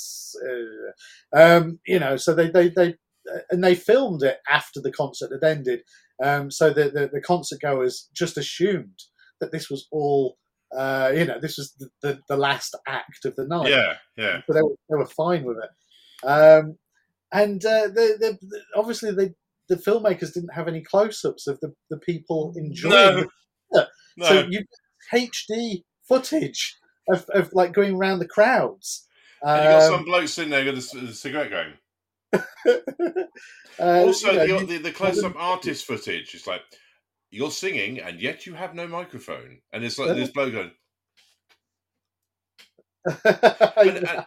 Uh, 0.46 1.40
um, 1.40 1.80
you 1.86 2.00
know, 2.00 2.18
so 2.18 2.34
they, 2.34 2.50
they, 2.50 2.70
they, 2.70 2.96
and 3.50 3.64
they 3.64 3.76
filmed 3.76 4.24
it 4.24 4.40
after 4.50 4.82
the 4.82 4.92
concert 4.92 5.32
had 5.32 5.50
ended. 5.50 5.82
Um, 6.24 6.50
so 6.50 6.72
the, 6.72 6.86
the, 6.86 7.10
the 7.14 7.22
concert 7.22 7.60
goers 7.62 8.10
just 8.14 8.38
assumed 8.38 9.00
that 9.40 9.52
this 9.52 9.70
was 9.70 9.88
all 9.92 10.38
Uh, 10.76 11.14
you 11.16 11.24
know, 11.24 11.40
this 11.40 11.58
was 11.58 11.74
the, 11.80 11.90
the, 12.02 12.20
the, 12.28 12.36
last 12.36 12.76
act 12.88 13.24
of 13.24 13.34
the 13.38 13.48
night. 13.48 13.70
Yeah, 13.70 13.94
yeah. 14.18 14.42
So 14.46 14.54
they 14.54 14.62
were, 14.62 14.76
they 14.90 14.98
were 14.98 15.06
fine 15.06 15.46
with 15.46 15.58
it. 15.64 16.28
Um, 16.28 16.78
and 17.32 17.64
uh, 17.66 17.88
the, 17.88 18.18
the, 18.20 18.62
obviously, 18.76 19.12
they, 19.12 19.34
the 19.70 19.78
filmmakers 19.78 20.34
didn't 20.34 20.54
have 20.54 20.68
any 20.68 20.82
close-ups 20.82 21.48
of 21.48 21.58
the, 21.62 21.74
the 21.90 21.98
people 22.00 22.54
enjoying 22.58 22.92
no. 22.92 23.28
it. 23.74 23.88
No. 24.18 24.26
So 24.28 24.48
you 24.50 24.66
HD 25.14 25.84
footage 26.08 26.76
of, 27.08 27.30
of 27.30 27.54
like 27.54 27.74
going 27.74 27.96
around 27.96 28.20
the 28.20 28.28
crowds. 28.28 29.06
And 29.42 29.64
you 29.64 29.70
got 29.70 29.84
Um, 29.84 29.92
some 29.98 30.06
bloke 30.06 30.28
sitting 30.28 30.52
there 30.52 30.66
with 30.66 30.94
a, 30.94 31.00
with 31.00 31.10
a 31.10 31.14
cigarette 31.14 31.52
going. 31.52 31.74
uh, 33.80 33.84
Also, 34.06 34.32
you 34.32 34.48
know, 34.48 34.60
the, 34.60 34.66
the, 34.66 34.78
the 34.80 34.92
close-up 34.92 35.36
artist 35.38 35.86
footage 35.86 36.34
is 36.34 36.48
like 36.48 36.62
you're 37.30 37.52
singing 37.52 38.00
and 38.00 38.20
yet 38.20 38.46
you 38.46 38.54
have 38.54 38.74
no 38.74 38.88
microphone, 38.88 39.60
and 39.72 39.84
it's 39.84 40.00
like 40.00 40.16
this 40.16 40.32
bloke 40.32 40.54
going. 40.54 40.72
And, 43.78 43.98
and, 44.10 44.26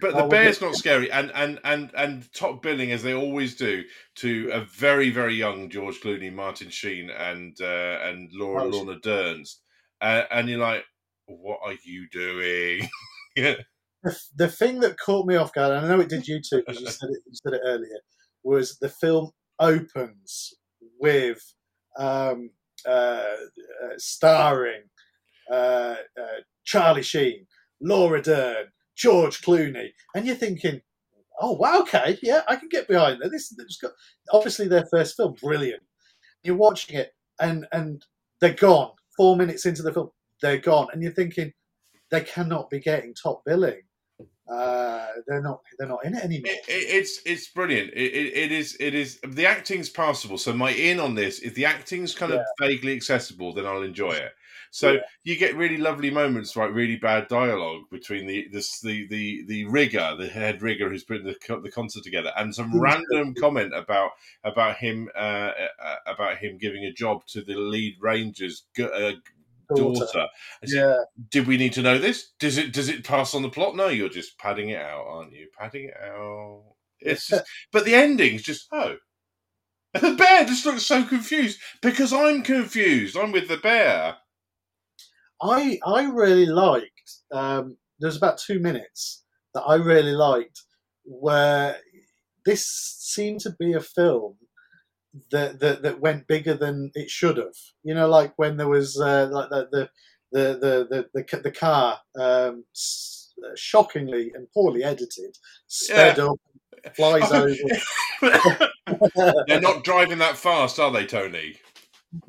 but 0.00 0.16
the 0.16 0.26
bear's 0.28 0.60
not 0.60 0.74
scary, 0.74 1.10
and 1.10 1.30
and 1.34 1.60
and 1.64 1.90
and 1.96 2.32
top 2.34 2.62
billing 2.62 2.90
as 2.90 3.02
they 3.04 3.14
always 3.14 3.54
do 3.54 3.84
to 4.16 4.50
a 4.52 4.60
very 4.60 5.10
very 5.10 5.34
young 5.34 5.70
George 5.70 6.00
Clooney, 6.00 6.32
Martin 6.32 6.68
Sheen, 6.68 7.10
and 7.10 7.56
uh, 7.60 7.98
and 8.02 8.28
Laura 8.32 8.64
Oh, 8.64 8.68
Lorna 8.68 8.98
Derns, 8.98 9.58
uh, 10.00 10.24
and 10.32 10.48
you're 10.48 10.58
like, 10.58 10.84
what 11.40 11.60
are 11.64 11.76
you 11.84 12.08
doing? 12.10 12.88
yeah, 13.36 13.54
the, 14.02 14.18
the 14.36 14.48
thing 14.48 14.80
that 14.80 14.98
caught 14.98 15.26
me 15.26 15.36
off 15.36 15.52
guard, 15.52 15.72
and 15.72 15.86
I 15.86 15.88
know 15.88 16.00
it 16.00 16.08
did 16.08 16.26
you 16.26 16.40
too 16.40 16.62
because 16.66 16.80
you 16.80 16.86
said 16.86 17.10
it, 17.10 17.22
you 17.26 17.32
said 17.34 17.54
it 17.54 17.62
earlier, 17.64 18.00
was 18.44 18.78
the 18.78 18.88
film 18.88 19.30
opens 19.58 20.54
with 21.00 21.40
um, 21.98 22.50
uh, 22.86 23.22
uh, 23.84 23.94
starring 23.98 24.82
uh, 25.50 25.96
uh, 26.20 26.40
Charlie 26.64 27.02
Sheen, 27.02 27.46
Laura 27.80 28.22
Dern, 28.22 28.66
George 28.96 29.40
Clooney, 29.42 29.88
and 30.14 30.26
you're 30.26 30.36
thinking, 30.36 30.80
oh 31.40 31.52
wow, 31.52 31.80
okay, 31.80 32.18
yeah, 32.22 32.42
I 32.48 32.56
can 32.56 32.68
get 32.68 32.88
behind 32.88 33.20
that. 33.20 33.30
This 33.30 33.54
has 33.58 33.78
got 33.80 33.92
obviously 34.32 34.68
their 34.68 34.86
first 34.90 35.16
film, 35.16 35.34
brilliant. 35.42 35.82
You're 36.42 36.56
watching 36.56 36.96
it, 36.96 37.12
and 37.40 37.66
and 37.72 38.04
they're 38.40 38.54
gone. 38.54 38.90
Four 39.16 39.36
minutes 39.36 39.66
into 39.66 39.82
the 39.82 39.92
film, 39.92 40.10
they're 40.42 40.58
gone, 40.58 40.88
and 40.92 41.02
you're 41.02 41.12
thinking 41.12 41.52
they 42.10 42.20
cannot 42.20 42.68
be 42.68 42.80
getting 42.80 43.14
top 43.14 43.42
billing. 43.46 43.80
Uh, 44.50 45.06
they're 45.26 45.40
not. 45.40 45.60
They're 45.78 45.88
not 45.88 46.04
in 46.04 46.14
it 46.14 46.24
anymore. 46.24 46.52
it, 46.52 46.68
it, 46.68 46.96
it's 46.96 47.22
it's 47.24 47.48
brilliant. 47.48 47.90
It, 47.94 48.12
it, 48.12 48.52
is 48.52 48.76
it 48.80 48.94
is 48.94 49.18
the 49.26 49.46
acting's 49.46 49.88
passable. 49.88 50.36
So 50.36 50.52
my 50.52 50.72
in 50.72 51.00
on 51.00 51.14
this 51.14 51.38
if 51.38 51.54
the 51.54 51.64
acting's 51.64 52.14
kind 52.14 52.32
of 52.32 52.40
vaguely 52.60 52.94
accessible, 52.94 53.54
then 53.54 53.64
I'll 53.66 53.82
enjoy 53.82 54.12
it. 54.12 54.32
So 54.72 54.92
Yeah. 54.92 55.00
you 55.22 55.36
get 55.36 55.54
really 55.54 55.76
lovely 55.76 56.10
moments, 56.10 56.56
like 56.56 56.72
really 56.74 56.96
bad 56.96 57.28
dialogue 57.28 57.82
between 57.90 58.26
the 58.26 58.48
this 58.50 58.80
the 58.80 59.06
the 59.08 59.44
the 59.46 59.64
rigger, 59.66 60.16
the 60.18 60.26
head 60.26 60.60
rigger 60.62 60.88
who's 60.88 61.04
putting 61.04 61.24
the 61.26 61.60
the 61.62 61.70
concert 61.70 62.02
together, 62.02 62.32
and 62.36 62.54
some 62.54 62.80
random 62.80 63.34
comment 63.34 63.74
about 63.74 64.10
about 64.44 64.76
him 64.76 65.08
uh, 65.14 65.52
uh, 65.82 65.96
about 66.06 66.38
him 66.38 66.58
giving 66.58 66.84
a 66.84 66.92
job 66.92 67.24
to 67.26 67.42
the 67.42 67.54
lead 67.54 67.96
ranger's 68.00 68.64
uh, 68.80 69.12
daughter. 69.74 70.06
Said, 70.06 70.28
Yeah, 70.64 70.96
Did 71.30 71.46
we 71.46 71.56
need 71.56 71.72
to 71.74 71.82
know 71.82 71.98
this? 71.98 72.32
Does 72.38 72.58
it 72.58 72.72
does 72.72 72.88
it 72.88 73.04
pass 73.04 73.34
on 73.34 73.42
the 73.42 73.50
plot? 73.50 73.76
No, 73.76 73.88
you're 73.88 74.08
just 74.08 74.38
padding 74.38 74.70
it 74.70 74.80
out, 74.80 75.06
aren't 75.06 75.32
you? 75.32 75.48
Padding 75.58 75.86
it 75.88 75.96
out. 76.02 76.62
It's 77.00 77.26
just, 77.26 77.44
but 77.72 77.84
the 77.84 77.94
ending's 77.94 78.42
just 78.42 78.66
oh. 78.72 78.96
And 79.94 80.02
the 80.02 80.14
bear 80.14 80.44
just 80.44 80.64
looks 80.64 80.84
so 80.86 81.04
confused 81.04 81.60
because 81.82 82.12
I'm 82.12 82.42
confused. 82.42 83.16
I'm 83.16 83.32
with 83.32 83.48
the 83.48 83.58
bear. 83.58 84.16
I 85.42 85.78
I 85.84 86.04
really 86.04 86.46
liked. 86.46 87.18
Um, 87.32 87.76
there's 87.98 88.16
about 88.16 88.38
two 88.38 88.58
minutes 88.58 89.24
that 89.54 89.62
I 89.62 89.74
really 89.74 90.12
liked 90.12 90.62
where 91.04 91.76
this 92.44 92.66
seemed 92.66 93.40
to 93.40 93.50
be 93.58 93.74
a 93.74 93.80
film 93.80 94.36
that 95.30 95.60
that, 95.60 95.82
that 95.82 96.00
went 96.00 96.26
bigger 96.26 96.54
than 96.54 96.90
it 96.94 97.10
should 97.10 97.36
have. 97.36 97.56
You 97.82 97.94
know, 97.94 98.08
like 98.08 98.32
when 98.36 98.56
there 98.56 98.68
was 98.68 98.98
uh, 99.00 99.28
like 99.30 99.50
the 99.50 99.68
the 99.70 99.88
the 100.32 101.08
the 101.12 101.24
the, 101.24 101.40
the, 101.40 101.50
car 101.50 101.98
um, 102.18 102.64
shockingly 103.56 104.32
and 104.34 104.50
poorly 104.52 104.82
edited 104.84 105.36
sped 105.66 106.18
up, 106.18 106.36
flies 106.96 107.30
over. 107.32 107.54
They're 109.46 109.60
not 109.60 109.84
driving 109.84 110.18
that 110.18 110.36
fast, 110.36 110.78
are 110.78 110.90
they, 110.90 111.06
Tony? 111.06 111.56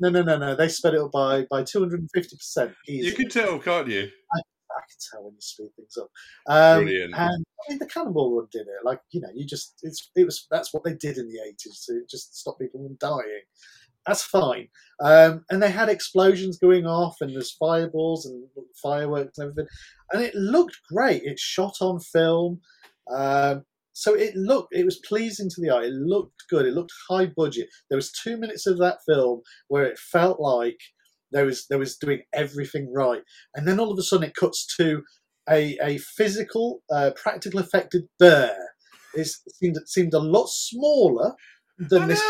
No, 0.00 0.08
no, 0.08 0.22
no, 0.22 0.38
no. 0.38 0.54
They 0.54 0.68
sped 0.68 0.94
it 0.94 1.00
up 1.00 1.12
by 1.12 1.46
by 1.50 1.62
two 1.62 1.80
hundred 1.80 2.00
and 2.00 2.10
fifty 2.12 2.36
percent. 2.36 2.74
You 2.86 3.12
can 3.12 3.28
tell, 3.28 3.58
can't 3.58 3.88
you? 3.88 4.10
I 4.34 4.40
can 4.80 4.98
tell 5.10 5.24
when 5.24 5.34
you 5.34 5.40
speed 5.40 5.70
things 5.76 5.96
up. 5.96 6.10
Um, 6.46 6.84
Brilliant. 6.84 7.14
And 7.16 7.44
I 7.44 7.70
mean, 7.70 7.78
the 7.78 7.86
Cannonball 7.86 8.36
Run 8.36 8.48
did 8.52 8.62
it. 8.62 8.84
Like 8.84 9.00
you 9.10 9.20
know, 9.20 9.30
you 9.34 9.46
just 9.46 9.80
it's 9.82 10.10
it 10.16 10.24
was 10.24 10.46
that's 10.50 10.72
what 10.72 10.84
they 10.84 10.94
did 10.94 11.18
in 11.18 11.28
the 11.28 11.40
eighties 11.46 11.84
to 11.86 12.02
just 12.08 12.38
stop 12.38 12.58
people 12.58 12.82
from 12.82 12.96
dying. 12.96 13.42
That's 14.06 14.22
fine. 14.22 14.68
Um, 15.00 15.44
and 15.50 15.62
they 15.62 15.70
had 15.70 15.88
explosions 15.88 16.58
going 16.58 16.86
off, 16.86 17.16
and 17.20 17.34
there's 17.34 17.52
fireballs 17.52 18.26
and 18.26 18.44
fireworks 18.82 19.38
and 19.38 19.50
everything, 19.50 19.68
and 20.12 20.22
it 20.22 20.34
looked 20.34 20.78
great. 20.92 21.22
It 21.24 21.38
shot 21.38 21.76
on 21.80 22.00
film. 22.00 22.60
Um, 23.10 23.64
so 23.94 24.14
it 24.14 24.34
looked, 24.34 24.74
it 24.74 24.84
was 24.84 25.00
pleasing 25.06 25.48
to 25.48 25.60
the 25.60 25.70
eye. 25.70 25.84
It 25.84 25.92
looked 25.92 26.44
good. 26.50 26.66
It 26.66 26.74
looked 26.74 26.92
high 27.08 27.26
budget. 27.26 27.68
There 27.88 27.96
was 27.96 28.10
two 28.10 28.36
minutes 28.36 28.66
of 28.66 28.78
that 28.78 28.98
film 29.06 29.42
where 29.68 29.84
it 29.84 29.98
felt 29.98 30.40
like 30.40 30.80
there 31.32 31.46
was 31.46 31.66
there 31.68 31.78
was 31.78 31.96
doing 31.96 32.22
everything 32.32 32.92
right, 32.92 33.22
and 33.54 33.66
then 33.66 33.80
all 33.80 33.92
of 33.92 33.98
a 33.98 34.02
sudden 34.02 34.28
it 34.28 34.34
cuts 34.34 34.66
to 34.76 35.02
a 35.48 35.76
a 35.82 35.98
physical, 35.98 36.82
uh, 36.90 37.10
practical 37.16 37.60
affected 37.60 38.04
bear. 38.18 38.56
It 39.14 39.28
seemed 39.60 39.76
it 39.76 39.88
seemed 39.88 40.14
a 40.14 40.18
lot 40.18 40.48
smaller 40.48 41.34
than 41.78 42.08
this 42.08 42.22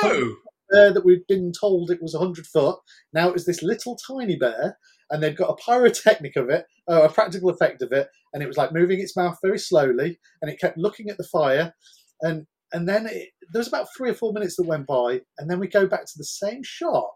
bear 0.71 0.93
that 0.93 1.05
we'd 1.05 1.27
been 1.29 1.53
told 1.59 1.91
it 1.91 2.03
was 2.03 2.15
hundred 2.15 2.47
foot. 2.47 2.79
Now 3.13 3.29
it 3.29 3.35
was 3.35 3.47
this 3.47 3.63
little 3.63 3.97
tiny 3.97 4.37
bear, 4.37 4.79
and 5.11 5.23
they'd 5.23 5.37
got 5.37 5.51
a 5.51 5.63
pyrotechnic 5.65 6.37
of 6.37 6.51
it, 6.51 6.67
uh, 6.91 7.03
a 7.03 7.13
practical 7.13 7.51
effect 7.51 7.83
of 7.83 7.93
it, 7.93 8.09
and 8.33 8.43
it 8.43 8.47
was 8.47 8.57
like 8.57 8.73
moving 8.73 9.01
its 9.01 9.17
mouth 9.17 9.39
very 9.43 9.59
slowly, 9.59 10.19
and 10.43 10.51
it 10.51 10.61
kept 10.61 10.79
looking 10.79 11.09
at 11.11 11.17
the 11.17 11.29
fire, 11.31 11.75
and 12.21 12.47
and 12.73 12.89
then 12.89 13.07
it, 13.07 13.29
there 13.53 13.61
was 13.61 13.69
about 13.69 13.87
three 13.97 14.11
or 14.11 14.15
four 14.15 14.33
minutes 14.33 14.57
that 14.57 14.67
went 14.67 14.87
by, 14.87 15.21
and 15.39 15.51
then 15.51 15.61
we 15.61 15.69
go 15.69 15.87
back 15.87 16.05
to 16.05 16.15
the 16.17 16.25
same 16.25 16.63
shot, 16.65 17.09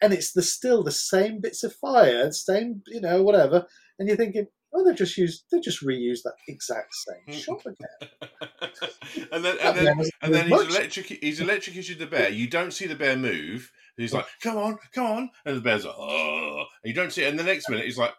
and 0.00 0.12
it's 0.12 0.32
the 0.32 0.42
still 0.42 0.82
the 0.82 0.92
same 0.92 1.40
bits 1.40 1.62
of 1.62 1.74
fire, 1.74 2.30
same 2.32 2.82
you 2.86 3.00
know 3.00 3.22
whatever, 3.22 3.66
and 3.98 4.08
you're 4.08 4.16
thinking, 4.16 4.46
oh, 4.72 4.84
they've 4.84 4.96
just 4.96 5.16
used 5.16 5.44
they 5.50 5.60
just 5.60 5.84
reused 5.84 6.22
that 6.24 6.34
exact 6.48 6.94
same 6.94 7.34
hmm. 7.34 7.40
shot 7.40 7.62
again. 7.66 9.28
and 9.32 9.44
then 9.44 9.56
and 9.62 9.76
then 9.76 10.10
and 10.22 10.34
then 10.34 10.48
he's 10.48 10.76
electric. 10.76 11.06
He's 11.06 11.40
electrocuted 11.40 11.98
the 11.98 12.06
bear. 12.06 12.30
You 12.30 12.48
don't 12.48 12.72
see 12.72 12.86
the 12.86 12.94
bear 12.94 13.16
move. 13.16 13.70
He's 13.96 14.14
like, 14.14 14.26
"Come 14.42 14.56
on, 14.56 14.78
come 14.94 15.06
on," 15.06 15.30
and 15.44 15.56
the 15.56 15.60
bear's 15.60 15.84
like, 15.84 15.94
"Oh!" 15.98 16.64
And 16.82 16.88
you 16.88 16.94
don't 16.94 17.12
see 17.12 17.22
it. 17.22 17.28
And 17.28 17.38
the 17.38 17.44
next 17.44 17.68
minute, 17.68 17.84
he's 17.84 17.98
like, 17.98 18.14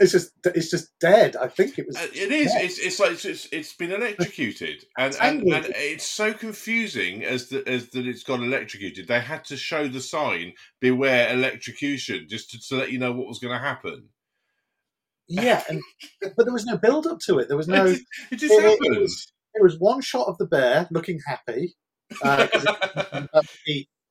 It's 0.00 0.12
just 0.12 0.32
it's 0.46 0.70
just 0.70 0.98
dead. 0.98 1.36
I 1.36 1.46
think 1.48 1.78
it 1.78 1.86
was. 1.86 1.94
Uh, 1.96 2.06
It 2.14 2.32
is. 2.32 2.50
dead. 2.52 2.64
It's, 2.64 2.78
it's 2.78 2.98
like 2.98 3.22
it's, 3.24 3.46
it's 3.52 3.74
been 3.74 3.92
electrocuted, 3.92 4.82
and, 4.98 5.14
and 5.20 5.42
and 5.42 5.66
it's 5.76 6.06
so 6.06 6.32
confusing 6.32 7.22
as 7.22 7.50
the, 7.50 7.62
as 7.68 7.90
that 7.90 8.06
it's 8.06 8.22
got 8.24 8.40
electrocuted. 8.40 9.06
They 9.08 9.20
had 9.20 9.44
to 9.46 9.56
show 9.58 9.88
the 9.88 10.00
sign 10.00 10.54
"Beware 10.80 11.32
electrocution" 11.34 12.26
just 12.30 12.50
to, 12.52 12.60
to 12.68 12.76
let 12.76 12.90
you 12.92 12.98
know 12.98 13.12
what 13.12 13.28
was 13.28 13.38
going 13.40 13.52
to 13.52 13.62
happen. 13.62 14.08
Yeah, 15.28 15.62
and 15.68 15.80
but 16.34 16.44
there 16.44 16.52
was 16.52 16.64
no 16.64 16.78
build 16.78 17.06
up 17.06 17.18
to 17.26 17.38
it. 17.38 17.48
There 17.48 17.56
was 17.58 17.68
no. 17.76 17.84
it, 17.84 18.00
It, 18.30 18.36
just 18.36 18.52
it- 18.54 18.64
it 18.64 18.82
happens. 18.82 18.98
was, 18.98 19.32
it 19.54 19.62
was 19.62 19.78
one 19.78 20.00
shot 20.00 20.28
of 20.28 20.38
the 20.38 20.46
bear 20.46 20.88
looking 20.90 21.20
happy. 21.26 21.74
Uh, 22.24 22.46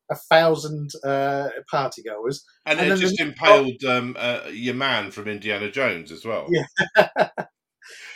'cause 0.09 0.19
it 0.19 0.35
about 0.35 0.63
to 0.63 0.71
be 0.71 0.79
a 0.79 0.85
thousand 0.85 0.91
uh, 1.05 1.49
party 1.69 2.03
goers. 2.03 2.43
and, 2.65 2.79
and 2.79 2.91
it 2.93 2.97
just 2.97 3.17
the- 3.17 3.23
impaled 3.23 3.83
um, 3.87 4.15
uh, 4.19 4.41
your 4.51 4.75
man 4.75 5.11
from 5.11 5.27
Indiana 5.27 5.69
Jones 5.71 6.11
as 6.11 6.25
well. 6.25 6.47
Yeah. 6.49 7.29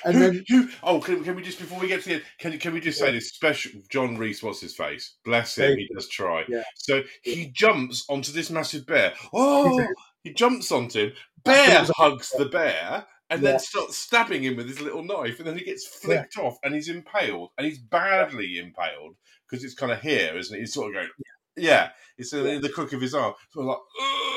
And 0.05 0.15
Who- 0.15 0.19
then 0.19 0.43
who, 0.49 0.69
oh, 0.83 0.99
can, 0.99 1.23
can 1.23 1.35
we 1.35 1.41
just 1.41 1.57
before 1.59 1.79
we 1.79 1.87
get 1.87 2.03
to 2.03 2.09
the 2.09 2.15
end, 2.15 2.23
can 2.37 2.59
can 2.59 2.73
we 2.73 2.81
just 2.81 2.99
say 2.99 3.11
this 3.11 3.29
special? 3.29 3.71
John 3.89 4.17
Rhys, 4.17 4.43
what's 4.43 4.59
his 4.59 4.75
face? 4.75 5.15
Bless 5.23 5.57
him, 5.57 5.77
he 5.77 5.87
does 5.93 6.09
try. 6.09 6.43
Yeah. 6.49 6.63
So 6.75 7.03
he 7.23 7.47
jumps 7.53 8.03
onto 8.09 8.31
this 8.33 8.49
massive 8.51 8.85
bear. 8.85 9.13
Oh, 9.33 9.81
he 10.23 10.33
jumps 10.33 10.71
onto 10.73 11.05
him. 11.07 11.13
Bear 11.45 11.85
hugs 11.95 12.29
the 12.37 12.45
bear 12.45 13.05
and 13.29 13.41
Yeah. 13.41 13.51
then 13.51 13.59
starts 13.61 13.95
stabbing 13.97 14.43
him 14.43 14.57
with 14.57 14.67
his 14.67 14.81
little 14.81 15.03
knife, 15.03 15.39
and 15.39 15.47
then 15.47 15.57
he 15.57 15.63
gets 15.63 15.87
flicked 15.87 16.37
off, 16.37 16.57
and 16.63 16.75
he's 16.75 16.89
impaled, 16.89 17.51
and 17.57 17.65
he's 17.65 17.79
badly 17.79 18.57
impaled 18.59 19.15
because 19.49 19.63
it's 19.63 19.73
kind 19.73 19.91
of 19.93 20.01
here, 20.01 20.37
isn't 20.37 20.55
it? 20.55 20.59
He's 20.59 20.73
sort 20.73 20.89
of 20.89 20.95
going. 20.95 21.09
Yeah, 21.55 21.89
it's 22.17 22.33
in 22.33 22.45
Yeah. 22.45 22.57
the 22.59 22.69
crook 22.69 22.93
of 22.93 23.01
his 23.01 23.13
arm. 23.13 23.33
So 23.51 23.61
I'm 23.61 23.67
like, 23.67 23.77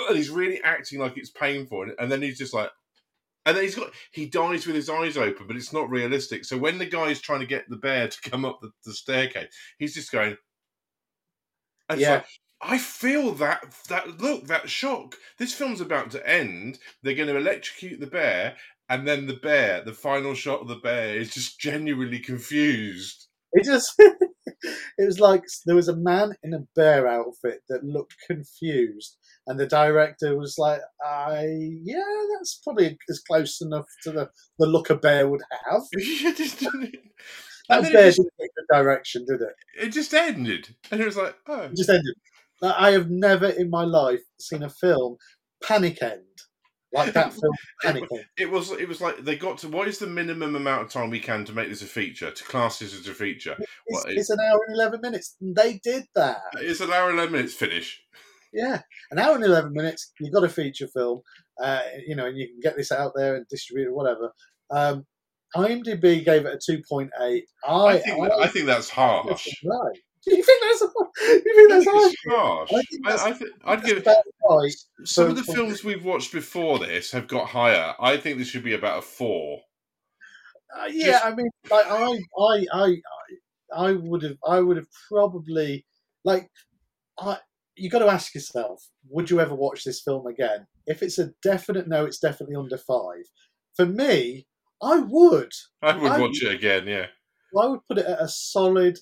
and 0.09 0.17
he's 0.17 0.31
really 0.31 0.63
acting 0.63 1.01
like 1.01 1.17
it's 1.17 1.31
painful, 1.31 1.83
and- 1.83 1.95
and 1.99 2.11
then 2.13 2.23
he's 2.23 2.39
just 2.39 2.55
like, 2.55 2.71
and 3.45 3.57
then 3.57 3.65
he's 3.65 3.75
got 3.77 3.93
he 4.13 4.27
dies 4.27 4.67
with 4.67 4.77
his 4.77 4.91
eyes 4.91 5.17
open, 5.17 5.47
but 5.47 5.57
it's 5.57 5.73
not 5.73 5.89
realistic. 5.91 6.45
So 6.45 6.59
when 6.59 6.79
the 6.79 6.87
guy 6.87 7.07
is 7.11 7.21
trying 7.21 7.41
to 7.41 7.47
get 7.47 7.69
the 7.69 7.77
bear 7.77 8.09
to 8.09 8.31
come 8.31 8.45
up 8.45 8.61
the, 8.61 8.71
the 8.85 8.93
staircase, 8.93 9.55
he's 9.79 9.95
just 9.95 10.11
going. 10.13 10.37
and 11.89 12.01
it's 12.01 12.03
Yeah. 12.09 12.15
like, 12.15 12.27
I 12.61 12.79
feel 12.79 13.33
that 13.35 13.73
that 13.89 14.19
look, 14.21 14.47
that 14.47 14.69
shock. 14.71 15.17
This 15.39 15.53
film's 15.55 15.81
about 15.81 16.11
to 16.13 16.29
end. 16.29 16.79
They're 17.03 17.15
going 17.15 17.29
to 17.29 17.37
electrocute 17.37 18.01
the 18.01 18.07
bear, 18.07 18.57
and 18.89 19.07
then 19.07 19.27
the 19.27 19.35
bear, 19.37 19.83
the 19.85 19.93
final 19.93 20.35
shot 20.35 20.63
of 20.63 20.69
the 20.69 20.77
bear, 20.77 21.17
is 21.17 21.33
just 21.35 21.61
genuinely 21.61 22.19
confused. 22.19 23.29
It 23.53 23.65
just 23.65 23.93
it 24.99 25.07
was 25.07 25.21
like 25.21 25.45
there 25.65 25.77
was 25.77 25.89
a 25.89 25.97
man 25.97 26.35
in 26.43 26.55
a 26.55 26.67
bear 26.75 27.09
outfit 27.09 27.63
that 27.69 27.85
looked 27.85 28.15
confused, 28.27 29.17
and 29.47 29.59
the 29.59 29.67
director 29.67 30.37
was 30.37 30.57
like, 30.59 30.81
"I 31.05 31.47
yeah, 31.83 32.03
that's 32.37 32.61
probably 32.63 32.99
as 33.09 33.21
close 33.21 33.61
enough 33.61 33.87
to 34.05 34.13
the, 34.13 34.31
the 34.59 34.67
look 34.67 34.91
a 34.91 34.97
bear 34.97 35.29
would 35.29 35.43
have." 35.71 35.83
that 35.93 36.93
bear 37.69 38.05
just, 38.05 38.19
didn't 38.19 38.33
take 38.41 38.51
the 38.57 38.67
direction, 38.75 39.25
did 39.27 39.41
it? 39.41 39.85
It 39.87 39.89
just 39.91 40.15
ended, 40.15 40.75
and 40.91 41.01
it 41.01 41.07
was 41.07 41.17
like, 41.17 41.37
oh, 41.49 41.63
it 41.63 41.77
just 41.77 41.91
ended. 41.91 42.15
I 42.63 42.93
have 42.93 43.11
never 43.11 43.49
in 43.49 43.69
my 43.69 43.85
life 43.85 44.23
seen 44.41 44.63
a 44.63 44.71
film 44.71 45.17
panic 45.63 46.03
end 46.03 46.23
like 46.93 47.13
that 47.13 47.33
film. 47.85 48.27
It 48.37 48.51
was 48.51 48.71
it 48.73 48.89
was 48.89 49.01
like 49.01 49.25
they 49.25 49.37
got 49.37 49.59
to 49.59 49.69
what 49.69 49.89
is 49.89 49.99
the 49.99 50.07
minimum 50.07 50.57
amount 50.57 50.83
of 50.83 50.91
time 50.91 51.11
we 51.11 51.21
can 51.21 51.45
to 51.45 51.53
make 51.53 51.69
this 51.69 51.83
a 51.83 51.87
feature 51.87 52.31
to 52.31 52.45
class 52.45 52.79
this 52.79 52.99
as 52.99 53.07
a 53.09 53.15
feature. 53.15 53.57
It's, 53.59 54.05
what, 54.05 54.13
it's 54.13 54.31
an 54.31 54.41
hour 54.41 54.59
and 54.67 54.77
eleven 54.77 55.01
minutes. 55.01 55.37
They 55.41 55.81
did 55.83 56.05
that. 56.15 56.41
It's 56.55 56.81
an 56.81 56.93
hour 56.93 57.11
and 57.11 57.19
eleven 57.19 57.33
minutes. 57.33 57.55
Finish. 57.55 58.03
Yeah, 58.53 58.81
an 59.11 59.19
hour 59.19 59.35
and 59.35 59.45
eleven 59.45 59.73
minutes. 59.73 60.13
You've 60.21 60.33
got 60.33 60.45
a 60.45 60.49
feature 60.49 60.89
film, 60.89 61.23
uh, 61.63 61.83
you 62.07 62.17
know, 62.17 62.27
and 62.27 62.37
you 62.37 62.49
can 62.49 62.61
get 62.63 62.77
this 62.77 62.93
out 62.93 63.13
there 63.15 63.37
and 63.37 63.47
distribute 63.49 63.89
it, 63.89 63.95
whatever. 63.95 64.33
Um, 64.71 65.05
IMDb 65.55 66.25
gave 66.25 66.47
it 66.47 66.55
a 66.55 66.61
two 66.65 66.83
point 66.89 67.11
eight. 67.21 67.45
I, 67.67 67.87
I 67.87 67.99
think 67.99 68.21
I, 68.21 68.39
I, 68.43 68.47
think 68.49 68.67
that's 68.67 68.89
harsh. 68.89 69.49
Right. 69.65 69.99
You 70.37 70.43
think 70.43 70.61
that's 70.61 70.81
you 70.81 71.55
think 71.55 71.71
that's 71.71 71.87
harsh? 72.29 72.73
I 72.73 72.83
think 72.91 73.07
that's, 73.07 73.23
I, 73.23 73.29
I 73.29 73.33
think, 73.33 73.51
I'd 73.65 73.85
give. 73.85 74.07
Right. 74.51 74.73
Some 75.05 75.31
of 75.31 75.37
the 75.37 75.45
films 75.45 75.85
we've 75.85 76.05
watched 76.05 76.33
before 76.33 76.81
this 76.81 77.13
have 77.13 77.29
got 77.29 77.49
higher. 77.49 77.95
I 78.01 78.17
think 78.17 78.39
this 78.39 78.49
should 78.49 78.65
be 78.65 78.75
about 78.75 78.99
a 78.99 79.03
four. 79.03 79.61
Uh, 80.77 80.87
yeah, 80.91 81.13
Just... 81.13 81.27
I 81.27 81.35
mean, 81.35 81.49
like 81.71 81.87
I, 81.87 82.19
I, 82.39 82.67
I, 82.73 82.97
I 83.73 83.93
would 83.93 84.25
have, 84.25 84.37
I 84.45 84.61
would 84.61 84.77
have 84.77 84.89
probably 85.09 85.87
like, 86.25 86.51
I. 87.19 87.39
You 87.77 87.89
got 87.89 88.01
to 88.01 88.09
ask 88.09 88.35
yourself: 88.35 88.83
Would 89.11 89.31
you 89.31 89.39
ever 89.39 89.55
watch 89.55 89.85
this 89.85 90.03
film 90.03 90.27
again? 90.27 90.67
If 90.87 91.03
it's 91.03 91.19
a 91.19 91.31
definite 91.43 91.87
no, 91.87 92.05
it's 92.05 92.19
definitely 92.19 92.57
under 92.57 92.79
five. 92.79 93.27
For 93.77 93.87
me, 93.87 94.47
I 94.83 94.99
would. 94.99 95.53
I 95.83 95.97
would 95.97 96.11
I 96.11 96.19
watch 96.19 96.39
would, 96.43 96.53
it 96.53 96.55
again. 96.55 96.89
Yeah. 96.89 97.07
I 97.57 97.67
would 97.67 97.81
put 97.89 97.99
it 97.99 98.07
at 98.07 98.21
a 98.21 98.29
solid 98.29 98.99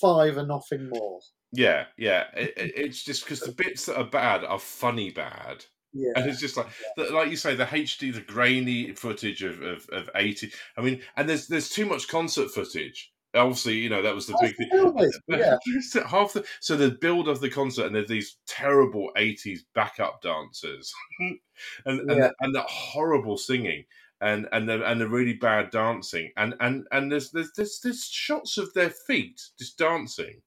five 0.00 0.36
and 0.36 0.48
nothing 0.48 0.88
more. 0.88 1.20
Yeah, 1.52 1.86
yeah. 1.96 2.24
It, 2.34 2.54
it's 2.56 3.02
just 3.02 3.24
because 3.24 3.40
the 3.40 3.52
bits 3.52 3.86
that 3.86 3.98
are 3.98 4.04
bad 4.04 4.44
are 4.44 4.58
funny 4.58 5.10
bad. 5.10 5.64
Yeah. 5.92 6.12
And 6.16 6.28
it's 6.28 6.40
just 6.40 6.56
like, 6.56 6.66
yeah. 6.98 7.04
like 7.06 7.30
you 7.30 7.36
say, 7.36 7.54
the 7.54 7.64
HD, 7.64 8.12
the 8.12 8.20
grainy 8.20 8.92
footage 8.92 9.42
of, 9.42 9.62
of, 9.62 9.88
of 9.90 10.10
eighty. 10.14 10.52
I 10.76 10.82
mean, 10.82 11.00
and 11.16 11.28
there's 11.28 11.46
there's 11.46 11.70
too 11.70 11.86
much 11.86 12.08
concert 12.08 12.50
footage. 12.50 13.12
Obviously, 13.34 13.74
you 13.74 13.88
know 13.88 14.02
that 14.02 14.14
was 14.14 14.26
the 14.26 14.38
big 14.40 14.56
thing. 14.56 15.10
yeah. 15.28 15.56
Half 16.08 16.34
the 16.34 16.44
so 16.60 16.76
the 16.76 16.96
build 17.00 17.28
of 17.28 17.40
the 17.40 17.50
concert, 17.50 17.86
and 17.86 17.94
there's 17.94 18.08
these 18.08 18.36
terrible 18.46 19.10
'80s 19.16 19.60
backup 19.74 20.22
dancers, 20.22 20.92
and 21.20 21.38
and, 21.86 22.10
yeah. 22.10 22.16
the, 22.16 22.34
and 22.40 22.54
that 22.54 22.66
horrible 22.66 23.36
singing 23.36 23.84
and 24.20 24.46
and 24.52 24.68
the 24.68 24.84
and 24.84 25.00
the 25.00 25.08
really 25.08 25.34
bad 25.34 25.70
dancing 25.70 26.30
and 26.36 26.54
and 26.60 26.86
and 26.90 27.12
there's 27.12 27.30
there's 27.30 27.50
there's, 27.56 27.80
there's 27.82 28.04
shots 28.04 28.56
of 28.56 28.72
their 28.74 28.90
feet 28.90 29.40
just 29.58 29.78
dancing. 29.78 30.40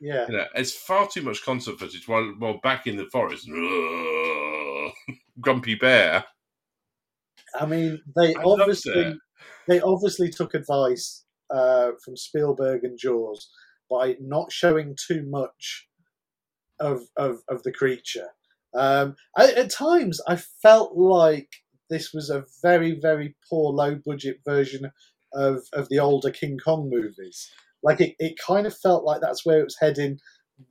Yeah, 0.00 0.26
you 0.28 0.36
know, 0.36 0.44
it's 0.54 0.72
far 0.72 1.08
too 1.08 1.22
much 1.22 1.44
concert 1.44 1.78
footage. 1.78 2.06
While 2.06 2.34
while 2.38 2.60
back 2.62 2.86
in 2.86 2.96
the 2.96 3.06
forest, 3.06 3.48
grumpy 5.40 5.74
bear. 5.74 6.24
I 7.58 7.66
mean, 7.66 8.00
they 8.14 8.34
I 8.34 8.42
obviously 8.44 9.18
they 9.66 9.80
obviously 9.80 10.30
took 10.30 10.54
advice 10.54 11.24
uh, 11.50 11.92
from 12.04 12.16
Spielberg 12.16 12.84
and 12.84 12.98
Jaws 12.98 13.50
by 13.90 14.16
not 14.20 14.52
showing 14.52 14.96
too 14.96 15.24
much 15.28 15.88
of 16.78 17.02
of, 17.16 17.42
of 17.48 17.62
the 17.64 17.72
creature. 17.72 18.28
Um, 18.74 19.16
I, 19.36 19.50
at 19.52 19.70
times, 19.70 20.20
I 20.28 20.36
felt 20.36 20.96
like 20.96 21.48
this 21.90 22.12
was 22.12 22.30
a 22.30 22.44
very, 22.62 22.98
very 23.00 23.34
poor, 23.48 23.72
low 23.72 23.96
budget 24.06 24.38
version 24.46 24.90
of, 25.32 25.62
of 25.72 25.88
the 25.88 25.98
older 25.98 26.30
King 26.30 26.58
Kong 26.58 26.90
movies. 26.90 27.50
Like 27.82 28.00
it, 28.00 28.16
it 28.18 28.38
kind 28.44 28.66
of 28.66 28.76
felt 28.76 29.04
like 29.04 29.20
that's 29.20 29.46
where 29.46 29.60
it 29.60 29.64
was 29.64 29.76
heading 29.80 30.18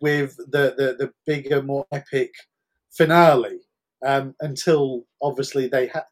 with 0.02 0.36
the, 0.38 0.76
the, 0.78 0.96
the 1.00 1.12
bigger, 1.26 1.62
more 1.62 1.86
epic 1.92 2.32
finale. 2.92 3.60
Um, 4.06 4.36
until 4.42 5.06
obviously 5.24 5.68
they 5.68 5.88
had 5.88 6.04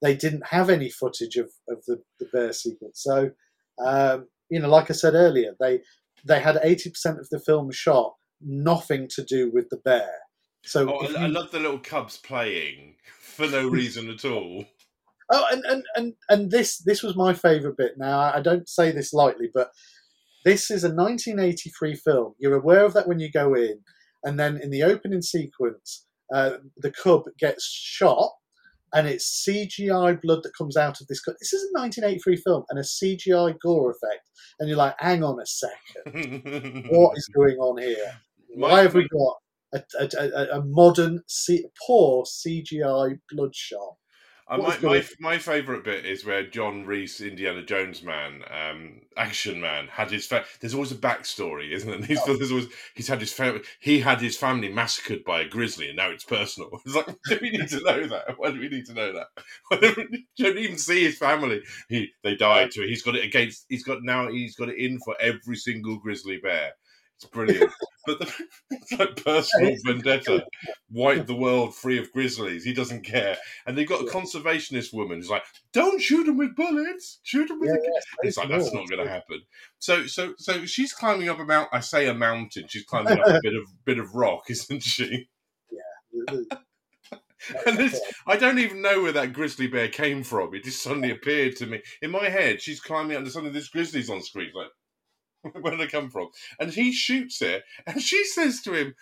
they 0.00 0.14
didn't 0.14 0.46
have 0.46 0.70
any 0.70 0.88
footage 0.88 1.36
of, 1.36 1.50
of 1.68 1.84
the, 1.86 2.00
the 2.18 2.26
bear 2.32 2.54
sequence. 2.54 3.02
So 3.02 3.32
um, 3.84 4.28
you 4.50 4.60
know, 4.60 4.68
like 4.68 4.90
I 4.90 4.94
said 4.94 5.14
earlier, 5.14 5.54
they 5.60 5.80
they 6.24 6.40
had 6.40 6.58
eighty 6.62 6.90
percent 6.90 7.18
of 7.18 7.28
the 7.30 7.40
film 7.40 7.70
shot, 7.70 8.14
nothing 8.40 9.08
to 9.14 9.24
do 9.24 9.50
with 9.50 9.68
the 9.70 9.78
bear. 9.78 10.10
So 10.64 10.90
oh, 10.90 11.06
I, 11.06 11.08
you... 11.08 11.16
I 11.16 11.26
love 11.26 11.50
the 11.50 11.60
little 11.60 11.78
cubs 11.78 12.16
playing 12.18 12.96
for 13.34 13.46
no 13.46 13.68
reason 13.68 14.10
at 14.10 14.24
all. 14.24 14.64
Oh, 15.30 15.46
and, 15.50 15.64
and, 15.64 15.84
and, 15.96 16.14
and 16.28 16.50
this 16.50 16.78
this 16.78 17.02
was 17.02 17.16
my 17.16 17.32
favourite 17.32 17.76
bit. 17.76 17.92
Now 17.96 18.18
I 18.18 18.40
don't 18.40 18.68
say 18.68 18.90
this 18.90 19.12
lightly, 19.12 19.50
but 19.54 19.70
this 20.44 20.70
is 20.70 20.84
a 20.84 20.94
1983 20.94 21.96
film. 21.96 22.34
You're 22.38 22.56
aware 22.56 22.84
of 22.84 22.92
that 22.94 23.08
when 23.08 23.18
you 23.18 23.30
go 23.30 23.54
in, 23.54 23.80
and 24.22 24.38
then 24.38 24.58
in 24.58 24.70
the 24.70 24.82
opening 24.82 25.22
sequence, 25.22 26.06
uh, 26.34 26.58
the 26.76 26.90
cub 26.90 27.22
gets 27.38 27.66
shot, 27.66 28.30
and 28.92 29.08
it's 29.08 29.46
CGI 29.48 30.20
blood 30.20 30.42
that 30.42 30.56
comes 30.56 30.76
out 30.76 31.00
of 31.00 31.06
this. 31.06 31.20
Cub. 31.20 31.34
This 31.40 31.54
is 31.54 31.62
a 31.62 31.78
1983 31.78 32.36
film 32.36 32.64
and 32.68 32.78
a 32.78 32.82
CGI 32.82 33.54
gore 33.62 33.90
effect, 33.90 34.28
and 34.60 34.68
you're 34.68 34.78
like, 34.78 34.94
hang 34.98 35.24
on 35.24 35.40
a 35.40 35.46
second, 35.46 36.86
what 36.90 37.16
is 37.16 37.28
going 37.34 37.56
on 37.56 37.80
here? 37.80 38.20
Why 38.56 38.82
have 38.82 38.94
we 38.94 39.08
got 39.08 39.36
a, 39.74 40.08
a, 40.18 40.58
a 40.58 40.64
modern, 40.64 41.22
C, 41.26 41.66
poor 41.86 42.24
CGI 42.24 43.18
bloodshot. 43.30 43.96
Uh, 44.46 44.58
my, 44.58 44.78
my, 44.82 45.04
my 45.20 45.38
favorite 45.38 45.84
bit 45.84 46.04
is 46.04 46.26
where 46.26 46.46
John 46.46 46.84
Rhys, 46.84 47.22
Indiana 47.22 47.64
Jones 47.64 48.02
man, 48.02 48.42
um, 48.50 49.00
action 49.16 49.58
man, 49.58 49.88
had 49.88 50.10
his. 50.10 50.26
Fa- 50.26 50.44
there's 50.60 50.74
always 50.74 50.92
a 50.92 50.96
backstory, 50.96 51.72
isn't 51.72 51.90
it? 51.90 52.04
He's, 52.04 52.20
oh. 52.26 52.32
always 52.32 52.68
he's 52.94 53.08
had 53.08 53.20
his 53.20 53.32
fa- 53.32 53.62
he 53.80 54.00
had 54.00 54.20
his 54.20 54.36
family 54.36 54.70
massacred 54.70 55.24
by 55.24 55.40
a 55.40 55.48
grizzly, 55.48 55.88
and 55.88 55.96
now 55.96 56.10
it's 56.10 56.24
personal. 56.24 56.70
It's 56.84 56.94
like, 56.94 57.06
do 57.06 57.38
we 57.40 57.50
need 57.50 57.68
to 57.68 57.80
know 57.80 58.06
that? 58.06 58.34
Why 58.36 58.50
do 58.50 58.60
we 58.60 58.68
need 58.68 58.84
to 58.86 58.92
know 58.94 59.14
that? 59.14 60.18
don't 60.38 60.58
even 60.58 60.76
see 60.76 61.04
his 61.04 61.16
family. 61.16 61.62
He 61.88 62.10
they 62.22 62.36
died 62.36 62.70
to. 62.72 62.86
He's 62.86 63.02
got 63.02 63.16
it 63.16 63.24
against. 63.24 63.64
He's 63.70 63.84
got 63.84 64.02
now. 64.02 64.28
He's 64.28 64.56
got 64.56 64.68
it 64.68 64.78
in 64.78 64.98
for 64.98 65.16
every 65.20 65.56
single 65.56 65.98
grizzly 65.98 66.36
bear. 66.36 66.72
It's 67.16 67.26
brilliant. 67.26 67.70
but 68.06 68.18
the, 68.18 68.32
it's 68.70 68.92
like 68.92 69.24
personal 69.24 69.74
vendetta. 69.84 70.44
Wipe 70.90 71.26
the 71.26 71.34
world 71.34 71.74
free 71.74 71.98
of 71.98 72.10
grizzlies. 72.12 72.64
He 72.64 72.72
doesn't 72.72 73.04
care. 73.04 73.36
And 73.66 73.76
they've 73.76 73.88
got 73.88 74.02
a 74.02 74.10
conservationist 74.10 74.92
woman 74.92 75.18
who's 75.18 75.30
like, 75.30 75.44
"Don't 75.72 76.00
shoot 76.00 76.24
them 76.24 76.36
with 76.36 76.56
bullets. 76.56 77.20
Shoot 77.22 77.48
them 77.48 77.60
with." 77.60 77.70
Yeah, 77.70 77.76
yeah, 77.82 78.28
it's 78.28 78.36
like 78.36 78.48
that's 78.48 78.72
not 78.72 78.88
going 78.88 79.04
to 79.04 79.10
happen. 79.10 79.40
So, 79.78 80.06
so, 80.06 80.34
so 80.38 80.66
she's 80.66 80.92
climbing 80.92 81.28
up 81.28 81.38
a 81.38 81.44
mount. 81.44 81.68
I 81.72 81.80
say 81.80 82.08
a 82.08 82.14
mountain. 82.14 82.64
She's 82.68 82.84
climbing 82.84 83.18
up 83.18 83.26
a 83.26 83.40
bit 83.42 83.54
of 83.54 83.84
bit 83.84 83.98
of 83.98 84.14
rock, 84.14 84.44
isn't 84.50 84.82
she? 84.82 85.28
Yeah. 85.70 86.34
and 87.66 87.94
I 88.26 88.36
don't 88.36 88.58
even 88.58 88.82
know 88.82 89.02
where 89.02 89.12
that 89.12 89.32
grizzly 89.32 89.66
bear 89.66 89.88
came 89.88 90.22
from. 90.22 90.54
It 90.54 90.64
just 90.64 90.82
suddenly 90.82 91.10
appeared 91.10 91.56
to 91.56 91.66
me 91.66 91.82
in 92.02 92.10
my 92.10 92.28
head. 92.28 92.60
She's 92.60 92.80
climbing 92.80 93.16
up, 93.16 93.22
and 93.22 93.30
suddenly 93.30 93.52
this 93.52 93.68
grizzly's 93.68 94.10
on 94.10 94.22
screen. 94.22 94.50
Like, 94.54 94.70
where 95.60 95.72
did 95.72 95.80
it 95.80 95.92
come 95.92 96.10
from? 96.10 96.28
And 96.58 96.70
he 96.70 96.92
shoots 96.92 97.42
it, 97.42 97.64
and 97.86 98.00
she 98.00 98.24
says 98.24 98.62
to 98.62 98.72
him, 98.72 98.94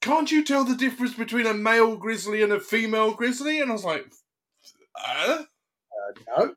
Can't 0.00 0.30
you 0.30 0.44
tell 0.44 0.64
the 0.64 0.76
difference 0.76 1.14
between 1.14 1.46
a 1.46 1.54
male 1.54 1.96
grizzly 1.96 2.42
and 2.42 2.52
a 2.52 2.60
female 2.60 3.14
grizzly? 3.14 3.60
And 3.60 3.70
I 3.70 3.74
was 3.74 3.84
like, 3.84 4.06
uh? 4.96 5.42
uh 5.42 6.22
no. 6.36 6.54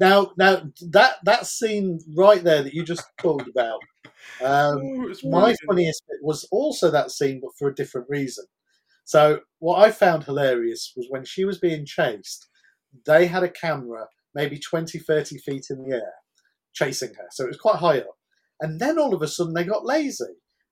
now, 0.00 0.32
now 0.36 0.62
that 0.90 1.16
that 1.24 1.46
scene 1.46 2.00
right 2.16 2.42
there 2.42 2.62
that 2.62 2.74
you 2.74 2.84
just 2.84 3.04
talked 3.18 3.48
about, 3.48 3.80
um, 4.42 4.80
oh, 4.82 5.14
my 5.24 5.54
funniest 5.66 6.02
bit 6.08 6.18
was 6.22 6.46
also 6.50 6.90
that 6.90 7.10
scene, 7.10 7.40
but 7.40 7.52
for 7.58 7.68
a 7.68 7.74
different 7.74 8.08
reason. 8.08 8.44
So, 9.04 9.40
what 9.58 9.80
I 9.80 9.90
found 9.90 10.24
hilarious 10.24 10.92
was 10.96 11.06
when 11.10 11.24
she 11.24 11.44
was 11.44 11.58
being 11.58 11.84
chased, 11.84 12.48
they 13.04 13.26
had 13.26 13.42
a 13.42 13.50
camera 13.50 14.06
maybe 14.34 14.58
20, 14.58 14.98
30 14.98 15.38
feet 15.38 15.66
in 15.68 15.82
the 15.82 15.96
air 15.96 16.12
chasing 16.72 17.14
her. 17.14 17.26
So 17.30 17.44
it 17.44 17.48
was 17.48 17.58
quite 17.58 17.76
high 17.76 17.98
up. 17.98 18.16
And 18.60 18.80
then 18.80 18.98
all 18.98 19.14
of 19.14 19.22
a 19.22 19.28
sudden 19.28 19.54
they 19.54 19.64
got 19.64 19.84
lazy. 19.84 20.24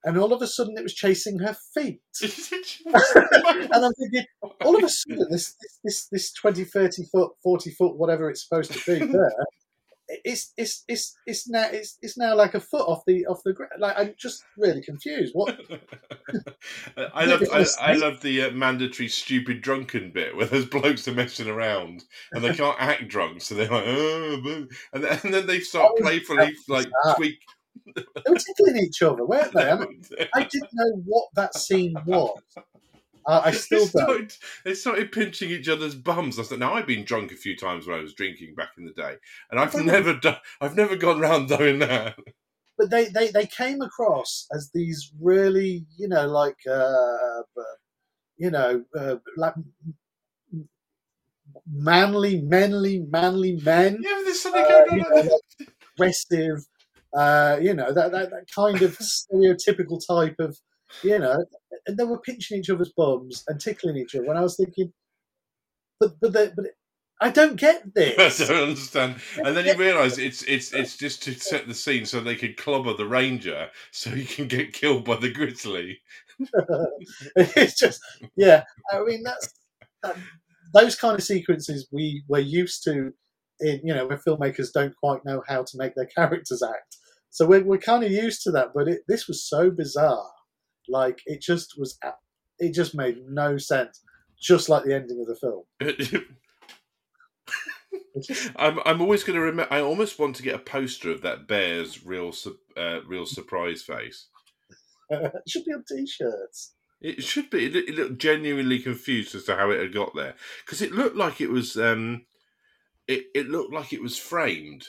And 0.05 0.17
all 0.17 0.33
of 0.33 0.41
a 0.41 0.47
sudden 0.47 0.79
it 0.79 0.83
was 0.83 0.95
chasing 0.95 1.39
her 1.41 1.57
feet. 1.75 2.01
and 2.23 3.85
I'm 3.85 3.93
thinking, 3.93 4.25
all 4.65 4.77
of 4.77 4.83
a 4.83 4.89
sudden, 4.89 5.27
this, 5.31 5.57
this, 5.85 6.09
this 6.11 6.33
20, 6.33 6.65
30 6.65 7.05
foot, 7.13 7.33
40 7.43 7.71
foot, 7.73 7.97
whatever 7.97 8.31
it's 8.31 8.47
supposed 8.47 8.73
to 8.73 8.79
be 8.99 9.05
there, 9.05 9.33
it's 10.25 10.53
it's 10.57 10.85
it's 10.89 11.15
it's 11.27 11.49
now 11.49 11.67
it's 11.71 11.99
it's 12.03 12.17
now 12.17 12.35
like 12.35 12.55
a 12.55 12.61
foot 12.61 12.89
off 12.89 13.03
the 13.07 13.27
off 13.27 13.41
the 13.45 13.53
ground. 13.53 13.73
Like 13.79 13.99
I'm 13.99 14.15
just 14.19 14.43
really 14.57 14.83
confused. 14.83 15.33
What? 15.35 15.61
I 17.15 17.25
love 17.27 17.43
I, 17.53 17.67
I 17.81 17.95
love 17.95 18.21
the 18.21 18.43
uh, 18.43 18.51
mandatory 18.53 19.09
stupid 19.09 19.61
drunken 19.61 20.11
bit 20.13 20.37
where 20.37 20.47
those 20.47 20.67
blokes 20.67 21.07
are 21.09 21.13
messing 21.13 21.49
around 21.49 22.05
and 22.33 22.43
they 22.43 22.55
can't 22.55 22.77
act 22.79 23.09
drunk, 23.09 23.43
so 23.43 23.55
they're 23.55 23.71
like, 23.71 23.85
oh, 23.87 24.41
boo." 24.43 24.69
and, 24.93 25.05
then, 25.05 25.21
and 25.25 25.35
then 25.35 25.47
they 25.47 25.61
start 25.61 25.91
Oh, 25.91 26.03
playfully 26.03 26.55
like 26.69 26.87
tweak. 27.17 27.39
They 27.95 28.03
were 28.29 28.37
tickling 28.37 28.77
each 28.77 29.03
other, 29.03 29.25
weren't 29.25 29.53
they? 29.53 29.71
I, 29.71 29.79
mean, 29.79 30.03
I 30.35 30.45
didn't 30.45 30.71
know 30.73 31.03
what 31.05 31.29
that 31.35 31.55
scene 31.55 31.95
was. 32.07 32.39
Uh, 33.27 33.43
I 33.45 33.51
They 33.53 33.59
still 33.59 33.87
don't. 33.87 33.89
started, 33.89 34.33
they 34.65 34.75
started 34.75 35.13
pinching 35.13 35.51
each 35.51 35.69
other's 35.69 35.95
bums. 35.95 36.39
I 36.39 36.43
said, 36.43 36.59
"Now 36.59 36.75
I've 36.75 36.87
been 36.87 37.05
drunk 37.05 37.33
a 37.33 37.37
few 37.37 37.57
times 37.57 37.87
when 37.87 37.99
I 37.99 38.03
was 38.03 38.15
drinking 38.15 38.55
back 38.55 38.71
in 38.79 38.85
the 38.87 38.93
day, 38.93 39.17
and 39.51 39.61
I've 39.61 39.75
never 39.75 40.15
done. 40.15 40.37
I've 40.61 40.77
never 40.77 40.97
gone 40.97 41.21
round 41.21 41.49
doing 41.49 41.79
that." 41.81 42.17
But 42.79 42.91
they, 42.91 43.09
they, 43.09 43.29
they 43.31 43.47
came 43.47 43.83
across 43.83 44.47
as 44.55 44.71
these 44.73 45.13
really, 45.21 45.87
you 45.99 46.09
know, 46.09 46.27
like, 46.27 46.57
uh, 46.71 47.43
you 48.39 48.51
know, 48.51 48.85
uh, 48.99 49.17
like 49.37 49.55
manly, 51.67 52.41
manly, 52.43 53.01
manly 53.11 53.53
men. 53.63 53.99
Yeah, 54.03 54.15
but 54.17 54.25
there's 54.25 54.41
something 54.41 54.65
Uh, 54.65 54.69
going 54.69 54.91
on. 54.91 54.97
you 54.99 55.03
know, 55.03 55.21
like 55.61 55.69
aggressive, 55.97 56.67
uh, 57.17 57.59
you 57.61 57.75
know, 57.75 57.93
that, 57.93 58.13
that, 58.13 58.31
that 58.31 58.47
kind 58.55 58.83
of 58.83 58.99
stereotypical 58.99 60.01
type 60.07 60.37
of, 60.39 60.59
you 61.03 61.19
know, 61.19 61.45
and 61.87 61.97
they 61.97 62.05
were 62.05 62.21
pinching 62.21 62.59
each 62.59 62.71
other's 62.71 62.93
bums 62.97 63.45
and 63.49 63.61
tickling 63.61 63.97
each 63.97 64.15
other. 64.15 64.27
And 64.27 64.39
I 64.39 64.43
was 64.43 64.57
thinking, 64.57 64.93
but 65.99 66.13
but 66.21 66.33
they, 66.33 66.51
but 66.55 66.67
I 67.21 67.31
don't 67.31 67.57
get 67.57 67.83
this. 67.95 68.41
I 68.41 68.53
don't 68.53 68.71
understand. 68.71 69.17
And 69.37 69.57
then 69.57 69.67
you 69.67 69.75
realise 69.75 70.19
it's 70.19 70.43
it's 70.43 70.73
it's 70.73 70.97
just 70.97 71.23
to 71.25 71.35
set 71.35 71.69
the 71.69 71.75
scene 71.75 72.07
so 72.07 72.21
they 72.21 72.37
can 72.37 72.55
clobber 72.55 72.95
the 72.95 73.07
ranger, 73.07 73.69
so 73.91 74.11
he 74.11 74.25
can 74.25 74.49
get 74.49 74.73
killed 74.73 75.05
by 75.05 75.17
the 75.17 75.31
grizzly. 75.31 75.99
it's 77.37 77.79
just, 77.79 78.01
yeah. 78.37 78.65
I 78.93 79.03
mean, 79.05 79.23
that's 79.23 79.53
that, 80.03 80.17
those 80.73 80.97
kind 80.97 81.15
of 81.19 81.23
sequences 81.23 81.89
we 81.93 82.25
we're 82.29 82.39
used 82.39 82.83
to 82.85 83.13
in, 83.61 83.81
you 83.85 83.95
know, 83.95 84.07
when 84.07 84.19
filmmakers 84.19 84.73
don't 84.73 84.97
quite 84.97 85.25
know 85.25 85.43
how 85.47 85.63
to 85.63 85.77
make 85.77 85.95
their 85.95 86.07
characters 86.07 86.63
act. 86.63 86.97
So 87.31 87.47
we're, 87.47 87.63
we're 87.63 87.79
kind 87.79 88.03
of 88.03 88.11
used 88.11 88.43
to 88.43 88.51
that, 88.53 88.69
but 88.75 88.89
it, 88.89 89.03
this 89.07 89.29
was 89.29 89.49
so 89.49 89.71
bizarre. 89.71 90.31
Like 90.91 91.21
it 91.27 91.43
just 91.43 91.79
was, 91.79 91.99
it 92.59 92.75
just 92.75 92.95
made 92.95 93.19
no 93.29 93.59
sense. 93.59 94.01
Just 94.41 94.69
like 94.71 94.85
the 94.85 94.95
ending 94.95 95.21
of 95.21 95.27
the 95.29 95.37
film. 95.37 95.65
I'm 98.57 98.79
I'm 98.85 99.01
always 99.01 99.25
going 99.25 99.37
to 99.37 99.43
remember. 99.43 99.73
I 99.73 99.81
almost 99.81 100.19
want 100.19 100.37
to 100.37 100.43
get 100.43 100.55
a 100.55 100.59
poster 100.61 101.11
of 101.11 101.23
that 101.23 101.49
bear's 101.49 102.05
real 102.05 102.33
su- 102.33 102.59
uh, 102.77 103.01
real 103.07 103.27
surprise 103.27 103.83
face. 103.83 104.27
it 105.11 105.33
should 105.49 105.65
be 105.65 105.73
on 105.73 105.85
t-shirts. 105.89 106.75
It 107.01 107.23
should 107.23 107.51
be. 107.51 107.67
It, 107.67 107.73
looked- 107.75 107.89
it 107.89 107.95
looked 107.97 108.19
genuinely 108.19 108.79
confused 108.81 109.35
as 109.35 109.45
to 109.45 109.57
how 109.57 109.71
it 109.71 109.81
had 109.81 109.95
got 109.95 110.15
there 110.15 110.35
because 110.65 110.83
it 110.83 110.93
looked 110.93 111.17
like 111.17 111.41
it 111.41 111.51
was. 111.51 111.77
Um, 111.77 112.27
it 113.09 113.27
it 113.35 113.49
looked 113.49 113.73
like 113.73 113.93
it 113.93 114.03
was 114.03 114.17
framed. 114.19 114.87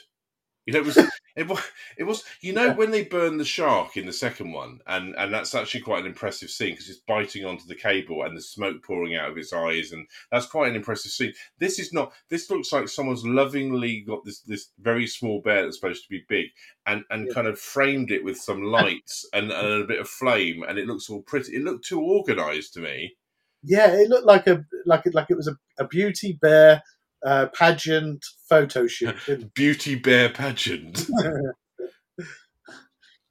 You 0.65 0.73
know, 0.73 0.79
it 0.79 0.85
was. 0.85 0.97
It 1.35 1.47
was. 1.47 1.59
It 1.97 2.03
was. 2.03 2.23
You 2.41 2.53
know, 2.53 2.67
Yeah. 2.67 2.75
when 2.75 2.91
they 2.91 3.03
burn 3.03 3.37
the 3.37 3.45
shark 3.45 3.97
in 3.97 4.05
the 4.05 4.13
second 4.13 4.51
one, 4.51 4.79
and 4.87 5.15
and 5.15 5.33
that's 5.33 5.53
actually 5.55 5.81
quite 5.81 6.01
an 6.01 6.07
impressive 6.07 6.49
scene 6.49 6.71
because 6.71 6.89
it's 6.89 7.01
biting 7.07 7.45
onto 7.45 7.65
the 7.67 7.75
cable 7.75 8.23
and 8.23 8.35
the 8.35 8.41
smoke 8.41 8.83
pouring 8.83 9.15
out 9.15 9.29
of 9.29 9.37
its 9.37 9.53
eyes, 9.53 9.91
and 9.91 10.07
that's 10.31 10.45
quite 10.45 10.69
an 10.69 10.75
impressive 10.75 11.11
scene. 11.11 11.33
This 11.59 11.79
is 11.79 11.93
not. 11.93 12.13
This 12.29 12.49
looks 12.49 12.71
like 12.71 12.87
someone's 12.89 13.25
lovingly 13.25 14.01
got 14.01 14.23
this 14.25 14.39
this 14.41 14.69
very 14.79 15.07
small 15.07 15.41
bear 15.41 15.63
that's 15.63 15.79
supposed 15.79 16.03
to 16.03 16.09
be 16.09 16.23
big, 16.27 16.47
and 16.85 17.03
and 17.09 17.27
Yeah. 17.27 17.33
kind 17.33 17.47
of 17.47 17.59
framed 17.59 18.11
it 18.11 18.23
with 18.23 18.37
some 18.37 18.63
lights 18.63 19.25
and, 19.33 19.51
and 19.51 19.83
a 19.83 19.87
bit 19.87 19.99
of 19.99 20.09
flame, 20.09 20.63
and 20.67 20.77
it 20.77 20.87
looks 20.87 21.09
all 21.09 21.21
pretty. 21.21 21.55
It 21.55 21.63
looked 21.63 21.85
too 21.85 22.01
organised 22.01 22.73
to 22.75 22.79
me. 22.81 23.15
Yeah, 23.63 23.91
it 23.93 24.09
looked 24.09 24.25
like 24.25 24.47
a 24.47 24.65
like 24.85 25.05
it 25.05 25.13
like 25.13 25.27
it 25.29 25.37
was 25.37 25.47
a, 25.47 25.55
a 25.77 25.87
beauty 25.87 26.33
bear 26.41 26.81
uh, 27.25 27.47
pageant 27.47 28.25
photo 28.47 28.87
shoot. 28.87 29.15
Beauty 29.53 29.95
bear 29.95 30.29
pageant. 30.29 31.07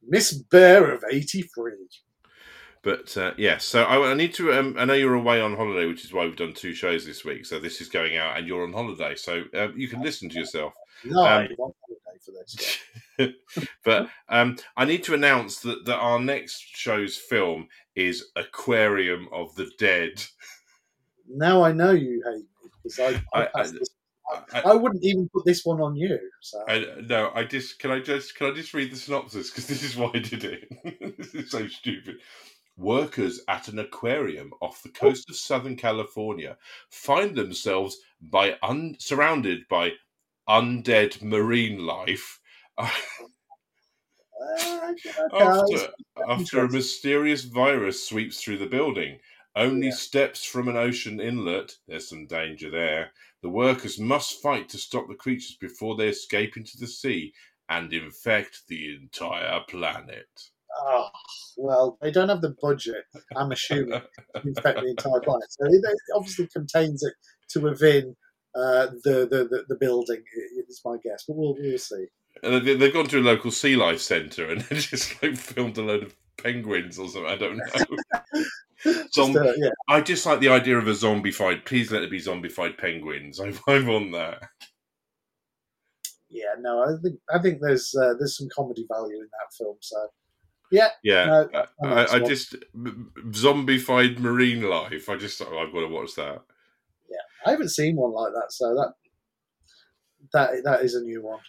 Miss 0.03 0.33
Bear 0.33 0.91
of 0.91 1.05
eighty 1.11 1.43
three. 1.43 1.73
But 2.83 3.15
uh, 3.17 3.33
yes, 3.37 3.65
so 3.65 3.85
I, 3.85 4.11
I 4.11 4.15
need 4.15 4.33
to. 4.35 4.53
Um, 4.53 4.75
I 4.79 4.87
know 4.87 4.95
you're 4.95 5.15
away 5.15 5.41
on 5.41 5.55
holiday, 5.55 5.87
which 5.87 6.05
is 6.05 6.13
why 6.13 6.25
we've 6.25 6.37
done 6.37 6.55
two 6.55 6.73
shows 6.73 7.05
this 7.05 7.25
week. 7.25 7.45
So 7.45 7.59
this 7.59 7.81
is 7.81 7.89
going 7.89 8.17
out, 8.17 8.39
and 8.39 8.47
you're 8.47 8.65
on 8.65 8.73
holiday, 8.73 9.15
so 9.17 9.45
um, 9.55 9.75
you 9.77 9.87
can 9.87 10.03
listen 10.03 10.31
to 10.31 10.39
yourself. 10.39 10.73
On 11.05 11.13
holiday 11.13 11.55
for 12.25 12.33
this. 12.33 12.79
but 13.85 14.09
um, 14.29 14.57
I 14.77 14.85
need 14.85 15.05
to 15.05 15.15
announce 15.15 15.61
that, 15.61 15.85
that 15.87 15.99
our 15.99 16.19
next 16.19 16.61
show's 16.61 17.17
film 17.17 17.69
is 17.95 18.31
Aquarium 18.37 19.29
of 19.33 19.55
the 19.57 19.71
Dead. 19.79 20.25
Now 21.29 21.63
I 21.63 21.73
know 21.73 21.93
you 21.93 22.23
hate 22.27 22.47
because 22.83 22.99
I 23.01 23.41
I, 23.41 23.49
I- 23.55 23.63
I- 24.33 24.61
I- 24.61 24.75
wouldn't 24.75 25.05
even 25.05 25.29
put 25.35 25.45
this 25.45 25.65
one 25.65 25.81
on 25.81 25.97
you. 25.97 26.19
So 26.41 26.63
no, 27.09 27.33
I 27.35 27.45
just 27.45 27.79
can 27.79 27.91
I 27.91 28.01
just 28.01 28.35
can 28.37 28.47
I 28.49 28.53
just 28.55 28.75
read 28.75 28.93
the 28.93 28.97
synopsis 28.97 29.51
because 29.51 29.67
this 29.67 29.83
is 29.83 29.97
why 29.97 30.11
I 30.15 30.19
did 30.21 30.45
it. 30.45 31.17
this 31.19 31.35
is 31.35 31.51
so 31.51 31.67
stupid. 31.69 32.19
Workers 32.77 33.41
at 33.49 33.69
an 33.69 33.79
aquarium 33.81 34.53
off 34.63 34.83
the 34.83 34.89
coast 34.91 35.29
of 35.29 35.37
Southern 35.37 35.77
California 35.77 36.57
find 36.91 37.37
themselves 37.37 37.99
by 38.21 38.57
un- 38.63 38.97
surrounded 38.99 39.67
by 39.69 39.93
undead 40.49 41.21
marine 41.23 41.87
life 41.87 42.41
okay, 44.43 45.45
I 45.45 45.63
was- 45.63 45.83
after 45.83 45.93
after 46.29 46.61
a 46.61 46.71
mysterious 46.71 47.45
virus 47.45 48.07
sweeps 48.07 48.43
through 48.43 48.59
the 48.59 48.67
building. 48.67 49.21
Only 49.57 49.89
Yeah. 49.89 49.95
steps 49.95 50.45
from 50.45 50.69
an 50.69 50.77
ocean 50.77 51.21
inlet. 51.21 51.77
There's 51.89 52.09
some 52.09 52.27
danger 52.27 52.71
there. 52.71 53.13
The 53.43 53.49
workers 53.49 53.99
must 53.99 54.41
fight 54.43 54.69
to 54.71 54.79
stop 54.79 55.09
the 55.09 55.15
creatures 55.15 55.57
before 55.61 55.97
they 55.97 56.09
escape 56.09 56.57
into 56.57 56.77
the 56.79 56.87
sea 56.87 57.33
and 57.69 57.93
infect 57.93 58.63
the 58.69 58.95
entire 58.97 59.61
planet. 59.69 60.29
Oh, 60.83 61.09
well, 61.57 61.99
they 62.01 62.11
don't 62.13 62.29
have 62.29 62.43
the 62.43 62.55
budget, 62.63 63.05
I'm 63.37 63.51
assuming, 63.53 64.01
to 64.35 64.43
infect 64.45 64.81
the 64.81 64.87
entire 64.89 65.21
planet. 65.21 65.51
So 65.51 65.67
it, 65.67 65.85
obviously 66.15 66.47
contains 66.49 67.03
it 67.03 67.15
to 67.51 67.61
within 67.61 68.17
uh, 68.55 68.87
the, 69.05 69.27
the, 69.31 69.49
the, 69.51 69.65
the 69.69 69.77
building, 69.77 70.23
is 70.69 70.81
my 70.85 70.97
guess. 71.03 71.25
But 71.27 71.37
we'll, 71.37 71.55
we'll 71.59 71.79
see. 71.79 72.07
And 72.43 72.65
they- 72.65 72.77
they've 72.77 72.93
gone 72.93 73.07
to 73.09 73.19
a 73.19 73.21
local 73.21 73.51
sea 73.51 73.75
life 73.77 74.01
centre 74.01 74.49
and 74.49 74.61
they 74.63 74.77
just 74.79 75.21
like 75.23 75.37
filmed 75.37 75.77
a 75.79 75.83
load 75.83 76.05
of 76.05 76.17
penguins 76.37 76.99
or 76.99 77.09
something. 77.09 77.31
I 77.31 77.37
don't 77.37 77.57
know. 77.57 78.43
Just, 78.85 79.37
uh, 79.37 79.53
yeah, 79.57 79.71
I 79.89 80.01
just 80.01 80.25
like 80.25 80.41
the 80.41 80.49
idea 80.49 80.79
of 80.79 80.89
a 80.89 80.93
zombified. 80.93 81.67
Please 81.67 81.93
let 81.93 82.03
it 82.03 82.11
be 82.11 82.21
zombified 82.21 82.79
penguins. 82.79 83.39
I'm, 83.41 83.59
I'm 83.67 83.91
on 83.91 84.11
that. 84.13 84.43
yeah, 86.31 86.55
no, 86.59 86.83
I 86.83 87.01
think 87.03 87.21
I 87.33 87.39
think 87.41 87.61
there's 87.61 87.95
uh, 87.95 88.15
there's 88.19 88.39
some 88.39 88.49
comedy 88.55 88.87
value 88.91 89.17
in 89.17 89.29
that 89.33 89.55
film. 89.57 89.77
So, 89.81 89.97
yeah, 90.71 90.89
Yeah, 91.03 91.27
No, 91.27 91.49
I, 91.53 91.87
I 91.87 92.05
I, 92.05 92.15
I 92.15 92.19
just 92.21 92.57
zombified 93.31 94.19
marine 94.19 94.63
life. 94.63 95.09
I 95.09 95.17
just 95.17 95.43
oh, 95.43 95.59
I've 95.59 95.73
got 95.73 95.81
to 95.81 95.89
watch 95.89 96.15
that. 96.15 96.43
Yeah, 97.11 97.19
I 97.47 97.51
haven't 97.51 97.71
seen 97.71 97.97
one 97.97 98.13
like 98.13 98.33
that. 98.33 98.51
So 98.51 98.75
that 98.75 98.95
that 100.33 100.65
that 100.65 100.81
is 100.83 100.95
a 100.95 101.03
new 101.03 101.23
one. 101.23 101.41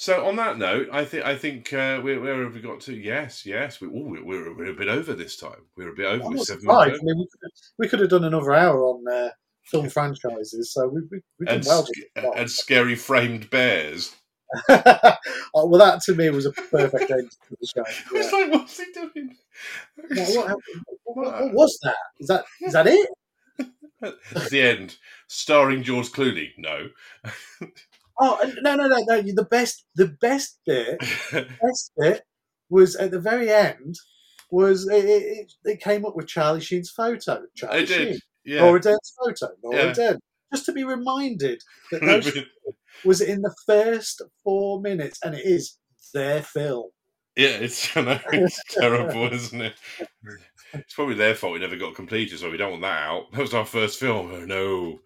So 0.00 0.24
on 0.26 0.36
that 0.36 0.56
note, 0.56 0.88
I 0.90 1.04
think 1.04 1.26
I 1.26 1.36
think 1.36 1.74
uh, 1.74 2.00
where, 2.00 2.18
where 2.22 2.42
have 2.44 2.54
we 2.54 2.62
got 2.62 2.80
to? 2.80 2.94
Yes, 2.94 3.44
yes, 3.44 3.82
we, 3.82 3.88
ooh, 3.88 4.08
we're, 4.08 4.24
we're 4.24 4.56
we're 4.56 4.70
a 4.70 4.74
bit 4.74 4.88
over 4.88 5.12
this 5.12 5.36
time. 5.36 5.60
We're 5.76 5.90
a 5.90 5.94
bit 5.94 6.06
over 6.06 6.26
with 6.30 6.44
seven 6.44 6.70
I 6.70 6.86
mean, 6.86 7.18
we 7.18 7.26
could, 7.30 7.40
have, 7.42 7.50
we 7.76 7.86
could 7.88 8.00
have 8.00 8.08
done 8.08 8.24
another 8.24 8.54
hour 8.54 8.82
on 8.82 9.04
uh, 9.06 9.28
film 9.66 9.90
franchises. 9.90 10.72
So 10.72 10.88
we 10.88 11.02
we 11.10 11.20
we 11.38 11.44
did 11.44 11.56
And, 11.56 11.66
well. 11.66 11.84
sc- 11.84 12.24
and 12.34 12.50
scary 12.50 12.94
framed 12.94 13.50
bears. 13.50 14.16
oh, 14.70 15.66
well, 15.66 15.78
that 15.78 16.00
to 16.06 16.14
me 16.14 16.30
was 16.30 16.46
a 16.46 16.52
perfect 16.52 17.10
end 17.10 17.30
to 17.30 17.56
the 17.60 17.66
show. 17.66 17.84
I 18.10 18.16
was 18.16 18.32
Yeah. 18.32 18.38
like, 18.38 18.52
what's 18.52 18.78
he 18.78 18.86
doing? 18.94 19.36
Now, 20.12 20.24
what, 20.34 20.56
what, 21.04 21.42
what 21.44 21.52
was 21.52 21.78
that? 21.82 21.96
Is 22.18 22.28
that 22.28 22.46
is 22.62 22.72
that 22.72 22.86
it? 22.86 23.10
At 24.02 24.48
the 24.48 24.62
end, 24.62 24.96
starring 25.28 25.82
George 25.82 26.10
Clooney. 26.10 26.52
No. 26.56 26.88
Oh 28.20 28.38
no 28.62 28.76
no 28.76 28.86
no 28.86 28.98
no! 29.08 29.22
The 29.22 29.46
best 29.50 29.86
the 29.96 30.08
best 30.20 30.58
bit 30.66 30.98
best 31.32 31.92
bit 31.96 32.22
was 32.68 32.94
at 32.96 33.10
the 33.10 33.20
very 33.20 33.50
end 33.50 33.96
was 34.50 34.86
it, 34.88 35.04
it, 35.04 35.52
it- 35.64 35.80
came 35.80 36.04
up 36.04 36.14
with 36.16 36.26
Charlie 36.26 36.60
Sheen's 36.60 36.90
photo. 36.90 37.42
Charlie 37.56 37.78
I 37.82 37.84
did. 37.84 38.08
Sheen, 38.12 38.18
Yeah. 38.44 38.62
Laura 38.62 38.80
Dern's 38.80 39.12
photo. 39.24 39.52
Laura 39.62 39.86
Yeah. 39.86 39.92
Dern. 39.92 40.18
Just 40.52 40.66
to 40.66 40.72
be 40.72 40.82
reminded 40.84 41.62
that 41.92 42.00
those 42.04 42.36
was 43.04 43.20
in 43.20 43.40
the 43.42 43.54
first 43.66 44.20
four 44.42 44.80
minutes, 44.80 45.20
and 45.24 45.34
it 45.34 45.44
is 45.44 45.78
their 46.12 46.42
film. 46.42 46.90
Yeah, 47.36 47.50
it's, 47.60 47.96
I 47.96 48.00
know, 48.02 48.20
it's 48.32 48.60
terrible, 48.74 49.32
isn't 49.32 49.60
it? 49.60 49.74
It's 50.74 50.94
probably 50.94 51.14
their 51.14 51.36
fault 51.36 51.52
we 51.52 51.60
never 51.60 51.76
got 51.76 51.94
completed, 51.94 52.38
so 52.40 52.50
we 52.50 52.56
don't 52.56 52.70
want 52.72 52.82
that 52.82 53.02
out. 53.04 53.30
That 53.32 53.40
was 53.40 53.54
our 53.54 53.64
first 53.64 54.00
film. 54.00 54.32
Oh 54.32 54.44
no. 54.44 54.98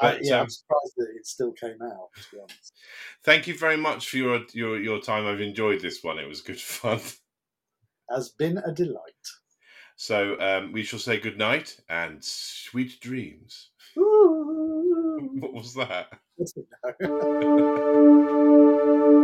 I, 0.00 0.12
But, 0.12 0.24
yeah, 0.24 0.36
um, 0.36 0.42
I'm 0.42 0.50
surprised 0.50 0.92
that 0.96 1.08
it 1.16 1.26
still 1.26 1.52
came 1.52 1.80
out. 1.82 2.08
To 2.16 2.36
be 2.36 2.40
honest, 2.40 2.72
Thank 3.22 3.46
you 3.46 3.56
very 3.56 3.76
much 3.76 4.08
for 4.08 4.16
your 4.16 4.40
your 4.52 4.80
your 4.80 5.00
time. 5.00 5.26
I've 5.26 5.40
enjoyed 5.40 5.80
this 5.80 6.02
one. 6.02 6.18
It 6.18 6.28
was 6.28 6.40
good 6.40 6.60
fun. 6.60 7.00
has 8.10 8.30
been 8.30 8.58
a 8.58 8.72
delight. 8.72 9.00
So 9.96 10.38
um, 10.40 10.72
we 10.72 10.82
shall 10.82 10.98
say 10.98 11.18
good 11.18 11.38
night 11.38 11.76
and 11.88 12.22
sweet 12.22 13.00
dreams. 13.00 13.70
Ooh. 13.98 15.30
What 15.38 15.52
was 15.52 15.74
that? 15.74 16.08
I 16.84 16.90
don't 17.00 17.20
know. 17.20 19.23